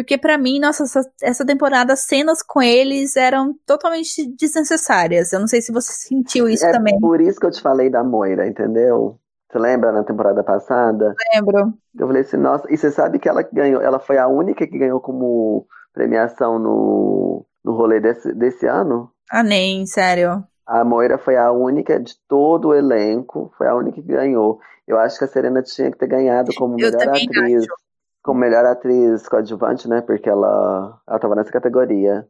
Porque 0.00 0.16
para 0.16 0.38
mim, 0.38 0.58
nossa, 0.58 0.84
essa, 0.84 1.00
essa 1.22 1.46
temporada, 1.46 1.94
cenas 1.94 2.42
com 2.42 2.62
eles 2.62 3.16
eram 3.16 3.54
totalmente 3.66 4.26
desnecessárias. 4.34 5.32
Eu 5.32 5.40
não 5.40 5.46
sei 5.46 5.60
se 5.60 5.70
você 5.72 5.92
sentiu 5.92 6.48
isso 6.48 6.64
é 6.64 6.72
também. 6.72 6.98
Por 6.98 7.20
isso 7.20 7.38
que 7.38 7.46
eu 7.46 7.50
te 7.50 7.60
falei 7.60 7.90
da 7.90 8.02
Moira, 8.02 8.46
entendeu? 8.48 9.18
Você 9.50 9.58
lembra 9.58 9.92
na 9.92 10.02
temporada 10.02 10.42
passada? 10.42 11.14
Lembro. 11.34 11.74
Eu 11.98 12.06
falei 12.06 12.22
assim, 12.22 12.38
nossa, 12.38 12.66
e 12.72 12.78
você 12.78 12.90
sabe 12.90 13.18
que 13.18 13.28
ela 13.28 13.42
ganhou, 13.42 13.82
ela 13.82 13.98
foi 13.98 14.16
a 14.16 14.26
única 14.26 14.66
que 14.66 14.78
ganhou 14.78 15.00
como 15.00 15.66
premiação 15.92 16.58
no, 16.58 17.44
no 17.62 17.72
rolê 17.74 18.00
desse, 18.00 18.32
desse 18.32 18.66
ano? 18.66 19.10
Ah, 19.30 19.42
nem, 19.42 19.84
sério. 19.86 20.42
A 20.66 20.82
Moira 20.82 21.18
foi 21.18 21.36
a 21.36 21.52
única 21.52 22.00
de 22.00 22.14
todo 22.26 22.68
o 22.68 22.74
elenco, 22.74 23.52
foi 23.58 23.66
a 23.66 23.74
única 23.74 24.00
que 24.00 24.08
ganhou. 24.08 24.60
Eu 24.86 24.98
acho 24.98 25.18
que 25.18 25.24
a 25.24 25.28
Serena 25.28 25.62
tinha 25.62 25.90
que 25.90 25.98
ter 25.98 26.06
ganhado 26.06 26.52
como 26.56 26.76
melhor 26.76 27.02
atriz. 27.02 27.64
acho. 27.64 27.89
Como 28.22 28.38
melhor 28.40 28.64
atriz 28.66 29.28
coadjuvante, 29.28 29.88
né? 29.88 30.00
Porque 30.02 30.28
ela, 30.28 31.00
ela 31.06 31.18
tava 31.18 31.34
nessa 31.34 31.50
categoria. 31.50 32.26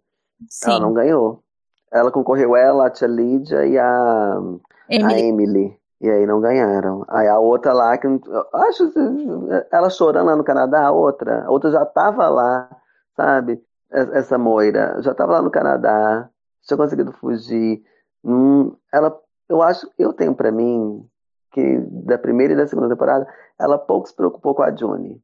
Sim. 0.48 0.70
Ela 0.70 0.80
não 0.80 0.92
ganhou. 0.92 1.42
Ela 1.92 2.10
concorreu 2.12 2.54
ela, 2.54 2.86
a 2.86 2.90
tia 2.90 3.08
Lídia 3.08 3.66
e 3.66 3.76
a, 3.76 4.34
a 4.34 4.38
Emily. 4.88 5.20
Emily. 5.20 5.80
E 6.00 6.08
aí 6.08 6.24
não 6.26 6.40
ganharam. 6.40 7.04
Aí 7.08 7.28
a 7.28 7.38
outra 7.38 7.72
lá, 7.72 7.98
que 7.98 8.06
acho 8.54 8.90
ela 9.70 9.90
chorando 9.90 10.26
lá 10.28 10.36
no 10.36 10.44
Canadá, 10.44 10.86
a 10.86 10.92
outra. 10.92 11.44
A 11.44 11.50
outra 11.50 11.70
já 11.70 11.84
tava 11.84 12.28
lá, 12.28 12.70
sabe? 13.16 13.62
Es- 13.90 14.08
Essa 14.12 14.38
Moira 14.38 14.96
já 15.02 15.12
tava 15.14 15.32
lá 15.32 15.42
no 15.42 15.50
Canadá, 15.50 16.30
tinha 16.62 16.76
conseguido 16.76 17.12
fugir. 17.12 17.82
Hum, 18.24 18.74
ela, 18.92 19.18
eu 19.48 19.60
acho, 19.60 19.90
eu 19.98 20.12
tenho 20.12 20.34
pra 20.34 20.50
mim 20.52 21.04
que 21.52 21.78
da 22.06 22.16
primeira 22.16 22.52
e 22.52 22.56
da 22.56 22.66
segunda 22.66 22.88
temporada, 22.88 23.26
ela 23.58 23.76
pouco 23.76 24.06
se 24.08 24.14
preocupou 24.14 24.54
com 24.54 24.62
a 24.62 24.74
Juni. 24.74 25.20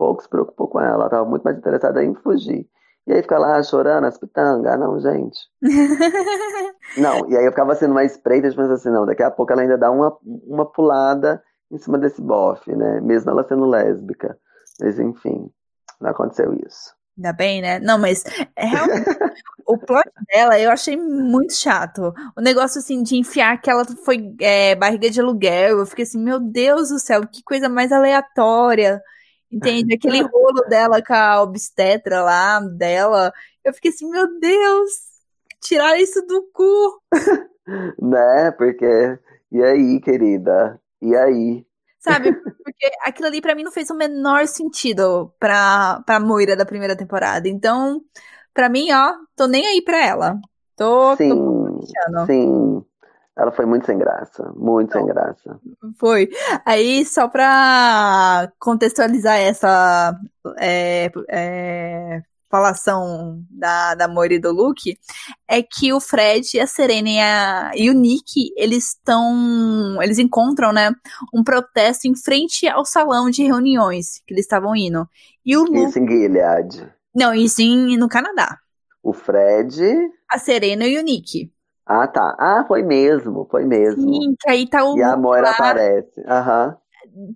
Pouco 0.00 0.22
se 0.22 0.28
preocupou 0.30 0.66
com 0.66 0.80
ela. 0.80 0.94
Ela 0.94 1.10
tava 1.10 1.28
muito 1.28 1.42
mais 1.42 1.58
interessada 1.58 2.02
em 2.02 2.14
fugir. 2.14 2.66
E 3.06 3.12
aí 3.12 3.20
fica 3.20 3.38
lá 3.38 3.62
chorando, 3.62 4.06
as 4.06 4.16
pitangas. 4.16 4.72
Ah, 4.72 4.78
não, 4.78 4.98
gente. 4.98 5.38
Não, 6.96 7.28
e 7.28 7.36
aí 7.36 7.44
eu 7.44 7.52
ficava 7.52 7.74
sendo 7.74 7.92
mais 7.92 8.12
espreita, 8.12 8.48
pensando 8.48 8.72
assim, 8.72 8.90
não, 8.90 9.06
daqui 9.06 9.22
a 9.22 9.30
pouco 9.30 9.52
ela 9.52 9.62
ainda 9.62 9.78
dá 9.78 9.90
uma, 9.92 10.16
uma 10.24 10.66
pulada 10.66 11.40
em 11.70 11.78
cima 11.78 11.96
desse 11.98 12.20
bofe, 12.20 12.74
né? 12.74 13.00
Mesmo 13.00 13.30
ela 13.30 13.46
sendo 13.46 13.64
lésbica. 13.64 14.36
Mas 14.80 14.98
enfim, 14.98 15.48
não 16.00 16.10
aconteceu 16.10 16.52
isso. 16.66 16.92
Ainda 17.16 17.32
bem, 17.32 17.62
né? 17.62 17.78
Não, 17.78 17.96
mas 17.96 18.24
é 18.56 18.66
realmente, 18.66 19.08
o 19.68 19.78
plot 19.78 20.10
dela 20.32 20.58
eu 20.58 20.70
achei 20.70 20.96
muito 20.96 21.54
chato. 21.54 22.12
O 22.36 22.40
negócio 22.40 22.80
assim 22.80 23.02
de 23.02 23.16
enfiar 23.16 23.60
que 23.60 23.70
ela 23.70 23.84
foi 24.04 24.34
é, 24.40 24.74
barriga 24.74 25.10
de 25.10 25.20
aluguel. 25.20 25.78
Eu 25.78 25.86
fiquei 25.86 26.02
assim, 26.02 26.18
meu 26.18 26.40
Deus 26.40 26.88
do 26.88 26.98
céu, 26.98 27.24
que 27.26 27.42
coisa 27.42 27.68
mais 27.68 27.92
aleatória. 27.92 29.00
Entende? 29.52 29.94
Aquele 29.94 30.22
rolo 30.22 30.62
dela 30.68 31.02
com 31.02 31.12
a 31.14 31.42
obstetra 31.42 32.22
lá 32.22 32.60
dela. 32.60 33.32
Eu 33.64 33.72
fiquei 33.74 33.90
assim, 33.90 34.08
meu 34.08 34.38
Deus, 34.38 34.90
tirar 35.60 35.98
isso 35.98 36.22
do 36.26 36.42
cu. 36.52 37.02
Né? 38.00 38.50
Porque. 38.52 39.18
E 39.52 39.62
aí, 39.62 40.00
querida? 40.00 40.80
E 41.00 41.14
aí? 41.16 41.64
Sabe? 41.98 42.32
Porque 42.64 42.86
aquilo 43.04 43.28
ali 43.28 43.40
pra 43.40 43.54
mim 43.54 43.62
não 43.62 43.72
fez 43.72 43.90
o 43.90 43.94
menor 43.96 44.46
sentido 44.46 45.34
pra, 45.38 46.02
pra 46.06 46.20
Moira 46.20 46.56
da 46.56 46.64
primeira 46.66 46.96
temporada. 46.96 47.48
Então, 47.48 48.02
pra 48.54 48.68
mim, 48.68 48.90
ó, 48.92 49.14
tô 49.36 49.46
nem 49.46 49.66
aí 49.66 49.82
pra 49.82 50.04
ela. 50.04 50.40
Tô, 50.76 51.16
tô 51.16 51.22
Sim, 51.22 51.80
achando. 51.82 52.26
sim. 52.26 52.84
Ela 53.36 53.52
foi 53.52 53.64
muito 53.64 53.86
sem 53.86 53.96
graça. 53.96 54.52
Muito 54.54 54.92
sem 54.92 55.06
graça. 55.06 55.58
Foi. 55.98 56.28
Aí, 56.64 57.04
só 57.04 57.28
pra 57.28 58.50
contextualizar 58.58 59.38
essa 59.38 60.14
é, 60.58 61.10
é, 61.28 62.20
falação 62.50 63.42
da, 63.48 63.94
da 63.94 64.08
Moira 64.08 64.34
e 64.34 64.38
do 64.38 64.50
Luke, 64.50 64.98
é 65.48 65.62
que 65.62 65.92
o 65.92 66.00
Fred, 66.00 66.58
a 66.58 66.66
Serena 66.66 67.08
e, 67.08 67.20
a, 67.20 67.70
e 67.76 67.88
o 67.88 67.94
Nick, 67.94 68.52
eles 68.56 68.88
estão. 68.88 70.02
Eles 70.02 70.18
encontram, 70.18 70.72
né, 70.72 70.90
um 71.32 71.44
protesto 71.44 72.08
em 72.08 72.16
frente 72.16 72.68
ao 72.68 72.84
salão 72.84 73.30
de 73.30 73.44
reuniões 73.44 74.20
que 74.26 74.34
eles 74.34 74.44
estavam 74.44 74.74
indo. 74.74 75.08
E 75.46 75.56
o 75.56 75.62
Luke. 75.62 75.84
Isso 75.84 75.98
em 75.98 76.08
Gilead. 76.08 76.92
Não, 77.14 77.32
isso 77.32 77.62
em, 77.62 77.96
no 77.96 78.08
Canadá. 78.08 78.58
O 79.02 79.12
Fred. 79.12 79.80
A 80.30 80.38
Serena 80.38 80.86
e 80.86 80.98
o 80.98 81.02
Nick. 81.02 81.50
Ah, 81.92 82.06
tá. 82.06 82.36
Ah, 82.38 82.64
foi 82.68 82.82
mesmo, 82.84 83.48
foi 83.50 83.64
mesmo. 83.64 84.00
Sim, 84.00 84.36
que 84.38 84.48
aí 84.48 84.68
tá 84.68 84.84
o 84.84 84.96
E 84.96 85.02
a 85.02 85.16
Moira 85.16 85.48
lá. 85.48 85.54
aparece. 85.56 86.22
Aham. 86.24 86.76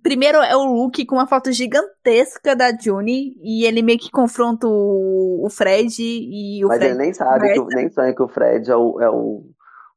Primeiro 0.01 0.37
é 0.37 0.55
o 0.55 0.63
Luke 0.63 1.05
com 1.05 1.15
uma 1.15 1.27
foto 1.27 1.51
gigantesca 1.51 2.55
da 2.55 2.71
Juni 2.71 3.35
e 3.43 3.65
ele 3.65 3.81
meio 3.81 3.99
que 3.99 4.09
confronta 4.09 4.65
o, 4.65 5.45
o 5.45 5.49
Fred 5.49 5.93
e 6.01 6.63
o 6.63 6.69
Mas 6.69 6.77
Fred 6.77 6.91
ele 6.91 6.99
nem 6.99 7.13
sabe, 7.13 7.53
que, 7.53 7.75
nem 7.75 7.89
sonha 7.89 8.15
que 8.15 8.23
o 8.23 8.27
Fred 8.29 8.71
é 8.71 8.75
o, 8.75 9.01
é 9.01 9.09
o, 9.09 9.43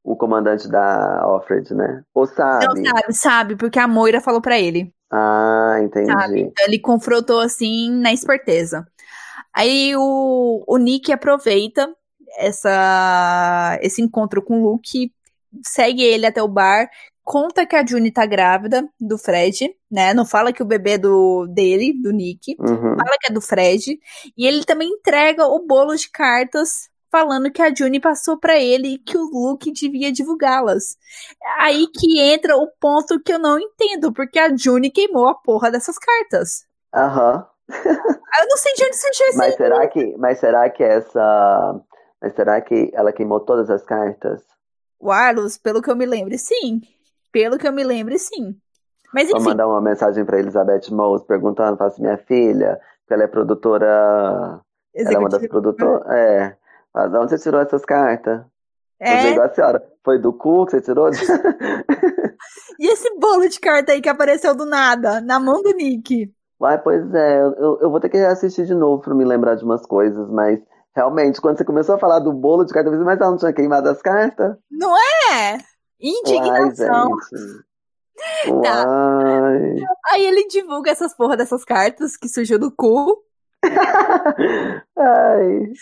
o 0.02 0.16
comandante 0.16 0.68
da 0.68 1.22
Offred, 1.28 1.72
né? 1.74 2.02
Ou 2.12 2.26
sabe? 2.26 2.80
Não 2.82 2.90
sabe, 2.90 3.12
sabe, 3.12 3.56
porque 3.56 3.78
a 3.78 3.86
Moira 3.86 4.20
falou 4.20 4.40
pra 4.40 4.58
ele, 4.58 4.92
Ah, 5.12 5.76
sabe? 6.04 6.40
entendi. 6.40 6.40
Então 6.50 6.66
ele 6.66 6.80
confrontou 6.80 7.38
assim 7.40 7.90
na 7.92 8.12
esperteza. 8.12 8.84
Aí 9.54 9.94
o, 9.96 10.64
o 10.66 10.76
Nick 10.78 11.12
aproveita 11.12 11.88
essa, 12.38 13.78
esse 13.82 14.00
encontro 14.00 14.42
com 14.42 14.60
o 14.60 14.72
Luke, 14.72 15.12
segue 15.64 16.02
ele 16.02 16.26
até 16.26 16.42
o 16.42 16.48
bar, 16.48 16.88
conta 17.24 17.66
que 17.66 17.76
a 17.76 17.84
Juni 17.84 18.10
tá 18.10 18.24
grávida 18.24 18.88
do 18.98 19.18
Fred, 19.18 19.70
né? 19.90 20.14
Não 20.14 20.24
fala 20.24 20.52
que 20.52 20.62
o 20.62 20.66
bebê 20.66 20.92
é 20.92 20.98
do 20.98 21.46
dele, 21.46 21.92
do 22.00 22.10
Nick. 22.10 22.56
Uhum. 22.58 22.96
fala 22.96 23.16
que 23.20 23.30
é 23.30 23.34
do 23.34 23.40
Fred, 23.40 23.98
e 24.36 24.46
ele 24.46 24.64
também 24.64 24.88
entrega 24.88 25.46
o 25.46 25.66
bolo 25.66 25.94
de 25.94 26.10
cartas 26.10 26.88
falando 27.10 27.50
que 27.50 27.62
a 27.62 27.74
Juni 27.74 28.00
passou 28.00 28.38
pra 28.38 28.58
ele 28.58 28.88
e 28.88 28.98
que 28.98 29.16
o 29.16 29.24
Luke 29.24 29.72
devia 29.72 30.12
divulgá-las. 30.12 30.96
Aí 31.58 31.86
que 31.88 32.20
entra 32.20 32.56
o 32.56 32.68
ponto 32.80 33.20
que 33.20 33.32
eu 33.32 33.38
não 33.38 33.58
entendo, 33.58 34.12
porque 34.12 34.38
a 34.38 34.54
Juni 34.54 34.90
queimou 34.90 35.26
a 35.26 35.34
porra 35.34 35.70
dessas 35.70 35.98
cartas. 35.98 36.64
Aham. 36.94 37.46
Aí 37.70 38.42
Eu 38.42 38.48
não 38.48 38.56
sei 38.56 38.72
de 38.74 38.84
onde 38.84 38.96
surgiu 38.96 39.26
esse. 39.26 39.38
Mas 39.38 39.54
será 39.56 39.88
que, 39.88 40.16
mas 40.16 40.38
será 40.38 40.70
que 40.70 40.82
essa, 40.82 41.80
mas 42.20 42.34
será 42.34 42.60
que 42.60 42.90
ela 42.94 43.12
queimou 43.12 43.40
todas 43.40 43.70
as 43.70 43.84
cartas? 43.84 44.44
Warlos, 45.00 45.58
pelo 45.58 45.82
que 45.82 45.90
eu 45.90 45.96
me 45.96 46.06
lembro, 46.06 46.36
sim. 46.38 46.80
Pelo 47.32 47.58
que 47.58 47.66
eu 47.66 47.72
me 47.72 47.84
lembro, 47.84 48.18
sim. 48.18 48.60
Mas 49.12 49.30
Vou 49.30 49.40
enfim, 49.40 49.42
mandar 49.42 49.66
uma 49.66 49.80
mensagem 49.80 50.24
pra 50.24 50.38
Elizabeth 50.38 50.90
Moss 50.90 51.22
perguntando, 51.24 51.76
fala 51.76 51.90
assim, 51.90 52.02
minha 52.02 52.16
filha, 52.18 52.80
que 53.06 53.12
ela 53.12 53.24
é 53.24 53.26
produtora, 53.26 54.60
ela 55.04 55.16
é 55.16 55.20
uma 55.20 55.28
das 55.28 55.46
produtoras, 55.46 56.06
é, 56.10 56.56
fala, 56.92 57.08
de 57.10 57.16
onde 57.18 57.30
você 57.30 57.38
tirou 57.42 57.60
essas 57.60 57.84
cartas? 57.84 58.42
Eu 59.08 59.16
É, 59.16 59.18
digo 59.18 59.40
a 59.40 59.48
senhora, 59.54 59.82
foi 60.04 60.18
do 60.20 60.32
cu 60.32 60.66
que 60.66 60.72
você 60.72 60.82
tirou? 60.82 61.10
e 62.78 62.86
esse 62.92 63.10
bolo 63.18 63.48
de 63.48 63.60
carta 63.60 63.92
aí 63.92 64.00
que 64.00 64.08
apareceu 64.08 64.54
do 64.54 64.64
nada, 64.64 65.20
na 65.20 65.38
mão 65.40 65.62
do 65.62 65.70
Nick. 65.72 66.32
Uai, 66.60 66.80
pois 66.82 67.14
é, 67.14 67.40
eu, 67.40 67.78
eu 67.80 67.90
vou 67.90 68.00
ter 68.00 68.08
que 68.08 68.16
assistir 68.18 68.66
de 68.66 68.74
novo 68.74 69.02
pra 69.02 69.14
me 69.14 69.24
lembrar 69.24 69.54
de 69.54 69.64
umas 69.64 69.86
coisas, 69.86 70.28
mas 70.30 70.60
realmente, 70.98 71.40
quando 71.40 71.56
você 71.56 71.64
começou 71.64 71.94
a 71.94 71.98
falar 71.98 72.18
do 72.18 72.32
bolo 72.32 72.64
de 72.64 72.72
carta, 72.72 72.88
eu 72.88 72.92
pensei, 72.92 73.04
mas 73.06 73.20
ela 73.20 73.30
não 73.30 73.38
tinha 73.38 73.52
queimado 73.52 73.88
as 73.88 74.02
cartas? 74.02 74.56
Não 74.68 74.92
é? 74.96 75.58
Indignação. 76.00 77.10
Uai. 78.48 79.76
Aí 80.10 80.24
ele 80.26 80.48
divulga 80.48 80.90
essas 80.90 81.14
porra 81.14 81.36
dessas 81.36 81.64
cartas 81.64 82.16
que 82.16 82.28
surgiu 82.28 82.58
do 82.58 82.70
cu. 82.72 83.16
Ai. 84.98 85.72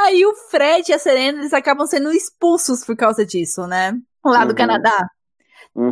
Aí 0.00 0.26
o 0.26 0.34
Fred 0.50 0.90
e 0.90 0.94
a 0.94 0.98
Serena, 0.98 1.38
eles 1.38 1.54
acabam 1.54 1.86
sendo 1.86 2.12
expulsos 2.12 2.84
por 2.84 2.94
causa 2.96 3.24
disso, 3.24 3.66
né? 3.66 3.94
Lá 4.24 4.44
do 4.44 4.50
Uhum. 4.50 4.56
Canadá. 4.56 5.08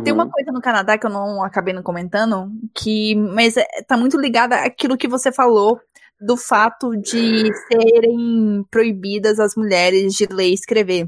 Tem 0.03 0.11
uma 0.13 0.25
Uhum. 0.25 0.29
coisa 0.31 0.51
no 0.51 0.61
Canadá 0.61 0.97
que 0.97 1.05
eu 1.05 1.09
não 1.09 1.41
acabei 1.43 1.73
não 1.73 1.81
comentando, 1.81 2.51
que 2.75 3.15
mas 3.15 3.55
é, 3.57 3.65
tá 3.87 3.95
muito 3.97 4.19
ligada 4.19 4.57
àquilo 4.57 4.97
que 4.97 5.07
você 5.07 5.31
falou 5.31 5.79
do 6.19 6.35
fato 6.35 6.95
de 6.95 7.51
serem 7.67 8.65
proibidas 8.71 9.39
as 9.39 9.55
mulheres 9.55 10.13
de 10.13 10.25
ler 10.25 10.49
e 10.49 10.53
escrever, 10.53 11.07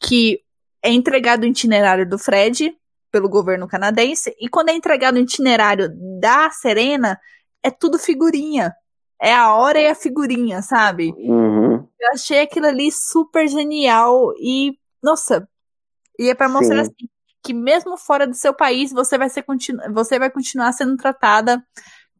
que 0.00 0.40
é 0.82 0.90
entregado 0.90 1.44
o 1.44 1.46
itinerário 1.46 2.08
do 2.08 2.18
Fred 2.18 2.76
pelo 3.10 3.28
governo 3.28 3.68
canadense 3.68 4.34
e 4.40 4.48
quando 4.48 4.70
é 4.70 4.74
entregado 4.74 5.16
o 5.16 5.20
itinerário 5.20 5.90
da 6.20 6.50
Serena, 6.50 7.18
é 7.62 7.70
tudo 7.70 7.98
figurinha. 7.98 8.74
É 9.20 9.32
a 9.32 9.54
hora 9.54 9.80
e 9.80 9.86
a 9.86 9.94
figurinha, 9.94 10.62
sabe? 10.62 11.12
Uhum. 11.16 11.74
Eu 11.74 12.08
achei 12.12 12.40
aquilo 12.40 12.66
ali 12.66 12.90
super 12.90 13.46
genial 13.46 14.32
e, 14.36 14.76
nossa, 15.00 15.48
e 16.18 16.28
é 16.28 16.34
pra 16.34 16.48
mostrar 16.48 16.84
Sim. 16.84 16.90
assim, 16.90 17.08
que 17.42 17.54
mesmo 17.54 17.96
fora 17.96 18.26
do 18.26 18.34
seu 18.34 18.52
país, 18.52 18.92
você 18.92 19.16
vai, 19.16 19.28
ser, 19.28 19.42
continu 19.42 19.80
você 19.92 20.18
vai 20.18 20.30
continuar 20.30 20.72
sendo 20.72 20.96
tratada 20.96 21.64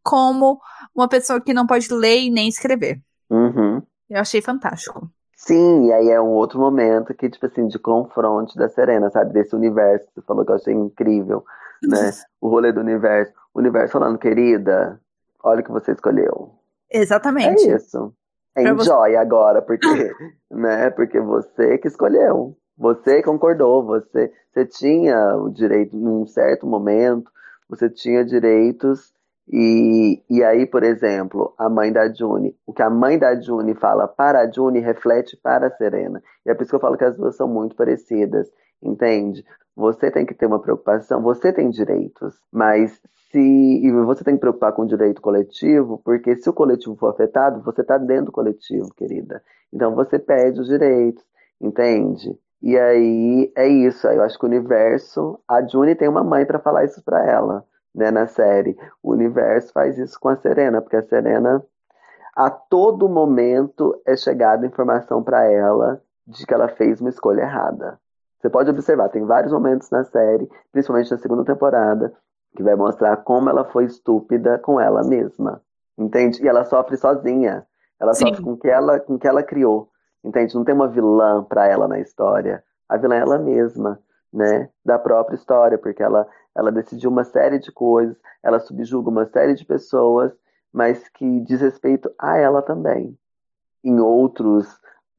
como 0.02 0.60
uma 0.94 1.08
pessoa 1.08 1.40
que 1.40 1.54
não 1.54 1.66
pode 1.66 1.92
ler 1.92 2.20
e 2.20 2.30
nem 2.30 2.48
escrever. 2.48 3.00
Uhum. 3.30 3.82
Eu 4.08 4.20
achei 4.20 4.42
fantástico. 4.42 5.10
Sim, 5.34 5.86
e 5.86 5.92
aí 5.92 6.08
é 6.08 6.20
um 6.20 6.30
outro 6.30 6.60
momento 6.60 7.12
que, 7.14 7.28
tipo 7.28 7.46
assim, 7.46 7.66
de 7.66 7.78
confronto 7.78 8.54
da 8.54 8.68
Serena, 8.68 9.10
sabe? 9.10 9.32
Desse 9.32 9.56
universo 9.56 10.06
que 10.06 10.14
você 10.14 10.22
falou 10.22 10.44
que 10.44 10.52
eu 10.52 10.56
achei 10.56 10.72
incrível. 10.72 11.44
né? 11.82 12.12
O 12.40 12.48
rolê 12.48 12.72
do 12.72 12.80
universo. 12.80 13.32
O 13.52 13.58
universo 13.58 13.92
falando, 13.92 14.18
querida, 14.18 15.00
olha 15.42 15.60
o 15.60 15.64
que 15.64 15.72
você 15.72 15.92
escolheu. 15.92 16.52
Exatamente. 16.88 17.68
É 17.68 17.76
isso. 17.76 18.14
Enjoy 18.56 18.76
você... 18.76 19.16
agora, 19.16 19.60
porque, 19.60 20.14
né? 20.50 20.90
Porque 20.90 21.18
você 21.18 21.78
que 21.78 21.88
escolheu. 21.88 22.56
Você 22.78 23.22
concordou, 23.22 23.84
você, 23.84 24.32
você 24.52 24.64
tinha 24.66 25.36
o 25.36 25.50
direito, 25.50 25.96
num 25.96 26.26
certo 26.26 26.66
momento, 26.66 27.30
você 27.68 27.88
tinha 27.88 28.24
direitos 28.24 29.12
e, 29.48 30.22
e 30.30 30.42
aí, 30.42 30.66
por 30.66 30.82
exemplo, 30.82 31.54
a 31.58 31.68
mãe 31.68 31.92
da 31.92 32.12
June, 32.12 32.56
o 32.66 32.72
que 32.72 32.82
a 32.82 32.90
mãe 32.90 33.18
da 33.18 33.38
June 33.40 33.74
fala 33.74 34.06
para 34.06 34.40
a 34.40 34.50
June 34.50 34.78
reflete 34.80 35.36
para 35.36 35.66
a 35.66 35.70
Serena. 35.70 36.22
E 36.46 36.50
é 36.50 36.54
por 36.54 36.62
isso 36.62 36.70
que 36.70 36.76
eu 36.76 36.80
falo 36.80 36.96
que 36.96 37.04
as 37.04 37.16
duas 37.16 37.36
são 37.36 37.48
muito 37.48 37.74
parecidas, 37.74 38.48
entende? 38.82 39.44
Você 39.74 40.10
tem 40.10 40.24
que 40.24 40.34
ter 40.34 40.46
uma 40.46 40.60
preocupação, 40.60 41.22
você 41.22 41.52
tem 41.52 41.70
direitos, 41.70 42.34
mas 42.52 43.00
se 43.30 43.40
e 43.40 43.90
você 43.90 44.22
tem 44.22 44.34
que 44.34 44.40
preocupar 44.40 44.72
com 44.72 44.82
o 44.82 44.86
direito 44.86 45.22
coletivo, 45.22 46.00
porque 46.04 46.36
se 46.36 46.48
o 46.48 46.52
coletivo 46.52 46.94
for 46.96 47.08
afetado, 47.08 47.62
você 47.62 47.80
está 47.80 47.96
dentro 47.98 48.26
do 48.26 48.32
coletivo, 48.32 48.92
querida. 48.94 49.42
Então 49.72 49.94
você 49.94 50.18
perde 50.18 50.60
os 50.60 50.68
direitos, 50.68 51.24
entende? 51.60 52.38
E 52.62 52.78
aí 52.78 53.50
é 53.56 53.66
isso. 53.66 54.06
Eu 54.06 54.22
acho 54.22 54.38
que 54.38 54.44
o 54.44 54.48
universo, 54.48 55.40
a 55.48 55.66
June 55.66 55.94
tem 55.94 56.08
uma 56.08 56.22
mãe 56.22 56.44
para 56.44 56.60
falar 56.60 56.84
isso 56.84 57.02
para 57.02 57.26
ela 57.28 57.64
né, 57.94 58.10
na 58.10 58.26
série. 58.26 58.76
O 59.02 59.12
universo 59.12 59.72
faz 59.72 59.98
isso 59.98 60.18
com 60.18 60.28
a 60.28 60.36
Serena, 60.36 60.80
porque 60.80 60.96
a 60.96 61.02
Serena, 61.02 61.62
a 62.34 62.50
todo 62.50 63.08
momento, 63.08 64.00
é 64.06 64.16
chegada 64.16 64.66
informação 64.66 65.22
para 65.22 65.44
ela 65.50 66.00
de 66.26 66.46
que 66.46 66.54
ela 66.54 66.68
fez 66.68 67.00
uma 67.00 67.10
escolha 67.10 67.42
errada. 67.42 67.98
Você 68.40 68.50
pode 68.50 68.70
observar, 68.70 69.08
tem 69.08 69.24
vários 69.24 69.52
momentos 69.52 69.90
na 69.90 70.04
série, 70.04 70.50
principalmente 70.72 71.10
na 71.10 71.18
segunda 71.18 71.44
temporada, 71.44 72.12
que 72.56 72.62
vai 72.62 72.74
mostrar 72.74 73.16
como 73.18 73.48
ela 73.48 73.64
foi 73.64 73.84
estúpida 73.84 74.58
com 74.58 74.80
ela 74.80 75.04
mesma. 75.04 75.62
Entende? 75.96 76.42
E 76.42 76.48
ela 76.48 76.64
sofre 76.64 76.96
sozinha. 76.96 77.66
Ela 78.00 78.14
Sim. 78.14 78.26
sofre 78.26 78.42
com 78.42 78.56
que 78.56 78.68
ela, 78.68 78.98
com 78.98 79.18
que 79.18 79.28
ela 79.28 79.42
criou. 79.42 79.88
Entende? 80.24 80.54
Não 80.54 80.64
tem 80.64 80.74
uma 80.74 80.88
vilã 80.88 81.44
para 81.44 81.66
ela 81.66 81.86
na 81.86 82.00
história. 82.00 82.64
A 82.88 82.96
vilã 82.96 83.14
é 83.14 83.20
ela 83.20 83.38
mesma, 83.38 84.00
né? 84.32 84.68
Da 84.84 84.98
própria 84.98 85.36
história, 85.36 85.78
porque 85.78 86.02
ela 86.02 86.26
ela 86.54 86.70
decidiu 86.70 87.10
uma 87.10 87.24
série 87.24 87.58
de 87.58 87.72
coisas, 87.72 88.16
ela 88.42 88.60
subjuga 88.60 89.08
uma 89.08 89.26
série 89.26 89.54
de 89.54 89.64
pessoas, 89.64 90.32
mas 90.72 91.08
que 91.08 91.40
diz 91.40 91.60
respeito 91.60 92.12
a 92.18 92.36
ela 92.36 92.62
também. 92.62 93.16
Em 93.82 93.98
outros 94.00 94.68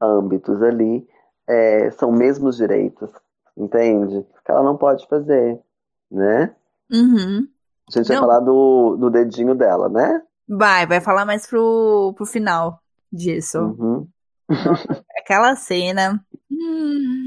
âmbitos 0.00 0.62
ali, 0.62 1.06
é, 1.46 1.90
são 1.90 2.10
mesmos 2.12 2.56
direitos, 2.56 3.10
entende? 3.56 4.24
Que 4.44 4.50
ela 4.50 4.62
não 4.62 4.76
pode 4.76 5.06
fazer, 5.08 5.60
né? 6.10 6.54
Uhum. 6.90 7.48
A 7.88 7.98
gente 7.98 8.08
não. 8.08 8.20
vai 8.20 8.28
falar 8.28 8.40
do, 8.40 8.96
do 8.96 9.10
dedinho 9.10 9.54
dela, 9.54 9.88
né? 9.88 10.22
Vai, 10.48 10.86
vai 10.86 11.00
falar 11.00 11.24
mais 11.24 11.46
pro, 11.46 12.14
pro 12.16 12.26
final 12.26 12.80
disso. 13.12 13.58
Uhum. 13.58 14.08
Aquela 15.18 15.56
cena. 15.56 16.24
Hum, 16.50 17.23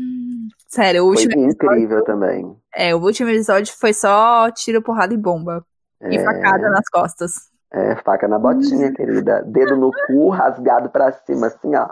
sério, 0.67 1.05
o 1.05 1.09
último. 1.09 1.33
Foi 1.33 1.43
incrível 1.43 1.99
episódio, 1.99 2.05
também. 2.05 2.55
É, 2.75 2.95
o 2.95 2.99
último 2.99 3.29
episódio 3.29 3.73
foi 3.77 3.93
só 3.93 4.49
tiro, 4.51 4.81
porrada 4.81 5.13
e 5.13 5.17
bomba. 5.17 5.65
É... 6.01 6.15
E 6.15 6.23
facada 6.23 6.69
nas 6.69 6.87
costas. 6.89 7.33
É, 7.71 7.95
faca 7.97 8.27
na 8.27 8.39
botinha, 8.39 8.93
querida. 8.93 9.43
Dedo 9.43 9.75
no 9.75 9.91
cu, 10.07 10.29
rasgado 10.29 10.89
pra 10.89 11.11
cima, 11.11 11.47
assim, 11.47 11.75
ó. 11.75 11.89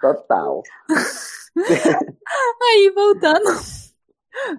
Total. 0.00 0.62
Aí, 2.62 2.92
voltando. 2.94 3.50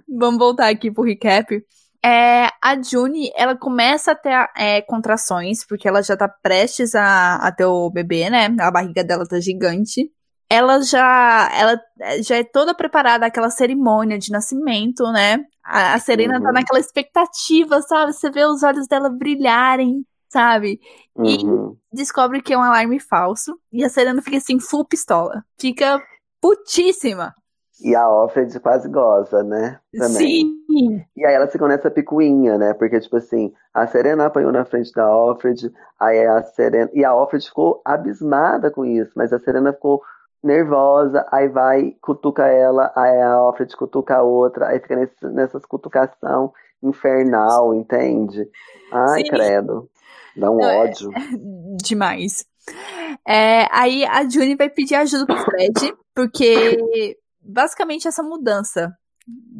Vamos 0.07 0.37
voltar 0.37 0.67
aqui 0.67 0.91
pro 0.91 1.03
recap. 1.03 1.63
É, 2.03 2.47
a 2.61 2.81
June, 2.81 3.31
ela 3.35 3.57
começa 3.57 4.11
a 4.11 4.15
ter 4.15 4.49
é, 4.57 4.81
contrações, 4.81 5.65
porque 5.65 5.87
ela 5.87 6.01
já 6.01 6.15
tá 6.15 6.27
prestes 6.27 6.95
a, 6.95 7.35
a 7.35 7.51
ter 7.51 7.65
o 7.65 7.89
bebê, 7.89 8.29
né? 8.29 8.47
A 8.59 8.71
barriga 8.71 9.03
dela 9.03 9.25
tá 9.27 9.39
gigante. 9.39 10.11
Ela 10.49 10.81
já, 10.81 11.49
ela 11.53 11.79
já 12.21 12.37
é 12.37 12.43
toda 12.43 12.73
preparada 12.73 13.25
aquela 13.25 13.49
cerimônia 13.51 14.17
de 14.17 14.31
nascimento, 14.31 15.03
né? 15.11 15.45
A, 15.63 15.93
a 15.93 15.99
Serena 15.99 16.33
tá 16.33 16.39
uhum. 16.39 16.45
tá 16.45 16.51
naquela 16.53 16.79
expectativa, 16.79 17.81
sabe? 17.81 18.13
Você 18.13 18.31
vê 18.31 18.43
os 18.45 18.63
olhos 18.63 18.87
dela 18.87 19.09
brilharem, 19.09 20.03
sabe? 20.27 20.79
E 21.23 21.45
uhum. 21.45 21.77
descobre 21.93 22.41
que 22.41 22.53
é 22.53 22.57
um 22.57 22.63
alarme 22.63 22.99
falso. 22.99 23.59
E 23.71 23.83
a 23.83 23.89
Serena 23.89 24.21
fica 24.21 24.37
assim, 24.37 24.59
full 24.59 24.85
pistola. 24.85 25.43
Fica 25.59 26.01
putíssima. 26.41 27.35
E 27.81 27.95
a 27.95 28.09
Offred 28.09 28.59
quase 28.59 28.89
goza, 28.89 29.41
né? 29.43 29.79
Também. 29.93 30.47
Sim. 30.69 31.05
E 31.15 31.25
aí 31.25 31.33
elas 31.33 31.51
ficam 31.51 31.67
nessa 31.67 31.89
picuinha, 31.89 32.57
né? 32.57 32.73
Porque, 32.73 32.99
tipo 32.99 33.15
assim, 33.15 33.53
a 33.73 33.87
Serena 33.87 34.25
apanhou 34.25 34.51
na 34.51 34.65
frente 34.65 34.91
da 34.93 35.09
Offred, 35.09 35.71
aí 35.97 36.25
a 36.25 36.43
Serena. 36.43 36.89
E 36.93 37.05
a 37.05 37.15
Offred 37.15 37.45
ficou 37.45 37.81
abismada 37.85 38.69
com 38.69 38.83
isso, 38.83 39.11
mas 39.15 39.31
a 39.31 39.39
Serena 39.39 39.71
ficou 39.71 40.01
nervosa, 40.43 41.25
aí 41.31 41.47
vai, 41.47 41.95
cutuca 42.01 42.47
ela, 42.47 42.91
aí 42.95 43.21
a 43.21 43.41
Offred 43.43 43.75
cutuca 43.75 44.17
a 44.17 44.23
outra, 44.23 44.69
aí 44.69 44.79
fica 44.79 44.95
nesse, 44.95 45.25
nessas 45.27 45.65
cutucação 45.65 46.53
infernal, 46.81 47.75
entende? 47.75 48.47
Ai, 48.91 49.21
Sim. 49.23 49.29
credo. 49.29 49.89
Dá 50.35 50.49
um 50.49 50.57
Não, 50.57 50.69
é 50.69 50.77
ódio. 50.77 51.11
É, 51.11 51.19
demais. 51.83 52.45
É, 53.27 53.67
aí 53.71 54.05
a 54.05 54.27
Juni 54.27 54.55
vai 54.55 54.69
pedir 54.69 54.95
ajuda 54.95 55.25
pro 55.25 55.37
Fred, 55.37 55.93
porque 56.15 57.17
basicamente 57.41 58.07
essa 58.07 58.23
mudança, 58.23 58.93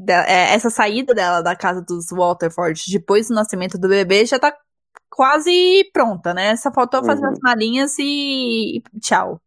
é, 0.07 0.53
essa 0.53 0.69
saída 0.69 1.14
dela 1.14 1.41
da 1.41 1.56
casa 1.56 1.81
dos 1.81 2.07
Waterford 2.11 2.81
depois 2.91 3.27
do 3.27 3.35
nascimento 3.35 3.77
do 3.77 3.89
bebê 3.89 4.26
já 4.26 4.39
tá 4.39 4.56
quase 5.10 5.89
pronta, 5.91 6.34
né? 6.34 6.56
Só 6.56 6.72
faltou 6.72 7.03
fazer 7.03 7.26
uhum. 7.26 7.31
as 7.31 7.39
malinhas 7.39 7.95
e 7.99 8.81
tchau. 9.01 9.41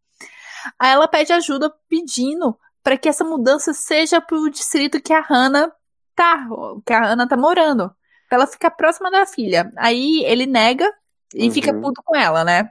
Aí 0.79 0.91
ela 0.91 1.07
pede 1.07 1.33
ajuda 1.33 1.73
pedindo 1.89 2.57
para 2.83 2.97
que 2.97 3.07
essa 3.07 3.23
mudança 3.23 3.73
seja 3.73 4.19
pro 4.19 4.49
distrito 4.49 5.01
que 5.01 5.13
a 5.13 5.21
Hannah 5.21 5.71
tá, 6.15 6.47
que 6.85 6.93
a 6.93 7.01
Hannah 7.01 7.27
tá 7.27 7.37
morando. 7.37 7.89
Pra 8.27 8.37
ela 8.37 8.47
ficar 8.47 8.71
próxima 8.71 9.09
da 9.09 9.25
filha. 9.25 9.71
Aí 9.77 10.23
ele 10.25 10.45
nega 10.45 10.91
e 11.33 11.47
uhum. 11.47 11.51
fica 11.51 11.73
puto 11.73 12.01
com 12.03 12.15
ela, 12.15 12.43
né? 12.43 12.69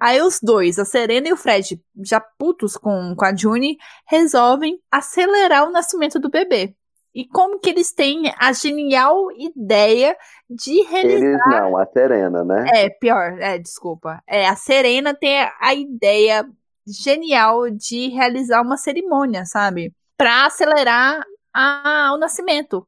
Aí 0.00 0.20
os 0.20 0.38
dois, 0.40 0.78
a 0.78 0.84
Serena 0.84 1.28
e 1.28 1.32
o 1.32 1.36
Fred, 1.36 1.80
já 2.04 2.20
putos 2.20 2.76
com, 2.76 3.14
com 3.16 3.24
a 3.24 3.34
June, 3.34 3.76
resolvem 4.06 4.78
acelerar 4.90 5.66
o 5.66 5.72
nascimento 5.72 6.18
do 6.18 6.30
bebê. 6.30 6.74
E 7.14 7.26
como 7.28 7.60
que 7.60 7.70
eles 7.70 7.92
têm 7.92 8.32
a 8.38 8.52
genial 8.52 9.30
ideia 9.32 10.16
de 10.50 10.82
realizar. 10.82 11.26
Eles 11.26 11.40
não, 11.46 11.76
a 11.76 11.86
Serena, 11.86 12.44
né? 12.44 12.66
É, 12.74 12.90
pior, 12.90 13.38
é, 13.40 13.56
desculpa. 13.56 14.20
É, 14.26 14.48
a 14.48 14.56
Serena 14.56 15.14
tem 15.14 15.48
a 15.60 15.74
ideia 15.74 16.44
genial 16.86 17.70
de 17.70 18.08
realizar 18.08 18.62
uma 18.62 18.76
cerimônia, 18.76 19.44
sabe? 19.44 19.92
Pra 20.16 20.46
acelerar 20.46 21.24
a, 21.52 22.12
o 22.14 22.18
nascimento. 22.18 22.86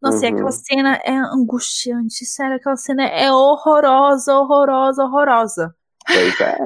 Nossa, 0.00 0.26
uhum. 0.26 0.32
aquela 0.32 0.52
cena 0.52 1.00
é 1.04 1.16
angustiante, 1.16 2.24
sério, 2.24 2.56
aquela 2.56 2.76
cena 2.76 3.04
é 3.04 3.32
horrorosa, 3.32 4.36
horrorosa, 4.36 5.04
horrorosa. 5.04 5.74
Pois 6.06 6.40
é. 6.40 6.58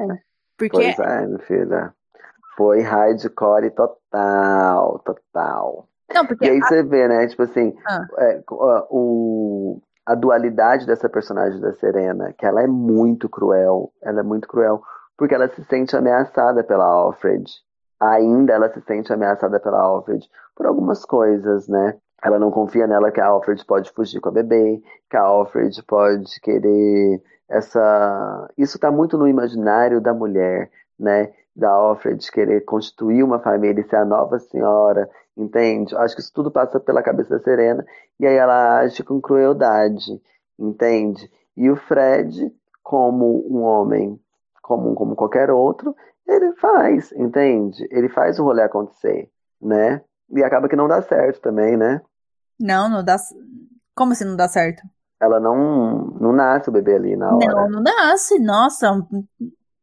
Porque... 0.57 0.93
Pois 0.95 0.99
é, 0.99 1.25
minha 1.25 1.39
filha. 1.39 1.93
Foi 2.55 2.81
hardcore 2.81 3.71
total, 3.71 4.99
total. 4.99 5.89
Não, 6.13 6.27
porque 6.27 6.45
e 6.45 6.49
aí 6.49 6.61
a... 6.61 6.67
você 6.67 6.83
vê, 6.83 7.07
né? 7.07 7.27
Tipo 7.27 7.43
assim, 7.43 7.75
ah. 7.87 8.05
é, 8.19 8.43
o, 8.47 9.81
a 10.05 10.13
dualidade 10.13 10.85
dessa 10.85 11.09
personagem 11.09 11.59
da 11.59 11.73
Serena, 11.73 12.31
que 12.37 12.45
ela 12.45 12.61
é 12.61 12.67
muito 12.67 13.27
cruel. 13.27 13.91
Ela 14.01 14.19
é 14.19 14.23
muito 14.23 14.47
cruel 14.47 14.83
porque 15.17 15.33
ela 15.35 15.47
se 15.49 15.63
sente 15.65 15.95
ameaçada 15.95 16.63
pela 16.63 16.85
Alfred. 16.85 17.43
Ainda 17.99 18.53
ela 18.53 18.69
se 18.69 18.81
sente 18.81 19.13
ameaçada 19.13 19.59
pela 19.59 19.81
Alfred 19.81 20.27
por 20.55 20.65
algumas 20.65 21.05
coisas, 21.05 21.67
né? 21.67 21.97
Ela 22.23 22.39
não 22.39 22.51
confia 22.51 22.87
nela 22.87 23.11
que 23.11 23.19
a 23.19 23.27
Alfred 23.27 23.63
pode 23.65 23.91
fugir 23.91 24.19
com 24.21 24.29
a 24.29 24.31
bebê, 24.31 24.81
que 25.09 25.17
a 25.17 25.21
Alfred 25.21 25.83
pode 25.83 26.39
querer 26.41 27.21
essa. 27.49 28.49
Isso 28.57 28.77
está 28.77 28.91
muito 28.91 29.17
no 29.17 29.27
imaginário 29.27 30.01
da 30.01 30.13
mulher, 30.13 30.71
né? 30.97 31.33
Da 31.55 31.69
Alfred 31.69 32.31
querer 32.31 32.61
constituir 32.61 33.23
uma 33.23 33.39
família 33.39 33.81
e 33.81 33.87
ser 33.87 33.97
a 33.97 34.05
nova 34.05 34.39
senhora, 34.39 35.09
entende? 35.37 35.95
Acho 35.97 36.15
que 36.15 36.21
isso 36.21 36.31
tudo 36.33 36.49
passa 36.49 36.79
pela 36.79 37.03
cabeça 37.03 37.37
da 37.37 37.43
Serena 37.43 37.85
e 38.19 38.25
aí 38.25 38.35
ela 38.35 38.79
age 38.79 39.03
com 39.03 39.21
crueldade, 39.21 40.21
entende? 40.57 41.29
E 41.55 41.69
o 41.69 41.75
Fred, 41.75 42.51
como 42.81 43.45
um 43.49 43.61
homem 43.61 44.19
comum 44.63 44.95
como 44.95 45.15
qualquer 45.15 45.51
outro, 45.51 45.95
ele 46.27 46.53
faz, 46.53 47.11
entende? 47.11 47.87
Ele 47.91 48.09
faz 48.09 48.39
o 48.39 48.43
rolê 48.43 48.63
acontecer, 48.63 49.29
né? 49.61 50.01
E 50.31 50.43
acaba 50.43 50.67
que 50.67 50.75
não 50.75 50.87
dá 50.87 51.03
certo 51.03 51.39
também, 51.39 51.77
né? 51.77 52.01
Não, 52.59 52.89
não 52.89 53.03
dá. 53.03 53.17
Como 53.93 54.13
assim 54.13 54.25
não 54.25 54.35
dá 54.35 54.47
certo? 54.47 54.81
ela 55.23 55.39
não, 55.39 56.13
não 56.19 56.33
nasce 56.33 56.69
o 56.69 56.71
bebê 56.71 56.95
ali 56.95 57.15
na 57.15 57.33
hora. 57.33 57.47
Não, 57.47 57.69
não 57.69 57.81
nasce. 57.81 58.39
Nossa, 58.39 58.91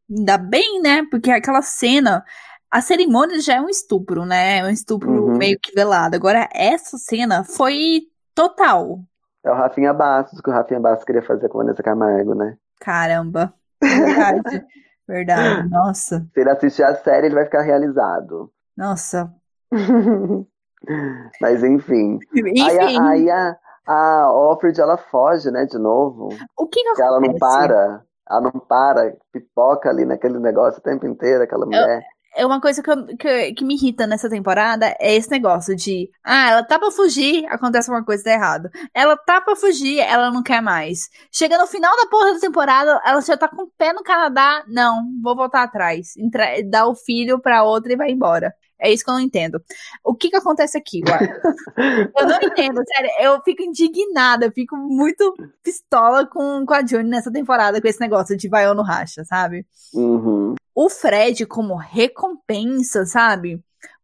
ainda 0.09 0.37
bem, 0.37 0.81
né? 0.81 1.03
Porque 1.09 1.31
aquela 1.31 1.61
cena. 1.61 2.23
A 2.69 2.79
cerimônia 2.79 3.41
já 3.41 3.55
é 3.55 3.61
um 3.61 3.67
estupro, 3.67 4.25
né? 4.25 4.59
É 4.59 4.63
um 4.63 4.69
estupro 4.69 5.11
uhum. 5.11 5.37
meio 5.37 5.59
que 5.61 5.73
velado. 5.73 6.15
Agora, 6.15 6.47
essa 6.53 6.97
cena 6.97 7.43
foi 7.43 8.03
total. 8.33 8.99
É 9.43 9.51
o 9.51 9.55
Rafinha 9.55 9.93
Bastos, 9.93 10.39
que 10.39 10.49
o 10.49 10.53
Rafinha 10.53 10.79
Bastos 10.79 11.03
queria 11.03 11.21
fazer 11.21 11.49
com 11.49 11.59
a 11.59 11.63
Vanessa 11.63 11.83
Camargo, 11.83 12.33
né? 12.33 12.55
Caramba. 12.79 13.53
Verdade. 13.81 14.65
Verdade. 15.07 15.69
Nossa. 15.69 16.25
Se 16.33 16.39
ele 16.39 16.49
assistir 16.49 16.83
a 16.83 16.95
série, 16.95 17.27
ele 17.27 17.35
vai 17.35 17.45
ficar 17.45 17.61
realizado. 17.61 18.51
Nossa. 18.77 19.33
Mas 21.41 21.63
enfim. 21.63 22.19
Enfim. 22.33 22.61
Aí, 22.61 22.79
a, 22.79 23.09
aí 23.09 23.29
a, 23.29 23.57
a 23.85 24.33
Offred, 24.33 24.79
ela 24.79 24.97
foge, 24.97 25.51
né, 25.51 25.65
de 25.65 25.77
novo. 25.77 26.29
O 26.57 26.67
que 26.67 26.81
que 26.81 27.01
ela 27.01 27.19
não 27.19 27.37
para. 27.37 28.03
Ela 28.29 28.41
não 28.41 28.51
para, 28.51 29.17
pipoca 29.33 29.89
ali 29.89 30.05
naquele 30.05 30.39
negócio 30.39 30.79
o 30.79 30.83
tempo 30.83 31.05
inteiro, 31.05 31.43
aquela 31.43 31.65
mulher. 31.65 32.01
É 32.35 32.45
uma 32.45 32.61
coisa 32.61 32.81
que, 32.81 32.89
eu- 32.89 33.17
que, 33.17 33.53
que 33.53 33.65
me 33.65 33.75
irrita 33.75 34.07
nessa 34.07 34.29
temporada 34.29 34.95
é 34.99 35.15
esse 35.15 35.29
negócio 35.29 35.75
de 35.75 36.09
ah, 36.23 36.49
ela 36.51 36.63
tá 36.63 36.79
pra 36.79 36.89
fugir, 36.89 37.45
acontece 37.47 37.89
uma 37.89 38.03
coisa 38.05 38.23
tá 38.23 38.31
errada. 38.31 38.71
Ela 38.93 39.17
tá 39.17 39.41
pra 39.41 39.55
fugir, 39.55 39.99
ela 39.99 40.31
não 40.31 40.41
quer 40.41 40.61
mais. 40.61 41.09
Chega 41.31 41.57
no 41.57 41.67
final 41.67 41.95
da 41.97 42.07
porra 42.07 42.33
da 42.33 42.39
temporada, 42.39 43.01
ela 43.05 43.21
já 43.21 43.35
tá 43.35 43.47
com 43.49 43.63
o 43.63 43.71
pé 43.77 43.91
no 43.93 44.01
Canadá. 44.03 44.63
Não, 44.67 45.03
vou 45.21 45.35
voltar 45.35 45.63
atrás. 45.63 46.15
Entra, 46.17 46.45
dá 46.65 46.87
o 46.87 46.95
filho 46.95 47.39
pra 47.39 47.63
outra 47.63 47.91
e 47.91 47.97
vai 47.97 48.11
embora. 48.11 48.53
É 48.83 48.91
isso 48.91 49.03
que 49.03 49.11
eu 49.11 49.13
não 49.13 49.21
entendo. 49.21 49.61
O 50.03 50.15
que 50.15 50.29
que 50.31 50.35
acontece 50.37 50.75
aqui, 50.75 51.01
Guarda? 51.01 51.39
Eu 52.17 52.27
não 52.27 52.39
entendo, 52.41 52.81
sério. 52.87 53.11
Eu 53.19 53.39
fico 53.43 53.61
indignada, 53.61 54.47
eu 54.47 54.51
fico 54.51 54.75
muito 54.75 55.35
pistola 55.63 56.25
com, 56.25 56.65
com 56.65 56.73
a 56.73 56.83
June 56.83 57.07
nessa 57.07 57.31
temporada, 57.31 57.79
com 57.79 57.87
esse 57.87 57.99
negócio 58.01 58.35
de 58.35 58.49
vai 58.49 58.67
ou 58.67 58.73
não 58.73 58.83
racha, 58.83 59.23
sabe? 59.23 59.67
Uhum. 59.93 60.55
O 60.85 60.89
Fred, 60.89 61.45
como 61.45 61.75
recompensa, 61.75 63.05
sabe? 63.05 63.59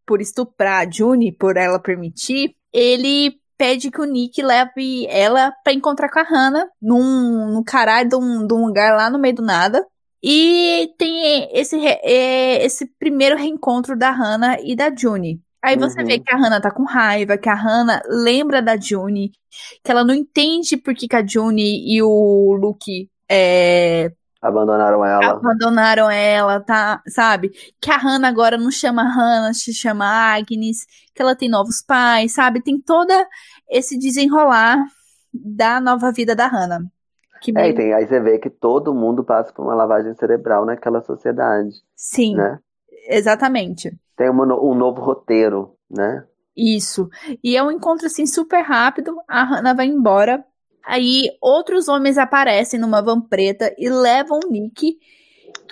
Por 0.06 0.22
estuprar 0.22 0.88
a 0.88 0.92
June, 0.92 1.32
por 1.32 1.58
ela 1.58 1.80
permitir, 1.80 2.56
ele 2.74 3.40
pede 3.58 3.90
que 3.92 4.00
o 4.02 4.06
Nick 4.06 4.42
leve 4.42 5.08
ela 5.10 5.52
pra 5.64 5.74
encontrar 5.74 6.10
com 6.10 6.20
a 6.20 6.24
Hannah 6.24 6.68
num, 6.82 7.54
num 7.54 7.64
caralho 7.64 8.10
de 8.10 8.16
um, 8.16 8.46
de 8.48 8.54
um 8.54 8.66
lugar 8.68 8.96
lá 8.96 9.10
no 9.10 9.20
meio 9.20 9.36
do 9.36 9.42
nada. 9.42 9.86
E 10.24 10.94
tem 10.98 11.50
esse, 11.54 11.76
é, 11.86 12.64
esse 12.66 12.86
primeiro 13.00 13.36
reencontro 13.38 13.98
da 13.98 14.12
Hannah 14.12 14.58
e 14.62 14.76
da 14.76 14.94
June. 14.96 15.42
Aí 15.62 15.78
você 15.78 16.02
Uhum. 16.02 16.06
vê 16.06 16.20
que 16.20 16.32
a 16.34 16.38
Hannah 16.38 16.62
tá 16.62 16.72
com 16.72 16.84
raiva, 16.84 17.38
que 17.38 17.50
a 17.50 17.54
Hannah 17.56 18.02
lembra 18.08 18.62
da 18.62 18.78
June, 18.80 19.32
que 19.84 19.92
ela 19.92 20.04
não 20.04 20.14
entende 20.14 20.78
por 20.78 20.94
que, 20.96 21.08
que 21.08 21.16
a 21.16 21.26
June 21.26 21.62
e 21.96 22.02
o 22.02 22.54
Luke 22.60 23.10
é, 23.30 24.12
Abandonaram 24.42 25.04
ela. 25.06 25.42
abandonaram 25.42 26.10
ela, 26.10 26.60
tá? 26.62 27.02
Sabe? 27.08 27.50
Que 27.82 27.92
a 27.92 27.98
Hannah 27.98 28.28
agora 28.28 28.58
não 28.58 28.72
chama 28.72 29.04
Hannah, 29.04 29.54
se 29.54 29.74
chama 29.74 30.06
Agnes, 30.06 30.86
que 31.14 31.22
ela 31.22 31.36
tem 31.36 31.50
novos 31.50 31.82
pais, 31.82 32.34
sabe? 32.34 32.62
Tem 32.62 32.80
toda 32.80 33.28
esse 33.70 33.98
desenrolar 33.98 34.78
da 35.34 35.80
nova 35.82 36.12
vida 36.12 36.36
da 36.36 36.48
Hannah. 36.48 36.82
Que 37.42 37.52
É, 37.56 37.74
tem, 37.74 37.94
aí 37.94 38.08
você 38.08 38.20
vê 38.20 38.40
que 38.40 38.50
todo 38.50 38.94
mundo 38.94 39.24
passa 39.24 39.52
por 39.54 39.64
uma 39.64 39.76
lavagem 39.76 40.14
cerebral 40.16 40.66
naquela 40.66 41.02
sociedade, 41.02 41.76
Sim, 41.96 42.36
né? 42.38 42.60
exatamente. 43.10 43.92
Tem 44.18 44.30
uma 44.30 44.44
um 44.62 44.76
novo 44.76 45.02
roteiro, 45.02 45.78
né? 45.90 46.28
Isso. 46.56 47.10
E 47.44 47.56
é 47.56 47.64
um 47.64 47.72
encontro 47.72 48.08
assim 48.08 48.26
super 48.26 48.62
rápido. 48.62 49.16
A 49.28 49.44
Hannah 49.44 49.74
vai 49.74 49.86
embora. 49.88 50.44
Aí 50.88 51.30
outros 51.42 51.88
homens 51.88 52.18
aparecem 52.18 52.80
numa 52.80 53.02
van 53.02 53.20
preta 53.22 53.74
e 53.78 53.90
levam 53.90 54.40
o 54.46 54.50
Nick. 54.50 54.98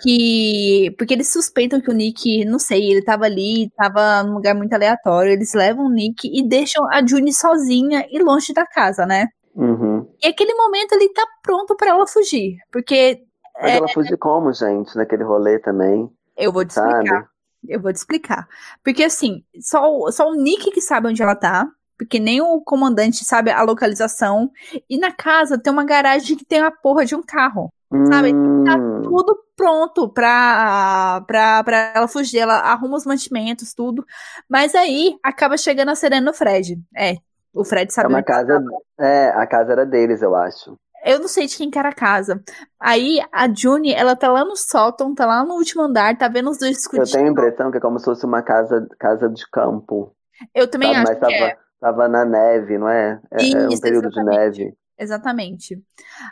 Que. 0.02 0.94
Porque 0.98 1.14
eles 1.14 1.32
suspeitam 1.32 1.80
que 1.82 1.90
o 1.90 1.94
Nick, 1.94 2.44
não 2.46 2.60
sei, 2.60 2.92
ele 2.92 3.02
tava 3.02 3.26
ali, 3.26 3.70
tava 3.78 4.24
num 4.24 4.34
lugar 4.36 4.54
muito 4.54 4.74
aleatório. 4.74 5.32
Eles 5.32 5.54
levam 5.54 5.86
o 5.86 5.92
Nick 5.92 6.28
e 6.32 6.48
deixam 6.48 6.86
a 6.92 7.06
June 7.06 7.34
sozinha 7.34 8.06
e 8.12 8.20
longe 8.22 8.54
da 8.54 8.66
casa, 8.66 9.06
né? 9.06 9.28
Uhum. 9.56 10.06
E 10.22 10.28
aquele 10.28 10.54
momento 10.54 10.92
ele 10.94 11.10
tá 11.10 11.26
pronto 11.42 11.76
pra 11.76 11.90
ela 11.92 12.06
fugir. 12.06 12.58
Porque. 12.72 13.22
Mas 13.62 13.72
é, 13.72 13.78
ela 13.78 13.88
fugiu 13.88 14.18
como, 14.18 14.52
gente, 14.52 14.96
naquele 14.98 15.24
rolê 15.24 15.60
também, 15.60 16.10
eu 16.36 16.52
vou 16.52 16.66
te 16.66 16.74
sabe? 16.74 16.92
explicar. 16.92 17.28
Eu 17.68 17.82
vou 17.82 17.92
te 17.94 17.96
explicar. 17.96 18.48
Porque 18.84 19.04
assim, 19.04 19.44
só, 19.62 19.90
o- 19.90 20.12
só 20.12 20.30
o 20.30 20.36
Nick 20.36 20.72
que 20.72 20.82
sabe 20.82 21.08
onde 21.08 21.24
ela 21.24 21.36
tá. 21.36 21.66
Porque 21.98 22.20
nem 22.20 22.42
o 22.42 22.62
comandante 22.62 23.24
sabe 23.26 23.52
a 23.52 23.62
localização. 23.64 24.52
E 24.90 24.98
na 24.98 25.12
casa 25.12 25.58
tem 25.58 25.72
uma 25.72 25.86
garagem 25.86 26.36
que 26.38 26.46
tem 26.46 26.60
a 26.60 26.72
porra 26.72 27.06
de 27.06 27.16
um 27.16 27.24
carro. 27.24 27.72
Sabe, 28.04 28.34
tá 28.64 28.78
Hum, 28.78 29.02
Tudo 29.02 29.38
pronto 29.56 30.10
pra, 30.10 31.22
pra, 31.28 31.64
pra 31.64 31.78
ela 31.96 32.08
fugir. 32.08 32.40
Ela 32.40 32.56
arruma 32.60 32.98
os 32.98 33.06
mantimentos, 33.06 33.74
tudo. 33.74 34.06
Mas 34.50 34.76
aí 34.76 35.18
acaba 35.24 35.58
chegando 35.58 35.90
a 35.90 35.96
Serena 35.96 36.26
no 36.26 36.34
Fred. 36.34 36.78
É, 36.96 37.16
o 37.54 37.64
Fred 37.64 37.92
é 37.92 37.94
sabe 37.94 38.08
uma 38.08 38.20
onde 38.20 38.32
ela 38.32 38.44
casa. 38.46 38.64
É, 39.00 39.30
a 39.30 39.48
casa 39.48 39.72
era 39.72 39.86
deles, 39.86 40.22
eu 40.22 40.36
acho. 40.36 40.78
Eu 41.06 41.20
não 41.20 41.28
sei 41.28 41.46
de 41.48 41.56
quem 41.56 41.70
que 41.70 41.78
era 41.78 41.90
a 41.90 41.94
casa. 41.94 42.44
Aí 42.80 43.20
a 43.32 43.48
June, 43.54 43.94
ela 43.94 44.16
tá 44.16 44.32
lá 44.32 44.44
no 44.44 44.56
sótão, 44.56 45.14
tá 45.14 45.26
lá 45.26 45.44
no 45.46 45.54
último 45.54 45.84
andar, 45.84 46.18
tá 46.18 46.28
vendo 46.28 46.50
os 46.50 46.58
dois 46.58 46.72
Eu 46.72 46.78
discutindo. 46.78 47.14
tenho 47.14 47.28
a 47.28 47.32
impressão 47.32 47.72
que 47.72 47.78
é 47.78 47.82
como 47.82 48.00
se 48.00 48.06
fosse 48.06 48.26
uma 48.26 48.42
casa, 48.42 48.88
casa 49.00 49.30
de 49.30 49.48
campo, 49.52 50.16
Eu 50.54 50.68
também 50.70 50.94
sabe? 50.94 51.00
acho 51.02 51.12
Mas 51.12 51.20
que 51.20 51.22
tava, 51.22 51.34
é. 51.34 51.58
Tava 51.86 52.08
na 52.08 52.26
neve, 52.26 52.80
não 52.80 52.90
é? 52.90 53.22
É, 53.32 53.52
é 53.52 53.70
um 53.70 53.72
Isso, 53.72 53.82
período 53.82 54.10
de 54.10 54.24
neve. 54.24 54.74
Exatamente. 54.98 55.80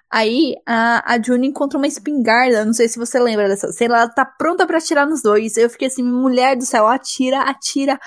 Aí 0.10 0.56
a, 0.66 1.14
a 1.14 1.22
June 1.22 1.48
encontra 1.48 1.78
uma 1.78 1.86
espingarda, 1.86 2.66
não 2.66 2.74
sei 2.74 2.88
se 2.88 2.98
você 2.98 3.20
lembra 3.20 3.48
dessa 3.48 3.72
cena, 3.72 3.98
ela 3.98 4.10
tá 4.10 4.26
pronta 4.26 4.66
pra 4.66 4.78
atirar 4.78 5.06
nos 5.06 5.22
dois. 5.22 5.58
Eu 5.58 5.70
fiquei 5.70 5.90
assim, 5.90 6.02
mulher 6.02 6.56
do 6.56 6.66
céu, 6.66 6.88
atira, 6.88 7.42
atira, 7.42 8.00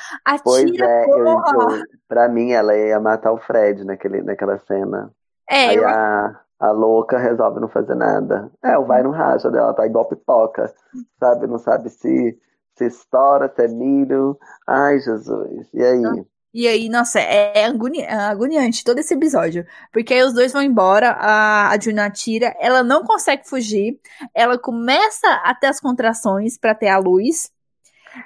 Pois 0.43 0.65
atira, 0.65 0.87
é, 0.87 1.05
eu, 1.05 1.25
porra! 1.25 1.77
eu, 1.77 1.83
pra 2.09 2.29
mim 2.29 2.53
ela 2.53 2.77
ia 2.77 2.99
matar 2.99 3.33
o 3.33 3.39
Fred 3.39 3.85
naquele, 3.85 4.23
naquela 4.23 4.59
cena. 4.67 5.13
É, 5.49 5.69
Aí 5.69 5.77
eu, 5.77 5.87
a, 5.87 6.41
a 6.59 6.71
louca 6.73 7.19
resolve 7.19 7.61
não 7.61 7.69
fazer 7.69 7.95
nada. 7.95 8.51
É, 8.65 8.77
o 8.79 8.87
vai 8.87 9.03
no 9.03 9.11
racha 9.11 9.51
dela, 9.51 9.75
tá 9.75 9.87
igual 9.87 10.09
pipoca, 10.09 10.75
sabe? 11.21 11.47
Não 11.47 11.59
sabe 11.59 11.91
se, 11.91 12.39
se 12.75 12.87
estoura, 12.87 13.53
se 13.55 13.63
é 13.63 13.69
milho. 13.69 14.39
Ai, 14.67 14.99
Jesus. 15.01 15.69
E 15.75 15.85
aí? 15.85 16.27
E 16.59 16.67
aí, 16.67 16.89
nossa, 16.89 17.21
é, 17.21 17.53
é 17.55 17.65
agoni- 17.67 18.01
é 18.01 18.15
agoniante 18.15 18.83
todo 18.83 18.99
esse 18.99 19.13
episódio. 19.13 19.67
Porque 19.93 20.15
aí 20.15 20.23
os 20.23 20.33
dois 20.33 20.55
vão 20.55 20.63
embora, 20.63 21.11
a, 21.11 21.69
a 21.71 21.79
June 21.79 22.01
atira, 22.01 22.57
ela 22.59 22.83
não 22.83 23.05
consegue 23.05 23.47
fugir, 23.47 24.01
ela 24.35 24.57
começa 24.59 25.29
a 25.45 25.55
ter 25.55 25.67
as 25.67 25.79
contrações 25.79 26.57
pra 26.57 26.75
ter 26.75 26.89
a 26.89 26.97
luz. 26.97 27.51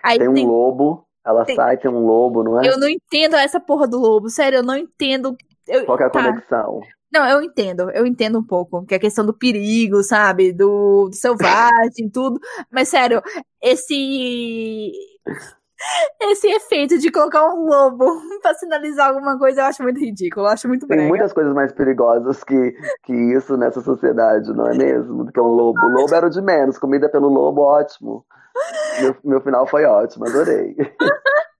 Aí 0.01 0.17
Tem 0.21 0.29
um 0.29 0.35
tem- 0.35 0.47
lobo, 0.47 1.05
ela 1.27 1.45
tem- 1.45 1.57
sai, 1.57 1.77
tem 1.77 1.91
um 1.91 2.07
lobo, 2.07 2.45
não 2.45 2.61
é? 2.63 2.69
eu 2.69 2.79
não 2.79 2.89
entendo 2.89 3.35
essa 3.35 3.59
porra 3.59 3.89
do 3.89 3.99
lobo, 3.99 4.29
sério, 4.31 4.59
eu 4.59 4.63
não 4.63 4.77
entendo. 4.77 5.37
Eu, 5.67 5.85
Qual 5.85 5.99
é 5.99 6.05
a 6.05 6.11
tá. 6.11 6.23
conexão? 6.25 6.81
Não, 7.13 7.27
eu 7.29 7.43
entendo, 7.43 7.91
eu 7.91 8.07
entendo 8.07 8.39
um 8.39 8.45
pouco, 8.45 8.87
que 8.87 8.95
é 8.95 8.97
a 8.97 9.01
questão 9.01 9.27
do 9.27 9.35
perigo, 9.35 10.05
sabe? 10.05 10.53
Do, 10.53 11.09
do 11.09 11.17
selvagem, 11.19 12.09
tudo. 12.09 12.39
Mas, 12.71 12.89
sério, 12.89 13.21
esse. 13.61 14.93
Esse 16.21 16.49
efeito 16.49 16.99
de 16.99 17.11
colocar 17.11 17.45
um 17.47 17.67
lobo 17.67 18.07
pra 18.43 18.55
sinalizar 18.55 19.09
alguma 19.09 19.39
coisa 19.39 19.63
eu 19.63 19.65
acho 19.67 19.83
muito 19.83 19.99
ridículo, 19.99 20.47
eu 20.47 20.51
acho 20.51 20.69
muito 20.69 20.87
Tem 20.87 20.97
brega. 20.97 21.09
muitas 21.09 21.33
coisas 21.33 21.55
mais 21.55 21.73
perigosas 21.73 22.45
que, 22.45 22.75
que 23.03 23.13
isso 23.13 23.57
nessa 23.57 23.81
sociedade, 23.81 24.53
não 24.53 24.67
é 24.67 24.75
mesmo? 24.77 25.25
Do 25.25 25.33
que 25.33 25.41
um 25.41 25.45
lobo. 25.45 25.81
O 25.81 25.89
lobo 26.01 26.15
era 26.15 26.27
o 26.27 26.31
de 26.31 26.43
menos, 26.43 26.79
comida 26.79 27.09
pelo 27.09 27.29
lobo, 27.29 27.63
ótimo. 27.63 28.25
Meu, 29.01 29.17
meu 29.25 29.41
final 29.41 29.67
foi 29.67 29.85
ótimo, 29.85 30.27
adorei. 30.29 30.77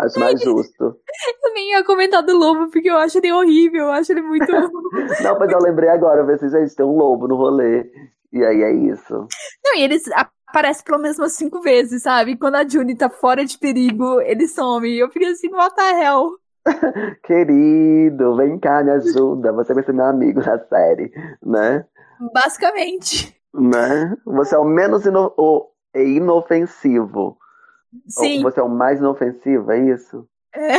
Acho 0.00 0.20
mais 0.20 0.40
justo. 0.40 0.96
Eu 1.42 1.54
nem 1.54 1.72
ia 1.72 1.84
comentar 1.84 2.22
do 2.22 2.36
lobo, 2.36 2.70
porque 2.70 2.88
eu 2.88 2.96
acho 2.96 3.18
ele 3.18 3.32
horrível, 3.32 3.84
eu 3.84 3.92
acho 3.92 4.12
ele 4.12 4.22
muito. 4.22 4.46
Não, 5.22 5.38
mas 5.38 5.50
eu 5.50 5.58
lembrei 5.58 5.88
agora, 5.88 6.20
eu 6.20 6.26
pensei, 6.26 6.48
gente, 6.48 6.76
tem 6.76 6.86
um 6.86 6.96
lobo 6.96 7.26
no 7.26 7.36
rolê. 7.36 7.90
E 8.32 8.44
aí 8.44 8.62
é 8.62 8.72
isso. 8.72 9.26
Não, 9.64 9.76
e 9.76 9.82
eles 9.82 10.04
aparecem 10.46 10.84
pelo 10.84 10.98
menos 10.98 11.18
umas 11.18 11.32
cinco 11.32 11.60
vezes, 11.60 12.02
sabe? 12.02 12.36
Quando 12.36 12.56
a 12.56 12.66
June 12.68 12.96
tá 12.96 13.08
fora 13.10 13.44
de 13.44 13.58
perigo, 13.58 14.20
ele 14.20 14.46
some. 14.48 14.88
E 14.88 14.98
eu 15.00 15.10
fiquei 15.10 15.28
assim, 15.30 15.48
what 15.52 15.74
the 15.74 16.02
hell? 16.02 16.30
Querido, 17.22 18.36
vem 18.36 18.58
cá, 18.58 18.82
me 18.82 18.90
ajuda. 18.90 19.52
Você 19.52 19.74
vai 19.74 19.84
ser 19.84 19.92
meu 19.92 20.06
amigo 20.06 20.40
na 20.40 20.58
série, 20.66 21.12
né? 21.42 21.84
Basicamente. 22.32 23.36
Né? 23.54 24.16
Você 24.24 24.54
é 24.54 24.58
o 24.58 24.64
menos 24.64 25.06
ino 25.06 25.32
o- 25.36 25.70
é 25.94 26.04
inofensivo. 26.04 27.38
Sim. 28.08 28.38
Ou 28.44 28.50
Você 28.50 28.60
é 28.60 28.62
o 28.62 28.68
mais 28.68 28.98
inofensivo, 28.98 29.70
é 29.72 29.78
isso? 29.78 30.28
É. 30.54 30.76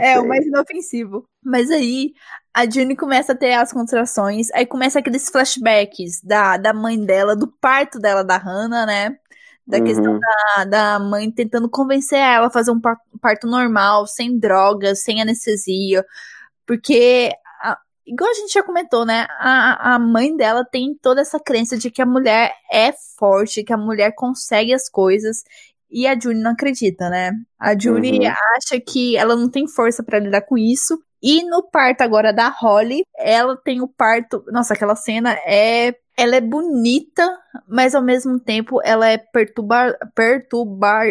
É, 0.00 0.18
o 0.20 0.26
mais 0.26 0.44
inofensivo. 0.46 1.26
Mas 1.44 1.70
aí, 1.70 2.12
a 2.54 2.68
June 2.68 2.96
começa 2.96 3.32
a 3.32 3.36
ter 3.36 3.54
as 3.54 3.72
contrações, 3.72 4.50
aí 4.52 4.64
começa 4.66 4.98
aqueles 4.98 5.28
flashbacks 5.28 6.20
da, 6.22 6.56
da 6.56 6.72
mãe 6.72 7.04
dela, 7.04 7.36
do 7.36 7.46
parto 7.60 7.98
dela 7.98 8.24
da 8.24 8.36
Hannah, 8.38 8.86
né? 8.86 9.16
Da 9.66 9.80
questão 9.80 10.12
Uhum. 10.14 10.20
da, 10.56 10.64
da 10.64 10.98
mãe 10.98 11.30
tentando 11.30 11.68
convencer 11.70 12.18
ela 12.18 12.46
a 12.48 12.50
fazer 12.50 12.70
um 12.70 12.80
par- 12.80 12.98
parto 13.20 13.46
normal, 13.46 14.06
sem 14.06 14.38
drogas, 14.38 15.02
sem 15.02 15.22
anestesia. 15.22 16.04
Porque, 16.66 17.30
a- 17.62 17.78
igual 18.06 18.30
a 18.30 18.34
gente 18.34 18.52
já 18.52 18.62
comentou, 18.62 19.04
né? 19.04 19.26
A, 19.38 19.94
a 19.94 19.98
mãe 19.98 20.36
dela 20.36 20.64
tem 20.64 20.96
toda 21.00 21.20
essa 21.20 21.38
crença 21.40 21.76
de 21.78 21.90
que 21.90 22.02
a 22.02 22.06
mulher 22.06 22.52
é 22.70 22.92
forte, 23.18 23.62
que 23.64 23.72
a 23.72 23.76
mulher 23.76 24.12
consegue 24.14 24.72
as 24.74 24.88
coisas. 24.88 25.42
E 25.90 26.06
a 26.06 26.18
June 26.18 26.40
não 26.40 26.52
acredita, 26.52 27.08
né? 27.08 27.32
A 27.58 27.78
June 27.78 28.18
Uhum. 28.20 28.34
acha 28.56 28.80
que 28.80 29.16
ela 29.16 29.36
não 29.36 29.48
tem 29.48 29.68
força 29.68 30.02
pra 30.02 30.18
lidar 30.18 30.42
com 30.42 30.58
isso. 30.58 30.98
E 31.26 31.42
no 31.42 31.62
parto 31.62 32.02
agora 32.02 32.34
da 32.34 32.50
Holly, 32.50 33.02
ela 33.16 33.56
tem 33.56 33.80
o 33.80 33.88
parto. 33.88 34.44
Nossa, 34.48 34.74
aquela 34.74 34.94
cena 34.94 35.32
é. 35.46 35.94
Ela 36.16 36.36
é 36.36 36.40
bonita, 36.40 37.26
mas 37.66 37.92
ao 37.92 38.02
mesmo 38.02 38.38
tempo 38.38 38.78
ela 38.84 39.08
é 39.08 39.16
perturbar. 39.16 39.96
Perturbar. 40.14 41.06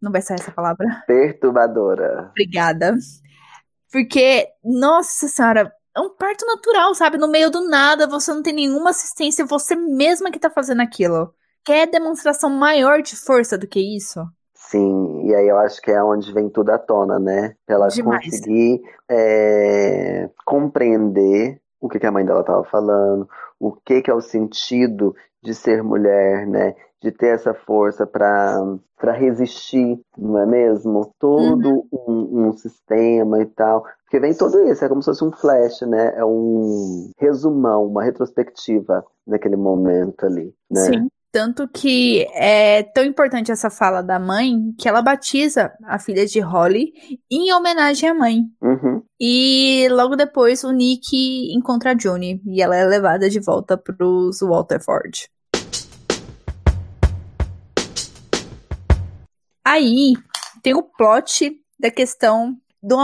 Não 0.00 0.10
vai 0.10 0.22
sair 0.22 0.40
essa 0.40 0.50
palavra? 0.50 1.04
Perturbadora. 1.06 2.30
Obrigada. 2.30 2.96
Porque, 3.92 4.48
nossa 4.64 5.28
senhora, 5.28 5.70
é 5.94 6.00
um 6.00 6.16
parto 6.16 6.46
natural, 6.46 6.94
sabe? 6.94 7.18
No 7.18 7.28
meio 7.28 7.50
do 7.50 7.68
nada, 7.68 8.06
você 8.06 8.32
não 8.32 8.42
tem 8.42 8.54
nenhuma 8.54 8.90
assistência, 8.90 9.44
você 9.44 9.76
mesma 9.76 10.30
que 10.30 10.38
tá 10.38 10.48
fazendo 10.48 10.80
aquilo. 10.80 11.34
Quer 11.62 11.86
demonstração 11.86 12.48
maior 12.48 13.02
de 13.02 13.14
força 13.14 13.58
do 13.58 13.66
que 13.66 13.78
isso? 13.78 14.20
Sim, 14.70 15.26
e 15.26 15.34
aí 15.34 15.48
eu 15.48 15.58
acho 15.58 15.82
que 15.82 15.90
é 15.90 16.00
onde 16.00 16.32
vem 16.32 16.48
tudo 16.48 16.70
à 16.70 16.78
tona, 16.78 17.18
né? 17.18 17.56
Ela 17.66 17.88
Demais. 17.88 18.24
conseguir 18.24 18.80
é, 19.10 20.30
compreender 20.46 21.60
o 21.80 21.88
que, 21.88 21.98
que 21.98 22.06
a 22.06 22.12
mãe 22.12 22.24
dela 22.24 22.42
estava 22.42 22.62
falando, 22.62 23.28
o 23.58 23.72
que, 23.72 24.00
que 24.00 24.08
é 24.08 24.14
o 24.14 24.20
sentido 24.20 25.12
de 25.42 25.54
ser 25.54 25.82
mulher, 25.82 26.46
né? 26.46 26.76
De 27.02 27.10
ter 27.10 27.34
essa 27.34 27.52
força 27.52 28.06
para 28.06 29.12
resistir, 29.12 30.00
não 30.16 30.38
é 30.38 30.46
mesmo? 30.46 31.12
Todo 31.18 31.84
um, 31.92 32.46
um 32.46 32.52
sistema 32.52 33.42
e 33.42 33.46
tal. 33.46 33.84
Porque 34.04 34.20
vem 34.20 34.36
tudo 34.36 34.62
isso, 34.68 34.84
é 34.84 34.88
como 34.88 35.02
se 35.02 35.06
fosse 35.06 35.24
um 35.24 35.32
flash, 35.32 35.80
né? 35.80 36.12
É 36.14 36.24
um 36.24 37.10
resumão, 37.18 37.86
uma 37.86 38.04
retrospectiva 38.04 39.04
naquele 39.26 39.56
momento 39.56 40.26
ali, 40.26 40.54
né? 40.70 40.80
Sim. 40.80 41.08
Tanto 41.32 41.68
que 41.68 42.26
é 42.32 42.82
tão 42.82 43.04
importante 43.04 43.52
essa 43.52 43.70
fala 43.70 44.02
da 44.02 44.18
mãe 44.18 44.74
que 44.76 44.88
ela 44.88 45.00
batiza 45.00 45.72
a 45.84 45.96
filha 45.96 46.26
de 46.26 46.40
Holly 46.40 46.92
em 47.30 47.52
homenagem 47.52 48.08
à 48.08 48.14
mãe. 48.14 48.40
Uhum. 48.60 49.00
E 49.20 49.86
logo 49.92 50.16
depois 50.16 50.64
o 50.64 50.72
Nick 50.72 51.54
encontra 51.54 51.92
a 51.92 51.96
June 51.96 52.42
e 52.44 52.60
ela 52.60 52.74
é 52.74 52.84
levada 52.84 53.30
de 53.30 53.38
volta 53.38 53.78
pros 53.78 54.40
Waterford. 54.40 55.30
Aí 59.64 60.14
tem 60.64 60.74
o 60.74 60.82
plot 60.82 61.52
da 61.78 61.92
questão 61.92 62.56
do, 62.82 62.96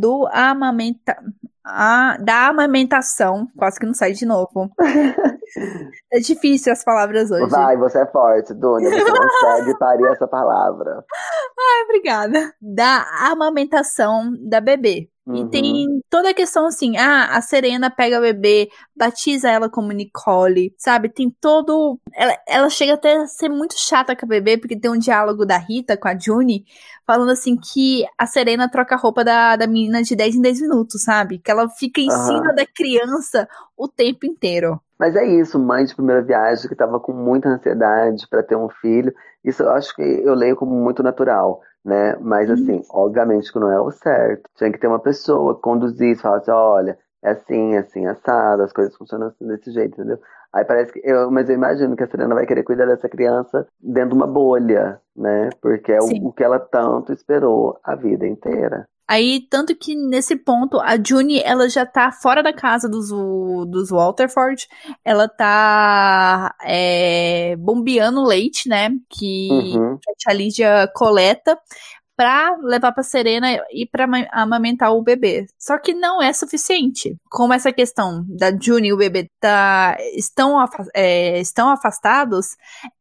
do 0.00 0.26
amamenta 0.32 1.16
a, 1.64 2.16
da 2.18 2.48
amamentação. 2.48 3.46
Quase 3.56 3.78
que 3.78 3.86
não 3.86 3.94
sai 3.94 4.12
de 4.12 4.26
novo. 4.26 4.70
é 6.12 6.18
difícil 6.18 6.72
as 6.72 6.82
palavras 6.84 7.30
hoje. 7.30 7.50
Vai, 7.50 7.76
você 7.76 8.00
é 8.00 8.06
forte, 8.06 8.54
Dunia. 8.54 8.90
Você 8.90 9.10
consegue 9.10 9.78
parir 9.78 10.06
essa 10.06 10.26
palavra. 10.26 11.04
Ai, 11.58 11.84
obrigada. 11.84 12.52
Da 12.60 13.04
amamentação 13.30 14.32
da 14.48 14.60
bebê. 14.60 15.11
Uhum. 15.24 15.36
E 15.36 15.50
tem 15.50 16.02
toda 16.10 16.30
a 16.30 16.34
questão 16.34 16.66
assim, 16.66 16.96
ah, 16.96 17.36
a 17.36 17.40
Serena 17.40 17.88
pega 17.88 18.18
a 18.18 18.20
bebê, 18.20 18.68
batiza 18.94 19.48
ela 19.48 19.70
como 19.70 19.92
Nicole, 19.92 20.74
sabe? 20.76 21.08
Tem 21.08 21.30
todo. 21.40 21.98
Ela, 22.12 22.36
ela 22.46 22.68
chega 22.68 22.94
até 22.94 23.16
a 23.16 23.26
ser 23.26 23.48
muito 23.48 23.74
chata 23.78 24.16
com 24.16 24.26
a 24.26 24.28
bebê, 24.28 24.58
porque 24.58 24.78
tem 24.78 24.90
um 24.90 24.98
diálogo 24.98 25.46
da 25.46 25.56
Rita 25.56 25.96
com 25.96 26.08
a 26.08 26.18
June, 26.18 26.64
falando 27.06 27.30
assim 27.30 27.56
que 27.56 28.04
a 28.18 28.26
Serena 28.26 28.68
troca 28.68 28.96
a 28.96 28.98
roupa 28.98 29.24
da, 29.24 29.54
da 29.54 29.66
menina 29.66 30.02
de 30.02 30.16
10 30.16 30.36
em 30.36 30.42
10 30.42 30.62
minutos, 30.62 31.02
sabe? 31.02 31.38
Que 31.38 31.52
ela 31.52 31.68
fica 31.68 32.00
em 32.00 32.10
Aham. 32.10 32.26
cima 32.26 32.54
da 32.54 32.66
criança 32.66 33.48
o 33.76 33.86
tempo 33.86 34.26
inteiro. 34.26 34.80
Mas 34.98 35.14
é 35.14 35.24
isso, 35.24 35.58
mãe 35.58 35.84
de 35.84 35.94
primeira 35.94 36.22
viagem 36.22 36.66
que 36.66 36.74
estava 36.74 36.98
com 36.98 37.12
muita 37.12 37.48
ansiedade 37.48 38.26
para 38.28 38.42
ter 38.42 38.56
um 38.56 38.68
filho. 38.68 39.14
Isso 39.44 39.62
eu 39.62 39.70
acho 39.70 39.94
que 39.94 40.02
eu 40.02 40.34
leio 40.34 40.56
como 40.56 40.74
muito 40.74 41.02
natural, 41.02 41.60
né? 41.84 42.16
Mas 42.20 42.50
assim, 42.50 42.82
obviamente 42.90 43.52
que 43.52 43.58
não 43.58 43.70
é 43.70 43.80
o 43.80 43.90
certo. 43.90 44.48
Tinha 44.56 44.70
que 44.72 44.78
ter 44.78 44.86
uma 44.86 45.00
pessoa 45.00 45.54
que 45.54 45.62
conduzisse, 45.62 46.22
falasse, 46.22 46.50
olha, 46.50 46.98
é 47.22 47.30
assim, 47.30 47.74
é 47.74 47.78
assim, 47.78 48.06
assado, 48.06 48.62
as 48.62 48.72
coisas 48.72 48.96
funcionam 48.96 49.28
assim 49.28 49.46
desse 49.46 49.70
jeito, 49.72 49.94
entendeu? 49.94 50.18
Aí 50.52 50.64
parece 50.64 50.92
que 50.92 51.00
eu, 51.02 51.30
mas 51.30 51.48
eu 51.48 51.54
imagino 51.54 51.96
que 51.96 52.02
a 52.02 52.06
Serena 52.06 52.34
vai 52.34 52.44
querer 52.44 52.62
cuidar 52.62 52.86
dessa 52.86 53.08
criança 53.08 53.66
dentro 53.80 54.10
de 54.10 54.16
uma 54.16 54.26
bolha, 54.26 55.00
né? 55.16 55.48
Porque 55.62 55.92
é 55.92 55.98
o, 56.00 56.28
o 56.28 56.32
que 56.32 56.44
ela 56.44 56.60
tanto 56.60 57.12
esperou 57.12 57.78
a 57.82 57.94
vida 57.94 58.26
inteira. 58.26 58.86
Aí, 59.08 59.46
tanto 59.50 59.74
que 59.76 59.94
nesse 59.94 60.36
ponto, 60.36 60.80
a 60.80 60.96
June, 60.96 61.40
ela 61.44 61.68
já 61.68 61.84
tá 61.84 62.10
fora 62.12 62.42
da 62.42 62.52
casa 62.52 62.88
dos, 62.88 63.08
dos 63.10 63.90
Walterford. 63.90 64.66
Ela 65.04 65.28
tá 65.28 66.54
é, 66.62 67.56
bombeando 67.56 68.24
leite, 68.24 68.68
né? 68.68 68.90
Que, 69.10 69.48
Uhum. 69.50 69.98
que 69.98 70.10
a 70.10 70.14
tia 70.16 70.32
Lídia 70.32 70.90
coleta 70.94 71.58
pra 72.22 72.56
levar 72.62 72.92
pra 72.92 73.02
Serena 73.02 73.48
e 73.72 73.84
pra 73.84 74.04
ama- 74.04 74.28
amamentar 74.32 74.92
o 74.94 75.02
bebê. 75.02 75.44
Só 75.58 75.76
que 75.76 75.92
não 75.92 76.22
é 76.22 76.32
suficiente. 76.32 77.16
Como 77.28 77.52
essa 77.52 77.72
questão 77.72 78.24
da 78.28 78.56
June 78.56 78.88
e 78.88 78.92
o 78.92 78.96
bebê 78.96 79.28
tá, 79.40 79.96
estão, 80.14 80.60
afa- 80.60 80.86
é, 80.94 81.40
estão 81.40 81.68
afastados, 81.68 82.50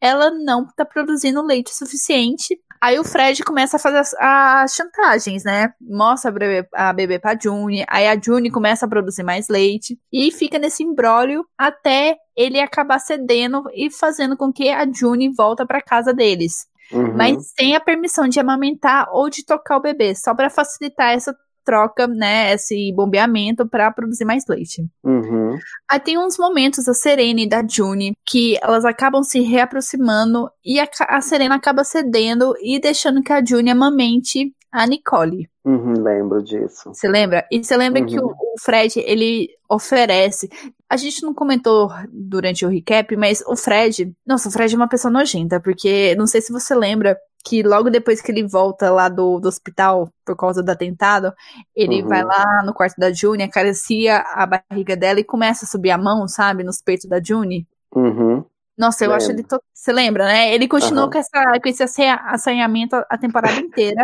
ela 0.02 0.32
não 0.32 0.66
tá 0.76 0.84
produzindo 0.84 1.42
leite 1.44 1.70
suficiente. 1.76 2.58
Aí 2.82 2.98
o 2.98 3.04
Fred 3.04 3.44
começa 3.44 3.78
a 3.78 3.80
fazer 3.80 4.00
as, 4.00 4.12
as 4.16 4.74
chantagens, 4.74 5.44
né? 5.44 5.72
Mostra 5.80 6.32
a 6.32 6.34
bebê, 6.34 6.68
a 6.74 6.92
bebê 6.92 7.20
pra 7.20 7.38
June. 7.40 7.86
Aí 7.88 8.08
a 8.08 8.20
June 8.20 8.50
começa 8.50 8.88
a 8.88 8.90
produzir 8.90 9.22
mais 9.22 9.48
leite. 9.48 10.00
E 10.12 10.32
fica 10.32 10.58
nesse 10.58 10.82
imbróglio 10.82 11.46
até 11.56 12.16
ele 12.36 12.60
acabar 12.60 12.98
cedendo 12.98 13.62
e 13.76 13.92
fazendo 13.92 14.36
com 14.36 14.52
que 14.52 14.70
a 14.70 14.84
June 14.92 15.32
volta 15.32 15.64
pra 15.64 15.80
casa 15.80 16.12
deles. 16.12 16.66
Uhum. 16.92 17.16
Mas 17.16 17.52
sem 17.58 17.76
a 17.76 17.80
permissão 17.80 18.28
de 18.28 18.40
amamentar 18.40 19.08
ou 19.12 19.30
de 19.30 19.46
tocar 19.46 19.78
o 19.78 19.82
bebê. 19.82 20.16
Só 20.16 20.34
pra 20.34 20.50
facilitar 20.50 21.14
essa 21.14 21.36
troca, 21.64 22.08
né? 22.08 22.54
Esse 22.54 22.92
bombeamento 22.94 23.68
pra 23.68 23.92
produzir 23.92 24.26
mais 24.26 24.46
leite. 24.48 24.86
Uhum. 25.04 25.58
Aí 25.90 26.00
tem 26.00 26.18
uns 26.18 26.38
momentos 26.38 26.86
da 26.86 26.94
Serena 26.94 27.42
e 27.42 27.50
da 27.50 27.66
June 27.68 28.14
que 28.26 28.58
elas 28.62 28.86
acabam 28.86 29.24
se 29.24 29.40
reaproximando 29.42 30.50
e 30.66 30.80
a, 30.80 30.88
a 31.08 31.22
Serena 31.22 31.56
acaba 31.56 31.84
cedendo 31.84 32.54
e 32.62 32.80
deixando 32.80 33.22
que 33.22 33.32
a 33.32 33.44
June 33.44 33.70
amamente 33.70 34.54
a 34.72 34.88
Nicole. 34.88 35.50
Uhum, 35.66 35.94
lembro 36.02 36.42
disso. 36.44 36.90
Você 36.94 37.08
lembra? 37.08 37.46
E 37.52 37.64
você 37.64 37.76
lembra 37.78 38.02
Uhum. 38.02 38.08
que 38.08 38.20
o, 38.20 38.28
o 38.28 38.56
Fred, 38.60 39.00
ele 39.06 39.50
oferece. 39.70 40.50
A 40.90 40.98
gente 40.98 41.22
não 41.24 41.34
comentou 41.34 41.90
durante 42.12 42.66
o 42.66 42.70
recap, 42.70 43.16
mas 43.16 43.44
o 43.48 43.56
Fred. 43.56 44.14
Nossa, 44.26 44.50
o 44.50 44.52
Fred 44.52 44.74
é 44.74 44.78
uma 44.78 44.88
pessoa 44.90 45.12
nojenta, 45.12 45.60
porque 45.60 46.16
não 46.16 46.26
sei 46.28 46.42
se 46.42 46.52
você 46.52 46.74
lembra 46.76 47.18
que 47.44 47.64
logo 47.64 47.90
depois 47.90 48.22
que 48.22 48.32
ele 48.32 48.48
volta 48.48 48.92
lá 48.92 49.10
do, 49.10 49.40
do 49.40 49.48
hospital 49.48 50.10
por 50.26 50.36
causa 50.36 50.62
do 50.62 50.70
atentado, 50.70 51.34
ele 51.76 52.02
Uhum. 52.04 52.08
vai 52.08 52.24
lá 52.24 52.62
no 52.66 52.74
quarto 52.74 52.96
da 53.00 53.12
June, 53.12 53.42
acaricia 53.44 54.18
a 54.20 54.46
barriga 54.46 54.96
dela 54.96 55.20
e 55.20 55.24
começa 55.24 55.66
a 55.66 55.68
subir 55.68 55.90
a 55.92 55.98
mão, 55.98 56.28
sabe, 56.28 56.64
nos 56.64 56.82
peitos 56.82 57.10
da 57.10 57.20
June. 57.24 57.68
Uhum. 57.96 58.44
Nossa, 58.78 59.06
eu 59.06 59.12
acho 59.14 59.28
Lembro. 59.28 59.42
ele. 59.42 59.48
To... 59.48 59.62
Você 59.74 59.92
lembra, 59.92 60.26
né? 60.26 60.54
Ele 60.54 60.68
continuou 60.68 61.10
com, 61.10 61.18
essa, 61.18 61.60
com 61.62 61.70
esse 61.70 61.84
assanha- 61.84 62.22
assanhamento 62.26 62.96
a 63.10 63.18
temporada 63.18 63.60
inteira, 63.60 64.04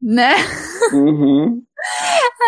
né? 0.00 0.34
Uhum. 0.92 1.62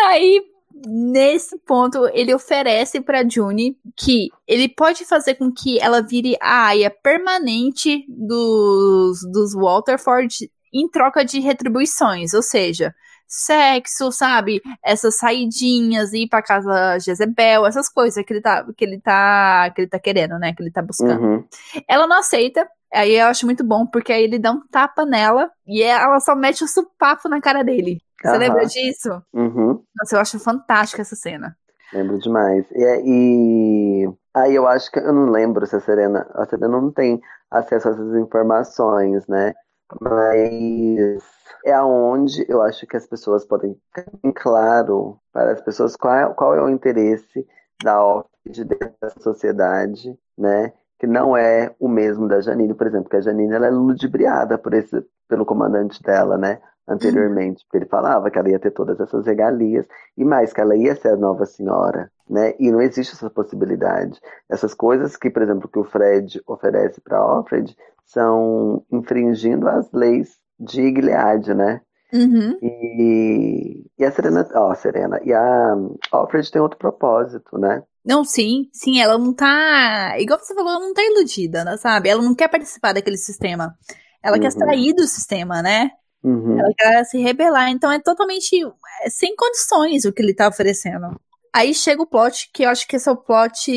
Aí, 0.06 0.42
nesse 0.86 1.58
ponto, 1.60 2.06
ele 2.12 2.34
oferece 2.34 3.00
pra 3.00 3.26
June 3.28 3.76
que 3.96 4.28
ele 4.46 4.68
pode 4.68 5.04
fazer 5.04 5.34
com 5.34 5.52
que 5.52 5.80
ela 5.80 6.02
vire 6.02 6.36
a 6.40 6.66
aia 6.66 6.90
permanente 6.90 8.04
dos, 8.08 9.20
dos 9.32 9.54
Waterford 9.54 10.50
em 10.72 10.88
troca 10.88 11.24
de 11.24 11.40
retribuições, 11.40 12.34
ou 12.34 12.42
seja, 12.42 12.94
sexo, 13.26 14.12
sabe? 14.12 14.62
Essas 14.84 15.16
saidinhas, 15.16 16.12
ir 16.12 16.28
pra 16.28 16.42
casa 16.42 16.98
Jezebel, 16.98 17.66
essas 17.66 17.88
coisas 17.88 18.24
que 18.24 18.32
ele 18.32 18.40
tá, 18.40 18.64
que 18.76 18.84
ele 18.84 19.00
tá, 19.00 19.70
que 19.74 19.82
ele 19.82 19.88
tá 19.88 19.98
querendo, 19.98 20.38
né? 20.38 20.54
Que 20.54 20.62
ele 20.62 20.70
tá 20.70 20.82
buscando. 20.82 21.22
Uhum. 21.22 21.44
Ela 21.88 22.06
não 22.06 22.18
aceita. 22.18 22.66
Aí 22.96 23.12
eu 23.14 23.26
acho 23.26 23.46
muito 23.46 23.62
bom, 23.64 23.86
porque 23.86 24.12
aí 24.12 24.24
ele 24.24 24.38
dá 24.38 24.52
um 24.52 24.66
tapa 24.68 25.04
nela 25.04 25.50
e 25.66 25.82
ela 25.82 26.18
só 26.20 26.34
mete 26.34 26.64
o 26.64 26.68
supapo 26.68 27.28
na 27.28 27.40
cara 27.40 27.62
dele. 27.62 28.00
Você 28.22 28.28
Aham. 28.28 28.38
lembra 28.38 28.66
disso? 28.66 29.22
Uhum. 29.32 29.82
Nossa, 29.96 30.16
eu 30.16 30.20
acho 30.20 30.38
fantástica 30.38 31.02
essa 31.02 31.16
cena. 31.16 31.56
Lembro 31.92 32.18
demais. 32.18 32.66
E, 32.72 32.84
é- 32.84 33.02
e 33.04 34.08
aí 34.34 34.54
eu 34.54 34.66
acho 34.66 34.90
que 34.90 34.98
eu 34.98 35.12
não 35.12 35.30
lembro 35.30 35.66
se 35.66 35.76
a 35.76 35.80
Serena, 35.80 36.26
a 36.34 36.46
Serena 36.46 36.68
não 36.68 36.90
tem 36.92 37.20
acesso 37.50 37.88
a 37.88 37.92
essas 37.92 38.14
informações, 38.16 39.26
né? 39.26 39.54
Mas 40.00 41.22
é 41.64 41.72
aonde 41.72 42.44
eu 42.48 42.60
acho 42.62 42.86
que 42.86 42.96
as 42.96 43.06
pessoas 43.06 43.44
podem 43.46 43.74
ficar 43.94 44.10
bem 44.22 44.32
claro 44.32 45.18
para 45.32 45.52
as 45.52 45.60
pessoas 45.60 45.96
qual 45.96 46.14
é, 46.14 46.34
qual 46.34 46.54
é 46.54 46.62
o 46.62 46.68
interesse 46.68 47.46
da 47.82 48.04
Offred 48.04 48.64
dentro 48.64 48.94
dessa 49.00 49.20
sociedade, 49.20 50.18
né? 50.36 50.72
Que 50.98 51.06
não 51.06 51.36
é 51.36 51.74
o 51.78 51.88
mesmo 51.88 52.26
da 52.26 52.40
Janine, 52.40 52.74
por 52.74 52.86
exemplo, 52.86 53.10
que 53.10 53.16
a 53.16 53.20
Janine 53.20 53.52
ela 53.52 53.66
é 53.66 53.70
ludibriada 53.70 54.56
por 54.56 54.72
esse, 54.74 55.04
pelo 55.28 55.44
comandante 55.44 56.02
dela, 56.02 56.38
né? 56.38 56.60
Anteriormente, 56.88 57.64
porque 57.64 57.78
ele 57.78 57.90
falava 57.90 58.30
que 58.30 58.38
ela 58.38 58.48
ia 58.48 58.60
ter 58.60 58.70
todas 58.70 59.00
essas 59.00 59.26
regalias 59.26 59.86
e 60.16 60.24
mais 60.24 60.52
que 60.52 60.60
ela 60.60 60.76
ia 60.76 60.94
ser 60.94 61.08
a 61.08 61.16
nova 61.16 61.44
senhora, 61.44 62.10
né? 62.30 62.54
E 62.60 62.70
não 62.70 62.80
existe 62.80 63.12
essa 63.12 63.28
possibilidade. 63.28 64.20
Essas 64.48 64.72
coisas 64.72 65.16
que, 65.16 65.28
por 65.28 65.42
exemplo, 65.42 65.68
que 65.68 65.78
o 65.80 65.84
Fred 65.84 66.40
oferece 66.46 67.00
para 67.00 67.24
Offred 67.24 67.76
são 68.04 68.84
infringindo 68.90 69.68
as 69.68 69.90
leis 69.92 70.38
de 70.58 70.82
Gilead, 70.82 71.54
né? 71.54 71.80
Uhum. 72.12 72.56
E, 72.62 73.84
e 73.98 74.04
a 74.04 74.10
Serena, 74.12 74.48
ó, 74.54 74.74
Serena, 74.74 75.20
e 75.24 75.32
a 75.32 75.74
Alfred 76.12 76.50
tem 76.50 76.62
outro 76.62 76.78
propósito, 76.78 77.58
né? 77.58 77.82
Não, 78.04 78.24
sim, 78.24 78.68
sim, 78.72 79.00
ela 79.00 79.18
não 79.18 79.34
tá. 79.34 80.14
Igual 80.18 80.38
você 80.38 80.54
falou, 80.54 80.70
ela 80.70 80.80
não 80.80 80.94
tá 80.94 81.02
iludida, 81.02 81.64
né, 81.64 81.76
sabe? 81.76 82.08
Ela 82.08 82.22
não 82.22 82.34
quer 82.34 82.48
participar 82.48 82.92
daquele 82.92 83.16
sistema. 83.18 83.74
Ela 84.22 84.38
quer 84.38 84.52
Uhum. 84.52 84.58
sair 84.58 84.92
do 84.94 85.06
sistema, 85.06 85.60
né? 85.60 85.90
Uhum. 86.22 86.58
Ela 86.58 86.72
quer 86.76 87.04
se 87.04 87.18
rebelar. 87.18 87.70
Então 87.70 87.90
é 87.90 87.98
totalmente 88.00 88.56
é, 89.04 89.10
sem 89.10 89.34
condições 89.36 90.04
o 90.04 90.12
que 90.12 90.22
ele 90.22 90.34
tá 90.34 90.48
oferecendo. 90.48 91.18
Aí 91.52 91.74
chega 91.74 92.02
o 92.02 92.06
plot, 92.06 92.50
que 92.52 92.62
eu 92.64 92.70
acho 92.70 92.86
que 92.86 92.96
esse 92.96 93.08
é 93.08 93.12
o 93.12 93.16
plot. 93.16 93.70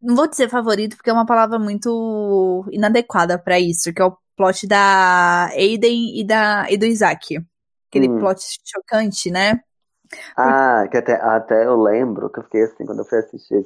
Não 0.00 0.14
vou 0.16 0.26
dizer 0.28 0.48
favorito, 0.48 0.96
porque 0.96 1.10
é 1.10 1.12
uma 1.12 1.26
palavra 1.26 1.58
muito 1.58 2.64
inadequada 2.70 3.38
pra 3.38 3.58
isso, 3.58 3.92
que 3.92 4.02
é 4.02 4.04
o 4.04 4.16
plot 4.36 4.66
da 4.66 5.46
Aiden 5.48 6.18
e, 6.18 6.24
da, 6.24 6.66
e 6.70 6.76
do 6.76 6.84
Isaac. 6.86 7.38
Aquele 7.90 8.08
Hum. 8.08 8.18
plot 8.18 8.40
chocante, 8.64 9.30
né? 9.30 9.60
Ah, 10.36 10.86
que 10.90 10.96
até, 10.96 11.14
até 11.14 11.64
eu 11.64 11.80
lembro 11.80 12.28
que 12.30 12.38
eu 12.38 12.44
fiquei 12.44 12.62
assim, 12.64 12.84
quando 12.84 12.98
eu 13.00 13.04
fui 13.04 13.18
assistir 13.18 13.64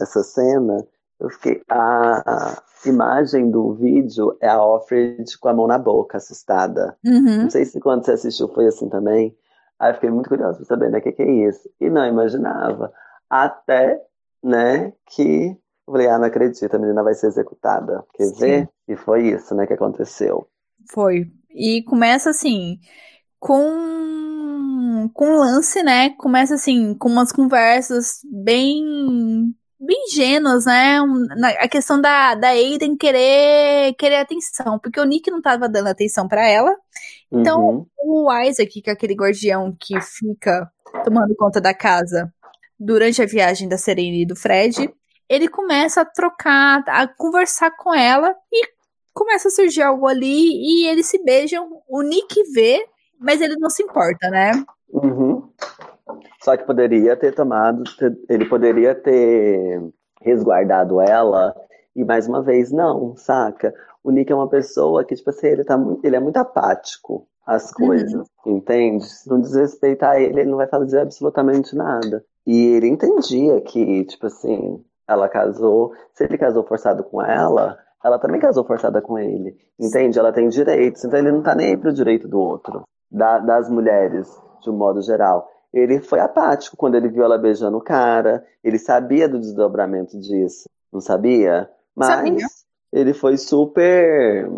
essa 0.00 0.22
cena, 0.22 0.86
eu 1.18 1.28
fiquei. 1.30 1.62
A 1.68 2.62
imagem 2.86 3.50
do 3.50 3.74
vídeo 3.74 4.36
é 4.40 4.48
a 4.48 4.54
Alfred 4.54 5.36
com 5.38 5.48
a 5.48 5.54
mão 5.54 5.66
na 5.66 5.78
boca, 5.78 6.16
assustada. 6.18 6.96
Uhum. 7.04 7.42
Não 7.42 7.50
sei 7.50 7.64
se 7.64 7.80
quando 7.80 8.04
você 8.04 8.12
assistiu 8.12 8.48
foi 8.48 8.66
assim 8.66 8.88
também. 8.88 9.36
Aí 9.78 9.90
eu 9.90 9.94
fiquei 9.94 10.10
muito 10.10 10.28
curioso 10.28 10.58
pra 10.58 10.66
saber, 10.66 10.90
né, 10.90 10.98
o 10.98 11.02
que, 11.02 11.12
que 11.12 11.22
é 11.22 11.30
isso. 11.48 11.68
E 11.80 11.88
não 11.88 12.06
imaginava. 12.06 12.92
Até, 13.30 14.00
né, 14.42 14.92
que 15.06 15.56
eu 15.88 15.92
falei, 15.92 16.08
ah, 16.08 16.18
não 16.18 16.26
acredito, 16.26 16.74
a 16.74 16.78
menina 16.78 17.02
vai 17.02 17.14
ser 17.14 17.28
executada. 17.28 18.04
Quer 18.14 18.32
Sim. 18.32 18.34
ver? 18.34 18.70
E 18.88 18.96
foi 18.96 19.28
isso, 19.28 19.54
né, 19.54 19.66
que 19.66 19.74
aconteceu. 19.74 20.48
Foi. 20.90 21.30
E 21.50 21.82
começa 21.84 22.30
assim, 22.30 22.78
com 23.40 25.10
com 25.14 25.26
um 25.28 25.38
lance, 25.38 25.82
né? 25.82 26.10
Começa 26.18 26.54
assim, 26.54 26.94
com 26.94 27.08
umas 27.08 27.32
conversas 27.32 28.20
bem 28.24 29.54
bem 29.80 29.96
ingênuas, 30.08 30.64
né? 30.66 30.98
A 31.60 31.68
questão 31.68 32.00
da, 32.00 32.34
da 32.34 32.48
Aiden 32.48 32.96
querer 32.96 33.94
querer 33.96 34.16
atenção, 34.16 34.78
porque 34.80 35.00
o 35.00 35.04
Nick 35.04 35.30
não 35.30 35.40
tava 35.42 35.68
dando 35.68 35.88
atenção 35.88 36.28
pra 36.28 36.46
ela. 36.48 36.74
Então, 37.32 37.60
Uhum. 37.60 37.86
o 37.98 38.32
Isaac, 38.42 38.82
que 38.82 38.90
é 38.90 38.92
aquele 38.92 39.14
guardião 39.14 39.76
que 39.78 40.00
fica 40.00 40.70
tomando 41.04 41.34
conta 41.36 41.60
da 41.60 41.74
casa 41.74 42.32
durante 42.78 43.22
a 43.22 43.26
viagem 43.26 43.68
da 43.68 43.78
Serena 43.78 44.16
e 44.16 44.26
do 44.26 44.36
Fred, 44.36 44.92
ele 45.28 45.48
começa 45.48 46.00
a 46.00 46.04
trocar, 46.04 46.82
a 46.86 47.06
conversar 47.06 47.70
com 47.76 47.94
ela 47.94 48.34
e 48.52 48.66
começa 49.12 49.48
a 49.48 49.50
surgir 49.50 49.82
algo 49.82 50.06
ali 50.06 50.52
e 50.52 50.86
eles 50.86 51.06
se 51.06 51.22
beijam. 51.22 51.68
O 51.88 52.02
Nick 52.02 52.42
vê, 52.52 52.84
mas 53.18 53.40
ele 53.40 53.56
não 53.56 53.68
se 53.68 53.82
importa, 53.82 54.30
né? 54.30 54.52
Uhum. 54.90 55.48
Só 56.42 56.56
que 56.56 56.64
poderia 56.64 57.16
ter 57.16 57.34
tomado, 57.34 57.84
ter- 57.96 58.16
ele 58.28 58.46
poderia 58.46 58.94
ter 58.94 59.82
resguardado 60.22 61.00
ela 61.00 61.54
e 61.94 62.04
mais 62.04 62.26
uma 62.28 62.42
vez 62.42 62.70
não, 62.72 63.14
saca? 63.16 63.74
O 64.02 64.10
Nick 64.10 64.30
é 64.32 64.34
uma 64.34 64.48
pessoa 64.48 65.04
que, 65.04 65.14
tipo 65.14 65.30
assim, 65.30 65.48
ele, 65.48 65.64
tá, 65.64 65.76
muito- 65.76 66.04
ele 66.04 66.16
é 66.16 66.20
muito 66.20 66.36
apático 66.36 67.26
às 67.46 67.72
coisas, 67.72 68.26
entende? 68.46 69.04
Se 69.04 69.28
não 69.28 69.40
desrespeitar 69.40 70.16
ele, 70.20 70.40
ele 70.40 70.50
não 70.50 70.56
vai 70.56 70.68
fazer 70.68 71.00
absolutamente 71.00 71.74
nada. 71.74 72.24
E 72.46 72.68
ele 72.68 72.86
entendia 72.88 73.60
que, 73.60 74.04
tipo 74.04 74.26
assim, 74.26 74.82
ela 75.08 75.28
casou, 75.28 75.92
se 76.12 76.24
ele 76.24 76.36
casou 76.38 76.62
forçado 76.64 77.02
com 77.02 77.22
ela, 77.22 77.78
ela 78.04 78.18
também 78.18 78.40
casou 78.40 78.64
forçada 78.64 79.00
com 79.00 79.18
ele, 79.18 79.56
entende? 79.80 80.18
Ela 80.18 80.32
tem 80.32 80.48
direitos, 80.48 81.04
então 81.04 81.18
ele 81.18 81.32
não 81.32 81.42
tá 81.42 81.54
nem 81.54 81.70
aí 81.70 81.76
pro 81.76 81.92
direito 81.92 82.28
do 82.28 82.38
outro, 82.38 82.84
da- 83.10 83.38
das 83.38 83.68
mulheres, 83.70 84.28
de 84.62 84.70
um 84.70 84.74
modo 84.76 85.00
geral. 85.02 85.50
Ele 85.72 86.00
foi 86.00 86.20
apático 86.20 86.76
quando 86.76 86.94
ele 86.94 87.08
viu 87.08 87.24
ela 87.24 87.38
beijando 87.38 87.76
o 87.76 87.82
cara, 87.82 88.44
ele 88.62 88.78
sabia 88.78 89.28
do 89.28 89.38
desdobramento 89.38 90.18
disso, 90.20 90.68
não 90.92 91.00
sabia? 91.00 91.68
Mas 91.96 92.08
Sabia. 92.08 92.46
ele 92.92 93.12
foi 93.12 93.36
super 93.36 94.48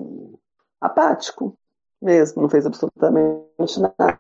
apático 0.81 1.57
mesmo, 2.01 2.43
não 2.43 2.49
fez 2.49 2.67
absolutamente 2.67 3.81
nada. 3.81 4.19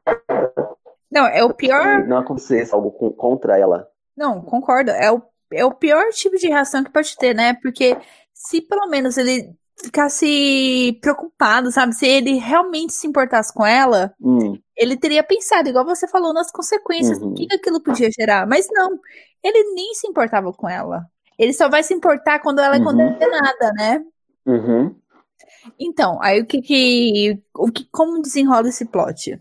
Não, 1.11 1.27
é 1.27 1.43
o 1.45 1.53
pior. 1.53 2.07
Não 2.07 2.19
acontecesse 2.19 2.73
algo 2.75 2.91
contra 3.13 3.59
ela. 3.59 3.89
Não, 4.17 4.41
concordo. 4.41 4.91
É 4.91 5.11
o, 5.11 5.21
é 5.53 5.65
o 5.65 5.75
pior 5.75 6.11
tipo 6.13 6.37
de 6.37 6.49
reação 6.49 6.85
que 6.85 6.91
pode 6.93 7.17
ter, 7.17 7.35
né? 7.35 7.55
Porque 7.55 7.97
se 8.35 8.61
pelo 8.63 8.87
menos 8.89 9.17
ele 9.17 9.53
ficasse 9.83 10.99
preocupado, 11.01 11.71
sabe? 11.73 11.95
Se 11.95 12.07
ele 12.07 12.35
realmente 12.39 12.93
se 12.93 13.07
importasse 13.07 13.53
com 13.53 13.65
ela, 13.65 14.15
Hum, 14.21 14.59
ele 14.77 14.97
teria 14.97 15.23
pensado, 15.23 15.69
igual 15.69 15.85
você 15.85 16.07
falou, 16.09 16.33
nas 16.35 16.51
consequências, 16.51 17.19
Uhum. 17.19 17.31
o 17.31 17.35
que 17.35 17.47
aquilo 17.55 17.83
podia 17.83 18.11
gerar. 18.11 18.47
Mas 18.47 18.67
não, 18.71 18.99
ele 19.43 19.75
nem 19.75 19.95
se 19.95 20.07
importava 20.07 20.53
com 20.53 20.69
ela. 20.69 21.05
Ele 21.39 21.53
só 21.55 21.69
vai 21.69 21.83
se 21.83 21.95
importar 21.95 22.41
quando 22.41 22.59
ela 22.61 22.77
é 22.77 22.79
Uhum. 22.79 22.85
condenada, 22.85 23.73
né? 23.75 24.05
uhum, 24.47 24.95
Então, 25.79 26.19
aí 26.23 26.41
o 26.41 26.47
que 26.47 26.61
que, 26.63 27.39
o 27.55 27.71
que 27.71 27.87
como 27.91 28.21
desenrola 28.23 28.69
esse 28.69 28.85
plot? 28.85 29.39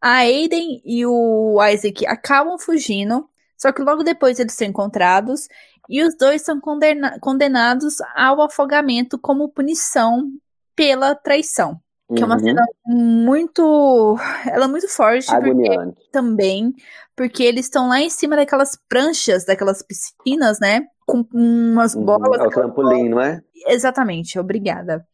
A 0.00 0.16
Aiden 0.18 0.80
e 0.84 1.04
o 1.06 1.58
Isaac 1.64 2.06
acabam 2.06 2.58
fugindo, 2.58 3.28
só 3.56 3.72
que 3.72 3.82
logo 3.82 4.02
depois 4.02 4.38
eles 4.38 4.54
são 4.54 4.66
encontrados 4.66 5.48
e 5.88 6.02
os 6.02 6.16
dois 6.16 6.42
são 6.42 6.60
condena- 6.60 7.18
condenados 7.20 7.96
ao 8.14 8.42
afogamento 8.42 9.18
como 9.18 9.48
punição 9.48 10.30
pela 10.74 11.14
traição. 11.14 11.80
Que 12.14 12.22
é 12.22 12.26
uma 12.26 12.36
uhum. 12.36 12.40
cena 12.40 12.62
muito, 12.86 14.16
ela 14.46 14.66
é 14.66 14.68
muito 14.68 14.88
forte 14.88 15.26
porque 15.26 15.96
também, 16.12 16.72
porque 17.16 17.42
eles 17.42 17.66
estão 17.66 17.88
lá 17.88 18.00
em 18.00 18.08
cima 18.10 18.36
daquelas 18.36 18.78
pranchas, 18.88 19.44
daquelas 19.44 19.82
piscinas, 19.82 20.60
né? 20.60 20.86
Com 21.04 21.26
umas 21.34 21.96
Uhum. 21.96 22.04
bolas, 22.04 22.40
É 22.40 22.46
o 22.46 22.50
trampolim, 22.50 23.08
não 23.08 23.20
é? 23.20 23.42
Exatamente, 23.66 24.38
obrigada. 24.38 25.04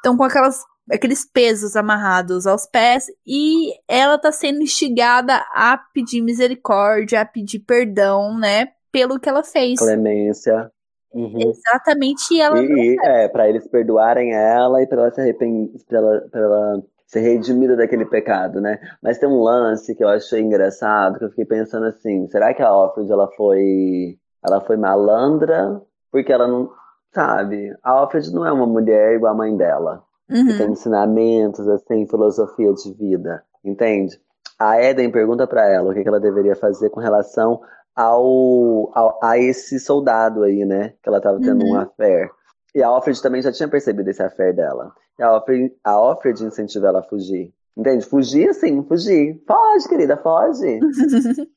Então, 0.00 0.16
com 0.16 0.24
aquelas, 0.24 0.64
aqueles 0.90 1.24
pesos 1.24 1.76
amarrados 1.76 2.46
aos 2.46 2.66
pés, 2.66 3.06
e 3.26 3.72
ela 3.88 4.18
tá 4.18 4.30
sendo 4.30 4.62
instigada 4.62 5.34
a 5.52 5.78
pedir 5.92 6.20
misericórdia, 6.20 7.20
a 7.20 7.24
pedir 7.24 7.60
perdão, 7.60 8.38
né? 8.38 8.68
Pelo 8.92 9.18
que 9.18 9.28
ela 9.28 9.42
fez. 9.42 9.78
Clemência. 9.78 10.70
Uhum. 11.12 11.38
Exatamente, 11.40 12.34
e 12.34 12.40
ela 12.40 12.62
E, 12.62 12.96
é, 13.02 13.28
pra 13.28 13.48
eles 13.48 13.66
perdoarem 13.66 14.32
ela 14.32 14.80
e 14.80 14.86
pra 14.86 15.02
ela 15.02 15.10
se 15.10 15.20
arrepender, 15.20 15.72
pra 15.88 15.98
ela, 15.98 16.20
pra 16.30 16.40
ela 16.40 16.82
ser 17.06 17.20
redimida 17.20 17.76
daquele 17.76 18.04
pecado, 18.06 18.60
né? 18.60 18.78
Mas 19.02 19.18
tem 19.18 19.28
um 19.28 19.42
lance 19.42 19.94
que 19.96 20.04
eu 20.04 20.08
achei 20.08 20.40
engraçado, 20.40 21.18
que 21.18 21.24
eu 21.24 21.30
fiquei 21.30 21.44
pensando 21.44 21.86
assim, 21.86 22.28
será 22.28 22.54
que 22.54 22.62
a 22.62 22.68
Alfred, 22.68 23.10
ela 23.10 23.28
foi, 23.36 24.16
ela 24.44 24.60
foi 24.60 24.76
malandra? 24.76 25.82
Porque 26.12 26.32
ela 26.32 26.46
não, 26.46 26.70
sabe, 27.12 27.76
a 27.82 27.90
Alfred 27.90 28.32
não 28.32 28.46
é 28.46 28.52
uma 28.52 28.66
mulher 28.66 29.14
igual 29.16 29.32
a 29.32 29.36
mãe 29.36 29.56
dela, 29.56 30.04
que 30.30 30.52
Uhum. 30.52 30.56
tem 30.56 30.70
ensinamentos, 30.72 31.66
assim, 31.68 32.06
filosofia 32.06 32.72
de 32.72 32.92
vida, 32.94 33.42
entende? 33.64 34.20
A 34.58 34.80
Eden 34.82 35.10
pergunta 35.10 35.46
pra 35.46 35.68
ela 35.68 35.90
o 35.90 35.94
que 35.94 36.02
que 36.02 36.08
ela 36.08 36.20
deveria 36.20 36.54
fazer 36.54 36.90
com 36.90 37.00
relação 37.00 37.60
ao, 37.96 38.90
ao- 38.96 39.18
a 39.22 39.38
esse 39.38 39.78
soldado 39.80 40.42
aí, 40.42 40.64
né? 40.64 40.94
Que 41.02 41.08
ela 41.08 41.20
tava 41.20 41.40
tendo 41.40 41.64
um 41.64 41.70
Uhum. 41.70 41.80
affair. 41.80 42.30
E 42.74 42.82
a 42.82 42.88
Alfred 42.88 43.20
também 43.20 43.42
já 43.42 43.50
tinha 43.50 43.68
percebido 43.68 44.08
esse 44.10 44.22
affair 44.22 44.54
dela. 44.54 44.92
E 45.18 45.22
a 45.22 45.28
Alfred, 45.28 45.72
a 45.82 45.90
Alfred 45.90 46.44
incentiva 46.44 46.86
ela 46.88 47.00
a 47.00 47.02
fugir. 47.02 47.52
Entende? 47.76 48.04
Fugir 48.04 48.50
assim, 48.50 48.82
fugir. 48.84 49.42
Foge, 49.46 49.88
querida, 49.88 50.16
foge. 50.16 50.78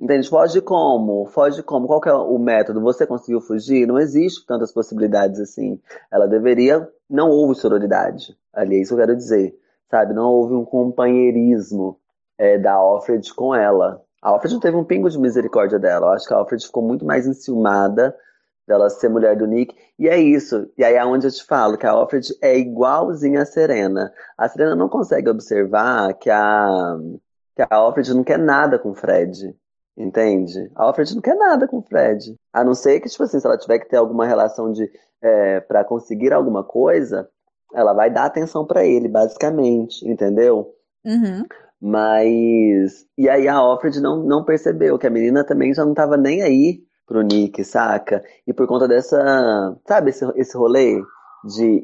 Entende? 0.00 0.28
Foge 0.28 0.60
como? 0.62 1.26
Foge 1.26 1.62
como? 1.62 1.86
Qual 1.86 2.00
que 2.00 2.08
é 2.08 2.12
o 2.14 2.38
método? 2.38 2.80
Você 2.80 3.06
conseguiu 3.06 3.40
fugir? 3.40 3.86
Não 3.86 3.98
existe 3.98 4.46
tantas 4.46 4.72
possibilidades 4.72 5.38
assim. 5.40 5.78
Ela 6.10 6.26
deveria. 6.26 6.88
Não 7.10 7.28
houve 7.28 7.56
sororidade. 7.56 8.36
Ali, 8.52 8.76
é 8.76 8.80
isso 8.82 8.94
que 8.94 9.02
eu 9.02 9.06
quero 9.06 9.16
dizer. 9.16 9.54
Sabe? 9.90 10.14
Não 10.14 10.30
houve 10.30 10.54
um 10.54 10.64
companheirismo 10.64 11.98
é, 12.38 12.56
da 12.56 12.74
Alfred 12.74 13.34
com 13.34 13.54
ela. 13.54 14.00
A 14.22 14.30
Alfred 14.30 14.54
não 14.54 14.60
teve 14.60 14.76
um 14.76 14.84
pingo 14.84 15.10
de 15.10 15.18
misericórdia 15.18 15.78
dela. 15.78 16.06
Eu 16.06 16.12
acho 16.12 16.26
que 16.26 16.34
a 16.34 16.36
Alfred 16.36 16.64
ficou 16.64 16.82
muito 16.82 17.04
mais 17.04 17.26
enciumada 17.26 18.16
dela 18.66 18.88
ser 18.88 19.08
mulher 19.08 19.36
do 19.36 19.46
Nick. 19.46 19.74
E 19.98 20.08
é 20.08 20.18
isso. 20.18 20.70
E 20.78 20.84
aí 20.84 20.94
é 20.94 21.04
onde 21.04 21.26
eu 21.26 21.30
te 21.30 21.44
falo 21.44 21.76
que 21.76 21.86
a 21.86 21.90
Alfred 21.90 22.28
é 22.40 22.56
igualzinha 22.56 23.42
a 23.42 23.46
Serena. 23.46 24.12
A 24.38 24.48
Serena 24.48 24.76
não 24.76 24.88
consegue 24.88 25.28
observar 25.28 26.14
que 26.14 26.30
a, 26.30 26.96
que 27.56 27.62
a 27.62 27.68
Alfred 27.70 28.14
não 28.14 28.22
quer 28.22 28.38
nada 28.38 28.78
com 28.78 28.90
o 28.90 28.94
Fred. 28.94 29.54
Entende? 29.96 30.70
A 30.74 30.84
Alfred 30.84 31.14
não 31.14 31.22
quer 31.22 31.34
nada 31.36 31.68
com 31.68 31.78
o 31.78 31.82
Fred. 31.82 32.34
A 32.52 32.64
não 32.64 32.74
ser 32.74 33.00
que, 33.00 33.08
tipo 33.08 33.22
assim, 33.22 33.38
se 33.38 33.46
ela 33.46 33.58
tiver 33.58 33.78
que 33.78 33.88
ter 33.88 33.96
alguma 33.96 34.26
relação 34.26 34.72
de 34.72 34.90
é, 35.20 35.60
para 35.60 35.84
conseguir 35.84 36.32
alguma 36.32 36.64
coisa, 36.64 37.28
ela 37.74 37.92
vai 37.92 38.10
dar 38.10 38.24
atenção 38.24 38.66
pra 38.66 38.84
ele, 38.84 39.08
basicamente, 39.08 40.08
entendeu? 40.08 40.74
Uhum. 41.04 41.44
Mas. 41.80 43.06
E 43.16 43.28
aí 43.28 43.48
a 43.48 43.54
Alfred 43.54 44.00
não, 44.00 44.22
não 44.22 44.44
percebeu 44.44 44.98
que 44.98 45.06
a 45.06 45.10
menina 45.10 45.44
também 45.44 45.72
já 45.72 45.84
não 45.84 45.94
tava 45.94 46.16
nem 46.16 46.42
aí 46.42 46.82
pro 47.06 47.22
Nick, 47.22 47.64
saca? 47.64 48.22
E 48.46 48.52
por 48.52 48.66
conta 48.66 48.86
dessa. 48.86 49.76
Sabe 49.86 50.10
esse, 50.10 50.24
esse 50.36 50.56
rolê 50.56 51.00
de 51.44 51.82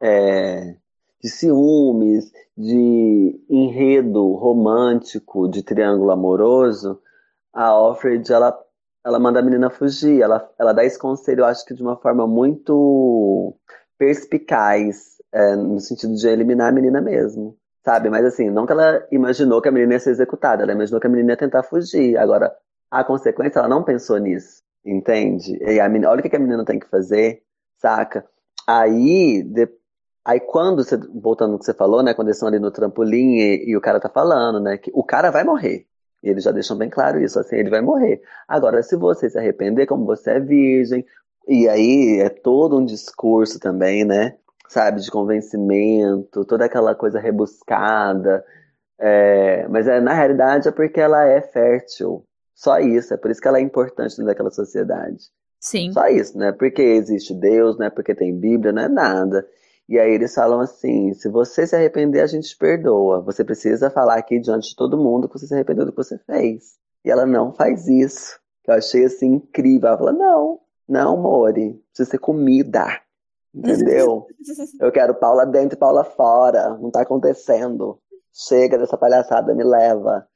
é, 0.00 0.76
de 1.22 1.28
ciúmes, 1.28 2.32
de 2.56 3.40
enredo 3.48 4.32
romântico, 4.34 5.48
de 5.48 5.62
triângulo 5.62 6.12
amoroso, 6.12 7.00
a 7.52 7.74
Offred, 7.78 8.32
ela, 8.32 8.58
ela 9.04 9.18
manda 9.18 9.40
a 9.40 9.42
menina 9.42 9.70
fugir. 9.70 10.22
Ela, 10.22 10.50
ela 10.58 10.72
dá 10.72 10.84
esse 10.84 10.98
conselho, 10.98 11.40
eu 11.40 11.46
acho 11.46 11.64
que 11.64 11.74
de 11.74 11.82
uma 11.82 11.96
forma 11.96 12.26
muito 12.26 13.56
perspicaz, 13.98 15.16
é, 15.32 15.56
no 15.56 15.80
sentido 15.80 16.14
de 16.14 16.28
eliminar 16.28 16.68
a 16.68 16.72
menina 16.72 17.00
mesmo. 17.00 17.56
Sabe? 17.84 18.10
Mas 18.10 18.24
assim, 18.24 18.50
não 18.50 18.66
que 18.66 18.72
ela 18.72 19.06
imaginou 19.10 19.62
que 19.62 19.68
a 19.68 19.72
menina 19.72 19.94
ia 19.94 20.00
ser 20.00 20.10
executada, 20.10 20.62
ela 20.62 20.72
imaginou 20.72 21.00
que 21.00 21.06
a 21.06 21.10
menina 21.10 21.32
ia 21.32 21.36
tentar 21.36 21.62
fugir. 21.62 22.16
Agora, 22.18 22.54
a 22.90 23.04
consequência, 23.04 23.58
ela 23.58 23.68
não 23.68 23.84
pensou 23.84 24.18
nisso. 24.18 24.62
Entende? 24.84 25.58
E 25.60 25.80
a 25.80 25.88
menina, 25.88 26.10
olha 26.10 26.20
o 26.20 26.22
que 26.22 26.34
a 26.34 26.38
menina 26.38 26.64
tem 26.64 26.78
que 26.78 26.88
fazer, 26.88 27.42
saca? 27.78 28.24
Aí, 28.66 29.44
aí 30.24 30.40
quando 30.40 30.84
você, 30.84 30.96
voltando 30.96 31.52
no 31.52 31.58
que 31.58 31.64
você 31.64 31.74
falou, 31.74 32.02
né? 32.02 32.14
Quando 32.14 32.28
eles 32.28 32.36
estão 32.36 32.48
ali 32.48 32.58
no 32.58 32.70
trampolim 32.70 33.36
e, 33.38 33.70
e, 33.70 33.76
o 33.76 33.80
cara 33.80 34.00
tá 34.00 34.08
falando, 34.08 34.60
né? 34.60 34.78
Que 34.78 34.90
o 34.94 35.02
cara 35.02 35.30
vai 35.30 35.44
morrer. 35.44 35.86
E 36.22 36.30
eles 36.30 36.44
já 36.44 36.50
deixam 36.50 36.76
bem 36.76 36.90
claro 36.90 37.20
isso, 37.20 37.38
assim, 37.38 37.56
ele 37.56 37.70
vai 37.70 37.80
morrer. 37.80 38.20
Agora, 38.46 38.82
se 38.82 38.96
você 38.96 39.30
se 39.30 39.38
arrepender, 39.38 39.86
como 39.86 40.04
você 40.04 40.32
é 40.32 40.40
virgem, 40.40 41.04
e 41.46 41.68
aí 41.68 42.20
é 42.20 42.28
todo 42.28 42.78
um 42.78 42.84
discurso 42.84 43.58
também, 43.58 44.04
né? 44.04 44.36
Sabe, 44.68 45.00
de 45.00 45.10
convencimento, 45.10 46.44
toda 46.44 46.66
aquela 46.66 46.94
coisa 46.94 47.18
rebuscada. 47.18 48.44
É, 48.98 49.66
mas 49.68 49.86
é, 49.86 50.00
na 50.00 50.12
realidade 50.12 50.68
é 50.68 50.72
porque 50.72 51.00
ela 51.00 51.26
é 51.26 51.40
fértil. 51.40 52.24
Só 52.54 52.78
isso, 52.80 53.14
é 53.14 53.16
por 53.16 53.30
isso 53.30 53.40
que 53.40 53.48
ela 53.48 53.58
é 53.58 53.62
importante 53.62 54.10
dentro 54.10 54.26
daquela 54.26 54.50
sociedade. 54.50 55.30
Sim. 55.60 55.92
Só 55.92 56.06
isso, 56.08 56.36
né? 56.36 56.52
Porque 56.52 56.82
existe 56.82 57.32
Deus, 57.32 57.78
né? 57.78 57.88
Porque 57.88 58.14
tem 58.14 58.34
Bíblia, 58.34 58.72
não 58.72 58.82
é 58.82 58.88
nada. 58.88 59.46
E 59.88 59.98
aí 59.98 60.12
eles 60.12 60.34
falam 60.34 60.60
assim: 60.60 61.14
se 61.14 61.28
você 61.28 61.66
se 61.66 61.74
arrepender, 61.74 62.20
a 62.20 62.26
gente 62.26 62.54
perdoa. 62.56 63.22
Você 63.22 63.42
precisa 63.42 63.90
falar 63.90 64.18
aqui 64.18 64.38
diante 64.38 64.70
de 64.70 64.76
todo 64.76 64.98
mundo 64.98 65.28
que 65.28 65.38
você 65.38 65.46
se 65.46 65.54
arrependeu 65.54 65.86
do 65.86 65.92
que 65.92 65.96
você 65.96 66.18
fez. 66.18 66.76
E 67.04 67.10
ela 67.10 67.24
não 67.24 67.52
faz 67.52 67.88
isso. 67.88 68.38
Eu 68.66 68.74
achei 68.74 69.04
assim 69.04 69.34
incrível. 69.34 69.88
Ela 69.88 69.98
fala: 69.98 70.12
não, 70.12 70.60
não, 70.86 71.16
Mori, 71.16 71.82
precisa 71.88 72.10
ser 72.10 72.18
comida. 72.18 73.00
Entendeu? 73.54 74.26
Eu 74.78 74.92
quero 74.92 75.14
Paula 75.14 75.46
dentro 75.46 75.76
e 75.76 75.80
Paula 75.80 76.04
fora. 76.04 76.76
Não 76.76 76.90
tá 76.90 77.00
acontecendo. 77.00 77.98
Chega 78.30 78.76
dessa 78.78 78.96
palhaçada, 78.98 79.54
me 79.54 79.64
leva. 79.64 80.26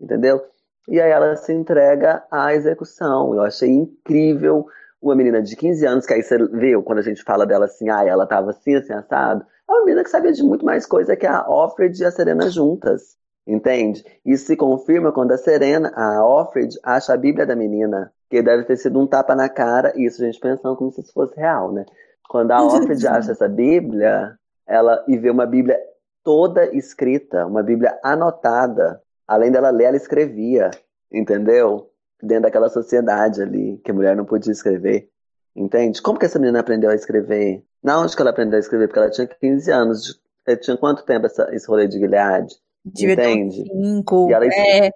Entendeu? 0.00 0.42
E 0.88 1.00
aí 1.00 1.10
ela 1.10 1.36
se 1.36 1.52
entrega 1.52 2.24
à 2.30 2.54
execução. 2.54 3.34
Eu 3.34 3.42
achei 3.42 3.68
incrível 3.68 4.66
uma 5.02 5.16
menina 5.16 5.42
de 5.42 5.56
15 5.56 5.84
anos, 5.84 6.06
que 6.06 6.14
aí 6.14 6.22
você 6.22 6.38
viu, 6.38 6.82
quando 6.82 7.00
a 7.00 7.02
gente 7.02 7.22
fala 7.24 7.44
dela 7.44 7.64
assim, 7.64 7.90
ah, 7.90 8.04
ela 8.04 8.24
tava 8.24 8.50
assim, 8.50 8.76
assim, 8.76 8.92
assado, 8.92 9.44
é 9.68 9.72
uma 9.72 9.84
menina 9.84 10.04
que 10.04 10.10
sabia 10.10 10.32
de 10.32 10.42
muito 10.42 10.64
mais 10.64 10.86
coisa 10.86 11.16
que 11.16 11.26
a 11.26 11.44
Offred 11.48 12.00
e 12.00 12.04
a 12.04 12.10
Serena 12.10 12.48
juntas, 12.48 13.16
entende? 13.46 14.04
Isso 14.24 14.46
se 14.46 14.56
confirma 14.56 15.10
quando 15.12 15.32
a 15.32 15.38
Serena, 15.38 15.92
a 15.96 16.24
Offred, 16.24 16.78
acha 16.84 17.12
a 17.12 17.16
Bíblia 17.16 17.44
da 17.44 17.56
menina, 17.56 18.12
que 18.30 18.40
deve 18.40 18.62
ter 18.64 18.76
sido 18.76 19.00
um 19.00 19.06
tapa 19.06 19.34
na 19.34 19.48
cara, 19.48 19.92
isso 19.96 20.22
a 20.22 20.26
gente 20.26 20.38
pensando 20.38 20.76
como 20.76 20.92
se 20.92 21.00
isso 21.00 21.12
fosse 21.12 21.34
real, 21.36 21.72
né? 21.72 21.84
Quando 22.28 22.52
a 22.52 22.64
Offred 22.64 23.04
acha 23.08 23.32
essa 23.32 23.48
Bíblia, 23.48 24.38
ela 24.66 25.04
e 25.08 25.18
vê 25.18 25.30
uma 25.30 25.46
Bíblia 25.46 25.78
toda 26.22 26.64
escrita, 26.74 27.44
uma 27.44 27.62
Bíblia 27.62 27.98
anotada, 28.04 29.02
além 29.26 29.50
dela 29.50 29.70
ler, 29.70 29.84
ela 29.84 29.96
escrevia, 29.96 30.70
entendeu? 31.12 31.91
Dentro 32.22 32.44
daquela 32.44 32.68
sociedade 32.68 33.42
ali, 33.42 33.80
que 33.84 33.90
a 33.90 33.94
mulher 33.94 34.14
não 34.14 34.24
podia 34.24 34.52
escrever. 34.52 35.08
Entende? 35.54 36.00
Como 36.00 36.18
que 36.18 36.24
essa 36.24 36.38
menina 36.38 36.60
aprendeu 36.60 36.90
a 36.90 36.94
escrever? 36.94 37.62
Na 37.82 38.00
onde 38.00 38.14
que 38.14 38.22
ela 38.22 38.30
aprendeu 38.30 38.56
a 38.56 38.60
escrever? 38.60 38.86
Porque 38.86 39.00
ela 39.00 39.10
tinha 39.10 39.26
15 39.26 39.70
anos. 39.70 40.20
Ela 40.46 40.56
tinha 40.56 40.76
quanto 40.76 41.04
tempo 41.04 41.26
essa, 41.26 41.48
esse 41.52 41.66
rolê 41.66 41.86
de 41.88 41.98
Gilead? 41.98 42.46
Devia 42.84 43.14
Entende? 43.14 43.64
Cinco. 43.64 44.30
E 44.30 44.32
ela, 44.32 44.46
é... 44.46 44.90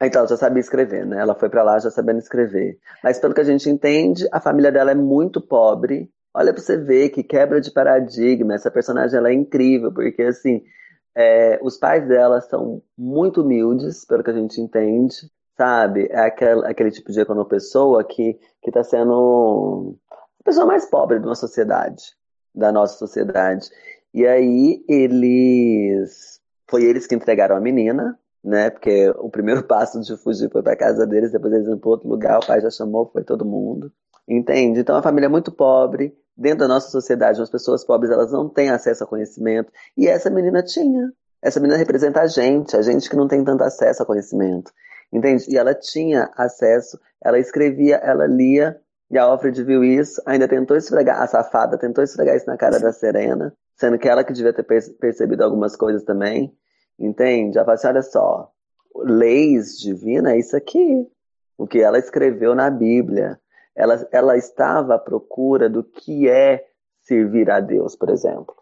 Então, 0.00 0.20
ela 0.20 0.28
já 0.28 0.36
sabia 0.36 0.60
escrever, 0.60 1.06
né? 1.06 1.18
Ela 1.18 1.34
foi 1.34 1.48
para 1.48 1.62
lá 1.62 1.78
já 1.78 1.90
sabendo 1.90 2.18
escrever. 2.18 2.78
Mas 3.02 3.18
pelo 3.18 3.34
que 3.34 3.40
a 3.40 3.44
gente 3.44 3.68
entende, 3.68 4.28
a 4.30 4.40
família 4.40 4.70
dela 4.70 4.92
é 4.92 4.94
muito 4.94 5.40
pobre. 5.40 6.10
Olha 6.32 6.52
pra 6.52 6.62
você 6.62 6.76
ver 6.76 7.08
que 7.08 7.24
quebra 7.24 7.60
de 7.60 7.72
paradigma. 7.72 8.54
Essa 8.54 8.70
personagem 8.70 9.18
ela 9.18 9.30
é 9.30 9.32
incrível, 9.32 9.92
porque 9.92 10.22
assim, 10.22 10.62
é, 11.16 11.58
os 11.62 11.78
pais 11.78 12.06
dela 12.06 12.40
são 12.42 12.82
muito 12.96 13.40
humildes, 13.40 14.04
pelo 14.04 14.22
que 14.22 14.30
a 14.30 14.34
gente 14.34 14.60
entende 14.60 15.30
sabe? 15.56 16.08
É 16.10 16.20
aquele, 16.20 16.66
aquele 16.66 16.90
tipo 16.90 17.10
de 17.12 17.24
pessoa 17.48 18.04
que 18.04 18.38
está 18.64 18.82
sendo 18.82 19.96
a 20.40 20.44
pessoa 20.44 20.66
mais 20.66 20.86
pobre 20.86 21.18
de 21.18 21.26
uma 21.26 21.34
sociedade, 21.34 22.02
da 22.54 22.70
nossa 22.70 22.96
sociedade. 22.98 23.68
E 24.14 24.26
aí 24.26 24.84
eles. 24.88 26.40
Foi 26.68 26.84
eles 26.84 27.06
que 27.06 27.14
entregaram 27.14 27.56
a 27.56 27.60
menina, 27.60 28.18
né? 28.42 28.70
Porque 28.70 29.10
o 29.18 29.28
primeiro 29.30 29.62
passo 29.66 30.00
de 30.00 30.16
fugir 30.16 30.50
foi 30.50 30.62
para 30.62 30.76
casa 30.76 31.06
deles, 31.06 31.32
depois 31.32 31.52
eles 31.52 31.68
iam 31.68 31.78
para 31.78 31.90
outro 31.90 32.08
lugar, 32.08 32.38
o 32.38 32.46
pai 32.46 32.60
já 32.60 32.70
chamou, 32.70 33.10
foi 33.12 33.24
todo 33.24 33.44
mundo. 33.44 33.92
Entende? 34.28 34.80
Então 34.80 34.96
a 34.96 35.02
família 35.02 35.26
é 35.26 35.30
muito 35.30 35.52
pobre. 35.52 36.16
Dentro 36.36 36.60
da 36.60 36.68
nossa 36.68 36.90
sociedade, 36.90 37.40
as 37.40 37.48
pessoas 37.48 37.84
pobres 37.84 38.10
elas 38.10 38.30
não 38.30 38.48
têm 38.48 38.70
acesso 38.70 39.04
a 39.04 39.06
conhecimento. 39.06 39.72
E 39.96 40.06
essa 40.06 40.28
menina 40.28 40.62
tinha. 40.62 41.12
Essa 41.40 41.60
menina 41.60 41.78
representa 41.78 42.20
a 42.20 42.26
gente, 42.26 42.76
a 42.76 42.82
gente 42.82 43.08
que 43.08 43.16
não 43.16 43.28
tem 43.28 43.42
tanto 43.44 43.62
acesso 43.62 44.02
a 44.02 44.06
conhecimento. 44.06 44.72
Entende? 45.12 45.44
E 45.48 45.56
ela 45.56 45.74
tinha 45.74 46.30
acesso, 46.36 46.98
ela 47.22 47.38
escrevia, 47.38 47.96
ela 47.96 48.26
lia, 48.26 48.80
e 49.10 49.18
a 49.18 49.22
Alfred 49.22 49.62
viu 49.62 49.84
isso, 49.84 50.20
ainda 50.26 50.48
tentou 50.48 50.76
esfregar, 50.76 51.22
a 51.22 51.26
safada 51.26 51.78
tentou 51.78 52.02
esfregar 52.02 52.36
isso 52.36 52.46
na 52.46 52.56
cara 52.56 52.80
da 52.80 52.92
Serena, 52.92 53.54
sendo 53.76 53.98
que 53.98 54.08
ela 54.08 54.24
que 54.24 54.32
devia 54.32 54.52
ter 54.52 54.64
percebido 54.64 55.44
algumas 55.44 55.76
coisas 55.76 56.02
também. 56.02 56.52
Entende? 56.98 57.56
Ela 57.56 57.64
falou 57.64 57.74
assim: 57.74 57.86
olha 57.88 58.02
só, 58.02 58.50
leis 58.96 59.78
divinas 59.78 60.32
é 60.32 60.38
isso 60.38 60.56
aqui. 60.56 61.06
O 61.58 61.66
que 61.66 61.80
ela 61.80 61.98
escreveu 61.98 62.54
na 62.54 62.70
Bíblia. 62.70 63.38
Ela, 63.74 64.08
ela 64.10 64.36
estava 64.36 64.94
à 64.94 64.98
procura 64.98 65.68
do 65.68 65.84
que 65.84 66.28
é 66.28 66.64
servir 67.02 67.50
a 67.50 67.60
Deus, 67.60 67.94
por 67.94 68.08
exemplo. 68.08 68.54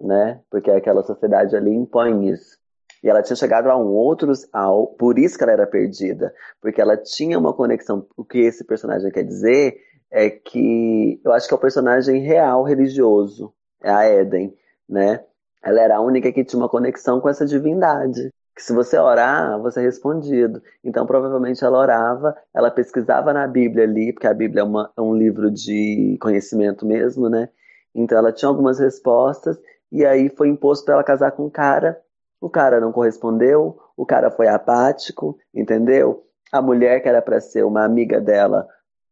Né? 0.00 0.40
Porque 0.50 0.70
aquela 0.70 1.02
sociedade 1.02 1.56
ali 1.56 1.72
impõe 1.72 2.28
isso. 2.28 2.58
E 3.06 3.08
ela 3.08 3.22
tinha 3.22 3.36
chegado 3.36 3.70
a 3.70 3.76
um 3.76 3.86
outro. 3.86 4.32
Ao, 4.52 4.88
por 4.88 5.16
isso 5.16 5.38
que 5.38 5.44
ela 5.44 5.52
era 5.52 5.64
perdida. 5.64 6.34
Porque 6.60 6.80
ela 6.80 6.96
tinha 6.96 7.38
uma 7.38 7.52
conexão. 7.52 8.04
O 8.16 8.24
que 8.24 8.38
esse 8.38 8.64
personagem 8.64 9.12
quer 9.12 9.22
dizer 9.22 9.76
é 10.10 10.28
que 10.28 11.20
eu 11.24 11.32
acho 11.32 11.46
que 11.46 11.54
é 11.54 11.56
o 11.56 11.60
personagem 11.60 12.20
real 12.20 12.64
religioso. 12.64 13.54
É 13.80 13.90
a 13.90 14.12
Eden, 14.12 14.52
né? 14.88 15.24
Ela 15.62 15.82
era 15.82 15.96
a 15.98 16.00
única 16.00 16.32
que 16.32 16.44
tinha 16.44 16.58
uma 16.58 16.68
conexão 16.68 17.20
com 17.20 17.28
essa 17.28 17.46
divindade. 17.46 18.32
Que 18.56 18.62
se 18.62 18.72
você 18.72 18.98
orar, 18.98 19.56
você 19.62 19.78
é 19.78 19.84
respondido. 19.84 20.60
Então, 20.82 21.06
provavelmente 21.06 21.64
ela 21.64 21.78
orava, 21.78 22.36
ela 22.52 22.72
pesquisava 22.72 23.32
na 23.32 23.46
Bíblia 23.46 23.84
ali, 23.84 24.12
porque 24.12 24.26
a 24.26 24.34
Bíblia 24.34 24.62
é, 24.62 24.64
uma, 24.64 24.90
é 24.96 25.00
um 25.00 25.14
livro 25.14 25.48
de 25.48 26.18
conhecimento 26.20 26.84
mesmo, 26.84 27.28
né? 27.28 27.50
Então 27.94 28.18
ela 28.18 28.32
tinha 28.32 28.48
algumas 28.48 28.80
respostas, 28.80 29.56
e 29.92 30.04
aí 30.04 30.28
foi 30.28 30.48
imposto 30.48 30.84
para 30.84 30.94
ela 30.94 31.04
casar 31.04 31.30
com 31.30 31.46
um 31.46 31.50
cara 31.50 32.04
o 32.40 32.50
cara 32.50 32.80
não 32.80 32.92
correspondeu, 32.92 33.78
o 33.96 34.04
cara 34.04 34.30
foi 34.30 34.48
apático, 34.48 35.38
entendeu? 35.54 36.24
A 36.52 36.60
mulher 36.60 37.00
que 37.00 37.08
era 37.08 37.22
para 37.22 37.40
ser 37.40 37.64
uma 37.64 37.84
amiga 37.84 38.20
dela 38.20 38.66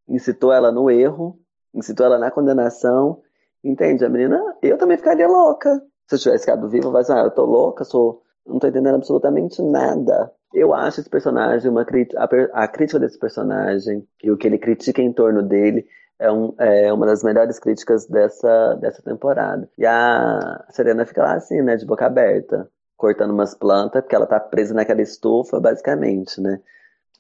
incitou 0.09 0.52
ela 0.52 0.70
no 0.70 0.90
erro, 0.90 1.38
incitou 1.74 2.06
ela 2.06 2.18
na 2.18 2.30
condenação, 2.30 3.22
entende? 3.62 4.05
A 4.05 4.09
menina, 4.09 4.40
eu 4.62 4.76
também 4.76 4.96
ficaria 4.96 5.26
louca. 5.26 5.82
Se 6.06 6.16
eu 6.16 6.18
tivesse 6.18 6.44
ficado 6.44 6.68
viva, 6.68 6.86
eu 6.86 6.90
falar 6.90 7.01
assim, 7.01 7.12
ah, 7.14 7.24
eu 7.24 7.30
tô 7.30 7.44
louca, 7.44 7.82
sou, 7.84 8.22
não 8.46 8.59
tô 8.59 8.68
entendendo 8.68 8.96
absolutamente 8.96 9.62
nada. 9.62 10.30
Eu 10.52 10.74
acho 10.74 11.01
esse 11.01 11.09
personagem, 11.09 11.70
uma 11.70 11.82
a, 11.82 12.64
a 12.64 12.68
crítica 12.68 13.01
desse 13.01 13.18
personagem 13.18 14.06
e 14.22 14.30
o 14.30 14.36
que 14.36 14.46
ele 14.46 14.59
critica 14.59 15.02
em 15.02 15.12
torno 15.12 15.42
dele 15.42 15.86
é, 16.18 16.30
um, 16.30 16.55
é, 16.59 16.92
uma 16.92 17.06
das 17.06 17.24
melhores 17.24 17.59
críticas 17.59 18.06
dessa, 18.06 18.74
dessa 18.74 19.02
temporada. 19.02 19.68
E 19.76 19.84
a 19.84 20.64
Serena 20.70 21.05
fica 21.05 21.22
lá 21.22 21.34
assim, 21.34 21.60
né, 21.62 21.76
de 21.76 21.86
boca 21.86 22.06
aberta 22.06 22.70
cortando 22.96 23.32
umas 23.32 23.54
plantas, 23.54 24.02
porque 24.02 24.14
ela 24.14 24.26
tá 24.26 24.40
presa 24.40 24.74
naquela 24.74 25.02
estufa, 25.02 25.60
basicamente, 25.60 26.40
né? 26.40 26.60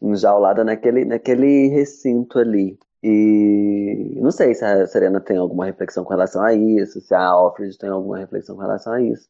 Enjaulada 0.00 0.64
naquele, 0.64 1.04
naquele 1.04 1.68
recinto 1.68 2.38
ali. 2.38 2.78
E 3.02 4.18
não 4.20 4.30
sei 4.30 4.54
se 4.54 4.64
a 4.64 4.86
Serena 4.86 5.20
tem 5.20 5.36
alguma 5.36 5.66
reflexão 5.66 6.04
com 6.04 6.10
relação 6.10 6.42
a 6.42 6.54
isso, 6.54 7.00
se 7.00 7.14
a 7.14 7.20
Alfred 7.22 7.76
tem 7.78 7.90
alguma 7.90 8.18
reflexão 8.18 8.56
com 8.56 8.62
relação 8.62 8.92
a 8.94 9.02
isso. 9.02 9.28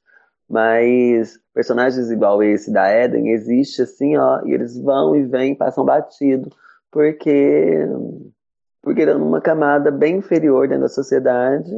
Mas 0.49 1.41
personagens 1.53 2.11
igual 2.11 2.43
esse 2.43 2.71
da 2.73 2.89
Eden 2.89 3.31
existe 3.31 3.83
assim, 3.83 4.17
ó, 4.17 4.43
e 4.45 4.53
eles 4.53 4.79
vão 4.79 5.17
e 5.17 5.25
vêm, 5.25 5.57
passam 5.57 5.85
batido, 5.85 6.51
porque 6.91 7.89
porque 8.83 9.01
ele 9.01 9.13
é 9.13 9.15
numa 9.15 9.41
camada 9.41 9.91
bem 9.91 10.19
inferior 10.19 10.69
dentro 10.69 10.83
da 10.83 10.89
sociedade 10.89 11.73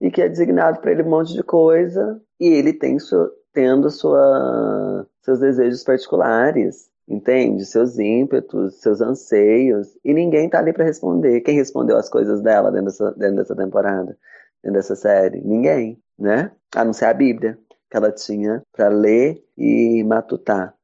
e 0.00 0.10
que 0.10 0.22
é 0.22 0.28
designado 0.28 0.80
para 0.80 0.92
ele 0.92 1.02
um 1.02 1.10
monte 1.10 1.34
de 1.34 1.42
coisa 1.42 2.20
e 2.40 2.46
ele 2.46 2.72
tem 2.72 2.98
sua, 2.98 3.30
tendo 3.52 3.90
sua, 3.90 5.06
seus 5.22 5.40
desejos 5.40 5.84
particulares, 5.84 6.88
entende? 7.08 7.64
Seus 7.64 7.98
ímpetos, 7.98 8.80
seus 8.80 9.00
anseios, 9.00 9.88
e 10.04 10.14
ninguém 10.14 10.48
tá 10.48 10.58
ali 10.58 10.72
para 10.72 10.84
responder. 10.84 11.40
Quem 11.40 11.56
respondeu 11.56 11.96
as 11.96 12.08
coisas 12.08 12.40
dela 12.40 12.70
dentro 12.70 12.86
dessa, 12.86 13.10
dentro 13.12 13.36
dessa 13.36 13.56
temporada, 13.56 14.16
dentro 14.62 14.78
dessa 14.78 14.96
série? 14.96 15.40
Ninguém, 15.40 16.00
né? 16.18 16.50
A 16.74 16.84
não 16.84 16.92
ser 16.92 17.06
a 17.06 17.14
Bíblia, 17.14 17.58
que 17.90 17.96
ela 17.96 18.10
tinha 18.10 18.62
para 18.72 18.88
ler 18.88 19.44
e 19.56 20.02
matutar. 20.04 20.74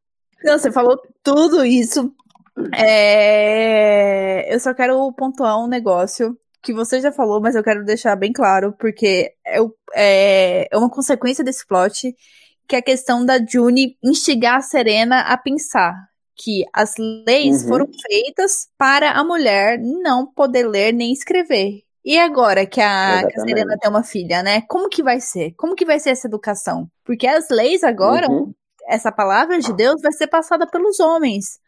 Não, 0.44 0.58
você 0.58 0.70
falou 0.70 1.00
tudo 1.22 1.64
isso. 1.64 2.12
É... 2.76 4.54
Eu 4.54 4.60
só 4.60 4.74
quero 4.74 5.12
pontuar 5.12 5.58
um 5.58 5.68
negócio 5.68 6.36
que 6.62 6.72
você 6.72 7.00
já 7.00 7.12
falou, 7.12 7.40
mas 7.40 7.54
eu 7.54 7.62
quero 7.62 7.84
deixar 7.84 8.16
bem 8.16 8.32
claro, 8.32 8.74
porque 8.78 9.32
é, 9.46 9.58
é, 9.94 10.68
é 10.70 10.76
uma 10.76 10.90
consequência 10.90 11.44
desse 11.44 11.66
plot, 11.66 12.14
que 12.68 12.76
é 12.76 12.80
a 12.80 12.82
questão 12.82 13.24
da 13.24 13.38
June 13.44 13.96
instigar 14.04 14.56
a 14.56 14.60
Serena 14.60 15.20
a 15.20 15.38
pensar 15.38 15.94
que 16.36 16.64
as 16.72 16.94
leis 17.26 17.62
uhum. 17.62 17.68
foram 17.68 17.88
feitas 18.06 18.68
para 18.78 19.10
a 19.10 19.24
mulher 19.24 19.78
não 19.80 20.24
poder 20.24 20.68
ler 20.68 20.92
nem 20.92 21.12
escrever. 21.12 21.82
E 22.04 22.18
agora 22.18 22.64
que 22.64 22.80
a, 22.80 23.24
que 23.26 23.40
a, 23.40 23.42
Serena 23.42 23.76
tem 23.78 23.90
uma 23.90 24.04
filha, 24.04 24.42
né? 24.42 24.62
Como 24.68 24.88
que 24.88 25.02
vai 25.02 25.20
ser? 25.20 25.52
Como 25.56 25.74
que 25.74 25.84
vai 25.84 25.98
ser 25.98 26.10
essa 26.10 26.28
educação? 26.28 26.88
Porque 27.04 27.26
as 27.26 27.48
leis 27.50 27.82
agora, 27.82 28.30
uhum. 28.30 28.54
essa 28.86 29.10
palavra 29.10 29.58
de 29.58 29.72
Deus 29.74 30.00
vai 30.00 30.12
ser 30.12 30.28
passada 30.28 30.66
pelos 30.66 31.00
homens. 31.00 31.58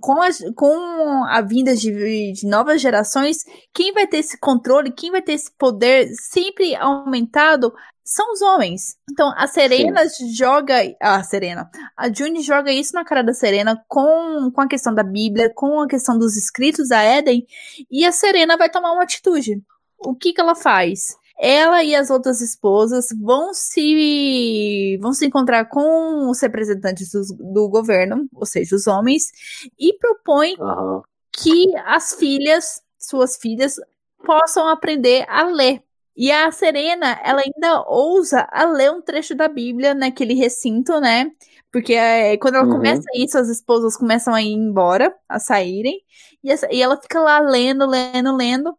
Com 0.00 0.22
a, 0.22 0.28
com 0.54 1.24
a 1.24 1.40
vinda 1.42 1.74
de, 1.74 2.32
de 2.32 2.46
novas 2.46 2.80
gerações, 2.80 3.38
quem 3.74 3.92
vai 3.92 4.06
ter 4.06 4.18
esse 4.18 4.38
controle, 4.38 4.92
quem 4.92 5.10
vai 5.10 5.20
ter 5.20 5.32
esse 5.32 5.50
poder 5.58 6.08
sempre 6.14 6.74
aumentado 6.76 7.74
são 8.04 8.32
os 8.32 8.42
homens. 8.42 8.96
Então 9.10 9.32
a 9.34 9.46
Serena 9.46 10.06
Sim. 10.08 10.32
joga. 10.34 10.74
A 11.00 11.22
Serena. 11.24 11.70
A 11.96 12.12
June 12.12 12.42
joga 12.42 12.70
isso 12.70 12.94
na 12.94 13.04
cara 13.04 13.22
da 13.22 13.32
Serena 13.32 13.82
com, 13.88 14.50
com 14.52 14.60
a 14.60 14.68
questão 14.68 14.94
da 14.94 15.02
Bíblia, 15.02 15.50
com 15.54 15.80
a 15.80 15.88
questão 15.88 16.18
dos 16.18 16.36
escritos 16.36 16.88
da 16.90 17.02
Éden. 17.02 17.46
E 17.90 18.04
a 18.04 18.12
Serena 18.12 18.56
vai 18.56 18.68
tomar 18.68 18.92
uma 18.92 19.02
atitude. 19.02 19.62
O 19.98 20.14
que, 20.14 20.34
que 20.34 20.40
ela 20.40 20.54
faz? 20.54 21.16
Ela 21.38 21.82
e 21.82 21.94
as 21.96 22.10
outras 22.10 22.40
esposas 22.40 23.06
vão 23.20 23.52
se 23.54 24.98
vão 25.00 25.12
se 25.12 25.26
encontrar 25.26 25.64
com 25.64 26.28
os 26.28 26.40
representantes 26.40 27.10
do, 27.10 27.22
do 27.52 27.68
governo, 27.68 28.28
ou 28.32 28.46
seja, 28.46 28.76
os 28.76 28.86
homens, 28.86 29.32
e 29.78 29.98
propõem 29.98 30.54
uhum. 30.60 31.02
que 31.32 31.76
as 31.86 32.14
filhas, 32.14 32.80
suas 32.98 33.36
filhas, 33.36 33.76
possam 34.24 34.68
aprender 34.68 35.26
a 35.28 35.44
ler 35.44 35.82
e 36.16 36.30
a 36.30 36.50
Serena, 36.52 37.20
ela 37.24 37.42
ainda 37.42 37.84
ousa 37.88 38.46
a 38.52 38.64
ler 38.64 38.92
um 38.92 39.02
trecho 39.02 39.34
da 39.34 39.48
Bíblia 39.48 39.94
naquele 39.94 40.34
recinto, 40.34 41.00
né? 41.00 41.30
Porque 41.72 41.94
é, 41.94 42.36
quando 42.36 42.54
ela 42.54 42.66
uhum. 42.66 42.72
começa 42.72 43.04
isso, 43.16 43.36
as 43.36 43.48
esposas 43.48 43.96
começam 43.96 44.32
a 44.32 44.40
ir 44.40 44.52
embora, 44.52 45.12
a 45.28 45.40
saírem, 45.40 46.00
e, 46.42 46.50
essa, 46.52 46.68
e 46.72 46.80
ela 46.80 47.00
fica 47.00 47.20
lá 47.20 47.40
lendo, 47.40 47.84
lendo, 47.84 48.36
lendo. 48.36 48.76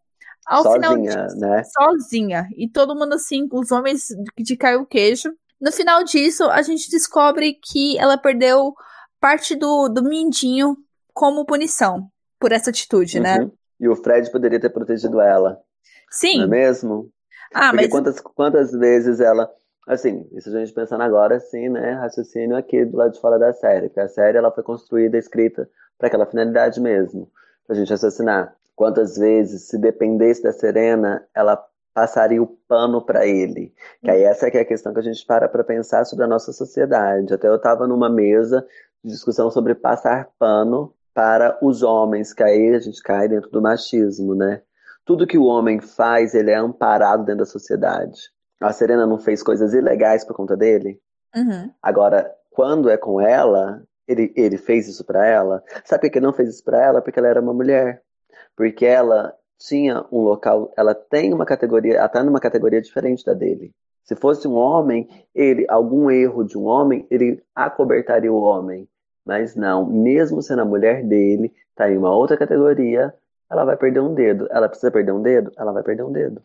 Ao 0.47 0.63
sozinha, 0.63 0.81
final 0.81 1.01
disso, 1.01 1.37
né? 1.37 1.63
Sozinha. 1.63 2.47
E 2.55 2.69
todo 2.69 2.95
mundo 2.95 3.13
assim, 3.15 3.49
os 3.51 3.71
homens 3.71 4.07
de, 4.37 4.43
de 4.43 4.55
cair 4.55 4.77
o 4.77 4.85
queijo. 4.85 5.33
No 5.59 5.71
final 5.71 6.03
disso, 6.03 6.45
a 6.45 6.61
gente 6.61 6.89
descobre 6.89 7.59
que 7.61 7.97
ela 7.97 8.17
perdeu 8.17 8.73
parte 9.19 9.55
do, 9.55 9.89
do 9.89 10.03
mindinho 10.03 10.77
como 11.13 11.45
punição 11.45 12.07
por 12.39 12.51
essa 12.51 12.69
atitude, 12.69 13.19
né? 13.19 13.39
uhum. 13.39 13.45
né? 13.45 13.51
E 13.79 13.89
o 13.89 13.95
Fred 13.95 14.31
poderia 14.31 14.59
ter 14.59 14.69
protegido 14.69 15.19
ela. 15.19 15.59
Sim. 16.09 16.37
Não 16.37 16.45
é 16.45 16.47
mesmo? 16.47 17.11
Ah, 17.55 17.69
Porque 17.69 17.83
mas... 17.83 17.89
quantas, 17.89 18.19
quantas 18.19 18.71
vezes 18.73 19.21
ela. 19.21 19.49
Assim, 19.87 20.27
isso 20.33 20.49
a 20.49 20.59
gente 20.59 20.73
pensando 20.73 21.01
agora, 21.01 21.37
assim, 21.37 21.69
né? 21.69 21.91
Raciocínio 21.93 22.57
aqui 22.57 22.83
do 22.83 22.97
lado 22.97 23.13
de 23.13 23.21
fora 23.21 23.39
da 23.39 23.53
série. 23.53 23.87
Porque 23.87 24.01
a 24.01 24.09
série 24.09 24.37
ela 24.37 24.51
foi 24.51 24.63
construída, 24.63 25.17
escrita 25.17 25.69
para 25.97 26.07
aquela 26.07 26.25
finalidade 26.25 26.81
mesmo. 26.81 27.31
Pra 27.65 27.75
gente 27.75 27.93
assassinar. 27.93 28.53
Quantas 28.75 29.17
vezes, 29.17 29.69
se 29.69 29.77
dependesse 29.77 30.43
da 30.43 30.51
Serena, 30.51 31.25
ela 31.33 31.63
passaria 31.93 32.43
o 32.43 32.47
pano 32.67 33.01
para 33.01 33.25
ele. 33.25 33.73
Que 34.03 34.11
aí 34.11 34.23
essa 34.23 34.49
é, 34.49 34.57
é 34.57 34.59
a 34.59 34.65
questão 34.65 34.93
que 34.93 34.99
a 34.99 35.03
gente 35.03 35.25
para 35.25 35.47
para 35.47 35.63
pensar 35.63 36.03
sobre 36.03 36.25
a 36.25 36.27
nossa 36.27 36.51
sociedade. 36.51 37.33
Até 37.33 37.47
eu 37.47 37.55
estava 37.55 37.87
numa 37.87 38.09
mesa 38.09 38.67
de 39.01 39.11
discussão 39.11 39.49
sobre 39.49 39.73
passar 39.73 40.27
pano 40.37 40.93
para 41.13 41.57
os 41.61 41.83
homens, 41.83 42.33
que 42.33 42.43
aí 42.43 42.75
a 42.75 42.79
gente 42.79 43.01
cai 43.01 43.29
dentro 43.29 43.49
do 43.49 43.61
machismo, 43.61 44.35
né? 44.35 44.61
Tudo 45.05 45.27
que 45.27 45.37
o 45.37 45.45
homem 45.45 45.79
faz, 45.79 46.33
ele 46.33 46.51
é 46.51 46.55
amparado 46.55 47.23
dentro 47.23 47.39
da 47.39 47.45
sociedade. 47.45 48.19
A 48.59 48.73
Serena 48.73 49.05
não 49.05 49.19
fez 49.19 49.43
coisas 49.43 49.73
ilegais 49.73 50.25
por 50.25 50.35
conta 50.35 50.57
dele. 50.57 50.99
Uhum. 51.35 51.71
Agora, 51.81 52.33
quando 52.49 52.89
é 52.89 52.97
com 52.97 53.21
ela, 53.21 53.83
ele, 54.07 54.33
ele 54.35 54.57
fez 54.57 54.87
isso 54.87 55.05
para 55.05 55.25
ela. 55.25 55.63
Sabe 55.83 56.01
por 56.01 56.11
que 56.11 56.17
ele 56.17 56.25
não 56.25 56.33
fez 56.33 56.49
isso 56.49 56.63
para 56.63 56.83
ela? 56.83 57.01
Porque 57.01 57.19
ela 57.19 57.27
era 57.27 57.41
uma 57.41 57.53
mulher. 57.53 58.01
Porque 58.55 58.85
ela 58.85 59.33
tinha 59.59 60.05
um 60.11 60.21
local, 60.21 60.73
ela 60.75 60.95
tem 60.95 61.33
uma 61.33 61.45
categoria, 61.45 61.97
ela 61.97 62.09
tá 62.09 62.23
numa 62.23 62.39
categoria 62.39 62.81
diferente 62.81 63.23
da 63.23 63.33
dele. 63.33 63.71
Se 64.03 64.15
fosse 64.15 64.47
um 64.47 64.53
homem, 64.53 65.07
ele, 65.33 65.65
algum 65.69 66.09
erro 66.11 66.43
de 66.43 66.57
um 66.57 66.65
homem, 66.65 67.07
ele 67.09 67.43
acobertaria 67.53 68.31
o 68.31 68.41
homem. 68.41 68.87
Mas 69.25 69.55
não, 69.55 69.85
mesmo 69.85 70.41
sendo 70.41 70.61
a 70.61 70.65
mulher 70.65 71.03
dele, 71.03 71.51
tá 71.75 71.89
em 71.89 71.97
uma 71.97 72.15
outra 72.15 72.37
categoria, 72.37 73.13
ela 73.49 73.65
vai 73.65 73.77
perder 73.77 73.99
um 73.99 74.13
dedo. 74.13 74.47
Ela 74.49 74.67
precisa 74.67 74.91
perder 74.91 75.11
um 75.11 75.21
dedo? 75.21 75.51
Ela 75.57 75.71
vai 75.71 75.83
perder 75.83 76.03
um 76.03 76.11
dedo. 76.11 76.41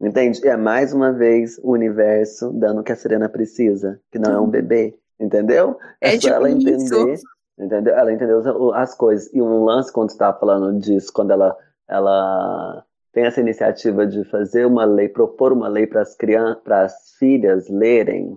Entende? 0.00 0.46
É 0.46 0.56
mais 0.56 0.92
uma 0.92 1.12
vez 1.12 1.58
o 1.62 1.72
universo 1.72 2.52
dando 2.52 2.80
o 2.80 2.84
que 2.84 2.92
a 2.92 2.96
Serena 2.96 3.28
precisa, 3.28 4.00
que 4.10 4.18
não 4.18 4.32
é 4.32 4.40
um 4.40 4.48
bebê. 4.48 4.98
Entendeu? 5.18 5.78
É, 6.00 6.08
é 6.08 6.12
só 6.12 6.18
tipo 6.18 6.34
ela 6.34 6.50
entender. 6.50 7.12
Isso. 7.12 7.24
Entendeu? 7.58 7.94
Ela 7.94 8.12
entendeu 8.12 8.72
as 8.74 8.94
coisas. 8.94 9.32
E 9.32 9.40
um 9.40 9.64
lance 9.64 9.92
quando 9.92 10.10
você 10.10 10.16
estava 10.16 10.38
falando 10.38 10.78
disso, 10.80 11.12
quando 11.12 11.30
ela, 11.30 11.56
ela 11.88 12.84
tem 13.12 13.24
essa 13.24 13.40
iniciativa 13.40 14.06
de 14.06 14.24
fazer 14.24 14.66
uma 14.66 14.84
lei, 14.84 15.08
propor 15.08 15.52
uma 15.52 15.68
lei 15.68 15.86
para 15.86 16.02
as 16.02 16.16
crianças, 16.16 16.62
para 16.62 16.82
as 16.82 17.14
filhas 17.18 17.68
lerem, 17.68 18.36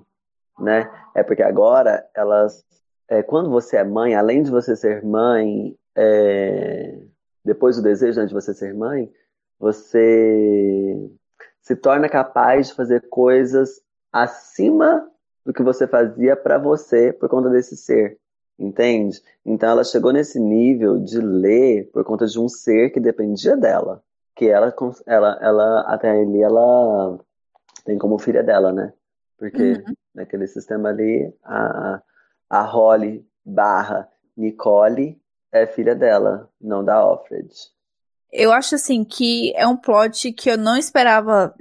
né? 0.60 0.90
É 1.16 1.24
porque 1.24 1.42
agora 1.42 2.06
elas, 2.16 2.64
é, 3.10 3.24
quando 3.24 3.50
você 3.50 3.78
é 3.78 3.84
mãe, 3.84 4.14
além 4.14 4.44
de 4.44 4.52
você 4.52 4.76
ser 4.76 5.04
mãe, 5.04 5.76
é, 5.96 7.00
depois 7.48 7.78
do 7.78 7.82
desejo 7.82 8.26
de 8.26 8.34
você 8.34 8.54
ser 8.54 8.74
mãe, 8.74 9.10
você 9.58 11.10
se 11.62 11.76
torna 11.76 12.10
capaz 12.10 12.68
de 12.68 12.74
fazer 12.74 13.08
coisas 13.10 13.82
acima 14.12 15.10
do 15.46 15.54
que 15.54 15.64
você 15.64 15.88
fazia 15.88 16.36
para 16.36 16.58
você 16.58 17.14
por 17.14 17.30
conta 17.30 17.50
desse 17.50 17.78
ser, 17.78 18.20
entende? 18.60 19.22
Então 19.46 19.70
ela 19.70 19.84
chegou 19.84 20.12
nesse 20.12 20.40
nível 20.40 21.00
de 21.00 21.20
ler 21.20 21.90
por 21.92 22.04
conta 22.04 22.26
de 22.26 22.38
um 22.40 22.50
ser 22.50 22.90
que 22.90 23.00
dependia 23.00 23.56
dela, 23.56 24.04
que 24.36 24.46
ela, 24.50 24.74
ela, 25.06 25.40
ela 25.42 25.82
até 25.88 26.12
ali 26.12 26.42
ela 26.42 27.18
tem 27.86 27.98
como 27.98 28.20
filha 28.20 28.44
dela, 28.44 28.74
né? 28.74 28.94
Porque 29.38 29.74
uhum. 29.74 29.94
naquele 30.14 30.48
sistema 30.48 30.90
ali 30.90 31.34
a 31.44 32.02
a 32.50 32.62
Holly 32.62 33.26
barra 33.46 34.08
Nicole 34.36 35.20
é 35.52 35.66
filha 35.66 35.96
dela, 35.96 36.50
não 36.60 36.84
da 36.84 36.96
Alfred. 36.96 37.50
Eu 38.32 38.52
acho 38.52 38.76
assim 38.76 39.04
que 39.04 39.54
é 39.56 39.66
um 39.66 39.78
plot 39.78 40.32
que 40.34 40.50
eu 40.50 40.58
não 40.58 40.76
esperava 40.76 41.54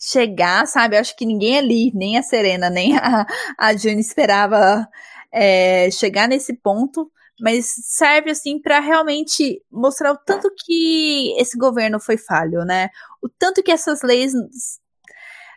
chegar, 0.00 0.66
sabe? 0.66 0.96
Eu 0.96 1.00
acho 1.00 1.16
que 1.16 1.24
ninguém 1.24 1.58
ali, 1.58 1.92
nem 1.94 2.18
a 2.18 2.22
Serena, 2.22 2.68
nem 2.68 2.96
a, 2.98 3.26
a 3.58 3.76
June 3.76 4.00
esperava 4.00 4.88
é, 5.32 5.90
chegar 5.90 6.28
nesse 6.28 6.54
ponto, 6.54 7.10
mas 7.40 7.66
serve 7.66 8.30
assim 8.30 8.60
para 8.60 8.80
realmente 8.80 9.62
mostrar 9.70 10.12
o 10.12 10.18
tanto 10.18 10.50
que 10.56 11.34
esse 11.38 11.56
governo 11.56 11.98
foi 11.98 12.16
falho, 12.16 12.64
né? 12.64 12.90
O 13.22 13.28
tanto 13.28 13.62
que 13.62 13.72
essas 13.72 14.02
leis 14.02 14.32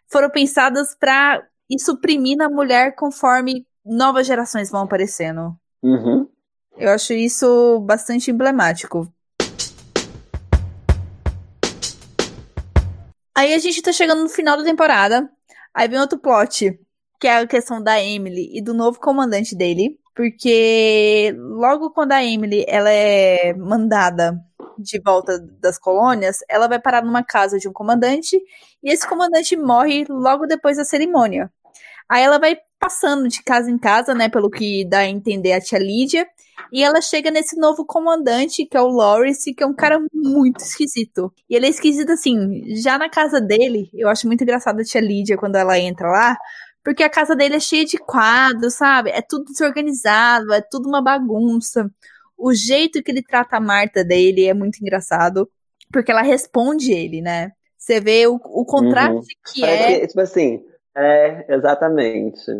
foram 0.07 0.29
pensadas 0.29 0.95
para 0.95 1.45
suprimir 1.79 2.37
na 2.37 2.49
mulher 2.49 2.95
conforme 2.95 3.67
novas 3.85 4.25
gerações 4.25 4.71
vão 4.71 4.83
aparecendo. 4.83 5.55
Uhum. 5.83 6.26
Eu 6.79 6.91
acho 6.91 7.13
isso 7.13 7.79
bastante 7.79 8.29
emblemático. 8.29 9.11
Aí 13.35 13.53
a 13.53 13.57
gente 13.57 13.81
tá 13.81 13.91
chegando 13.91 14.21
no 14.21 14.29
final 14.29 14.55
da 14.57 14.63
temporada. 14.63 15.27
Aí 15.73 15.87
vem 15.87 15.99
outro 15.99 16.19
plot, 16.19 16.79
que 17.19 17.27
é 17.27 17.37
a 17.37 17.47
questão 17.47 17.81
da 17.81 17.99
Emily 18.01 18.55
e 18.55 18.61
do 18.61 18.75
novo 18.75 18.99
comandante 18.99 19.55
dele. 19.55 19.99
Porque 20.15 21.35
logo 21.37 21.91
quando 21.91 22.11
a 22.11 22.23
Emily 22.23 22.63
ela 22.67 22.91
é 22.91 23.53
mandada 23.53 24.39
de 24.77 24.99
volta 24.99 25.39
das 25.59 25.79
colônias, 25.79 26.39
ela 26.47 26.67
vai 26.67 26.79
parar 26.79 27.03
numa 27.03 27.23
casa 27.23 27.57
de 27.57 27.67
um 27.67 27.73
comandante 27.73 28.39
e 28.83 28.91
esse 28.91 29.07
comandante 29.07 29.55
morre 29.55 30.05
logo 30.07 30.45
depois 30.45 30.77
da 30.77 30.85
cerimônia. 30.85 31.51
Aí 32.07 32.23
ela 32.23 32.39
vai 32.39 32.57
passando 32.79 33.27
de 33.27 33.43
casa 33.43 33.69
em 33.69 33.77
casa, 33.77 34.13
né, 34.13 34.29
pelo 34.29 34.49
que 34.49 34.85
dá 34.85 34.99
a 34.99 35.07
entender 35.07 35.53
a 35.53 35.61
tia 35.61 35.79
Lídia, 35.79 36.27
e 36.71 36.83
ela 36.83 37.01
chega 37.01 37.31
nesse 37.31 37.57
novo 37.57 37.85
comandante, 37.85 38.65
que 38.65 38.75
é 38.75 38.81
o 38.81 38.87
Lawrence, 38.87 39.53
que 39.53 39.63
é 39.63 39.67
um 39.67 39.73
cara 39.73 39.99
muito 40.13 40.59
esquisito. 40.61 41.31
E 41.49 41.55
ele 41.55 41.67
é 41.67 41.69
esquisito 41.69 42.11
assim, 42.11 42.75
já 42.81 42.97
na 42.97 43.09
casa 43.09 43.39
dele, 43.39 43.89
eu 43.93 44.09
acho 44.09 44.27
muito 44.27 44.43
engraçado 44.43 44.79
a 44.79 44.83
tia 44.83 45.01
Lídia 45.01 45.37
quando 45.37 45.55
ela 45.55 45.79
entra 45.79 46.09
lá, 46.09 46.37
porque 46.83 47.03
a 47.03 47.09
casa 47.09 47.35
dele 47.35 47.55
é 47.55 47.59
cheia 47.59 47.85
de 47.85 47.97
quadros, 47.97 48.75
sabe? 48.75 49.09
É 49.11 49.21
tudo 49.21 49.45
desorganizado, 49.45 50.53
é 50.53 50.61
tudo 50.61 50.87
uma 50.87 51.01
bagunça. 51.01 51.89
O 52.37 52.53
jeito 52.53 53.01
que 53.01 53.11
ele 53.11 53.23
trata 53.23 53.57
a 53.57 53.61
Marta 53.61 54.03
dele 54.03 54.45
é 54.45 54.53
muito 54.53 54.79
engraçado, 54.79 55.49
porque 55.91 56.11
ela 56.11 56.21
responde 56.21 56.91
ele, 56.91 57.21
né? 57.21 57.51
Você 57.77 57.99
vê 57.99 58.27
o, 58.27 58.35
o 58.35 58.65
contraste 58.65 59.15
uhum. 59.15 59.53
que 59.53 59.61
Parece 59.61 59.83
é. 59.83 59.99
Que, 59.99 60.07
tipo 60.07 60.21
assim, 60.21 60.63
É, 60.95 61.53
exatamente. 61.53 62.51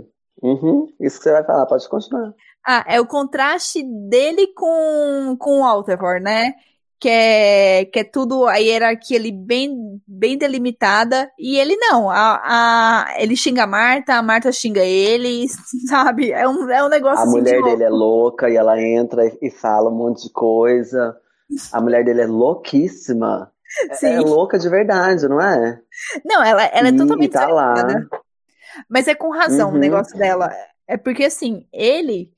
Uhum, 0.42 0.94
isso 1.00 1.18
que 1.18 1.24
você 1.24 1.32
vai 1.32 1.44
falar, 1.44 1.66
pode 1.66 1.90
continuar. 1.90 2.34
Ah, 2.68 2.84
é 2.88 3.00
o 3.00 3.08
contraste 3.08 3.82
dele 4.10 4.48
com, 4.54 5.38
com 5.40 5.62
o 5.62 5.66
Alterford, 5.66 6.22
né? 6.24 6.54
Que 7.00 7.10
é, 7.10 7.86
que 7.86 8.00
é 8.00 8.04
tudo 8.04 8.46
a 8.48 8.58
hierarquia 8.58 9.18
ali 9.20 9.32
bem, 9.32 10.02
bem 10.08 10.38
delimitada. 10.38 11.32
E 11.40 11.58
ele 11.60 11.78
não. 11.78 12.10
A, 12.10 13.06
a, 13.06 13.22
ele 13.22 13.38
xinga 13.38 13.64
a 13.64 13.68
Marta, 13.68 14.16
a 14.16 14.24
Marta 14.24 14.52
xinga 14.52 14.84
ele, 14.84 15.46
sabe? 15.88 16.32
É 16.32 16.48
um, 16.48 16.70
é 16.70 16.84
um 16.84 16.90
negócio 16.90 17.20
A 17.20 17.22
assim 17.24 17.38
mulher 17.38 17.58
de 17.58 17.64
dele 17.64 17.84
é 17.84 17.90
louca 17.90 18.50
e 18.50 18.56
ela 18.58 18.82
entra 18.82 19.24
e 19.42 19.50
fala 19.50 19.90
um 19.90 19.96
monte 19.96 20.24
de 20.24 20.34
coisa. 20.34 21.16
A 21.72 21.80
mulher 21.80 22.04
dele 22.04 22.22
é 22.22 22.28
louquíssima. 22.28 23.52
É, 23.90 23.96
Sim. 23.96 24.08
é 24.14 24.20
louca 24.22 24.58
de 24.60 24.68
verdade, 24.70 25.28
não 25.28 25.40
é? 25.40 25.80
Não, 26.26 26.44
ela, 26.44 26.64
ela 26.66 26.88
é 26.88 26.92
E, 26.92 26.98
totalmente 26.98 27.32
tá 27.32 27.48
lá. 27.48 27.74
Mas 28.90 29.08
é 29.08 29.16
com 29.16 29.30
razão 29.30 29.70
o 29.70 29.74
Uhum. 29.74 29.80
negócio 29.80 30.18
dela. 30.18 30.50
É 30.88 30.98
porque, 30.98 31.26
assim, 31.26 31.66
ele 31.72 32.32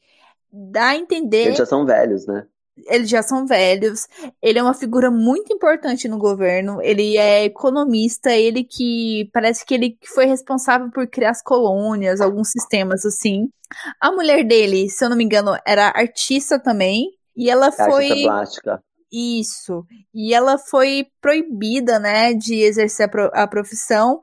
dá 0.52 0.90
a 0.90 0.96
entender, 0.96 1.46
Eles 1.48 1.58
já 1.58 1.66
são 1.66 1.86
velhos, 1.86 2.26
né? 2.28 2.48
eles 2.88 3.10
já 3.10 3.22
são 3.22 3.46
velhos, 3.46 4.08
ele 4.42 4.58
é 4.58 4.64
uma 4.64 4.74
figura 4.74 5.12
muito 5.12 5.52
importante 5.52 6.08
no 6.08 6.18
governo, 6.18 6.82
ele 6.82 7.18
é 7.18 7.44
economista, 7.44 8.32
ele 8.32 8.64
que 8.64 9.30
parece 9.34 9.66
que 9.66 9.74
ele 9.74 9.98
foi 10.14 10.26
responsável 10.26 10.90
por 10.90 11.06
criar 11.08 11.32
as 11.32 11.42
colônias, 11.42 12.22
alguns 12.22 12.50
sistemas 12.52 13.06
assim. 13.06 13.50
A 14.00 14.12
mulher 14.12 14.46
dele, 14.46 14.90
se 14.90 15.04
eu 15.04 15.10
não 15.10 15.18
me 15.18 15.26
engano, 15.26 15.58
era 15.66 15.88
artista 15.90 16.58
também, 16.58 17.10
e 17.36 17.50
ela 17.50 17.70
É 17.78 17.84
artista 17.84 17.92
foi 17.92 18.22
plástica. 18.22 18.84
isso. 19.12 19.86
E 20.14 20.34
ela 20.34 20.58
foi 20.58 21.08
proibida, 21.22 22.00
né, 22.00 22.34
de 22.34 22.56
exercer 22.62 23.06
a, 23.08 23.10
pro- 23.10 23.32
a 23.34 23.48
profissão. 23.48 24.20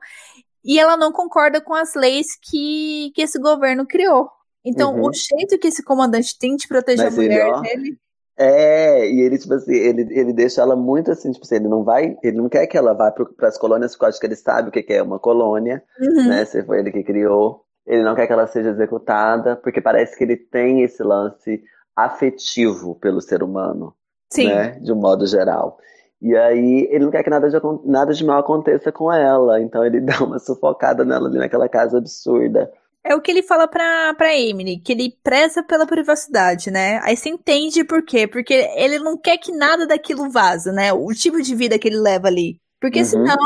E 0.63 0.79
ela 0.79 0.97
não 0.97 1.11
concorda 1.11 1.61
com 1.61 1.73
as 1.73 1.95
leis 1.95 2.27
que, 2.41 3.11
que 3.15 3.21
esse 3.21 3.39
governo 3.39 3.85
criou. 3.87 4.29
Então, 4.69 4.95
Uhum. 4.95 5.09
o 5.09 5.13
jeito 5.13 5.57
que 5.59 5.67
esse 5.67 5.83
comandante 5.83 6.37
tem 6.37 6.55
de 6.55 6.67
proteger 6.67 7.05
Mas 7.05 7.17
a 7.17 7.23
ele, 7.23 7.37
mulher 7.37 7.53
ó, 7.53 7.61
dele. 7.61 7.97
É, 8.39 9.09
e 9.09 9.21
ele, 9.21 9.37
tipo 9.39 9.53
assim, 9.53 9.73
ele, 9.73 10.01
ele 10.11 10.31
deixa 10.33 10.61
ela 10.61 10.75
muito 10.75 11.11
assim, 11.11 11.31
tipo 11.31 11.43
assim, 11.43 11.55
ele 11.55 11.67
não 11.67 11.83
vai, 11.83 12.15
ele 12.21 12.37
não 12.37 12.47
quer 12.47 12.67
que 12.67 12.77
ela 12.77 12.93
vá 12.93 13.11
para 13.11 13.47
as 13.47 13.57
colônias, 13.57 13.93
porque 13.93 14.05
eu 14.05 14.09
acho 14.09 14.19
que 14.19 14.27
ele 14.27 14.35
sabe 14.35 14.69
o 14.69 14.71
que 14.71 14.85
é 14.93 15.01
uma 15.01 15.19
colônia, 15.19 15.83
Uhum. 15.99 16.27
né? 16.29 16.45
Se 16.45 16.63
foi 16.63 16.79
ele 16.79 16.91
que 16.91 17.03
criou. 17.03 17.63
Ele 17.85 18.03
não 18.03 18.15
quer 18.15 18.27
que 18.27 18.33
ela 18.33 18.45
seja 18.47 18.69
executada, 18.71 19.55
porque 19.55 19.81
parece 19.81 20.15
que 20.17 20.23
ele 20.23 20.35
tem 20.37 20.83
esse 20.83 21.01
lance 21.01 21.63
afetivo 21.95 22.95
pelo 22.95 23.21
ser 23.21 23.41
humano, 23.41 23.93
Sim. 24.31 24.47
né? 24.47 24.71
De 24.81 24.91
um 24.91 24.95
modo 24.97 25.25
geral. 25.25 25.79
E 26.21 26.35
aí 26.35 26.87
ele 26.91 27.05
não 27.05 27.11
quer 27.11 27.23
que 27.23 27.29
nada 27.29 27.49
de, 27.49 27.57
nada 27.85 28.13
de 28.13 28.25
mal 28.25 28.39
aconteça 28.39 28.91
com 28.91 29.11
ela, 29.11 29.61
então 29.61 29.85
ele 29.85 30.01
dá 30.01 30.23
uma 30.23 30.37
sufocada 30.39 31.03
nela 31.05 31.27
ali 31.27 31.37
naquela 31.37 31.69
casa 31.69 31.97
absurda. 31.97 32.71
É 33.09 33.15
o 33.15 33.21
que 33.21 33.31
ele 33.31 33.41
fala 33.41 33.67
pra, 33.67 34.13
pra 34.15 34.35
Emily, 34.35 34.79
que 34.79 34.91
ele 34.91 35.17
preza 35.23 35.63
pela 35.63 35.87
privacidade, 35.87 36.69
né? 36.69 36.99
Aí 37.03 37.15
você 37.15 37.29
entende 37.29 37.83
por 37.83 38.03
quê. 38.03 38.27
Porque 38.27 38.53
ele 38.75 38.99
não 38.99 39.17
quer 39.17 39.37
que 39.37 39.51
nada 39.51 39.87
daquilo 39.87 40.29
vaza, 40.29 40.73
né? 40.73 40.91
O 40.91 41.07
tipo 41.13 41.41
de 41.41 41.55
vida 41.55 41.79
que 41.79 41.87
ele 41.87 41.97
leva 41.99 42.27
ali. 42.27 42.59
Porque 42.81 42.99
Uhum. 42.99 43.05
senão, 43.05 43.37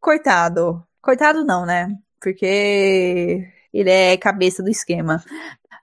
coitado. 0.00 0.82
Coitado 1.02 1.44
não, 1.44 1.66
né? 1.66 1.88
Porque 2.20 3.46
ele 3.72 3.90
é 3.90 4.16
cabeça 4.16 4.62
do 4.62 4.70
esquema. 4.70 5.22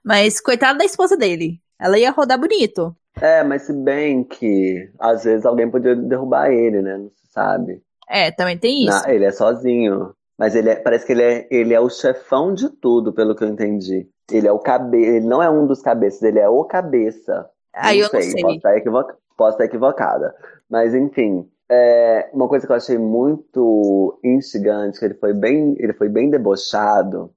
Mas 0.04 0.40
coitado 0.40 0.78
da 0.78 0.84
esposa 0.84 1.16
dele. 1.16 1.60
Ela 1.78 1.98
ia 1.98 2.10
rodar 2.10 2.38
bonito. 2.38 2.96
É, 3.20 3.44
mas 3.44 3.62
se 3.62 3.72
bem 3.72 4.24
que 4.24 4.90
às 4.98 5.22
vezes 5.22 5.46
alguém 5.46 5.70
podia 5.70 5.94
derrubar 5.94 6.50
ele, 6.50 6.82
né? 6.82 6.98
Não 6.98 7.10
se 7.10 7.26
sabe. 7.32 7.80
É, 8.08 8.30
também 8.32 8.58
tem 8.58 8.86
isso. 8.88 9.06
Na- 9.06 9.12
ele 9.12 9.24
é 9.24 9.32
sozinho. 9.32 10.12
Mas 10.38 10.54
ele 10.54 10.70
é- 10.70 10.76
parece 10.76 11.06
que 11.06 11.12
ele 11.12 11.22
é, 11.22 11.48
ele 11.50 11.74
é 11.74 11.80
o 11.80 11.88
chefão 11.88 12.52
de 12.52 12.68
tudo, 12.68 13.12
pelo 13.12 13.34
que 13.34 13.44
eu 13.44 13.48
entendi. 13.48 14.08
Ele 14.30 14.48
é 14.48 14.52
o 14.52 14.58
cabe, 14.58 15.02
ele 15.02 15.26
não 15.26 15.42
é 15.42 15.48
um 15.50 15.66
dos 15.66 15.80
cabeças, 15.82 16.22
ele 16.22 16.38
é 16.38 16.48
o 16.48 16.64
cabeça. 16.64 17.48
Aí 17.74 17.98
eu 17.98 18.04
não 18.04 18.10
sei, 18.10 18.22
sei. 18.30 18.42
Posso 18.42 18.56
estar, 18.56 18.76
equivoca- 18.76 19.16
posso 19.36 19.52
estar 19.52 19.64
equivocada. 19.64 20.34
Mas 20.68 20.94
enfim, 20.94 21.48
é, 21.70 22.30
uma 22.32 22.48
coisa 22.48 22.66
que 22.66 22.72
eu 22.72 22.76
achei 22.76 22.98
muito 22.98 24.18
instigante, 24.24 24.98
que 24.98 25.04
ele 25.04 25.14
foi 25.14 25.32
bem, 25.32 25.76
ele 25.78 25.92
foi 25.92 26.08
bem 26.08 26.30
debochado. 26.30 27.30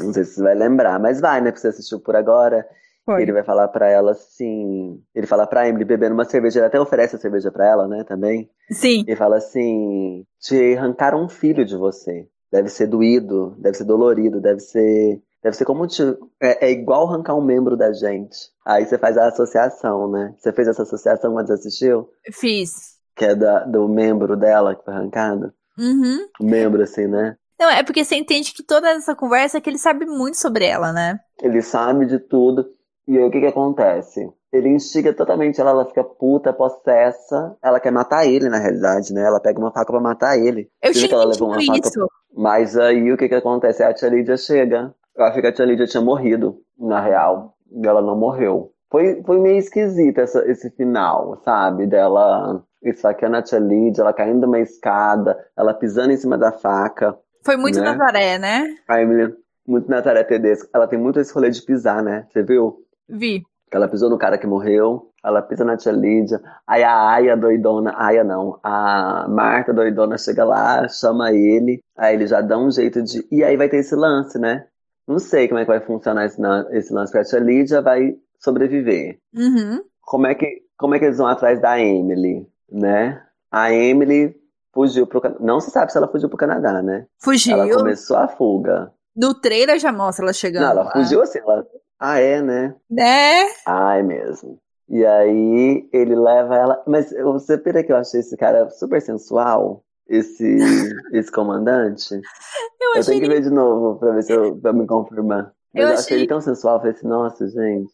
Não 0.00 0.12
sei 0.12 0.24
se 0.24 0.34
você 0.34 0.42
vai 0.42 0.54
lembrar, 0.54 0.98
mas 0.98 1.20
vai, 1.20 1.40
né? 1.40 1.50
Porque 1.50 1.60
você 1.60 1.68
assistiu 1.68 2.00
por 2.00 2.16
agora. 2.16 2.66
Foi. 3.04 3.22
Ele 3.22 3.32
vai 3.32 3.44
falar 3.44 3.68
pra 3.68 3.88
ela 3.88 4.12
assim. 4.12 5.02
Ele 5.14 5.26
fala 5.26 5.46
pra 5.46 5.68
Emily 5.68 5.84
bebendo 5.84 6.14
uma 6.14 6.24
cerveja, 6.24 6.58
ele 6.58 6.66
até 6.66 6.80
oferece 6.80 7.16
a 7.16 7.18
cerveja 7.18 7.50
pra 7.50 7.68
ela, 7.68 7.86
né? 7.86 8.02
Também. 8.04 8.50
Sim. 8.70 9.04
E 9.06 9.14
fala 9.14 9.36
assim: 9.36 10.24
te 10.40 10.76
arrancaram 10.76 11.22
um 11.22 11.28
filho 11.28 11.64
de 11.64 11.76
você. 11.76 12.26
Deve 12.50 12.68
ser 12.68 12.86
doído, 12.86 13.54
deve 13.58 13.76
ser 13.76 13.84
dolorido, 13.84 14.40
deve 14.40 14.60
ser. 14.60 15.20
Deve 15.42 15.56
ser 15.56 15.64
como 15.66 15.86
te. 15.86 16.02
É, 16.40 16.68
é 16.68 16.70
igual 16.70 17.06
arrancar 17.06 17.34
um 17.34 17.44
membro 17.44 17.76
da 17.76 17.92
gente. 17.92 18.36
Aí 18.64 18.86
você 18.86 18.96
faz 18.96 19.18
a 19.18 19.28
associação, 19.28 20.10
né? 20.10 20.34
Você 20.38 20.52
fez 20.52 20.68
essa 20.68 20.82
associação 20.82 21.32
quando 21.32 21.46
você 21.48 21.52
assistiu? 21.54 22.08
Fiz. 22.32 22.94
Que 23.14 23.26
é 23.26 23.34
da, 23.34 23.64
do 23.64 23.86
membro 23.86 24.36
dela 24.36 24.74
que 24.74 24.84
foi 24.84 24.94
arrancado? 24.94 25.52
Uhum. 25.78 26.26
O 26.40 26.44
membro, 26.44 26.82
assim, 26.82 27.06
né? 27.06 27.36
Não, 27.58 27.70
é 27.70 27.82
porque 27.82 28.04
você 28.04 28.16
entende 28.16 28.52
que 28.52 28.62
toda 28.62 28.88
essa 28.90 29.14
conversa 29.14 29.58
é 29.58 29.60
que 29.60 29.70
ele 29.70 29.78
sabe 29.78 30.06
muito 30.06 30.36
sobre 30.36 30.64
ela, 30.64 30.92
né? 30.92 31.18
Ele 31.42 31.62
sabe 31.62 32.06
de 32.06 32.18
tudo. 32.18 32.66
E 33.06 33.18
aí 33.18 33.24
o 33.24 33.30
que 33.30 33.40
que 33.40 33.46
acontece? 33.46 34.28
Ele 34.52 34.68
instiga 34.68 35.12
totalmente 35.12 35.60
ela, 35.60 35.70
ela 35.70 35.84
fica 35.84 36.04
puta, 36.04 36.52
possessa. 36.52 37.56
Ela 37.62 37.80
quer 37.80 37.90
matar 37.90 38.24
ele, 38.24 38.48
na 38.48 38.58
realidade, 38.58 39.12
né? 39.12 39.22
Ela 39.22 39.40
pega 39.40 39.58
uma 39.58 39.72
faca 39.72 39.92
pra 39.92 40.00
matar 40.00 40.38
ele. 40.38 40.70
Eu 40.82 40.92
tinha 40.92 41.08
que 41.08 41.14
ela 41.14 41.24
levou 41.24 41.48
uma 41.48 41.60
faca 41.60 41.88
isso. 41.88 42.06
Mas 42.32 42.76
aí 42.76 43.12
o 43.12 43.16
que 43.16 43.28
que 43.28 43.34
acontece? 43.34 43.82
A 43.82 43.92
tia 43.92 44.08
Lídia 44.08 44.36
chega. 44.36 44.94
Eu 45.16 45.24
achei 45.24 45.42
que 45.42 45.48
a 45.48 45.52
tia 45.52 45.64
Lídia 45.64 45.86
tinha 45.86 46.02
morrido, 46.02 46.58
na 46.78 47.00
real. 47.00 47.54
E 47.70 47.86
ela 47.86 48.00
não 48.00 48.16
morreu. 48.16 48.72
Foi, 48.90 49.22
foi 49.24 49.40
meio 49.40 49.58
esquisito 49.58 50.18
essa, 50.18 50.48
esse 50.48 50.70
final, 50.70 51.40
sabe? 51.44 51.86
Dela 51.86 52.62
esfaqueando 52.82 53.36
a 53.36 53.42
tia 53.42 53.58
Lídia, 53.58 54.02
ela 54.02 54.12
caindo 54.12 54.40
de 54.40 54.46
uma 54.46 54.60
escada, 54.60 55.36
ela 55.56 55.74
pisando 55.74 56.12
em 56.12 56.16
cima 56.16 56.38
da 56.38 56.52
faca. 56.52 57.16
Foi 57.44 57.56
muito 57.56 57.80
Né? 57.80 57.92
Nazaré, 57.92 58.38
né? 58.38 58.74
A 58.86 59.00
Emily, 59.00 59.34
muito 59.66 59.90
Nazaré 59.90 60.22
Tedesco, 60.24 60.68
ela 60.72 60.86
tem 60.86 60.98
muito 60.98 61.18
esse 61.18 61.32
rolê 61.32 61.50
de 61.50 61.62
pisar, 61.62 62.02
né? 62.02 62.26
Você 62.30 62.42
viu? 62.42 62.83
Vi. 63.08 63.42
Ela 63.70 63.88
pisou 63.88 64.08
no 64.08 64.18
cara 64.18 64.38
que 64.38 64.46
morreu, 64.46 65.10
ela 65.24 65.42
pisa 65.42 65.64
na 65.64 65.76
tia 65.76 65.90
Lídia, 65.90 66.40
aí 66.66 66.84
a 66.84 67.10
Aya 67.10 67.36
doidona, 67.36 67.92
Aya 67.96 68.22
não, 68.22 68.58
a 68.62 69.26
Marta 69.28 69.72
doidona 69.72 70.16
chega 70.16 70.44
lá, 70.44 70.86
chama 70.88 71.32
ele, 71.32 71.80
aí 71.96 72.14
ele 72.14 72.26
já 72.26 72.40
dá 72.40 72.56
um 72.56 72.70
jeito 72.70 73.02
de. 73.02 73.26
E 73.32 73.42
aí 73.42 73.56
vai 73.56 73.68
ter 73.68 73.78
esse 73.78 73.96
lance, 73.96 74.38
né? 74.38 74.66
Não 75.08 75.18
sei 75.18 75.48
como 75.48 75.58
é 75.58 75.64
que 75.64 75.70
vai 75.70 75.80
funcionar 75.80 76.24
esse, 76.24 76.40
esse 76.70 76.92
lance, 76.92 77.12
porque 77.12 77.26
a 77.26 77.30
tia 77.30 77.38
Lídia 77.40 77.82
vai 77.82 78.14
sobreviver. 78.38 79.18
Uhum. 79.34 79.82
Como 80.02 80.26
é 80.26 80.34
que, 80.34 80.62
como 80.78 80.94
é 80.94 80.98
que 80.98 81.06
eles 81.06 81.18
vão 81.18 81.26
atrás 81.26 81.60
da 81.60 81.80
Emily, 81.80 82.46
né? 82.70 83.22
A 83.50 83.72
Emily 83.72 84.36
fugiu 84.72 85.06
pro. 85.06 85.20
Não 85.40 85.60
se 85.60 85.70
sabe 85.70 85.90
se 85.90 85.98
ela 85.98 86.08
fugiu 86.08 86.28
pro 86.28 86.38
Canadá, 86.38 86.82
né? 86.82 87.06
Fugiu. 87.18 87.56
Ela 87.56 87.74
começou 87.74 88.16
a 88.16 88.28
fuga. 88.28 88.92
No 89.16 89.32
trailer 89.34 89.78
já 89.78 89.92
mostra 89.92 90.24
ela 90.24 90.32
chegando 90.32 90.64
Não, 90.64 90.70
ela 90.70 90.82
lá. 90.84 90.92
fugiu 90.92 91.22
assim, 91.22 91.38
ela. 91.38 91.66
Ah, 91.98 92.18
é, 92.18 92.40
né? 92.42 92.74
Né? 92.90 93.42
Ai, 93.66 94.02
mesmo. 94.02 94.58
E 94.88 95.04
aí 95.06 95.88
ele 95.92 96.14
leva 96.14 96.56
ela. 96.56 96.82
Mas 96.86 97.10
você 97.10 97.56
pira 97.56 97.82
que 97.82 97.92
eu 97.92 97.96
achei 97.96 98.20
esse 98.20 98.36
cara 98.36 98.68
super 98.70 99.00
sensual? 99.00 99.82
Esse, 100.06 100.44
esse 101.12 101.32
comandante? 101.32 102.14
Eu 102.80 102.94
Eu 102.96 103.04
tenho 103.04 103.20
que 103.22 103.28
ver 103.28 103.40
de 103.42 103.50
novo 103.50 103.98
pra 103.98 104.12
ver 104.12 104.22
se 104.22 104.32
eu, 104.32 104.56
pra 104.56 104.72
me 104.72 104.86
confirmar. 104.86 105.52
Mas 105.72 105.82
Eu 105.82 105.88
eu, 105.88 105.94
achei- 105.94 106.04
achei 106.04 106.16
ele 106.18 106.26
tão 106.26 106.40
sensual. 106.40 106.74
Eu 106.76 106.80
falei 106.80 106.94
assim, 106.94 107.06
nossa, 107.08 107.48
gente. 107.48 107.90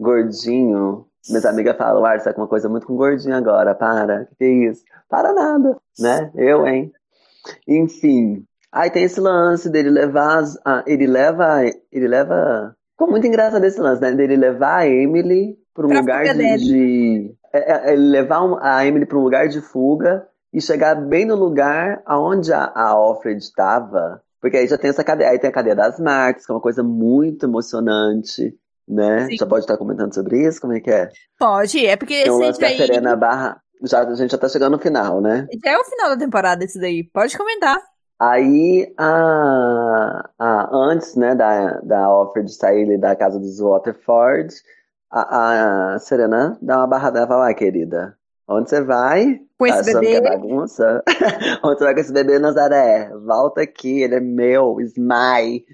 Gordinho. 0.00 1.06
Minhas 1.28 1.44
amigas 1.46 1.76
falam, 1.76 2.04
ah, 2.04 2.18
você 2.18 2.24
tá 2.24 2.34
com 2.34 2.42
uma 2.42 2.48
coisa 2.48 2.68
muito 2.68 2.86
com 2.86 2.96
gordinho 2.96 3.34
agora, 3.34 3.74
para. 3.74 4.24
Que 4.26 4.34
que 4.36 4.44
é 4.44 4.70
isso? 4.70 4.82
Para 5.08 5.32
nada, 5.32 5.76
né? 5.98 6.30
Eu, 6.34 6.66
hein? 6.66 6.92
Enfim. 7.66 8.44
Aí 8.72 8.90
tem 8.90 9.04
esse 9.04 9.20
lance 9.20 9.70
dele 9.70 9.88
levar. 9.90 10.38
as- 10.38 10.58
ah, 10.64 10.82
ele 10.86 11.06
leva. 11.06 11.62
Ele 11.92 12.08
leva. 12.08 12.74
Ficou 12.96 13.10
muito 13.10 13.26
engraçado 13.26 13.64
esse 13.64 13.80
lance, 13.80 14.00
né? 14.00 14.12
Dele 14.12 14.36
levar 14.36 14.78
a 14.78 14.86
Emily 14.88 15.56
pra 15.74 15.84
um 15.86 15.88
Pra 15.90 16.00
lugar 16.00 16.24
de. 16.24 16.56
de- 16.58 17.34
é, 17.52 17.90
é, 17.90 17.92
ele 17.92 18.08
levar 18.10 18.42
um- 18.44 18.56
a 18.60 18.86
Emily 18.86 19.04
pra 19.06 19.18
um 19.18 19.22
lugar 19.22 19.48
de 19.48 19.60
fuga 19.60 20.26
e 20.52 20.60
chegar 20.60 20.94
bem 20.94 21.24
no 21.24 21.34
lugar 21.34 22.00
aonde 22.06 22.52
a, 22.52 22.64
a 22.64 22.88
Alfred 22.90 23.38
estava. 23.42 24.22
Porque 24.40 24.56
aí 24.56 24.66
já 24.68 24.78
tem 24.78 24.90
essa 24.90 25.02
cadeia. 25.02 25.30
Aí 25.30 25.38
tem 25.38 25.50
a 25.50 25.52
cadeia 25.52 25.74
das 25.74 25.98
Martas, 25.98 26.46
que 26.46 26.52
é 26.52 26.54
uma 26.54 26.60
coisa 26.60 26.82
muito 26.82 27.46
emocionante, 27.46 28.54
né? 28.88 29.26
Sim. 29.28 29.36
Já 29.38 29.46
pode 29.46 29.64
estar 29.64 29.76
comentando 29.76 30.14
sobre 30.14 30.46
isso? 30.46 30.60
Como 30.60 30.72
é 30.74 30.80
que 30.80 30.90
é? 30.90 31.08
Pode, 31.38 31.84
é 31.84 31.96
porque 31.96 32.22
Tem 32.22 32.30
um 32.32 32.36
esse 32.42 32.46
lance 32.46 32.64
a 32.64 32.68
aí 32.68 32.76
Serena 32.76 33.16
Barra. 33.16 33.60
Já, 33.82 34.02
a 34.06 34.14
gente 34.14 34.30
já 34.30 34.38
tá 34.38 34.48
chegando 34.48 34.72
no 34.76 34.78
final, 34.82 35.20
né? 35.20 35.46
já 35.64 35.72
é 35.72 35.78
o 35.78 35.84
final 35.84 36.10
da 36.10 36.16
temporada 36.16 36.64
esse 36.64 36.78
daí. 36.80 37.02
Pode 37.12 37.36
comentar. 37.36 37.76
Aí, 38.32 38.94
a, 38.98 40.30
a- 40.38 40.70
antes, 40.72 41.14
né, 41.16 41.34
da, 41.34 41.80
da 41.80 42.04
Alfred 42.06 42.48
sair 42.52 42.98
da 42.98 43.14
casa 43.16 43.38
dos 43.38 43.58
Waterford, 43.60 44.54
a, 45.10 45.94
a 45.94 45.98
Serena 45.98 46.58
dá 46.62 46.78
uma 46.78 46.86
barrada 46.86 47.24
e 47.24 47.26
fala, 47.26 47.50
ah, 47.50 47.54
querida, 47.54 48.16
Onde 48.48 48.68
você 48.70 48.82
vai? 48.82 49.40
Com 49.58 49.66
esse 49.66 49.82
Achando 49.82 50.08
que 50.08 50.16
é 50.16 50.20
bebê? 50.20 50.20
bagunça? 50.20 51.02
Onde 51.64 51.78
você 51.78 51.84
vai 51.84 51.94
com 51.94 52.00
esse 52.00 52.12
bebê, 52.12 52.38
Nazaré? 52.38 53.08
Volta 53.26 53.62
aqui, 53.62 54.02
ele 54.02 54.16
é 54.16 54.20
meu, 54.20 54.78
Smile. 54.82 55.64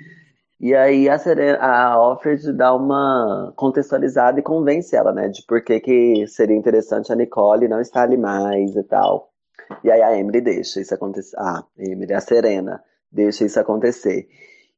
E 0.60 0.74
aí 0.74 1.08
a, 1.08 1.18
Serena, 1.18 1.58
a 1.58 1.86
Alfred 1.94 2.52
dá 2.54 2.74
uma 2.74 3.52
contextualizada 3.56 4.40
e 4.40 4.42
convence 4.42 4.94
ela, 4.96 5.12
né? 5.12 5.28
De 5.28 5.44
por 5.46 5.62
que, 5.64 5.80
que 5.80 6.26
seria 6.28 6.56
interessante 6.56 7.12
a 7.12 7.16
Nicole 7.16 7.68
não 7.68 7.80
estar 7.80 8.02
ali 8.04 8.16
mais 8.18 8.76
e 8.76 8.82
tal. 8.84 9.29
E 9.84 9.90
aí 9.90 10.02
a 10.02 10.16
Emily 10.16 10.40
deixa 10.40 10.80
isso 10.80 10.94
acontecer. 10.94 11.36
Ah, 11.38 11.64
Emily, 11.78 12.12
a 12.12 12.20
Serena, 12.20 12.82
deixa 13.10 13.44
isso 13.44 13.58
acontecer. 13.58 14.28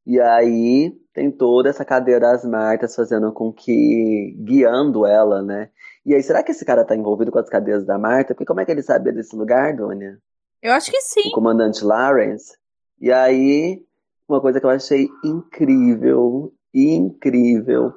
E 0.06 0.20
aí 0.20 0.93
tem 1.14 1.31
toda 1.31 1.69
essa 1.69 1.85
cadeia 1.85 2.19
das 2.19 2.44
Martas 2.44 2.94
fazendo 2.94 3.32
com 3.32 3.52
que. 3.52 4.36
guiando 4.40 5.06
ela, 5.06 5.43
né? 5.43 5.70
E 6.05 6.14
aí, 6.14 6.23
será 6.23 6.43
que 6.43 6.51
esse 6.51 6.64
cara 6.64 6.85
tá 6.85 6.97
envolvido 6.97 7.31
com 7.31 7.39
as 7.39 7.48
cadeias 7.48 7.85
da 7.85 7.97
Marta? 7.97 8.35
Porque 8.35 8.44
como 8.44 8.60
é 8.60 8.64
que 8.64 8.73
ele 8.73 8.82
sabia 8.82 9.12
desse 9.12 9.36
lugar, 9.36 9.77
Dônia? 9.77 10.19
Eu 10.60 10.73
acho 10.73 10.90
que 10.90 11.01
sim. 11.01 11.28
O 11.28 11.32
comandante 11.32 11.85
Lawrence. 11.85 12.56
E 13.01 13.12
aí, 13.12 13.81
uma 14.28 14.40
coisa 14.40 14.59
que 14.59 14.66
eu 14.66 14.70
achei 14.70 15.09
incrível, 15.24 16.52
incrível, 16.74 17.93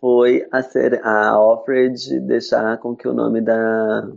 foi 0.00 0.46
a, 0.50 0.62
ser, 0.62 1.00
a 1.04 1.28
Alfred 1.28 2.20
deixar 2.20 2.78
com 2.78 2.96
que 2.96 3.06
o 3.06 3.12
nome 3.12 3.42
da, 3.42 4.10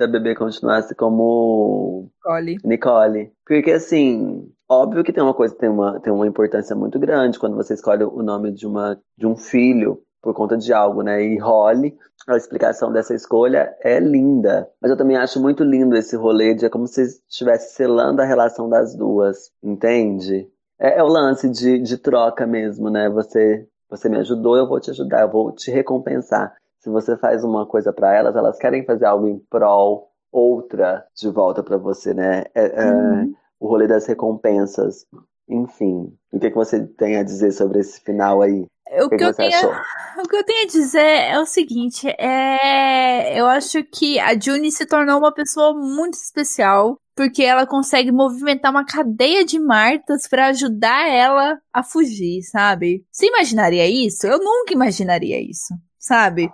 da 0.00 0.06
bebê 0.06 0.34
continuasse 0.34 0.94
como 0.94 2.10
Nicole. 2.24 2.58
Nicole. 2.64 3.32
Porque 3.46 3.70
assim, 3.72 4.50
óbvio 4.68 5.04
que 5.04 5.12
tem 5.12 5.22
uma 5.22 5.34
coisa, 5.34 5.54
tem 5.54 5.68
uma, 5.68 6.00
tem 6.00 6.12
uma 6.12 6.26
importância 6.26 6.74
muito 6.74 6.98
grande 6.98 7.38
quando 7.38 7.54
você 7.54 7.74
escolhe 7.74 8.02
o 8.02 8.22
nome 8.22 8.50
de, 8.50 8.66
uma, 8.66 8.98
de 9.16 9.26
um 9.26 9.36
filho 9.36 10.02
por 10.22 10.34
conta 10.34 10.56
de 10.56 10.72
algo, 10.72 11.02
né? 11.02 11.22
E 11.22 11.38
Holly, 11.38 11.96
a 12.26 12.36
explicação 12.36 12.90
dessa 12.90 13.14
escolha 13.14 13.74
é 13.82 14.00
linda. 14.00 14.68
Mas 14.80 14.90
eu 14.90 14.96
também 14.96 15.16
acho 15.16 15.40
muito 15.40 15.62
lindo 15.64 15.96
esse 15.96 16.16
rolê 16.16 16.54
de 16.54 16.64
é 16.64 16.70
como 16.70 16.86
se 16.86 17.02
estivesse 17.02 17.74
selando 17.74 18.22
a 18.22 18.26
relação 18.26 18.68
das 18.68 18.94
duas, 18.94 19.50
entende? 19.62 20.48
É, 20.78 20.98
é 20.98 21.02
o 21.02 21.08
lance 21.08 21.48
de, 21.48 21.78
de 21.78 21.98
troca 21.98 22.46
mesmo, 22.46 22.88
né? 22.88 23.08
Você, 23.10 23.66
você 23.88 24.08
me 24.08 24.18
ajudou, 24.18 24.56
eu 24.56 24.66
vou 24.66 24.80
te 24.80 24.90
ajudar, 24.90 25.22
eu 25.22 25.30
vou 25.30 25.52
te 25.52 25.70
recompensar. 25.70 26.54
Se 26.80 26.90
você 26.90 27.16
faz 27.16 27.44
uma 27.44 27.66
coisa 27.66 27.92
para 27.92 28.14
elas, 28.14 28.34
elas 28.36 28.58
querem 28.58 28.84
fazer 28.84 29.04
algo 29.06 29.28
em 29.28 29.38
prol, 29.50 30.10
outra 30.32 31.06
de 31.16 31.28
volta 31.30 31.62
para 31.62 31.76
você, 31.76 32.14
né? 32.14 32.44
É, 32.54 32.66
é, 32.88 32.92
Uhum. 32.92 33.34
o 33.60 33.68
rolê 33.68 33.86
das 33.86 34.06
recompensas. 34.06 35.06
Enfim, 35.48 36.16
o 36.32 36.38
que, 36.38 36.50
que 36.50 36.56
você 36.56 36.86
tem 36.86 37.16
a 37.16 37.22
dizer 37.24 37.52
sobre 37.52 37.80
esse 37.80 38.00
final 38.00 38.40
aí? 38.42 38.66
O 39.02 39.08
O 39.08 39.10
que, 39.10 39.18
que, 39.18 39.24
eu 39.24 39.34
tenho, 39.34 39.58
achou? 39.58 39.70
o 40.18 40.28
que 40.28 40.36
eu 40.36 40.44
tenho 40.44 40.64
a 40.64 40.66
dizer 40.68 41.00
é 41.00 41.38
o 41.40 41.46
seguinte, 41.46 42.08
é, 42.18 43.38
eu 43.38 43.46
acho 43.46 43.82
que 43.84 44.18
a 44.18 44.38
Juni 44.38 44.70
se 44.72 44.86
tornou 44.86 45.18
uma 45.18 45.32
pessoa 45.32 45.74
muito 45.74 46.14
especial, 46.14 46.96
porque 47.14 47.42
ela 47.42 47.66
consegue 47.66 48.10
movimentar 48.12 48.70
uma 48.70 48.84
cadeia 48.84 49.44
de 49.44 49.58
Martas 49.60 50.26
pra 50.28 50.46
ajudar 50.48 51.08
ela 51.08 51.58
a 51.72 51.82
fugir, 51.82 52.42
sabe? 52.42 53.04
Você 53.12 53.26
imaginaria 53.26 53.86
isso? 53.88 54.26
Eu 54.26 54.38
nunca 54.38 54.72
imaginaria 54.72 55.40
isso, 55.40 55.74
sabe? 56.00 56.50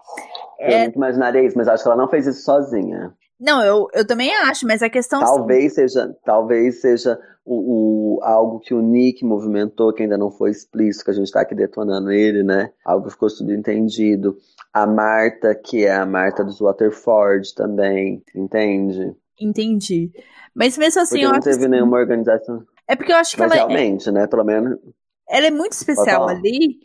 Eu 0.66 0.78
É, 0.78 0.78
nunca 0.78 0.96
imaginaria 0.98 1.42
isso, 1.44 1.56
mas 1.56 1.66
acho 1.66 1.82
que 1.82 1.88
ela 1.88 1.96
não 1.96 2.08
fez 2.10 2.26
isso 2.26 2.42
sozinha. 2.44 3.16
não, 3.38 3.62
eu, 3.64 3.88
eu 3.92 4.06
também 4.06 4.34
acho, 4.34 4.66
mas 4.66 4.82
a 4.82 4.90
questão 4.90 5.22
Talvez 5.22 5.74
seja, 5.74 6.14
talvez 6.24 6.80
seja 6.80 7.18
o, 7.44 8.16
o- 8.18 8.22
algo 8.24 8.60
que 8.60 8.74
o 8.74 8.82
Nick 8.82 9.24
movimentou, 9.24 9.92
que 9.92 10.02
ainda 10.02 10.18
não 10.18 10.30
foi 10.30 10.50
explícito, 10.50 11.04
que 11.06 11.10
a 11.10 11.14
gente 11.14 11.30
tá 11.32 11.40
aqui 11.40 11.54
detonando 11.54 12.10
ele, 12.10 12.42
né? 12.42 12.72
Algo 12.84 13.06
que 13.06 13.12
ficou 13.12 13.30
subentendido. 13.30 14.36
A 14.72 14.86
Marta, 14.86 15.54
que 15.54 15.84
é 15.86 15.94
a 15.94 16.04
Marta 16.06 16.44
dos 16.44 16.60
Waterford 16.60 17.54
também, 17.54 18.22
entende? 18.34 19.14
entendi. 19.38 20.12
Mas 20.54 20.76
mesmo 20.78 21.00
assim, 21.02 21.20
Porque 21.20 21.26
eu 21.26 21.32
não 21.32 21.42
teve 21.42 21.66
assim, 21.66 21.66
nenhuma 21.66 21.96
organização. 21.98 22.64
é 22.88 22.96
porque 22.96 23.12
eu 23.12 23.16
acho 23.16 23.36
que 23.36 23.42
Mas 23.42 23.54
ela 23.56 23.56
é, 23.58 23.64
realmente, 23.64 24.10
né? 24.10 24.26
Pelo 24.26 24.44
menos. 24.44 24.78
ela 25.28 25.46
é 25.46 25.50
muito 25.50 25.72
especial 25.72 26.26
ali. 26.28 26.80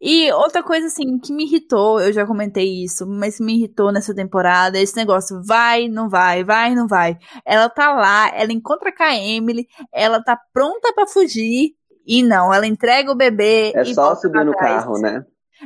E 0.00 0.30
outra 0.32 0.62
coisa, 0.62 0.86
assim, 0.86 1.18
que 1.18 1.32
me 1.32 1.44
irritou, 1.44 2.00
eu 2.00 2.12
já 2.12 2.26
comentei 2.26 2.84
isso, 2.84 3.06
mas 3.06 3.40
me 3.40 3.56
irritou 3.56 3.90
nessa 3.90 4.14
temporada, 4.14 4.78
esse 4.78 4.94
negócio, 4.96 5.42
vai, 5.42 5.88
não 5.88 6.08
vai, 6.08 6.44
vai, 6.44 6.74
não 6.74 6.86
vai. 6.86 7.16
Ela 7.44 7.68
tá 7.68 7.94
lá, 7.94 8.30
ela 8.34 8.52
encontra 8.52 8.94
com 8.94 9.02
a 9.02 9.16
Emily, 9.16 9.66
ela 9.92 10.22
tá 10.22 10.38
pronta 10.52 10.92
pra 10.92 11.06
fugir, 11.06 11.74
e 12.06 12.22
não, 12.22 12.52
ela 12.52 12.66
entrega 12.66 13.10
o 13.10 13.16
bebê 13.16 13.72
É 13.74 13.84
só 13.84 14.14
subir 14.14 14.44
no 14.44 14.52
carro, 14.52 15.00
né? 15.00 15.24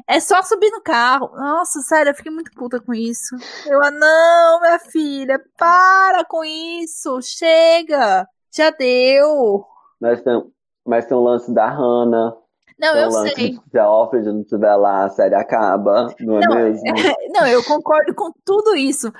É 0.09 0.21
só 0.21 0.41
subir 0.43 0.71
no 0.71 0.81
carro. 0.81 1.31
Nossa, 1.35 1.81
sério, 1.81 2.11
eu 2.11 2.15
fiquei 2.15 2.33
muito 2.33 2.53
puta 2.53 2.81
com 2.81 2.95
isso. 2.95 3.37
Eu, 3.67 3.83
ah, 3.83 3.91
não, 3.91 4.61
minha 4.61 4.79
filha, 4.79 5.41
para 5.59 6.25
com 6.25 6.45
isso, 6.45 7.21
chega, 7.21 8.27
já 8.55 8.71
deu. 8.71 9.65
Mas 10.01 10.23
tem, 10.23 10.43
mas 10.87 11.07
tem 11.07 11.17
um 11.17 11.23
lance 11.23 11.53
da 11.53 11.69
Hannah. 11.69 12.33
Não, 12.81 12.93
Tem 12.95 13.03
eu 13.03 13.09
lance 13.11 13.35
sei. 13.35 13.59
se 13.71 13.79
a 13.79 13.85
Alfred 13.85 14.27
não 14.27 14.41
estiver 14.41 14.75
lá, 14.77 15.05
a 15.05 15.11
série 15.11 15.35
acaba, 15.35 16.15
não 16.21 16.39
é 16.39 16.47
Não, 16.47 16.55
mesmo? 16.57 16.83
Não, 17.35 17.47
eu 17.47 17.63
concordo 17.65 18.15
com 18.15 18.33
tudo 18.45 18.75
isso. 18.75 19.13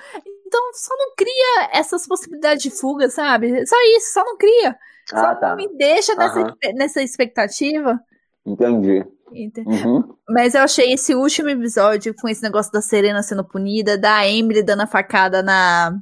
Então, 0.47 0.61
só 0.75 0.97
não 0.97 1.15
cria 1.17 1.71
essas 1.73 2.07
possibilidades 2.09 2.63
de 2.63 2.71
fuga, 2.71 3.09
sabe? 3.09 3.65
Só 3.67 3.77
isso, 3.97 4.13
só 4.15 4.25
não 4.25 4.37
cria. 4.37 4.77
Só 5.09 5.17
Ah, 5.17 5.33
não 5.35 5.41
tá. 5.41 5.57
me 5.57 5.69
deixa 5.77 6.15
nessa, 6.17 6.55
nessa 6.75 7.03
expectativa. 7.03 8.01
Entendi. 8.45 9.05
Ente- 9.33 9.61
Uhum. 9.61 10.03
Mas 10.29 10.55
eu 10.57 10.63
achei 10.63 10.93
esse 10.93 11.15
último 11.15 11.51
episódio 11.51 12.13
com 12.21 12.29
esse 12.29 12.43
negócio 12.43 12.73
da 12.73 12.81
Serena 12.83 13.23
sendo 13.23 13.45
punida, 13.45 13.97
da 13.97 14.27
Emily 14.27 14.61
dando 14.63 14.81
a 14.83 14.87
facada 14.89 15.41
na, 15.41 15.93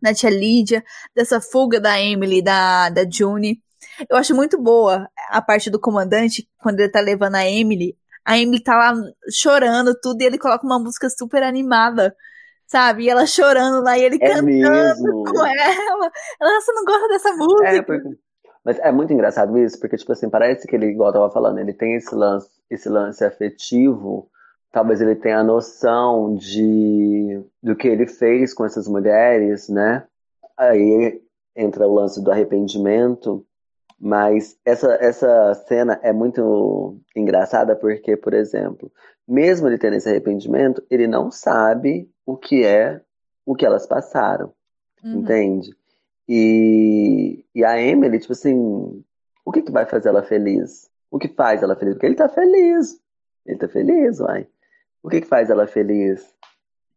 na 0.00 0.14
tia 0.14 0.30
Lídia, 0.30 0.82
dessa 1.14 1.38
fuga 1.38 1.78
da 1.78 2.00
Emily, 2.00 2.40
da, 2.40 2.88
da 2.88 3.02
June. 3.10 3.60
Eu 4.08 4.16
acho 4.16 4.34
muito 4.34 4.60
boa 4.60 5.08
a 5.30 5.40
parte 5.40 5.70
do 5.70 5.80
comandante, 5.80 6.48
quando 6.58 6.80
ele 6.80 6.90
tá 6.90 7.00
levando 7.00 7.36
a 7.36 7.48
Emily. 7.48 7.96
A 8.24 8.38
Emily 8.38 8.62
tá 8.62 8.76
lá 8.76 8.94
chorando 9.30 9.98
tudo 10.00 10.20
e 10.20 10.24
ele 10.26 10.38
coloca 10.38 10.66
uma 10.66 10.78
música 10.78 11.08
super 11.08 11.42
animada, 11.42 12.14
sabe? 12.66 13.04
E 13.04 13.08
ela 13.08 13.26
chorando 13.26 13.82
lá 13.82 13.96
e 13.96 14.02
ele 14.04 14.16
É 14.20 14.28
cantando 14.28 14.46
mesmo. 14.46 15.24
com 15.24 15.46
ela. 15.46 16.12
Ela, 16.40 16.60
você 16.60 16.72
não 16.72 16.84
gosta 16.84 17.08
dessa 17.08 17.32
música? 17.34 17.68
É, 17.68 17.82
porque... 17.82 18.08
Mas 18.64 18.78
é 18.80 18.92
muito 18.92 19.12
engraçado 19.12 19.56
isso, 19.56 19.80
porque, 19.80 19.96
tipo 19.96 20.12
assim, 20.12 20.28
parece 20.28 20.66
que 20.66 20.76
ele, 20.76 20.86
igual 20.86 21.08
eu 21.08 21.14
tava 21.14 21.30
falando, 21.30 21.58
ele 21.58 21.72
tem 21.72 21.94
esse 21.94 22.14
lance, 22.14 22.50
esse 22.68 22.88
lance 22.88 23.24
afetivo, 23.24 24.28
talvez 24.70 25.00
ele 25.00 25.16
tenha 25.16 25.38
a 25.38 25.44
noção 25.44 26.34
de 26.34 27.42
do 27.62 27.74
que 27.74 27.88
ele 27.88 28.06
fez 28.06 28.52
com 28.52 28.66
essas 28.66 28.86
mulheres, 28.86 29.70
né? 29.70 30.04
Aí 30.56 31.22
entra 31.56 31.86
o 31.86 31.94
lance 31.94 32.22
do 32.22 32.30
arrependimento, 32.30 33.46
mas 34.00 34.56
essa, 34.64 34.94
essa 35.00 35.54
cena 35.66 35.98
é 36.02 36.12
muito 36.12 36.96
engraçada 37.16 37.74
porque, 37.74 38.16
por 38.16 38.32
exemplo, 38.32 38.92
mesmo 39.26 39.66
ele 39.66 39.78
tendo 39.78 39.96
esse 39.96 40.08
arrependimento, 40.08 40.82
ele 40.88 41.06
não 41.06 41.30
sabe 41.30 42.08
o 42.24 42.36
que 42.36 42.64
é 42.64 43.00
o 43.44 43.54
que 43.54 43.66
elas 43.66 43.86
passaram. 43.86 44.52
Uhum. 45.02 45.20
Entende? 45.20 45.74
E, 46.28 47.44
e 47.54 47.64
a 47.64 47.80
Emily, 47.80 48.20
tipo 48.20 48.32
assim, 48.32 49.02
o 49.44 49.50
que 49.50 49.62
que 49.62 49.72
vai 49.72 49.86
fazer 49.86 50.10
ela 50.10 50.22
feliz? 50.22 50.90
O 51.10 51.18
que 51.18 51.28
faz 51.28 51.62
ela 51.62 51.74
feliz? 51.74 51.94
Porque 51.94 52.06
ele 52.06 52.14
tá 52.14 52.28
feliz. 52.28 53.00
Ele 53.46 53.58
tá 53.58 53.66
feliz, 53.66 54.20
uai. 54.20 54.46
O 55.02 55.08
que 55.08 55.22
que 55.22 55.26
faz 55.26 55.48
ela 55.48 55.66
feliz? 55.66 56.34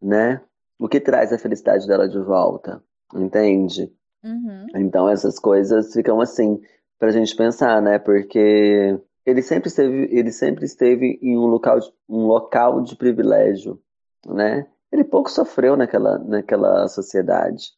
Né? 0.02 0.42
O 0.78 0.88
que 0.90 1.00
traz 1.00 1.32
a 1.32 1.38
felicidade 1.38 1.88
dela 1.88 2.10
de 2.10 2.20
volta? 2.20 2.84
Entende? 3.16 3.92
Uhum. 4.24 4.68
Então 4.76 5.10
essas 5.10 5.40
coisas 5.40 5.94
ficam 5.94 6.20
assim 6.20 6.62
pra 7.02 7.10
gente 7.10 7.36
pensar, 7.36 7.82
né? 7.82 7.98
Porque 7.98 8.96
ele 9.26 9.42
sempre 9.42 9.70
esteve, 9.70 10.08
ele 10.12 10.32
sempre 10.32 10.66
esteve 10.66 11.18
em 11.20 11.36
um 11.36 11.48
local 11.48 11.80
de, 11.80 11.92
um 12.08 12.28
local 12.28 12.80
de 12.84 12.96
privilégio, 12.96 13.82
né? 14.24 14.68
Ele 14.92 15.04
pouco 15.04 15.32
sofreu 15.32 15.76
naquela, 15.76 16.20
naquela 16.20 16.88
sociedade, 16.88 17.72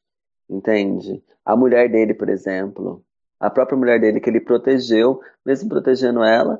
entende? 0.49 1.23
A 1.45 1.55
mulher 1.55 1.89
dele, 1.89 2.13
por 2.13 2.27
exemplo, 2.27 3.01
a 3.39 3.49
própria 3.49 3.77
mulher 3.77 3.97
dele 3.97 4.19
que 4.19 4.29
ele 4.29 4.41
protegeu, 4.41 5.21
mesmo 5.45 5.69
protegendo 5.69 6.21
ela, 6.21 6.59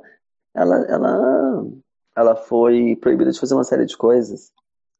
ela, 0.54 0.86
ela, 0.88 1.66
ela 2.16 2.34
foi 2.34 2.96
proibida 2.96 3.30
de 3.30 3.38
fazer 3.38 3.52
uma 3.52 3.64
série 3.64 3.84
de 3.84 3.94
coisas, 3.94 4.50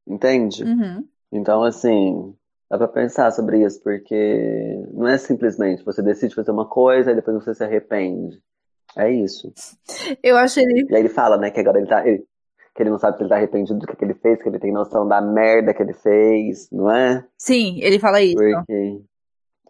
entende? 0.07 0.65
Uhum. 0.65 1.09
Então, 1.33 1.63
assim, 1.63 2.37
dá 2.79 2.87
pra 2.89 3.03
pensar 3.03 3.31
sobre 3.33 3.65
isso, 3.65 3.81
porque 3.83 4.87
não 4.93 5.07
é 5.09 5.17
simplesmente 5.19 5.85
você 5.85 6.03
decide 6.03 6.35
fazer 6.35 6.51
uma 6.51 6.69
coisa 6.69 7.11
e 7.11 7.15
depois 7.15 7.43
você 7.43 7.55
se 7.55 7.65
arrepende. 7.65 8.41
É 8.97 9.11
isso. 9.11 9.53
Eu 10.23 10.37
acho 10.37 10.61
ele. 10.61 10.87
E 10.91 10.95
aí 10.95 11.01
ele 11.03 11.09
fala, 11.09 11.37
né, 11.37 11.51
que 11.51 11.61
agora 11.61 11.79
ele 11.79 11.89
tá. 11.89 12.07
ele- 12.07 12.25
que 12.77 12.83
ele 12.83 12.91
não 12.91 12.99
sabe 12.99 13.17
se 13.17 13.23
ele 13.23 13.29
tá 13.31 13.37
arrependido 13.37 13.79
do 13.79 13.87
que, 13.87 13.95
que 13.97 14.05
ele 14.05 14.15
fez, 14.15 14.43
que 14.43 14.49
ele 14.49 14.59
tem 14.59 14.73
noção 14.73 15.07
da 15.07 15.21
merda 15.21 15.73
que 15.73 15.81
ele 15.81 15.93
fez, 15.95 16.69
não 16.73 16.91
é? 16.91 17.25
Sim, 17.39 17.79
ele 17.81 18.01
fala 18.01 18.21
isso. 18.21 18.35
Porque. 18.37 19.01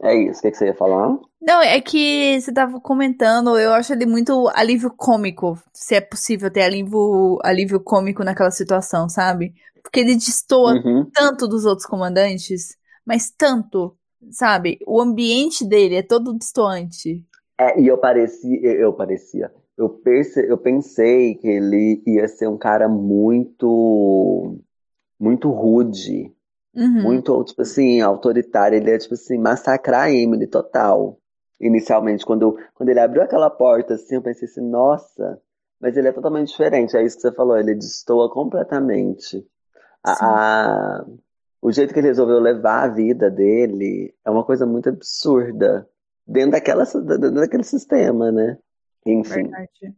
É 0.03 0.15
isso. 0.15 0.39
O 0.39 0.43
que, 0.43 0.51
que 0.51 0.57
você 0.57 0.67
ia 0.67 0.75
falar? 0.75 1.19
Não, 1.41 1.61
é 1.61 1.81
que 1.81 2.41
você 2.41 2.53
tava 2.53 2.81
comentando, 2.81 3.59
eu 3.59 3.73
acho 3.75 3.93
ele 3.93 4.07
muito 4.07 4.49
alívio 4.55 4.91
cômico, 4.97 5.59
se 5.73 5.95
é 5.95 6.01
possível 6.01 6.51
ter 6.51 6.63
alívio, 6.63 7.39
alívio 7.45 7.79
cômico 7.81 8.25
naquela 8.25 8.51
situação, 8.51 9.09
sabe? 9.09 9.53
Porque 9.83 10.01
ele 10.01 10.15
destoa 10.15 10.73
Uhum. 10.75 11.07
tanto 11.13 11.47
dos 11.47 11.67
outros 11.67 11.87
comandantes, 11.87 12.77
mas 13.05 13.31
tanto, 13.31 13.97
sabe? 14.31 14.79
O 14.87 15.01
ambiente 15.01 15.65
dele 15.65 15.97
é 15.97 16.03
todo 16.03 16.37
distoante. 16.39 17.25
É, 17.59 17.81
e 17.81 17.87
eu 17.87 17.99
parecia, 17.99 18.61
eu 18.75 18.93
parecia, 18.93 19.53
eu, 19.77 19.89
perce, 19.89 20.45
eu 20.49 20.59
pensei 20.59 21.37
que 21.37 21.47
ele 21.49 22.03
ia 22.07 22.27
ser 22.29 22.49
um 22.49 22.59
cara 22.59 22.89
muito, 22.89 24.59
muito 25.21 25.51
rude, 25.51 26.33
Uhum. 26.75 27.25
muito, 27.25 27.45
tipo 27.45 27.63
assim, 27.63 28.01
autoritário. 28.03 28.77
Ele 28.79 28.91
ia, 28.91 28.99
tipo 28.99 29.15
assim, 29.15 29.39
massacrar 29.39 30.05
a 30.05 30.13
Emily 30.13 30.47
total. 30.49 31.19
Inicialmente, 31.61 32.27
quando, 32.27 32.59
quando 32.75 32.91
ele 32.91 33.01
abriu 33.01 33.23
aquela 33.23 33.51
porta, 33.51 33.95
assim, 33.95 34.17
eu 34.17 34.23
pensei 34.23 34.49
assim, 34.49 34.63
nossa, 34.63 35.41
mas 35.81 35.97
ele 35.97 36.09
é 36.09 36.13
totalmente 36.13 36.49
diferente. 36.51 36.97
É 36.97 37.05
isso 37.05 37.17
que 37.17 37.23
você 37.23 37.33
falou, 37.35 37.59
ele 37.59 37.75
destoa 37.75 38.31
completamente. 38.31 39.47
A, 40.05 41.01
a- 41.01 41.07
o 41.65 41.73
jeito 41.73 41.95
que 41.95 42.01
ele 42.01 42.09
resolveu 42.09 42.39
levar 42.39 42.83
a 42.83 42.89
vida 42.89 43.31
dele 43.31 44.15
é 44.23 44.31
uma 44.31 44.45
coisa 44.45 44.67
muito 44.67 44.91
absurda 44.91 45.89
dentro 46.27 46.51
daquela, 46.51 46.85
dentro 46.85 47.31
daquele 47.31 47.65
sistema, 47.65 48.31
né? 48.31 48.59
Enfim, 49.07 49.45
Verdade. 49.45 49.95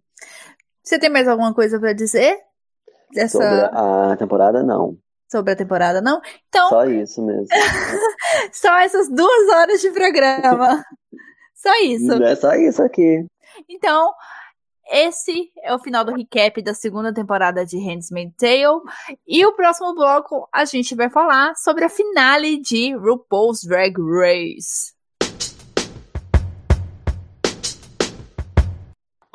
Você 0.81 0.97
tem 0.97 1.11
mais 1.11 1.27
alguma 1.27 1.53
coisa 1.53 1.81
pra 1.81 1.93
dizer 1.93 2.39
dessa 3.13 3.39
sobre 3.39 3.77
a 3.77 4.17
temporada, 4.17 4.63
não. 4.63 4.97
sobre 5.29 5.55
a 5.55 5.57
temporada, 5.57 6.01
não? 6.01 6.21
Então, 6.49 6.69
Só 6.69 6.85
isso 6.85 7.21
mesmo. 7.27 7.49
só 8.53 8.79
essas 8.79 9.09
duas 9.09 9.49
horas 9.49 9.81
de 9.81 9.91
programa. 9.91 10.85
Só 11.57 11.73
isso. 11.83 12.13
É 12.23 12.37
só 12.37 12.55
isso 12.55 12.81
aqui. 12.81 13.27
Então, 13.69 14.13
esse 14.91 15.51
é 15.63 15.75
o 15.75 15.79
final 15.79 16.05
do 16.05 16.15
recap 16.15 16.63
da 16.63 16.73
segunda 16.73 17.13
temporada 17.13 17.67
de 17.67 17.77
Handmaid's 17.79 18.37
Tale. 18.37 18.81
E 19.27 19.45
o 19.45 19.53
próximo 19.53 19.95
bloco 19.95 20.49
a 20.53 20.65
gente 20.65 20.95
vai 20.95 21.11
falar 21.11 21.55
sobre 21.57 21.85
a 21.85 21.89
finale 21.89 22.61
de 22.61 22.95
RuPaul's 22.95 23.63
Drag 23.65 23.95
Race. 23.99 24.95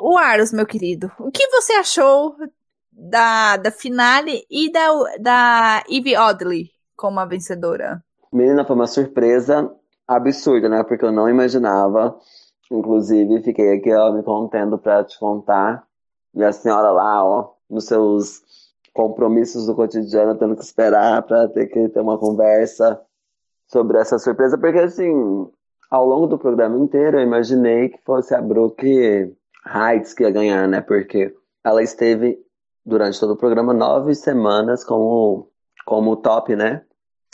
O 0.00 0.18
Aros, 0.18 0.52
meu 0.52 0.66
querido, 0.66 1.12
o 1.18 1.30
que 1.30 1.46
você 1.48 1.74
achou 1.74 2.34
da, 2.90 3.56
da 3.56 3.70
finale 3.70 4.44
e 4.50 4.70
da, 4.72 4.88
da 5.20 5.84
Evie 5.88 6.16
Oddly 6.16 6.70
como 6.96 7.20
a 7.20 7.24
vencedora? 7.24 8.02
Menina, 8.32 8.64
foi 8.64 8.74
uma 8.74 8.86
surpresa 8.86 9.70
absurda, 10.08 10.68
né? 10.68 10.82
Porque 10.82 11.04
eu 11.04 11.12
não 11.12 11.28
imaginava. 11.28 12.18
Inclusive, 12.72 13.42
fiquei 13.42 13.76
aqui, 13.76 13.92
ó, 13.92 14.10
me 14.12 14.22
contendo 14.22 14.78
pra 14.78 15.04
te 15.04 15.18
contar. 15.18 15.86
E 16.34 16.42
a 16.42 16.52
senhora 16.52 16.90
lá, 16.90 17.24
ó, 17.24 17.50
nos 17.68 17.84
seus 17.84 18.42
compromissos 18.94 19.66
do 19.66 19.74
cotidiano, 19.74 20.38
tendo 20.38 20.56
que 20.56 20.62
esperar 20.62 21.22
pra 21.22 21.48
ter 21.48 21.66
que 21.66 21.88
ter 21.88 22.00
uma 22.00 22.18
conversa 22.18 23.00
sobre 23.66 23.98
essa 23.98 24.18
surpresa. 24.18 24.56
Porque, 24.56 24.78
assim, 24.78 25.12
ao 25.90 26.06
longo 26.06 26.26
do 26.26 26.38
programa 26.38 26.78
inteiro, 26.78 27.18
eu 27.18 27.22
imaginei 27.22 27.90
que 27.90 27.98
fosse 28.04 28.34
a 28.34 28.40
Brooke 28.40 29.34
Heights 29.66 30.14
que 30.14 30.22
ia 30.22 30.30
ganhar, 30.30 30.66
né? 30.66 30.80
Porque 30.80 31.34
ela 31.62 31.82
esteve, 31.82 32.38
durante 32.84 33.20
todo 33.20 33.34
o 33.34 33.36
programa, 33.38 33.74
nove 33.74 34.14
semanas 34.14 34.82
como, 34.82 35.48
como 35.84 36.16
top, 36.16 36.56
né? 36.56 36.82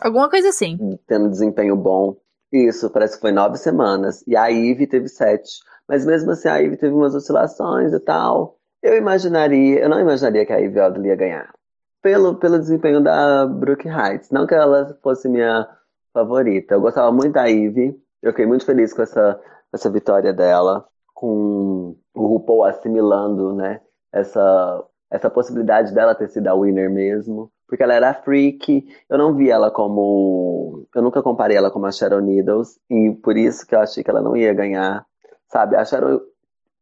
Alguma 0.00 0.28
coisa 0.28 0.48
assim. 0.48 0.98
tendo 1.06 1.28
desempenho 1.28 1.76
bom. 1.76 2.16
Isso, 2.52 2.90
parece 2.90 3.16
que 3.16 3.20
foi 3.20 3.32
nove 3.32 3.56
semanas. 3.58 4.24
E 4.26 4.36
a 4.36 4.46
Ivy 4.46 4.86
teve 4.86 5.08
sete. 5.08 5.60
Mas 5.86 6.04
mesmo 6.04 6.30
assim, 6.30 6.48
a 6.48 6.56
Ivy 6.56 6.76
teve 6.76 6.94
umas 6.94 7.14
oscilações 7.14 7.92
e 7.92 8.00
tal. 8.00 8.58
Eu 8.82 8.96
imaginaria, 8.96 9.80
eu 9.80 9.88
não 9.88 10.00
imaginaria 10.00 10.46
que 10.46 10.52
a 10.52 10.58
Ivy 10.60 10.80
Oddly 10.80 11.08
ia 11.08 11.16
ganhar. 11.16 11.54
Pelo, 12.00 12.36
pelo 12.36 12.58
desempenho 12.58 13.02
da 13.02 13.46
Brooke 13.46 13.88
Heights. 13.88 14.30
Não 14.30 14.46
que 14.46 14.54
ela 14.54 14.96
fosse 15.02 15.28
minha 15.28 15.68
favorita. 16.12 16.74
Eu 16.74 16.80
gostava 16.80 17.10
muito 17.12 17.32
da 17.32 17.48
Ivy. 17.48 18.00
Eu 18.22 18.32
fiquei 18.32 18.46
muito 18.46 18.64
feliz 18.64 18.92
com 18.92 19.02
essa, 19.02 19.40
essa 19.72 19.90
vitória 19.90 20.32
dela. 20.32 20.86
Com 21.14 21.96
o 22.14 22.26
RuPaul 22.26 22.64
assimilando, 22.64 23.54
né? 23.54 23.80
Essa, 24.12 24.84
essa 25.10 25.28
possibilidade 25.28 25.92
dela 25.92 26.14
ter 26.14 26.28
sido 26.28 26.46
a 26.48 26.54
winner 26.54 26.90
mesmo. 26.90 27.50
Porque 27.68 27.82
ela 27.82 27.94
era 27.94 28.14
freak. 28.14 28.88
Eu 29.08 29.18
não 29.18 29.34
vi 29.34 29.50
ela 29.50 29.70
como. 29.70 30.86
Eu 30.94 31.02
nunca 31.02 31.22
comparei 31.22 31.56
ela 31.56 31.70
com 31.70 31.84
a 31.84 31.92
Sharon 31.92 32.20
Needles. 32.20 32.80
E 32.90 33.10
por 33.22 33.36
isso 33.36 33.66
que 33.66 33.74
eu 33.74 33.80
achei 33.80 34.02
que 34.02 34.10
ela 34.10 34.22
não 34.22 34.36
ia 34.36 34.54
ganhar. 34.54 35.04
Sabe? 35.48 35.76
A 35.76 35.84
Sharon. 35.84 36.20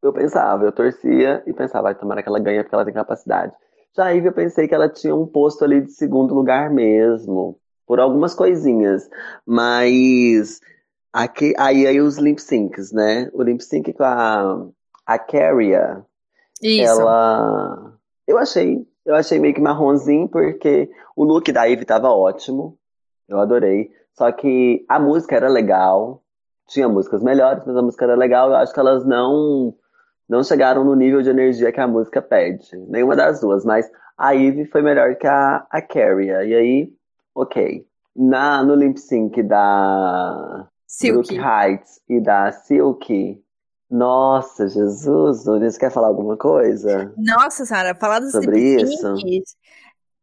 Eu 0.00 0.12
pensava, 0.12 0.64
eu 0.64 0.70
torcia 0.70 1.42
e 1.46 1.52
pensava, 1.52 1.84
vai 1.84 1.94
tomara 1.94 2.22
que 2.22 2.28
ela 2.28 2.38
ganhe 2.38 2.62
porque 2.62 2.74
ela 2.74 2.84
tem 2.84 2.94
capacidade. 2.94 3.52
Já 3.96 4.04
a 4.04 4.10
Ivy 4.10 4.26
eu 4.28 4.32
pensei 4.32 4.68
que 4.68 4.74
ela 4.74 4.88
tinha 4.88 5.14
um 5.14 5.26
posto 5.26 5.64
ali 5.64 5.80
de 5.80 5.90
segundo 5.90 6.34
lugar 6.34 6.70
mesmo. 6.70 7.58
Por 7.86 7.98
algumas 7.98 8.34
coisinhas. 8.34 9.08
Mas. 9.44 10.60
Aqui, 11.12 11.54
aí, 11.58 11.86
aí 11.86 12.00
os 12.00 12.18
lip 12.18 12.40
syncs, 12.40 12.92
né? 12.92 13.30
O 13.32 13.42
lip 13.42 13.64
sync 13.64 13.92
com 13.92 14.04
a. 14.04 14.66
A 15.04 15.18
Carria. 15.18 16.04
Isso. 16.62 17.00
Ela. 17.00 17.94
Eu 18.26 18.38
achei. 18.38 18.86
Eu 19.06 19.14
achei 19.14 19.38
meio 19.38 19.54
que 19.54 19.60
marronzinho, 19.60 20.28
porque 20.28 20.90
o 21.14 21.24
look 21.24 21.50
da 21.52 21.64
Ivy 21.64 21.84
tava 21.84 22.10
ótimo. 22.10 22.76
Eu 23.28 23.38
adorei. 23.38 23.90
Só 24.12 24.30
que 24.32 24.84
a 24.88 24.98
música 24.98 25.36
era 25.36 25.48
legal. 25.48 26.22
Tinha 26.66 26.88
músicas 26.88 27.22
melhores, 27.22 27.62
mas 27.64 27.76
a 27.76 27.82
música 27.82 28.04
era 28.04 28.16
legal. 28.16 28.50
Eu 28.50 28.56
acho 28.56 28.74
que 28.74 28.80
elas 28.80 29.06
não 29.06 29.72
não 30.28 30.42
chegaram 30.42 30.82
no 30.82 30.96
nível 30.96 31.22
de 31.22 31.30
energia 31.30 31.70
que 31.70 31.80
a 31.80 31.86
música 31.86 32.20
pede. 32.20 32.76
Nenhuma 32.88 33.14
das 33.14 33.40
duas, 33.40 33.64
mas 33.64 33.88
a 34.18 34.32
Ivy 34.32 34.64
foi 34.66 34.82
melhor 34.82 35.14
que 35.14 35.26
a, 35.26 35.64
a 35.70 35.80
Carrie. 35.80 36.26
E 36.26 36.54
aí, 36.54 36.92
ok. 37.32 37.86
Na, 38.14 38.64
no 38.64 38.74
lip 38.74 38.98
sync 38.98 39.40
da 39.44 40.66
Silk. 40.86 41.28
Brooke 41.28 41.38
Heights 41.38 42.00
e 42.08 42.20
da 42.20 42.50
Silk, 42.50 43.40
nossa, 43.90 44.68
Jesus, 44.68 45.44
você 45.44 45.78
quer 45.78 45.92
falar 45.92 46.08
alguma 46.08 46.36
coisa? 46.36 47.12
Nossa, 47.16 47.64
Sara, 47.64 47.94
falar 47.94 48.20
dos 48.20 48.32
Sobre 48.32 48.82
isso? 48.82 49.56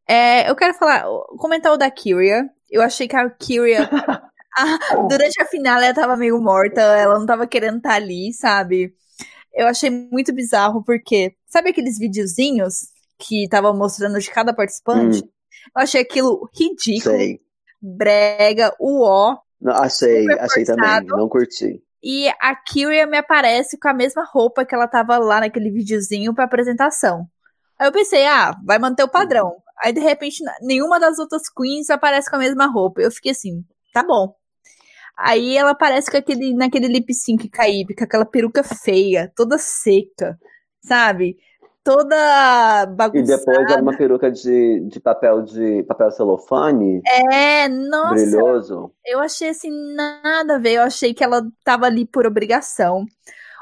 É, 0.07 0.49
eu 0.49 0.55
quero 0.55 0.73
falar, 0.73 1.05
comentar 1.37 1.71
o 1.71 1.77
da 1.77 1.89
Kyria. 1.89 2.49
Eu 2.69 2.81
achei 2.81 3.07
que 3.07 3.15
a 3.15 3.29
Kyria, 3.29 3.89
a- 4.57 5.07
durante 5.07 5.41
a 5.41 5.45
final, 5.45 5.81
ela 5.81 5.93
tava 5.93 6.17
meio 6.17 6.41
morta, 6.41 6.81
ela 6.81 7.17
não 7.17 7.25
tava 7.25 7.47
querendo 7.47 7.77
estar 7.77 7.93
ali, 7.93 8.33
sabe? 8.33 8.93
Eu 9.53 9.67
achei 9.67 9.89
muito 9.89 10.33
bizarro, 10.33 10.83
porque, 10.83 11.35
sabe 11.45 11.69
aqueles 11.69 11.99
videozinhos 11.99 12.87
que 13.19 13.47
tava 13.47 13.73
mostrando 13.73 14.19
de 14.19 14.29
cada 14.31 14.53
participante? 14.53 15.23
Hum. 15.23 15.29
Eu 15.75 15.81
achei 15.83 16.01
aquilo 16.01 16.49
ridículo, 16.53 17.15
Sei. 17.15 17.39
brega, 17.81 18.75
uó. 18.79 19.37
Não, 19.61 19.73
achei, 19.73 20.27
achei 20.39 20.65
também. 20.65 21.05
Não 21.05 21.29
curti. 21.29 21.82
E 22.03 22.27
a 22.41 22.53
Kyria 22.55 23.07
me 23.07 23.17
aparece 23.17 23.79
com 23.79 23.87
a 23.87 23.93
mesma 23.93 24.25
roupa 24.29 24.65
que 24.65 24.75
ela 24.75 24.87
tava 24.87 25.17
lá 25.17 25.39
naquele 25.39 25.71
videozinho 25.71 26.33
pra 26.33 26.43
apresentação. 26.43 27.25
Aí 27.79 27.87
eu 27.87 27.91
pensei, 27.93 28.25
ah, 28.25 28.55
vai 28.65 28.77
manter 28.77 29.03
o 29.03 29.09
padrão. 29.09 29.55
Aí 29.81 29.93
de 29.93 30.01
repente 30.01 30.43
nenhuma 30.61 30.99
das 30.99 31.17
outras 31.17 31.43
queens 31.49 31.89
aparece 31.89 32.29
com 32.29 32.35
a 32.35 32.39
mesma 32.39 32.67
roupa. 32.67 33.01
Eu 33.01 33.11
fiquei 33.11 33.31
assim, 33.31 33.63
tá 33.93 34.03
bom. 34.03 34.35
Aí 35.17 35.55
ela 35.55 35.71
aparece 35.71 36.11
com 36.11 36.17
aquele, 36.17 36.53
naquele 36.53 36.87
lip 36.87 37.13
sync 37.13 37.47
caíbe, 37.49 37.95
com 37.95 38.03
aquela 38.03 38.25
peruca 38.25 38.63
feia, 38.63 39.31
toda 39.35 39.57
seca, 39.57 40.37
sabe? 40.83 41.37
Toda 41.83 42.15
E 42.83 42.95
bagunçada. 42.95 43.37
depois 43.37 43.71
era 43.71 43.81
uma 43.81 43.97
peruca 43.97 44.31
de, 44.31 44.79
de 44.87 44.99
papel 44.99 45.41
de 45.41 45.83
papel 45.83 46.11
celofane, 46.11 47.01
É, 47.31 47.67
nossa, 47.67 48.13
brilhoso. 48.13 48.91
Eu 49.05 49.19
achei 49.19 49.49
assim, 49.49 49.69
nada 49.93 50.55
a 50.55 50.59
ver. 50.59 50.75
Eu 50.75 50.83
achei 50.83 51.13
que 51.13 51.23
ela 51.23 51.45
tava 51.63 51.85
ali 51.85 52.05
por 52.05 52.25
obrigação. 52.25 53.05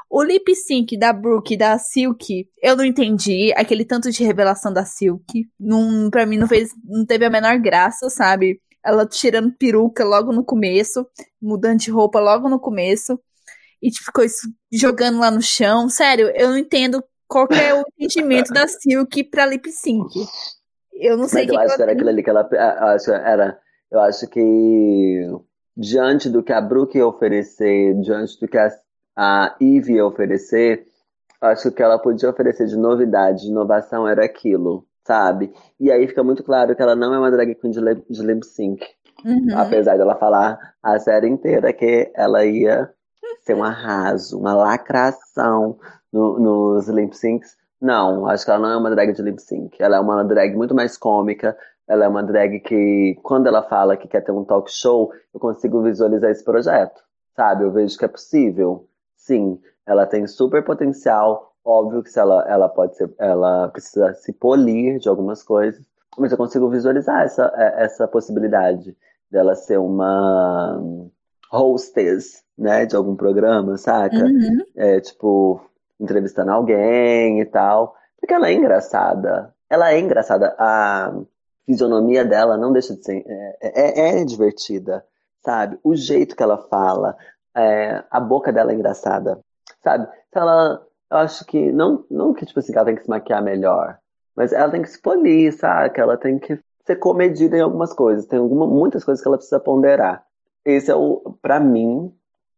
O 0.08 0.22
lip 0.22 0.54
sync 0.54 0.96
da 0.98 1.12
Brooke 1.12 1.54
e 1.54 1.56
da 1.56 1.78
Silk, 1.78 2.46
eu 2.62 2.76
não 2.76 2.84
entendi. 2.84 3.52
Aquele 3.56 3.84
tanto 3.84 4.10
de 4.10 4.22
revelação 4.22 4.72
da 4.72 4.84
Silk. 4.84 5.44
Não, 5.58 6.08
pra 6.10 6.24
mim 6.26 6.36
não 6.36 6.46
fez. 6.46 6.70
Não 6.84 7.04
teve 7.04 7.24
a 7.24 7.30
menor 7.30 7.58
graça, 7.58 8.08
sabe? 8.10 8.60
Ela 8.84 9.06
tirando 9.06 9.52
peruca 9.58 10.04
logo 10.04 10.32
no 10.32 10.44
começo, 10.44 11.06
mudando 11.40 11.78
de 11.80 11.90
roupa 11.90 12.20
logo 12.20 12.48
no 12.48 12.60
começo. 12.60 13.18
E 13.80 13.90
tipo, 13.90 14.04
ficou 14.06 14.22
isso- 14.24 14.48
jogando 14.72 15.18
lá 15.18 15.30
no 15.30 15.40
chão. 15.42 15.88
Sério, 15.88 16.30
eu 16.36 16.50
não 16.50 16.58
entendo 16.58 17.02
qual 17.32 17.48
é 17.50 17.72
o 17.74 17.82
entendimento 17.96 18.52
da 18.52 18.68
Silk 18.68 19.24
pra 19.24 19.46
lip 19.46 19.70
sync. 19.72 20.06
Eu 20.92 21.16
não 21.16 21.26
sei 21.26 21.44
o 21.44 21.46
eu 21.46 21.50
que, 21.50 21.56
acho 21.56 21.76
que 21.76 21.82
era 21.82 21.92
aquilo 21.92 22.10
ali 22.10 22.22
que 22.22 22.28
ela. 22.30 22.48
Eu 22.52 22.86
acho, 22.88 23.10
era, 23.10 23.58
eu 23.90 24.00
acho 24.00 24.28
que 24.28 25.26
diante 25.74 26.28
do 26.28 26.42
que 26.42 26.52
a 26.52 26.60
Brooke 26.60 26.98
ia 26.98 27.06
oferecer, 27.06 27.94
diante 28.00 28.38
do 28.38 28.46
que 28.46 28.58
a, 28.58 28.70
a 29.16 29.56
Eve 29.58 29.94
ia 29.94 30.06
oferecer, 30.06 30.86
eu 31.40 31.48
acho 31.48 31.62
que 31.62 31.68
o 31.68 31.72
que 31.72 31.82
ela 31.82 31.98
podia 31.98 32.28
oferecer 32.28 32.66
de 32.66 32.76
novidade, 32.76 33.42
de 33.42 33.48
inovação 33.48 34.06
era 34.06 34.24
aquilo, 34.24 34.86
sabe? 35.06 35.52
E 35.80 35.90
aí 35.90 36.06
fica 36.06 36.22
muito 36.22 36.44
claro 36.44 36.76
que 36.76 36.82
ela 36.82 36.94
não 36.94 37.14
é 37.14 37.18
uma 37.18 37.30
drag 37.30 37.54
queen 37.54 37.72
de, 37.72 37.80
lip- 37.80 38.04
de 38.08 38.22
lip 38.22 38.44
sync. 38.44 38.84
Uhum. 39.24 39.56
Apesar 39.56 39.96
dela 39.96 40.16
falar 40.16 40.58
a 40.82 40.98
série 40.98 41.28
inteira 41.28 41.72
que 41.72 42.12
ela 42.14 42.44
ia 42.44 42.90
ser 43.40 43.54
um 43.54 43.64
arraso, 43.64 44.38
uma 44.38 44.54
lacração 44.54 45.78
no- 46.12 46.38
nos 46.38 46.88
lip 46.88 47.16
syncs. 47.16 47.56
Não, 47.80 48.26
acho 48.26 48.44
que 48.44 48.50
ela 48.50 48.60
não 48.60 48.70
é 48.70 48.76
uma 48.76 48.90
drag 48.90 49.12
de 49.12 49.22
lip 49.22 49.40
sync. 49.40 49.76
Ela 49.82 49.96
é 49.96 50.00
uma 50.00 50.24
drag 50.24 50.54
muito 50.56 50.74
mais 50.74 50.96
cômica, 50.96 51.56
ela 51.88 52.04
é 52.04 52.08
uma 52.08 52.22
drag 52.22 52.60
que, 52.60 53.18
quando 53.22 53.46
ela 53.48 53.62
fala 53.62 53.96
que 53.96 54.06
quer 54.08 54.20
ter 54.22 54.32
um 54.32 54.44
talk 54.44 54.70
show, 54.70 55.12
eu 55.34 55.40
consigo 55.40 55.82
visualizar 55.82 56.30
esse 56.30 56.44
projeto, 56.44 57.02
sabe? 57.36 57.64
Eu 57.64 57.72
vejo 57.72 57.98
que 57.98 58.04
é 58.04 58.08
possível. 58.08 58.88
Sim, 59.16 59.60
ela 59.86 60.06
tem 60.06 60.26
super 60.26 60.64
potencial. 60.64 61.52
Óbvio 61.64 62.02
que 62.02 62.10
se 62.10 62.18
ela, 62.18 62.44
ela 62.48 62.68
pode 62.68 62.96
ser, 62.96 63.12
ela 63.18 63.68
precisa 63.68 64.14
se 64.14 64.32
polir 64.32 64.98
de 64.98 65.08
algumas 65.08 65.42
coisas, 65.42 65.84
mas 66.18 66.30
eu 66.32 66.38
consigo 66.38 66.68
visualizar 66.68 67.22
essa, 67.22 67.52
é, 67.56 67.84
essa 67.84 68.06
possibilidade 68.08 68.96
dela 69.30 69.54
ser 69.54 69.78
uma 69.78 70.80
hostess, 71.52 72.41
né, 72.56 72.86
de 72.86 72.96
algum 72.96 73.16
programa, 73.16 73.76
saca? 73.76 74.16
Uhum. 74.16 74.64
É, 74.76 75.00
tipo, 75.00 75.60
entrevistando 75.98 76.50
alguém 76.50 77.40
e 77.40 77.44
tal. 77.44 77.96
Porque 78.20 78.34
ela 78.34 78.48
é 78.48 78.52
engraçada. 78.52 79.54
Ela 79.68 79.92
é 79.92 79.98
engraçada. 79.98 80.54
A 80.58 81.12
fisionomia 81.66 82.24
dela 82.24 82.56
não 82.56 82.72
deixa 82.72 82.94
de 82.94 83.04
ser. 83.04 83.24
É, 83.26 84.18
é, 84.20 84.20
é 84.20 84.24
divertida, 84.24 85.04
sabe? 85.44 85.78
O 85.82 85.94
jeito 85.94 86.36
que 86.36 86.42
ela 86.42 86.58
fala, 86.58 87.16
é, 87.56 88.04
a 88.10 88.20
boca 88.20 88.52
dela 88.52 88.72
é 88.72 88.74
engraçada, 88.74 89.40
sabe? 89.82 90.06
Então 90.28 90.42
ela. 90.42 90.86
Eu 91.10 91.18
acho 91.18 91.44
que. 91.44 91.70
Não, 91.72 92.04
não 92.10 92.32
que, 92.32 92.46
tipo 92.46 92.58
assim, 92.58 92.74
ela 92.74 92.84
tem 92.84 92.96
que 92.96 93.02
se 93.02 93.10
maquiar 93.10 93.42
melhor. 93.42 93.98
Mas 94.34 94.52
ela 94.52 94.70
tem 94.70 94.82
que 94.82 94.88
se 94.88 95.00
polir, 95.00 95.52
sabe? 95.52 96.00
Ela 96.00 96.16
tem 96.16 96.38
que 96.38 96.58
ser 96.86 96.96
comedida 96.96 97.56
em 97.56 97.60
algumas 97.60 97.92
coisas. 97.92 98.26
Tem 98.26 98.38
alguma, 98.38 98.66
muitas 98.66 99.04
coisas 99.04 99.22
que 99.22 99.28
ela 99.28 99.36
precisa 99.36 99.60
ponderar. 99.60 100.24
Esse 100.64 100.90
é 100.90 100.94
o, 100.94 101.36
para 101.42 101.60
mim, 101.60 102.14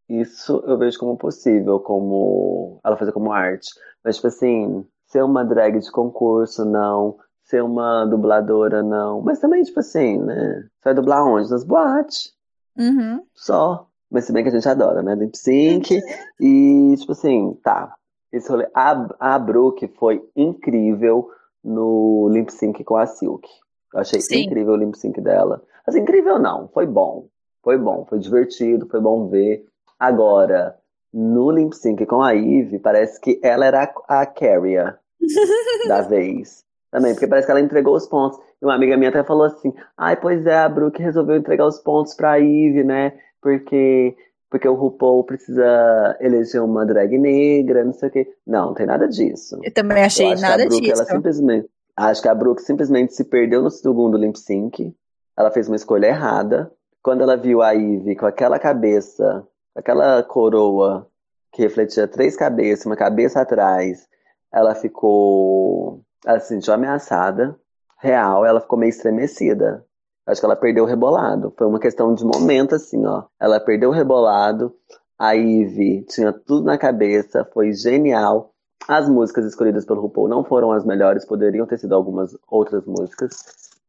isso 0.09 0.62
eu 0.66 0.76
vejo 0.78 0.98
como 0.98 1.16
possível, 1.16 1.81
como 1.81 2.81
ela 2.85 2.97
fazer 2.97 3.12
como 3.12 3.32
arte. 3.32 3.70
Mas, 4.05 4.16
tipo 4.16 4.28
assim, 4.28 4.85
ser 5.06 5.22
uma 5.22 5.44
drag 5.44 5.78
de 5.78 5.90
concurso, 5.90 6.64
não. 6.64 7.16
Ser 7.44 7.62
uma 7.62 8.05
dubladora, 8.05 8.82
não. 8.82 9.20
Mas 9.20 9.39
também, 9.39 9.62
tipo 9.62 9.81
assim, 9.81 10.18
né? 10.18 10.64
Você 10.78 10.85
vai 10.85 10.94
dublar 10.94 11.26
onde? 11.26 11.51
Nas 11.51 11.64
boates. 11.64 12.32
Uhum. 12.76 13.22
Só. 13.35 13.86
Mas 14.10 14.24
se 14.24 14.32
bem 14.32 14.43
que 14.43 14.48
a 14.48 14.52
gente 14.52 14.68
adora, 14.68 15.02
né? 15.02 15.14
Lip 15.14 15.36
sync. 15.36 16.01
E, 16.40 16.94
tipo 16.97 17.12
assim, 17.12 17.59
tá. 17.62 17.94
Esse 18.32 18.48
rolê. 18.48 18.66
A, 18.74 19.35
a 19.35 19.39
Brooke 19.39 19.89
foi 19.98 20.26
incrível 20.35 21.31
no 21.62 22.28
lip 22.31 22.52
sync 22.52 22.82
com 22.85 22.97
a 22.97 23.06
Silk. 23.06 23.48
Eu 23.93 24.01
achei 24.01 24.20
Sim. 24.20 24.43
incrível 24.43 24.74
o 24.74 24.76
lip 24.76 24.98
sync 24.98 25.20
dela. 25.20 25.62
Assim, 25.86 26.01
incrível 26.01 26.39
não, 26.39 26.68
foi 26.68 26.86
bom. 26.86 27.28
Foi 27.62 27.78
bom, 27.78 28.05
foi 28.06 28.18
divertido, 28.18 28.86
foi 28.86 29.01
bom 29.01 29.28
ver. 29.28 29.64
Agora, 29.98 30.76
no 31.12 31.50
lip 31.50 31.74
sync 31.76 32.04
com 32.06 32.22
a 32.22 32.34
Eve, 32.34 32.78
parece 32.78 33.20
que 33.20 33.40
ela 33.42 33.64
era 33.64 33.84
a, 34.08 34.22
a 34.22 34.26
carrier 34.26 34.98
da 35.88 36.02
vez. 36.02 36.64
Também, 36.90 37.12
porque 37.12 37.26
parece 37.26 37.46
que 37.46 37.50
ela 37.50 37.60
entregou 37.60 37.96
os 37.96 38.06
pontos. 38.06 38.38
E 38.60 38.64
uma 38.64 38.74
amiga 38.74 38.96
minha 38.96 39.10
até 39.10 39.24
falou 39.24 39.44
assim: 39.44 39.72
ai, 39.96 40.16
pois 40.16 40.46
é, 40.46 40.56
a 40.58 40.68
Brooke 40.68 41.02
resolveu 41.02 41.36
entregar 41.36 41.66
os 41.66 41.78
pontos 41.78 42.14
pra 42.14 42.38
Eve, 42.38 42.84
né? 42.84 43.12
Porque, 43.42 44.16
porque 44.48 44.68
o 44.68 44.74
RuPaul 44.74 45.24
precisa 45.24 46.16
eleger 46.20 46.62
uma 46.62 46.86
drag 46.86 47.18
negra, 47.18 47.84
não 47.84 47.92
sei 47.92 48.08
o 48.08 48.12
quê. 48.12 48.28
Não, 48.46 48.66
não 48.66 48.74
tem 48.74 48.86
nada 48.86 49.08
disso. 49.08 49.58
Eu 49.62 49.74
também 49.74 50.04
achei 50.04 50.28
Eu 50.28 50.32
acho 50.32 50.42
nada 50.42 50.56
que 50.58 50.62
a 50.62 50.68
Brooke, 50.68 50.82
disso. 50.88 51.02
ela 51.02 51.10
simplesmente. 51.10 51.68
Acho 51.96 52.22
que 52.22 52.28
a 52.28 52.34
Brooke 52.34 52.62
simplesmente 52.62 53.14
se 53.14 53.24
perdeu 53.24 53.62
no 53.62 53.70
segundo 53.70 54.16
lip 54.18 54.38
sync. 54.38 54.94
Ela 55.36 55.50
fez 55.50 55.68
uma 55.68 55.76
escolha 55.76 56.06
errada. 56.06 56.70
Quando 57.02 57.22
ela 57.22 57.36
viu 57.36 57.60
a 57.60 57.72
Ivy 57.72 58.16
com 58.16 58.26
aquela 58.26 58.58
cabeça, 58.58 59.46
aquela 59.74 60.22
coroa 60.22 61.06
que 61.52 61.62
refletia 61.62 62.09
três 62.09 62.36
cabeças, 62.36 62.86
uma 62.86 62.96
cabeça 62.96 63.40
atrás, 63.40 64.06
ela 64.52 64.74
ficou. 64.74 66.01
Ela 66.24 66.40
se 66.40 66.48
sentiu 66.48 66.74
ameaçada. 66.74 67.59
Real, 67.98 68.44
ela 68.44 68.60
ficou 68.60 68.78
meio 68.78 68.90
estremecida. 68.90 69.84
Acho 70.26 70.40
que 70.40 70.46
ela 70.46 70.56
perdeu 70.56 70.84
o 70.84 70.86
rebolado. 70.86 71.52
Foi 71.56 71.66
uma 71.66 71.78
questão 71.78 72.14
de 72.14 72.24
momento, 72.24 72.74
assim, 72.74 73.05
ó. 73.06 73.24
Ela 73.40 73.60
perdeu 73.60 73.90
o 73.90 73.92
rebolado. 73.92 74.74
A 75.18 75.32
Ivy 75.32 76.05
tinha 76.09 76.32
tudo 76.32 76.64
na 76.64 76.76
cabeça, 76.76 77.48
foi 77.52 77.72
genial. 77.72 78.52
As 78.88 79.09
músicas 79.09 79.46
escolhidas 79.46 79.84
pelo 79.84 80.02
RuPaul 80.02 80.28
não 80.28 80.44
foram 80.44 80.72
as 80.72 80.84
melhores, 80.84 81.24
poderiam 81.24 81.66
ter 81.66 81.78
sido 81.78 81.94
algumas 81.94 82.36
outras 82.48 82.84
músicas. 82.84 83.30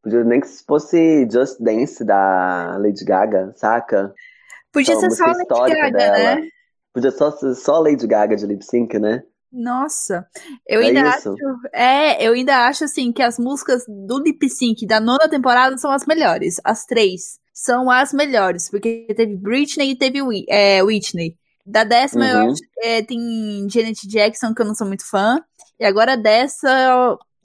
Podia 0.02 0.24
nem 0.24 0.40
que 0.40 0.48
fosse 0.66 1.28
Just 1.30 1.60
Dance 1.60 2.04
da 2.04 2.76
Lady 2.78 3.04
Gaga, 3.04 3.52
saca? 3.56 4.14
Podia 4.76 4.94
Aquela 4.94 5.00
ser 5.00 5.10
só 5.10 5.24
a 5.24 5.32
Lady 5.32 5.62
Gaga, 5.66 5.90
dela. 5.90 6.18
né? 6.20 6.48
Podia 6.92 7.10
só 7.12 7.30
ser 7.30 7.54
só 7.54 7.80
Lady 7.80 8.06
Gaga 8.06 8.36
de 8.36 8.46
lip 8.46 8.64
sync, 8.64 8.98
né? 8.98 9.24
Nossa, 9.52 10.26
eu 10.66 10.80
É 10.80 10.90
ainda 10.90 11.00
isso? 11.08 11.40
acho, 11.40 11.68
é, 11.72 12.22
eu 12.26 12.32
ainda 12.34 12.66
acho 12.66 12.84
assim 12.84 13.12
que 13.12 13.22
as 13.22 13.38
músicas 13.38 13.84
do 13.88 14.18
lip 14.22 14.48
sync 14.50 14.84
da 14.86 15.00
nona 15.00 15.28
temporada 15.28 15.78
são 15.78 15.90
as 15.90 16.04
melhores. 16.04 16.60
As 16.64 16.84
três 16.84 17.38
são 17.52 17.90
as 17.90 18.12
melhores, 18.12 18.68
porque 18.70 19.06
teve 19.16 19.36
Britney 19.36 19.92
e 19.92 19.96
teve 19.96 20.18
é, 20.48 20.82
Whitney. 20.82 21.36
Da 21.64 21.84
décima 21.84 22.26
eu 22.26 22.38
Uhum. 22.38 22.48
acho 22.50 22.60
que 22.60 22.80
é, 22.86 23.02
tem 23.02 23.66
Janet 23.70 24.06
Jackson, 24.06 24.52
que 24.54 24.60
eu 24.62 24.66
não 24.66 24.74
sou 24.74 24.86
muito 24.86 25.08
fã. 25.08 25.40
E 25.80 25.84
agora 25.84 26.16
dessa 26.16 26.68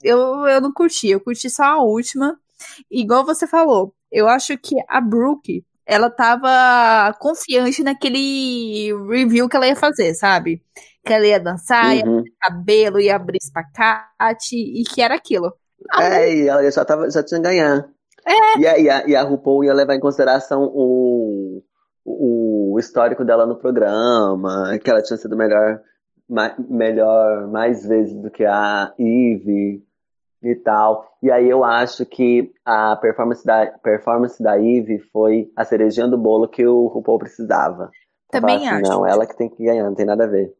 eu, 0.02 0.18
eu, 0.18 0.46
eu 0.48 0.60
não 0.60 0.72
curti, 0.72 1.08
eu 1.08 1.20
curti 1.20 1.48
só 1.48 1.62
a 1.64 1.82
última. 1.82 2.38
Igual 2.90 3.24
você 3.24 3.46
falou, 3.46 3.94
eu 4.10 4.28
acho 4.28 4.56
que 4.58 4.76
a 4.88 5.00
Brooke, 5.00 5.64
ela 5.86 6.10
tava 6.10 7.12
confiante 7.18 7.82
naquele 7.82 8.92
review 9.08 9.48
que 9.48 9.56
ela 9.56 9.66
ia 9.66 9.76
fazer, 9.76 10.14
sabe? 10.14 10.62
Que 11.04 11.12
ela 11.12 11.26
ia 11.26 11.40
dançar, 11.40 11.96
ia 11.96 12.04
Uhum. 12.04 12.22
cabelo, 12.40 13.00
ia 13.00 13.16
abrir 13.16 13.38
espacate 13.42 14.56
e 14.56 14.84
que 14.84 15.02
era 15.02 15.14
aquilo. 15.14 15.52
A 15.90 16.04
É, 16.04 16.34
e 16.34 16.48
ela 16.48 16.70
já, 16.70 16.84
tava, 16.84 17.10
já 17.10 17.22
tinha 17.22 17.40
ganhar. 17.40 17.88
É. 18.24 18.58
E, 18.58 18.66
a, 18.66 18.78
e, 18.78 18.90
a, 18.90 19.06
e 19.08 19.16
a 19.16 19.22
RuPaul 19.22 19.64
ia 19.64 19.74
levar 19.74 19.96
em 19.96 20.00
consideração 20.00 20.70
o, 20.72 21.62
o, 22.04 22.78
histórico 22.78 23.24
dela 23.24 23.46
no 23.46 23.56
programa, 23.56 24.78
que 24.78 24.88
ela 24.88 25.02
tinha 25.02 25.16
sido 25.16 25.36
melhor, 25.36 25.80
ma, 26.28 26.54
melhor 26.58 27.48
mais 27.48 27.84
vezes 27.84 28.14
do 28.14 28.30
que 28.30 28.44
a 28.44 28.92
Eve 28.96 29.82
e 30.42 30.54
tal. 30.56 31.16
E 31.22 31.30
aí 31.30 31.48
eu 31.48 31.64
acho 31.64 32.04
que 32.04 32.52
a 32.64 32.96
performance 32.96 33.44
da, 33.44 33.66
performance 33.82 34.42
da 34.42 34.58
Eve 34.58 34.98
foi 35.12 35.50
a 35.56 35.64
cerejinha 35.64 36.08
do 36.08 36.18
bolo 36.18 36.48
que 36.48 36.66
o 36.66 36.86
RuPaul 36.86 37.18
precisava. 37.18 37.90
Também 38.30 38.56
assim, 38.56 38.80
acho. 38.80 38.90
Não, 38.90 39.06
ela 39.06 39.26
que 39.26 39.36
tem 39.36 39.48
que 39.48 39.62
ganhar, 39.62 39.84
não 39.84 39.94
tem 39.94 40.06
nada 40.06 40.24
a 40.24 40.28
ver. 40.28 40.52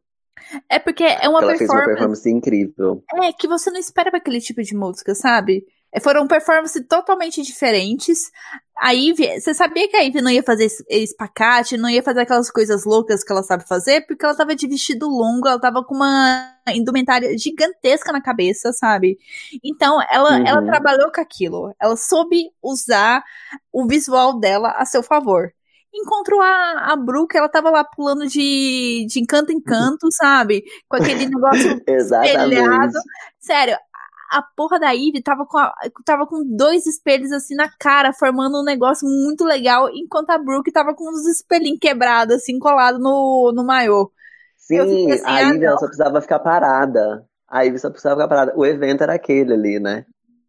É 0.69 0.79
porque 0.79 1.03
é 1.03 1.27
uma 1.27 1.41
ela 1.41 1.55
fez 1.55 1.69
uma 1.69 1.77
performance, 1.77 1.85
performance 1.85 2.29
incrível. 2.29 3.03
é, 3.23 3.31
que 3.33 3.47
você 3.47 3.69
não 3.69 3.79
espera 3.79 4.09
pra 4.09 4.19
aquele 4.19 4.39
tipo 4.39 4.61
de 4.61 4.75
música, 4.75 5.13
sabe? 5.13 5.65
É, 5.93 5.99
Foram 5.99 6.27
performances 6.27 6.83
totalmente 6.89 7.41
diferentes. 7.43 8.31
A 8.77 8.91
Ivy, 8.93 9.39
você 9.39 9.53
sabia 9.53 9.87
que 9.87 9.95
a 9.95 10.01
Ivy 10.03 10.21
não 10.21 10.31
ia 10.31 10.41
fazer 10.41 10.65
es- 10.65 10.83
espacate, 10.89 11.77
não 11.77 11.87
ia 11.89 12.01
fazer 12.01 12.21
aquelas 12.21 12.49
coisas 12.49 12.83
loucas 12.83 13.23
que 13.23 13.31
ela 13.31 13.43
sabe 13.43 13.67
fazer, 13.67 14.01
porque 14.07 14.25
ela 14.25 14.35
tava 14.35 14.55
de 14.55 14.67
vestido 14.67 15.07
longo, 15.07 15.47
ela 15.47 15.59
tava 15.59 15.83
com 15.83 15.93
uma 15.95 16.51
indumentária 16.69 17.37
gigantesca 17.37 18.11
na 18.11 18.19
cabeça, 18.21 18.73
sabe? 18.73 19.17
Então, 19.63 19.99
ela, 20.09 20.31
Uhum. 20.39 20.47
ela 20.47 20.65
trabalhou 20.65 21.11
com 21.11 21.21
aquilo. 21.21 21.73
Ela 21.79 21.95
soube 21.95 22.49
usar 22.61 23.23
o 23.71 23.85
visual 23.87 24.39
dela 24.39 24.71
a 24.71 24.85
seu 24.85 25.03
favor. 25.03 25.53
Encontrou 25.95 26.41
a, 26.41 26.91
a 26.93 26.95
Brooke, 26.95 27.37
ela 27.37 27.47
tava 27.47 27.69
lá 27.69 27.83
pulando 27.83 28.25
de, 28.27 29.05
de 29.07 29.19
encanto 29.19 29.51
em 29.51 29.61
canto, 29.61 30.07
sabe? 30.11 30.63
Com 30.89 30.97
aquele 30.97 31.27
negócio 31.29 31.79
espelhado. 31.87 32.93
Sério, 33.39 33.77
a 34.37 34.41
porra 34.55 34.79
da 34.79 34.91
Ivy 34.91 35.21
tava 35.21 35.45
com, 35.45 35.57
a- 35.57 35.73
tava 36.05 36.25
com 36.25 36.43
dois 36.45 36.85
espelhos 36.85 37.31
assim 37.31 37.55
na 37.55 37.69
cara, 37.79 38.13
formando 38.13 38.59
um 38.59 38.63
negócio 38.63 39.07
muito 39.07 39.43
legal, 39.45 39.89
enquanto 39.93 40.31
a 40.31 40.37
Brooke 40.37 40.71
tava 40.71 40.93
com 40.95 41.09
uns 41.09 41.27
espelhinhos 41.27 41.79
quebrados, 41.79 42.35
assim, 42.35 42.57
colado 42.59 42.99
no, 42.99 43.51
no 43.55 43.63
maiô. 43.65 44.11
Sim, 44.57 44.79
assim, 44.79 45.11
a 45.25 45.35
ah, 45.35 45.41
Ivy 45.41 45.65
ela 45.65 45.77
só 45.77 45.85
precisava 45.85 46.21
ficar 46.21 46.39
parada. 46.39 47.25
A 47.47 47.63
Ivy 47.65 47.79
só 47.79 47.89
precisava 47.89 48.15
ficar 48.15 48.27
parada. 48.27 48.53
O 48.55 48.65
evento 48.65 49.03
era 49.03 49.13
aquele 49.13 49.53
ali, 49.53 49.79
né? 49.79 50.05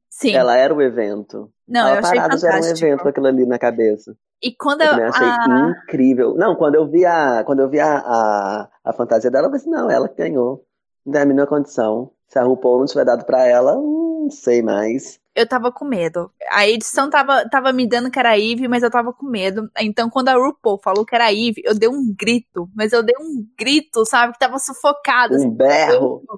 Sim. 0.09 0.35
Ela 0.35 0.57
era 0.57 0.73
o 0.73 0.81
evento. 0.81 1.51
Não, 1.67 1.81
ela 1.81 1.97
eu 1.97 1.99
achei 1.99 2.15
parada 2.17 2.39
já 2.39 2.49
era 2.49 2.57
um 2.57 2.63
fantástico. 2.63 2.87
evento 2.87 3.03
com 3.03 3.09
aquilo 3.09 3.27
ali 3.27 3.47
na 3.47 3.59
cabeça. 3.59 4.17
E 4.41 4.55
quando 4.55 4.83
Eu 4.83 4.93
eu, 4.93 5.09
achei 5.09 5.27
a, 5.27 5.71
incrível. 5.71 6.35
Não, 6.37 6.55
quando 6.55 6.77
eu 6.77 6.89
vi 6.89 7.05
a, 7.05 7.43
quando 7.45 7.61
eu 7.61 7.69
vi 7.69 7.81
a, 7.81 7.99
a, 7.99 8.69
a 8.85 8.93
fantasia 8.93 9.31
dela, 9.31 9.49
eu 9.49 9.51
pensei, 9.51 9.71
não, 9.71 9.91
ela 9.91 10.09
que 10.09 10.17
ganhou. 10.17 10.65
Não 11.05 11.13
tem 11.13 11.23
a 11.23 11.27
mínima 11.27 11.47
condição. 11.47 12.13
Se 12.29 12.39
a 12.39 12.43
RuPaul 12.43 12.81
não 12.81 12.87
tiver 12.87 13.05
dado 13.05 13.25
pra 13.25 13.47
ela, 13.47 13.75
não 13.75 14.29
sei 14.31 14.63
mais. 14.63 15.21
eu 15.35 15.47
tava 15.49 15.73
com 15.73 15.85
medo. 15.85 16.33
A 16.51 16.67
edição 16.69 17.11
tava, 17.11 17.49
tava 17.49 17.73
me 17.73 17.87
dando 17.89 18.11
que 18.11 18.19
era 18.19 18.31
a 18.31 18.39
Eve, 18.39 18.69
mas 18.69 18.83
eu 18.83 18.91
tava 18.91 19.13
com 19.13 19.27
medo. 19.27 19.69
Então, 19.81 20.09
quando 20.09 20.29
a 20.29 20.35
RuPaul 20.35 20.81
falou 20.83 21.05
que 21.05 21.15
era 21.15 21.27
a 21.27 21.33
Eve, 21.33 21.61
eu 21.65 21.75
dei 21.75 21.89
um 21.89 22.15
grito. 22.17 22.69
Mas 22.75 22.93
eu 22.93 23.03
dei 23.03 23.15
um 23.19 23.47
grito, 23.59 24.05
sabe? 24.07 24.33
Que 24.33 24.39
tava 24.39 24.59
sufocada. 24.59 25.37
assim, 25.37 25.47
Um 25.47 25.51
berro. 25.51 26.23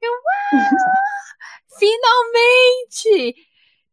Eu, 0.00 0.12
ah, 0.12 0.68
finalmente! 1.76 3.34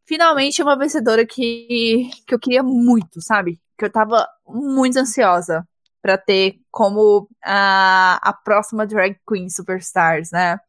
Finalmente 0.06 0.62
uma 0.62 0.78
vencedora 0.78 1.26
que, 1.26 2.12
que 2.28 2.36
eu 2.36 2.40
queria 2.40 2.62
muito, 2.62 3.20
sabe? 3.22 3.60
Que 3.76 3.86
eu 3.86 3.92
tava 3.92 4.28
muito 4.48 5.00
ansiosa 5.00 5.68
pra 6.00 6.16
ter 6.16 6.60
como 6.70 7.28
a, 7.44 8.20
a 8.22 8.32
próxima 8.34 8.86
Drag 8.86 9.18
Queen 9.28 9.50
Superstars, 9.50 10.30
né? 10.32 10.60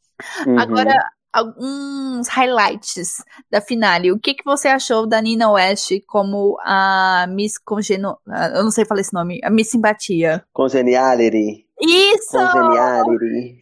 Uhum. 0.47 0.59
Agora, 0.59 0.95
alguns 1.33 2.29
highlights 2.29 3.23
da 3.51 3.61
finale. 3.61 4.11
O 4.11 4.19
que, 4.19 4.35
que 4.35 4.45
você 4.45 4.69
achou 4.69 5.07
da 5.07 5.21
Nina 5.21 5.51
West 5.51 5.93
como 6.07 6.57
a 6.65 7.27
Miss 7.29 7.59
Congeno... 7.59 8.19
Eu 8.55 8.65
não 8.65 8.71
sei 8.71 8.85
falar 8.85 9.01
esse 9.01 9.13
nome. 9.13 9.41
A 9.45 9.51
Miss 9.51 9.71
Simpatia. 9.71 10.45
Congeniality. 10.53 11.67
Isso! 11.81 12.33
Congeniality. 12.33 13.59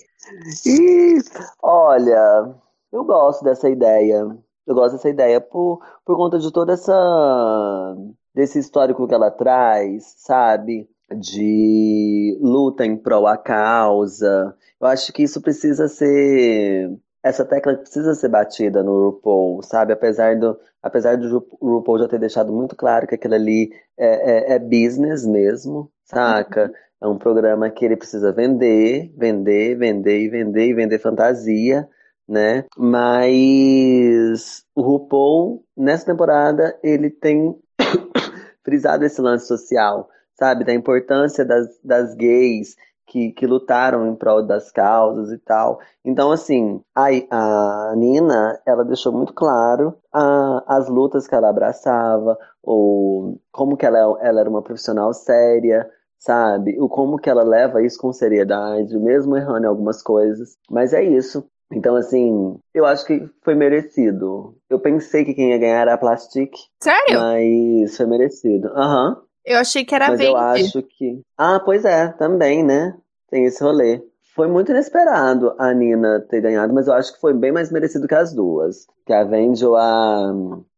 Isso. 0.64 1.32
Olha, 1.62 2.54
eu 2.92 3.04
gosto 3.04 3.44
dessa 3.44 3.68
ideia. 3.68 4.26
Eu 4.66 4.74
gosto 4.74 4.92
dessa 4.92 5.08
ideia 5.08 5.40
por, 5.40 5.80
por 6.04 6.16
conta 6.16 6.38
de 6.38 6.50
toda 6.52 6.72
essa 6.72 7.96
desse 8.34 8.58
histórico 8.58 9.06
que 9.06 9.14
ela 9.14 9.30
traz, 9.30 10.14
sabe? 10.16 10.88
De 11.14 12.38
luta 12.40 12.84
em 12.84 12.96
prol 12.96 13.26
à 13.26 13.36
causa. 13.36 14.54
Eu 14.80 14.86
acho 14.86 15.12
que 15.12 15.22
isso 15.22 15.40
precisa 15.40 15.88
ser 15.88 16.90
essa 17.22 17.44
tecla 17.44 17.74
precisa 17.74 18.14
ser 18.14 18.28
batida 18.28 18.82
no 18.82 19.10
RuPaul, 19.10 19.62
sabe? 19.62 19.94
Apesar 19.94 20.38
do, 20.38 20.58
apesar 20.82 21.16
do 21.16 21.38
RuPaul 21.60 22.00
já 22.00 22.08
ter 22.08 22.18
deixado 22.18 22.52
muito 22.52 22.76
claro 22.76 23.06
que 23.06 23.14
aquilo 23.14 23.34
ali 23.34 23.70
é, 23.96 24.52
é, 24.52 24.56
é 24.56 24.58
business 24.58 25.26
mesmo, 25.26 25.90
saca? 26.04 26.70
É 27.00 27.06
um 27.06 27.16
programa 27.16 27.70
que 27.70 27.84
ele 27.84 27.96
precisa 27.96 28.30
vender, 28.30 29.12
vender, 29.16 29.76
vender 29.76 30.20
e 30.20 30.28
vender 30.28 30.68
e 30.68 30.74
vender 30.74 30.98
fantasia 30.98 31.88
né? 32.28 32.64
Mas 32.76 34.64
o 34.74 34.82
RuPaul, 34.82 35.64
nessa 35.76 36.06
temporada, 36.06 36.78
ele 36.82 37.10
tem 37.10 37.54
frisado 38.64 39.04
esse 39.04 39.20
lance 39.20 39.46
social, 39.46 40.08
sabe? 40.38 40.64
Da 40.64 40.74
importância 40.74 41.44
das, 41.44 41.68
das 41.82 42.14
gays 42.14 42.76
que, 43.06 43.32
que 43.32 43.46
lutaram 43.46 44.06
em 44.08 44.14
prol 44.14 44.42
das 44.42 44.70
causas 44.70 45.30
e 45.30 45.38
tal. 45.38 45.80
Então, 46.04 46.30
assim, 46.32 46.80
a, 46.94 47.06
a 47.30 47.94
Nina, 47.96 48.60
ela 48.66 48.84
deixou 48.84 49.12
muito 49.12 49.32
claro 49.32 49.96
a, 50.12 50.64
as 50.66 50.88
lutas 50.88 51.26
que 51.26 51.34
ela 51.34 51.48
abraçava, 51.48 52.36
ou 52.62 53.38
como 53.52 53.76
que 53.76 53.86
ela, 53.86 53.98
ela 54.20 54.40
era 54.40 54.50
uma 54.50 54.62
profissional 54.62 55.12
séria, 55.12 55.88
sabe? 56.18 56.80
O 56.80 56.88
como 56.88 57.18
que 57.18 57.28
ela 57.28 57.42
leva 57.42 57.82
isso 57.82 57.98
com 58.00 58.12
seriedade, 58.12 58.98
mesmo 58.98 59.36
errando 59.36 59.64
em 59.66 59.68
algumas 59.68 60.02
coisas. 60.02 60.56
Mas 60.70 60.92
é 60.92 61.02
isso. 61.02 61.44
Então, 61.72 61.96
assim, 61.96 62.56
eu 62.72 62.86
acho 62.86 63.04
que 63.04 63.28
foi 63.42 63.54
merecido. 63.54 64.56
Eu 64.68 64.78
pensei 64.78 65.24
que 65.24 65.34
quem 65.34 65.50
ia 65.50 65.58
ganhar 65.58 65.80
era 65.80 65.94
a 65.94 65.98
Plastic. 65.98 66.52
Sério? 66.80 67.18
Mas 67.18 67.96
foi 67.96 68.06
merecido. 68.06 68.68
Aham. 68.68 69.10
Uhum. 69.10 69.23
Eu 69.44 69.58
achei 69.58 69.84
que 69.84 69.94
era 69.94 70.08
Mas 70.08 70.18
Vendi. 70.18 70.30
eu 70.30 70.36
acho 70.36 70.82
que. 70.82 71.20
Ah, 71.36 71.60
pois 71.60 71.84
é, 71.84 72.08
também, 72.08 72.62
né? 72.64 72.94
Tem 73.30 73.44
esse 73.44 73.62
rolê. 73.62 74.02
Foi 74.34 74.48
muito 74.48 74.70
inesperado 74.72 75.54
a 75.58 75.72
Nina 75.72 76.20
ter 76.28 76.40
ganhado, 76.40 76.72
mas 76.74 76.86
eu 76.88 76.94
acho 76.94 77.12
que 77.14 77.20
foi 77.20 77.32
bem 77.34 77.52
mais 77.52 77.70
merecido 77.70 78.08
que 78.08 78.14
as 78.14 78.32
duas. 78.34 78.86
Que 79.06 79.12
a 79.12 79.22
Vendi 79.24 79.64
ou 79.64 79.76
a. 79.76 80.32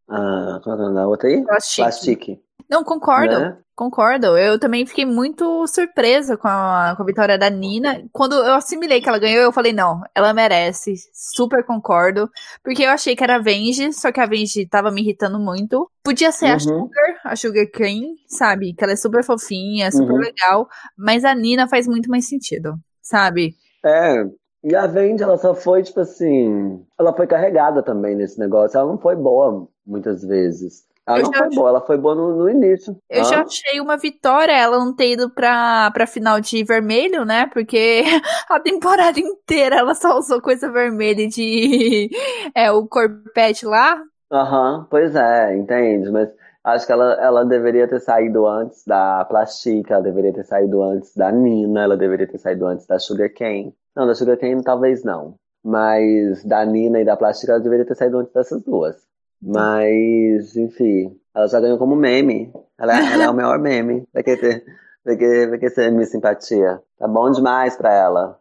a 0.08 0.60
qual 0.62 0.76
é 0.76 0.78
o 0.78 0.82
nome 0.82 0.94
da 0.94 1.06
outra 1.08 1.28
aí? 1.28 1.42
Plastic. 1.44 1.76
Plastic. 1.84 2.40
Não, 2.68 2.82
concordo. 2.82 3.38
Né? 3.38 3.56
Concordo. 3.76 4.36
Eu 4.38 4.58
também 4.58 4.84
fiquei 4.86 5.04
muito 5.06 5.66
surpresa 5.68 6.36
com 6.36 6.48
a, 6.48 6.94
com 6.96 7.02
a 7.02 7.06
vitória 7.06 7.38
da 7.38 7.48
Nina. 7.48 8.02
Quando 8.10 8.34
eu 8.34 8.54
assimilei 8.54 9.00
que 9.00 9.08
ela 9.08 9.18
ganhou, 9.18 9.42
eu 9.42 9.52
falei, 9.52 9.72
não, 9.72 10.00
ela 10.14 10.32
merece. 10.34 10.94
Super 11.12 11.64
concordo. 11.64 12.28
Porque 12.64 12.82
eu 12.82 12.90
achei 12.90 13.14
que 13.14 13.22
era 13.22 13.36
a 13.36 13.38
Venge, 13.38 13.92
só 13.92 14.10
que 14.10 14.18
a 14.18 14.26
Venge 14.26 14.66
tava 14.66 14.90
me 14.90 15.02
irritando 15.02 15.38
muito. 15.38 15.88
Podia 16.02 16.32
ser 16.32 16.46
Uhum. 16.46 16.54
a 16.54 16.58
Sugar, 16.58 17.05
a 17.26 17.36
Sugar 17.36 17.66
Queen, 17.70 18.16
sabe? 18.28 18.74
Que 18.74 18.84
ela 18.84 18.92
é 18.92 18.96
super 18.96 19.22
fofinha, 19.24 19.90
super 19.92 20.12
Uhum. 20.12 20.18
legal. 20.18 20.68
Mas 20.96 21.24
a 21.24 21.34
Nina 21.34 21.68
faz 21.68 21.86
muito 21.86 22.08
mais 22.10 22.28
sentido, 22.28 22.74
sabe? 23.02 23.54
É. 23.84 24.24
E 24.64 24.74
a 24.74 24.86
Vendi, 24.86 25.22
ela 25.22 25.38
só 25.38 25.54
foi, 25.54 25.82
tipo 25.82 26.00
assim. 26.00 26.84
Ela 26.98 27.12
foi 27.14 27.26
carregada 27.26 27.82
também 27.82 28.16
nesse 28.16 28.38
negócio. 28.38 28.76
Ela 28.78 28.90
não 28.90 28.98
foi 28.98 29.14
boa 29.14 29.68
muitas 29.86 30.22
vezes. 30.24 30.84
Ela 31.06 31.18
Eu 31.20 31.22
não 31.22 31.32
foi 31.32 31.46
acho- 31.46 31.54
boa, 31.54 31.68
ela 31.68 31.80
foi 31.86 31.96
boa 31.96 32.14
no, 32.16 32.36
no 32.36 32.50
início. 32.50 32.96
Eu 33.08 33.20
Ah, 33.20 33.24
já 33.24 33.42
achei 33.42 33.80
uma 33.80 33.96
vitória 33.96 34.50
ela 34.50 34.76
não 34.76 34.92
ter 34.92 35.12
ido 35.12 35.30
pra, 35.30 35.88
pra 35.92 36.04
final 36.04 36.40
de 36.40 36.64
vermelho, 36.64 37.24
né? 37.24 37.46
Porque 37.52 38.02
a 38.50 38.58
temporada 38.58 39.20
inteira 39.20 39.76
ela 39.76 39.94
só 39.94 40.18
usou 40.18 40.40
coisa 40.42 40.68
vermelha 40.68 41.28
de. 41.28 42.10
É, 42.56 42.72
o 42.72 42.86
corpete 42.88 43.64
lá. 43.64 44.02
Aham, 44.32 44.86
pois 44.90 45.14
é, 45.14 45.56
entende? 45.56 46.10
Mas 46.10 46.28
acho 46.66 46.86
que 46.86 46.92
ela, 46.92 47.14
ela 47.14 47.44
deveria 47.44 47.88
ter 47.88 48.00
saído 48.00 48.46
antes 48.46 48.84
da 48.86 49.24
Plastica, 49.24 49.94
ela 49.94 50.02
deveria 50.02 50.32
ter 50.32 50.44
saído 50.44 50.82
antes 50.82 51.14
da 51.16 51.30
Nina, 51.32 51.82
ela 51.84 51.96
deveria 51.96 52.26
ter 52.26 52.38
saído 52.38 52.66
antes 52.66 52.86
da 52.86 52.98
Sugar 52.98 53.30
Cane. 53.32 53.74
Não, 53.94 54.06
da 54.06 54.14
Sugar 54.14 54.36
Cane 54.36 54.62
talvez 54.62 55.02
não. 55.04 55.34
Mas 55.64 56.44
da 56.44 56.64
Nina 56.64 57.00
e 57.00 57.04
da 57.04 57.16
Plastica 57.16 57.52
ela 57.52 57.60
deveria 57.62 57.84
ter 57.86 57.94
saído 57.96 58.18
antes 58.18 58.32
dessas 58.32 58.62
duas. 58.62 58.96
Mas, 59.42 60.56
enfim, 60.56 61.16
ela 61.34 61.46
já 61.48 61.60
ganhou 61.60 61.78
como 61.78 61.96
meme. 61.96 62.52
Ela, 62.78 62.98
é- 62.98 63.12
ela 63.14 63.24
é 63.24 63.30
o 63.30 63.34
maior 63.34 63.58
meme. 63.58 64.06
Vai 64.12 64.22
que 64.22 64.36
ter, 64.36 64.64
vai 65.04 65.16
que, 65.16 65.46
vai 65.46 65.68
ser 65.70 65.90
minha 65.90 66.04
simpatia. 66.06 66.80
Tá 66.98 67.08
bom 67.08 67.30
demais 67.30 67.76
pra 67.76 67.92
ela. 67.92 68.38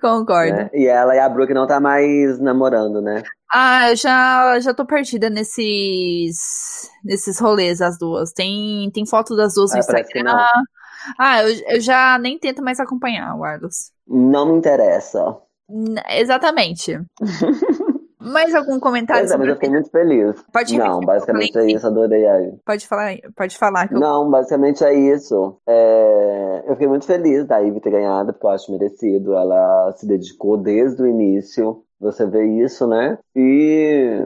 Concordo. 0.00 0.52
né? 0.52 0.70
E 0.74 0.86
ela 0.86 1.14
e 1.14 1.18
a 1.18 1.28
Brooke 1.28 1.54
não 1.54 1.66
tá 1.66 1.80
mais 1.80 2.38
namorando, 2.38 3.00
né? 3.00 3.22
Ah, 3.52 3.90
eu 3.90 3.96
já, 3.96 4.60
já 4.60 4.72
tô 4.74 4.84
perdida 4.86 5.28
nesses. 5.28 6.88
nesses 7.04 7.38
rolês, 7.40 7.80
as 7.80 7.98
duas. 7.98 8.32
Tem, 8.32 8.90
tem 8.92 9.04
foto 9.06 9.34
das 9.36 9.54
duas 9.54 9.70
no 9.72 9.78
Ah, 9.78 9.80
que 9.82 9.92
Instagram. 9.92 10.36
Ah, 11.18 11.42
eu, 11.42 11.60
eu 11.68 11.80
já 11.80 12.18
nem 12.18 12.38
tento 12.38 12.62
mais 12.62 12.78
acompanhar 12.78 13.34
o 13.36 13.44
Arlos. 13.44 13.90
Não 14.06 14.46
me 14.46 14.58
interessa. 14.58 15.36
N- 15.68 16.02
Exatamente. 16.10 16.98
Mais 18.22 18.54
algum 18.54 18.78
comentário 18.78 19.22
Pois 19.22 19.30
é, 19.32 19.36
mas 19.38 19.48
eu 19.48 19.54
fiquei 19.54 19.70
muito 19.70 19.90
feliz. 19.90 20.44
Pode 20.52 20.76
Não, 20.76 21.00
basicamente 21.00 21.56
é 21.58 21.66
isso, 21.72 21.86
adorei 21.86 22.26
aí. 22.26 22.52
Pode 22.66 22.86
falar, 22.86 23.14
pode 23.34 23.56
falar 23.56 23.90
eu 23.90 23.98
Não, 23.98 24.30
basicamente 24.30 24.84
é 24.84 24.92
isso. 24.92 25.58
É, 25.66 26.64
Eu 26.66 26.74
fiquei 26.74 26.86
muito 26.86 27.06
feliz 27.06 27.46
da 27.46 27.58
Ivy 27.58 27.80
ter 27.80 27.90
ganhado, 27.90 28.34
porque 28.34 28.46
eu 28.46 28.50
acho 28.50 28.70
merecido. 28.72 29.34
Ela 29.34 29.92
se 29.96 30.06
dedicou 30.06 30.58
desde 30.58 31.02
o 31.02 31.06
início. 31.06 31.82
Você 32.00 32.26
vê 32.26 32.44
isso, 32.64 32.86
né? 32.86 33.18
E, 33.36 34.20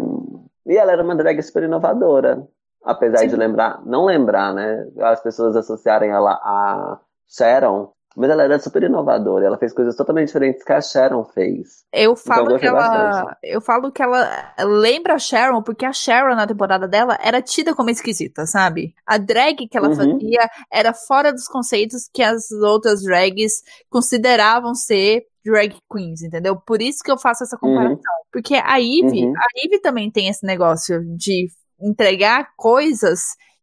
e 0.67 0.77
ela 0.77 0.93
era 0.93 1.03
uma 1.03 1.17
drag 1.17 1.43
super 1.43 1.63
inovadora. 1.65 2.47
Apesar 2.85 3.19
Sim. 3.21 3.29
de 3.29 3.37
lembrar, 3.37 3.85
não 3.87 4.05
lembrar, 4.05 4.53
né? 4.55 4.87
As 5.01 5.23
pessoas 5.23 5.57
associarem 5.57 6.11
ela 6.11 6.33
a 6.33 7.01
Sharon. 7.27 7.93
Mas 8.17 8.31
ela 8.31 8.45
era 8.45 8.59
super 8.61 8.83
inovadora. 8.85 9.45
Ela 9.47 9.59
fez 9.59 9.73
coisas 9.73 9.97
totalmente 9.97 10.29
diferentes 10.29 10.63
que 10.63 10.73
a 10.73 10.81
Sharon 10.81 11.25
fez. 11.25 11.85
Eu 11.93 12.15
falo 12.17 12.51
eu 12.53 12.59
que 12.59 12.67
ela. 12.67 12.81
bastante. 12.81 13.39
Eu 13.43 13.61
falo 13.61 13.91
que 13.93 14.03
ela 14.03 14.55
lembra 14.61 15.15
a 15.15 15.19
Sharon, 15.19 15.63
porque 15.63 15.85
a 15.85 15.93
Sharon 15.93 16.35
na 16.35 16.47
temporada 16.47 16.87
dela 16.89 17.17
era 17.23 17.41
tida 17.41 17.75
como 17.75 17.91
esquisita, 17.91 18.47
sabe? 18.47 18.95
A 19.07 19.17
drag 19.17 19.69
que 19.69 19.77
ela 19.77 19.89
Uhum. 19.89 19.95
fazia 19.95 20.49
era 20.71 20.93
fora 20.93 21.33
dos 21.33 21.47
conceitos 21.49 22.09
que 22.13 22.23
as 22.23 22.51
outras 22.51 23.03
drags 23.03 23.63
consideravam 23.89 24.75
ser 24.75 25.25
drag 25.45 25.77
queens, 25.93 26.23
entendeu? 26.23 26.57
Por 26.57 26.81
isso 26.81 27.03
que 27.05 27.11
eu 27.11 27.19
faço 27.19 27.45
essa 27.45 27.57
comparação. 27.59 27.99
Porque 28.33 28.55
a 28.55 28.77
Ivy, 28.81 29.25
Uhum. 29.27 29.33
a 29.37 29.47
Ivy 29.65 29.81
também 29.81 30.11
tem 30.11 30.29
esse 30.29 30.45
negócio 30.47 31.01
de 31.17 31.49
entregar 31.81 32.49
coisas 32.57 33.21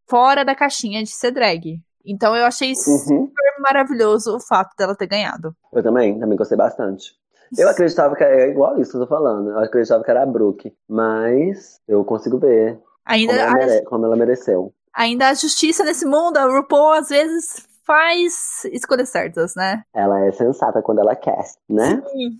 fora 0.09 0.43
da 0.45 0.53
caixinha 0.55 1.01
de 1.03 1.09
ser 1.09 1.31
drag. 1.31 1.79
Então 2.05 2.35
eu 2.35 2.45
achei 2.45 2.69
Uhum. 2.69 2.75
super 2.75 3.53
maravilhoso 3.59 4.35
o 4.35 4.39
fato 4.39 4.75
dela 4.77 4.95
ter 4.95 5.07
ganhado. 5.07 5.55
Eu 5.73 5.81
também, 5.83 6.19
também 6.19 6.37
gostei 6.37 6.57
bastante. 6.57 7.13
Eu 7.57 7.67
acreditava 7.69 8.15
que 8.15 8.23
é 8.23 8.49
igual 8.49 8.79
isso 8.79 8.91
que 8.91 8.97
eu 8.97 9.01
tô 9.01 9.07
falando. 9.07 9.49
Eu 9.51 9.59
acreditava 9.59 10.03
que 10.03 10.09
era 10.11 10.23
a 10.23 10.25
Brooke. 10.25 10.73
Mas 10.87 11.79
eu 11.87 12.03
consigo 12.05 12.37
ver 12.39 12.79
Ainda, 13.05 13.33
como 13.33 13.41
ela, 13.45 13.53
mere- 13.65 13.83
como 13.85 14.05
ela 14.05 14.15
mereceu. 14.15 14.73
ainda 14.93 15.27
a 15.29 15.33
justiça 15.33 15.83
nesse 15.83 16.05
mundo, 16.05 16.37
a 16.37 16.45
RuPaul 16.45 16.93
às 16.93 17.09
vezes 17.09 17.67
faz 17.85 18.63
escolhas 18.71 19.09
certas, 19.09 19.55
né? 19.55 19.83
Ela 19.93 20.25
é 20.25 20.31
sensata 20.31 20.81
quando 20.81 20.99
ela 20.99 21.15
quer, 21.15 21.43
né? 21.69 22.01
Sim. 22.11 22.37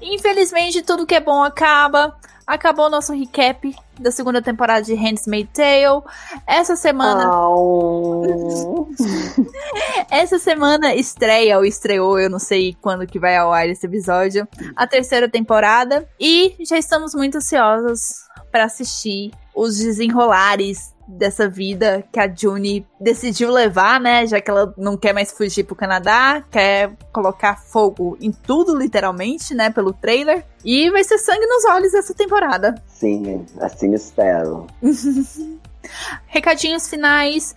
Infelizmente, 0.00 0.82
tudo 0.82 1.06
que 1.06 1.14
é 1.14 1.20
bom 1.20 1.42
acaba. 1.42 2.16
Acabou 2.44 2.86
o 2.86 2.90
nosso 2.90 3.12
recap 3.12 3.74
da 3.98 4.10
segunda 4.10 4.42
temporada 4.42 4.82
de 4.82 4.94
Handmaid's 4.94 5.52
Tale. 5.54 6.02
Essa 6.46 6.74
semana, 6.74 7.30
essa 10.10 10.40
semana 10.40 10.92
estreia 10.94 11.56
ou 11.56 11.64
estreou, 11.64 12.18
eu 12.18 12.28
não 12.28 12.40
sei 12.40 12.76
quando 12.80 13.06
que 13.06 13.18
vai 13.18 13.36
ao 13.36 13.52
ar 13.52 13.68
esse 13.68 13.86
episódio, 13.86 14.46
a 14.74 14.86
terceira 14.88 15.28
temporada 15.28 16.06
e 16.18 16.56
já 16.66 16.76
estamos 16.76 17.14
muito 17.14 17.38
ansiosos 17.38 18.26
para 18.52 18.64
assistir 18.64 19.32
os 19.54 19.78
desenrolares 19.78 20.92
dessa 21.08 21.48
vida 21.48 22.04
que 22.12 22.20
a 22.20 22.32
June 22.32 22.86
decidiu 23.00 23.50
levar, 23.50 24.00
né? 24.00 24.26
Já 24.26 24.40
que 24.40 24.50
ela 24.50 24.72
não 24.76 24.96
quer 24.96 25.12
mais 25.12 25.32
fugir 25.32 25.64
pro 25.64 25.74
Canadá, 25.74 26.44
quer 26.50 26.92
colocar 27.12 27.56
fogo 27.56 28.16
em 28.20 28.30
tudo, 28.30 28.76
literalmente, 28.76 29.54
né? 29.54 29.70
Pelo 29.70 29.92
trailer. 29.92 30.44
E 30.64 30.90
vai 30.90 31.02
ser 31.02 31.18
sangue 31.18 31.46
nos 31.46 31.64
olhos 31.64 31.94
essa 31.94 32.14
temporada. 32.14 32.74
Sim, 32.86 33.44
assim 33.60 33.92
espero. 33.94 34.66
Recadinhos 36.26 36.88
finais. 36.88 37.54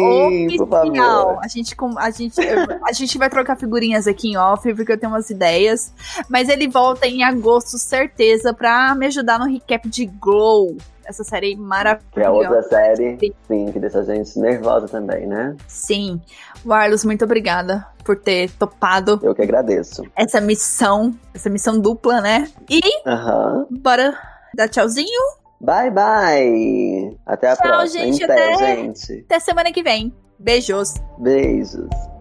oficial. 0.59 1.39
A 1.41 1.47
gente, 1.47 1.73
a, 1.97 2.11
gente, 2.11 2.41
a 2.85 2.91
gente 2.91 3.17
vai 3.17 3.30
trocar 3.30 3.55
figurinhas 3.55 4.05
aqui 4.05 4.31
em 4.31 4.38
off, 4.38 4.61
porque 4.75 4.91
eu 4.91 4.97
tenho 4.97 5.13
umas 5.13 5.30
ideias. 5.30 5.93
Mas 6.27 6.49
ele 6.49 6.67
volta 6.67 7.07
em 7.07 7.23
agosto, 7.23 7.77
certeza, 7.77 8.53
pra 8.53 8.93
me 8.95 9.05
ajudar 9.05 9.39
no 9.39 9.45
recap 9.45 9.88
de 9.88 10.07
Glow. 10.07 10.75
Essa 11.05 11.23
série 11.23 11.55
maravilhosa. 11.55 12.11
Que 12.11 12.19
é 12.19 12.30
outra 12.30 12.63
série, 12.63 13.17
sim. 13.19 13.33
sim, 13.47 13.72
que 13.72 13.80
deixa 13.80 13.99
a 13.99 14.03
gente 14.03 14.38
nervosa 14.38 14.89
também, 14.89 15.25
né? 15.25 15.55
Sim. 15.69 16.19
Warlos, 16.65 17.05
muito 17.05 17.23
obrigada 17.23 17.88
por 18.03 18.17
ter 18.17 18.51
topado. 18.51 19.22
Eu 19.23 19.33
que 19.33 19.41
agradeço. 19.41 20.03
Essa 20.13 20.41
missão, 20.41 21.13
essa 21.33 21.49
missão 21.49 21.80
dupla, 21.80 22.19
né? 22.19 22.49
E 22.69 22.81
uhum. 23.07 23.67
bora 23.69 24.32
dar 24.56 24.67
tchauzinho? 24.69 25.22
Bye, 25.59 25.91
bye. 25.91 27.17
Até 27.25 27.49
a 27.49 27.56
Tchau, 27.56 27.67
próxima. 27.67 28.03
Gente, 28.06 28.23
até, 28.23 28.53
até, 28.53 28.75
gente. 28.75 29.22
Até 29.25 29.40
semana 29.40 29.72
que 29.72 29.82
vem. 29.82 30.14
Beijos. 30.38 30.95
Beijos. 31.17 32.12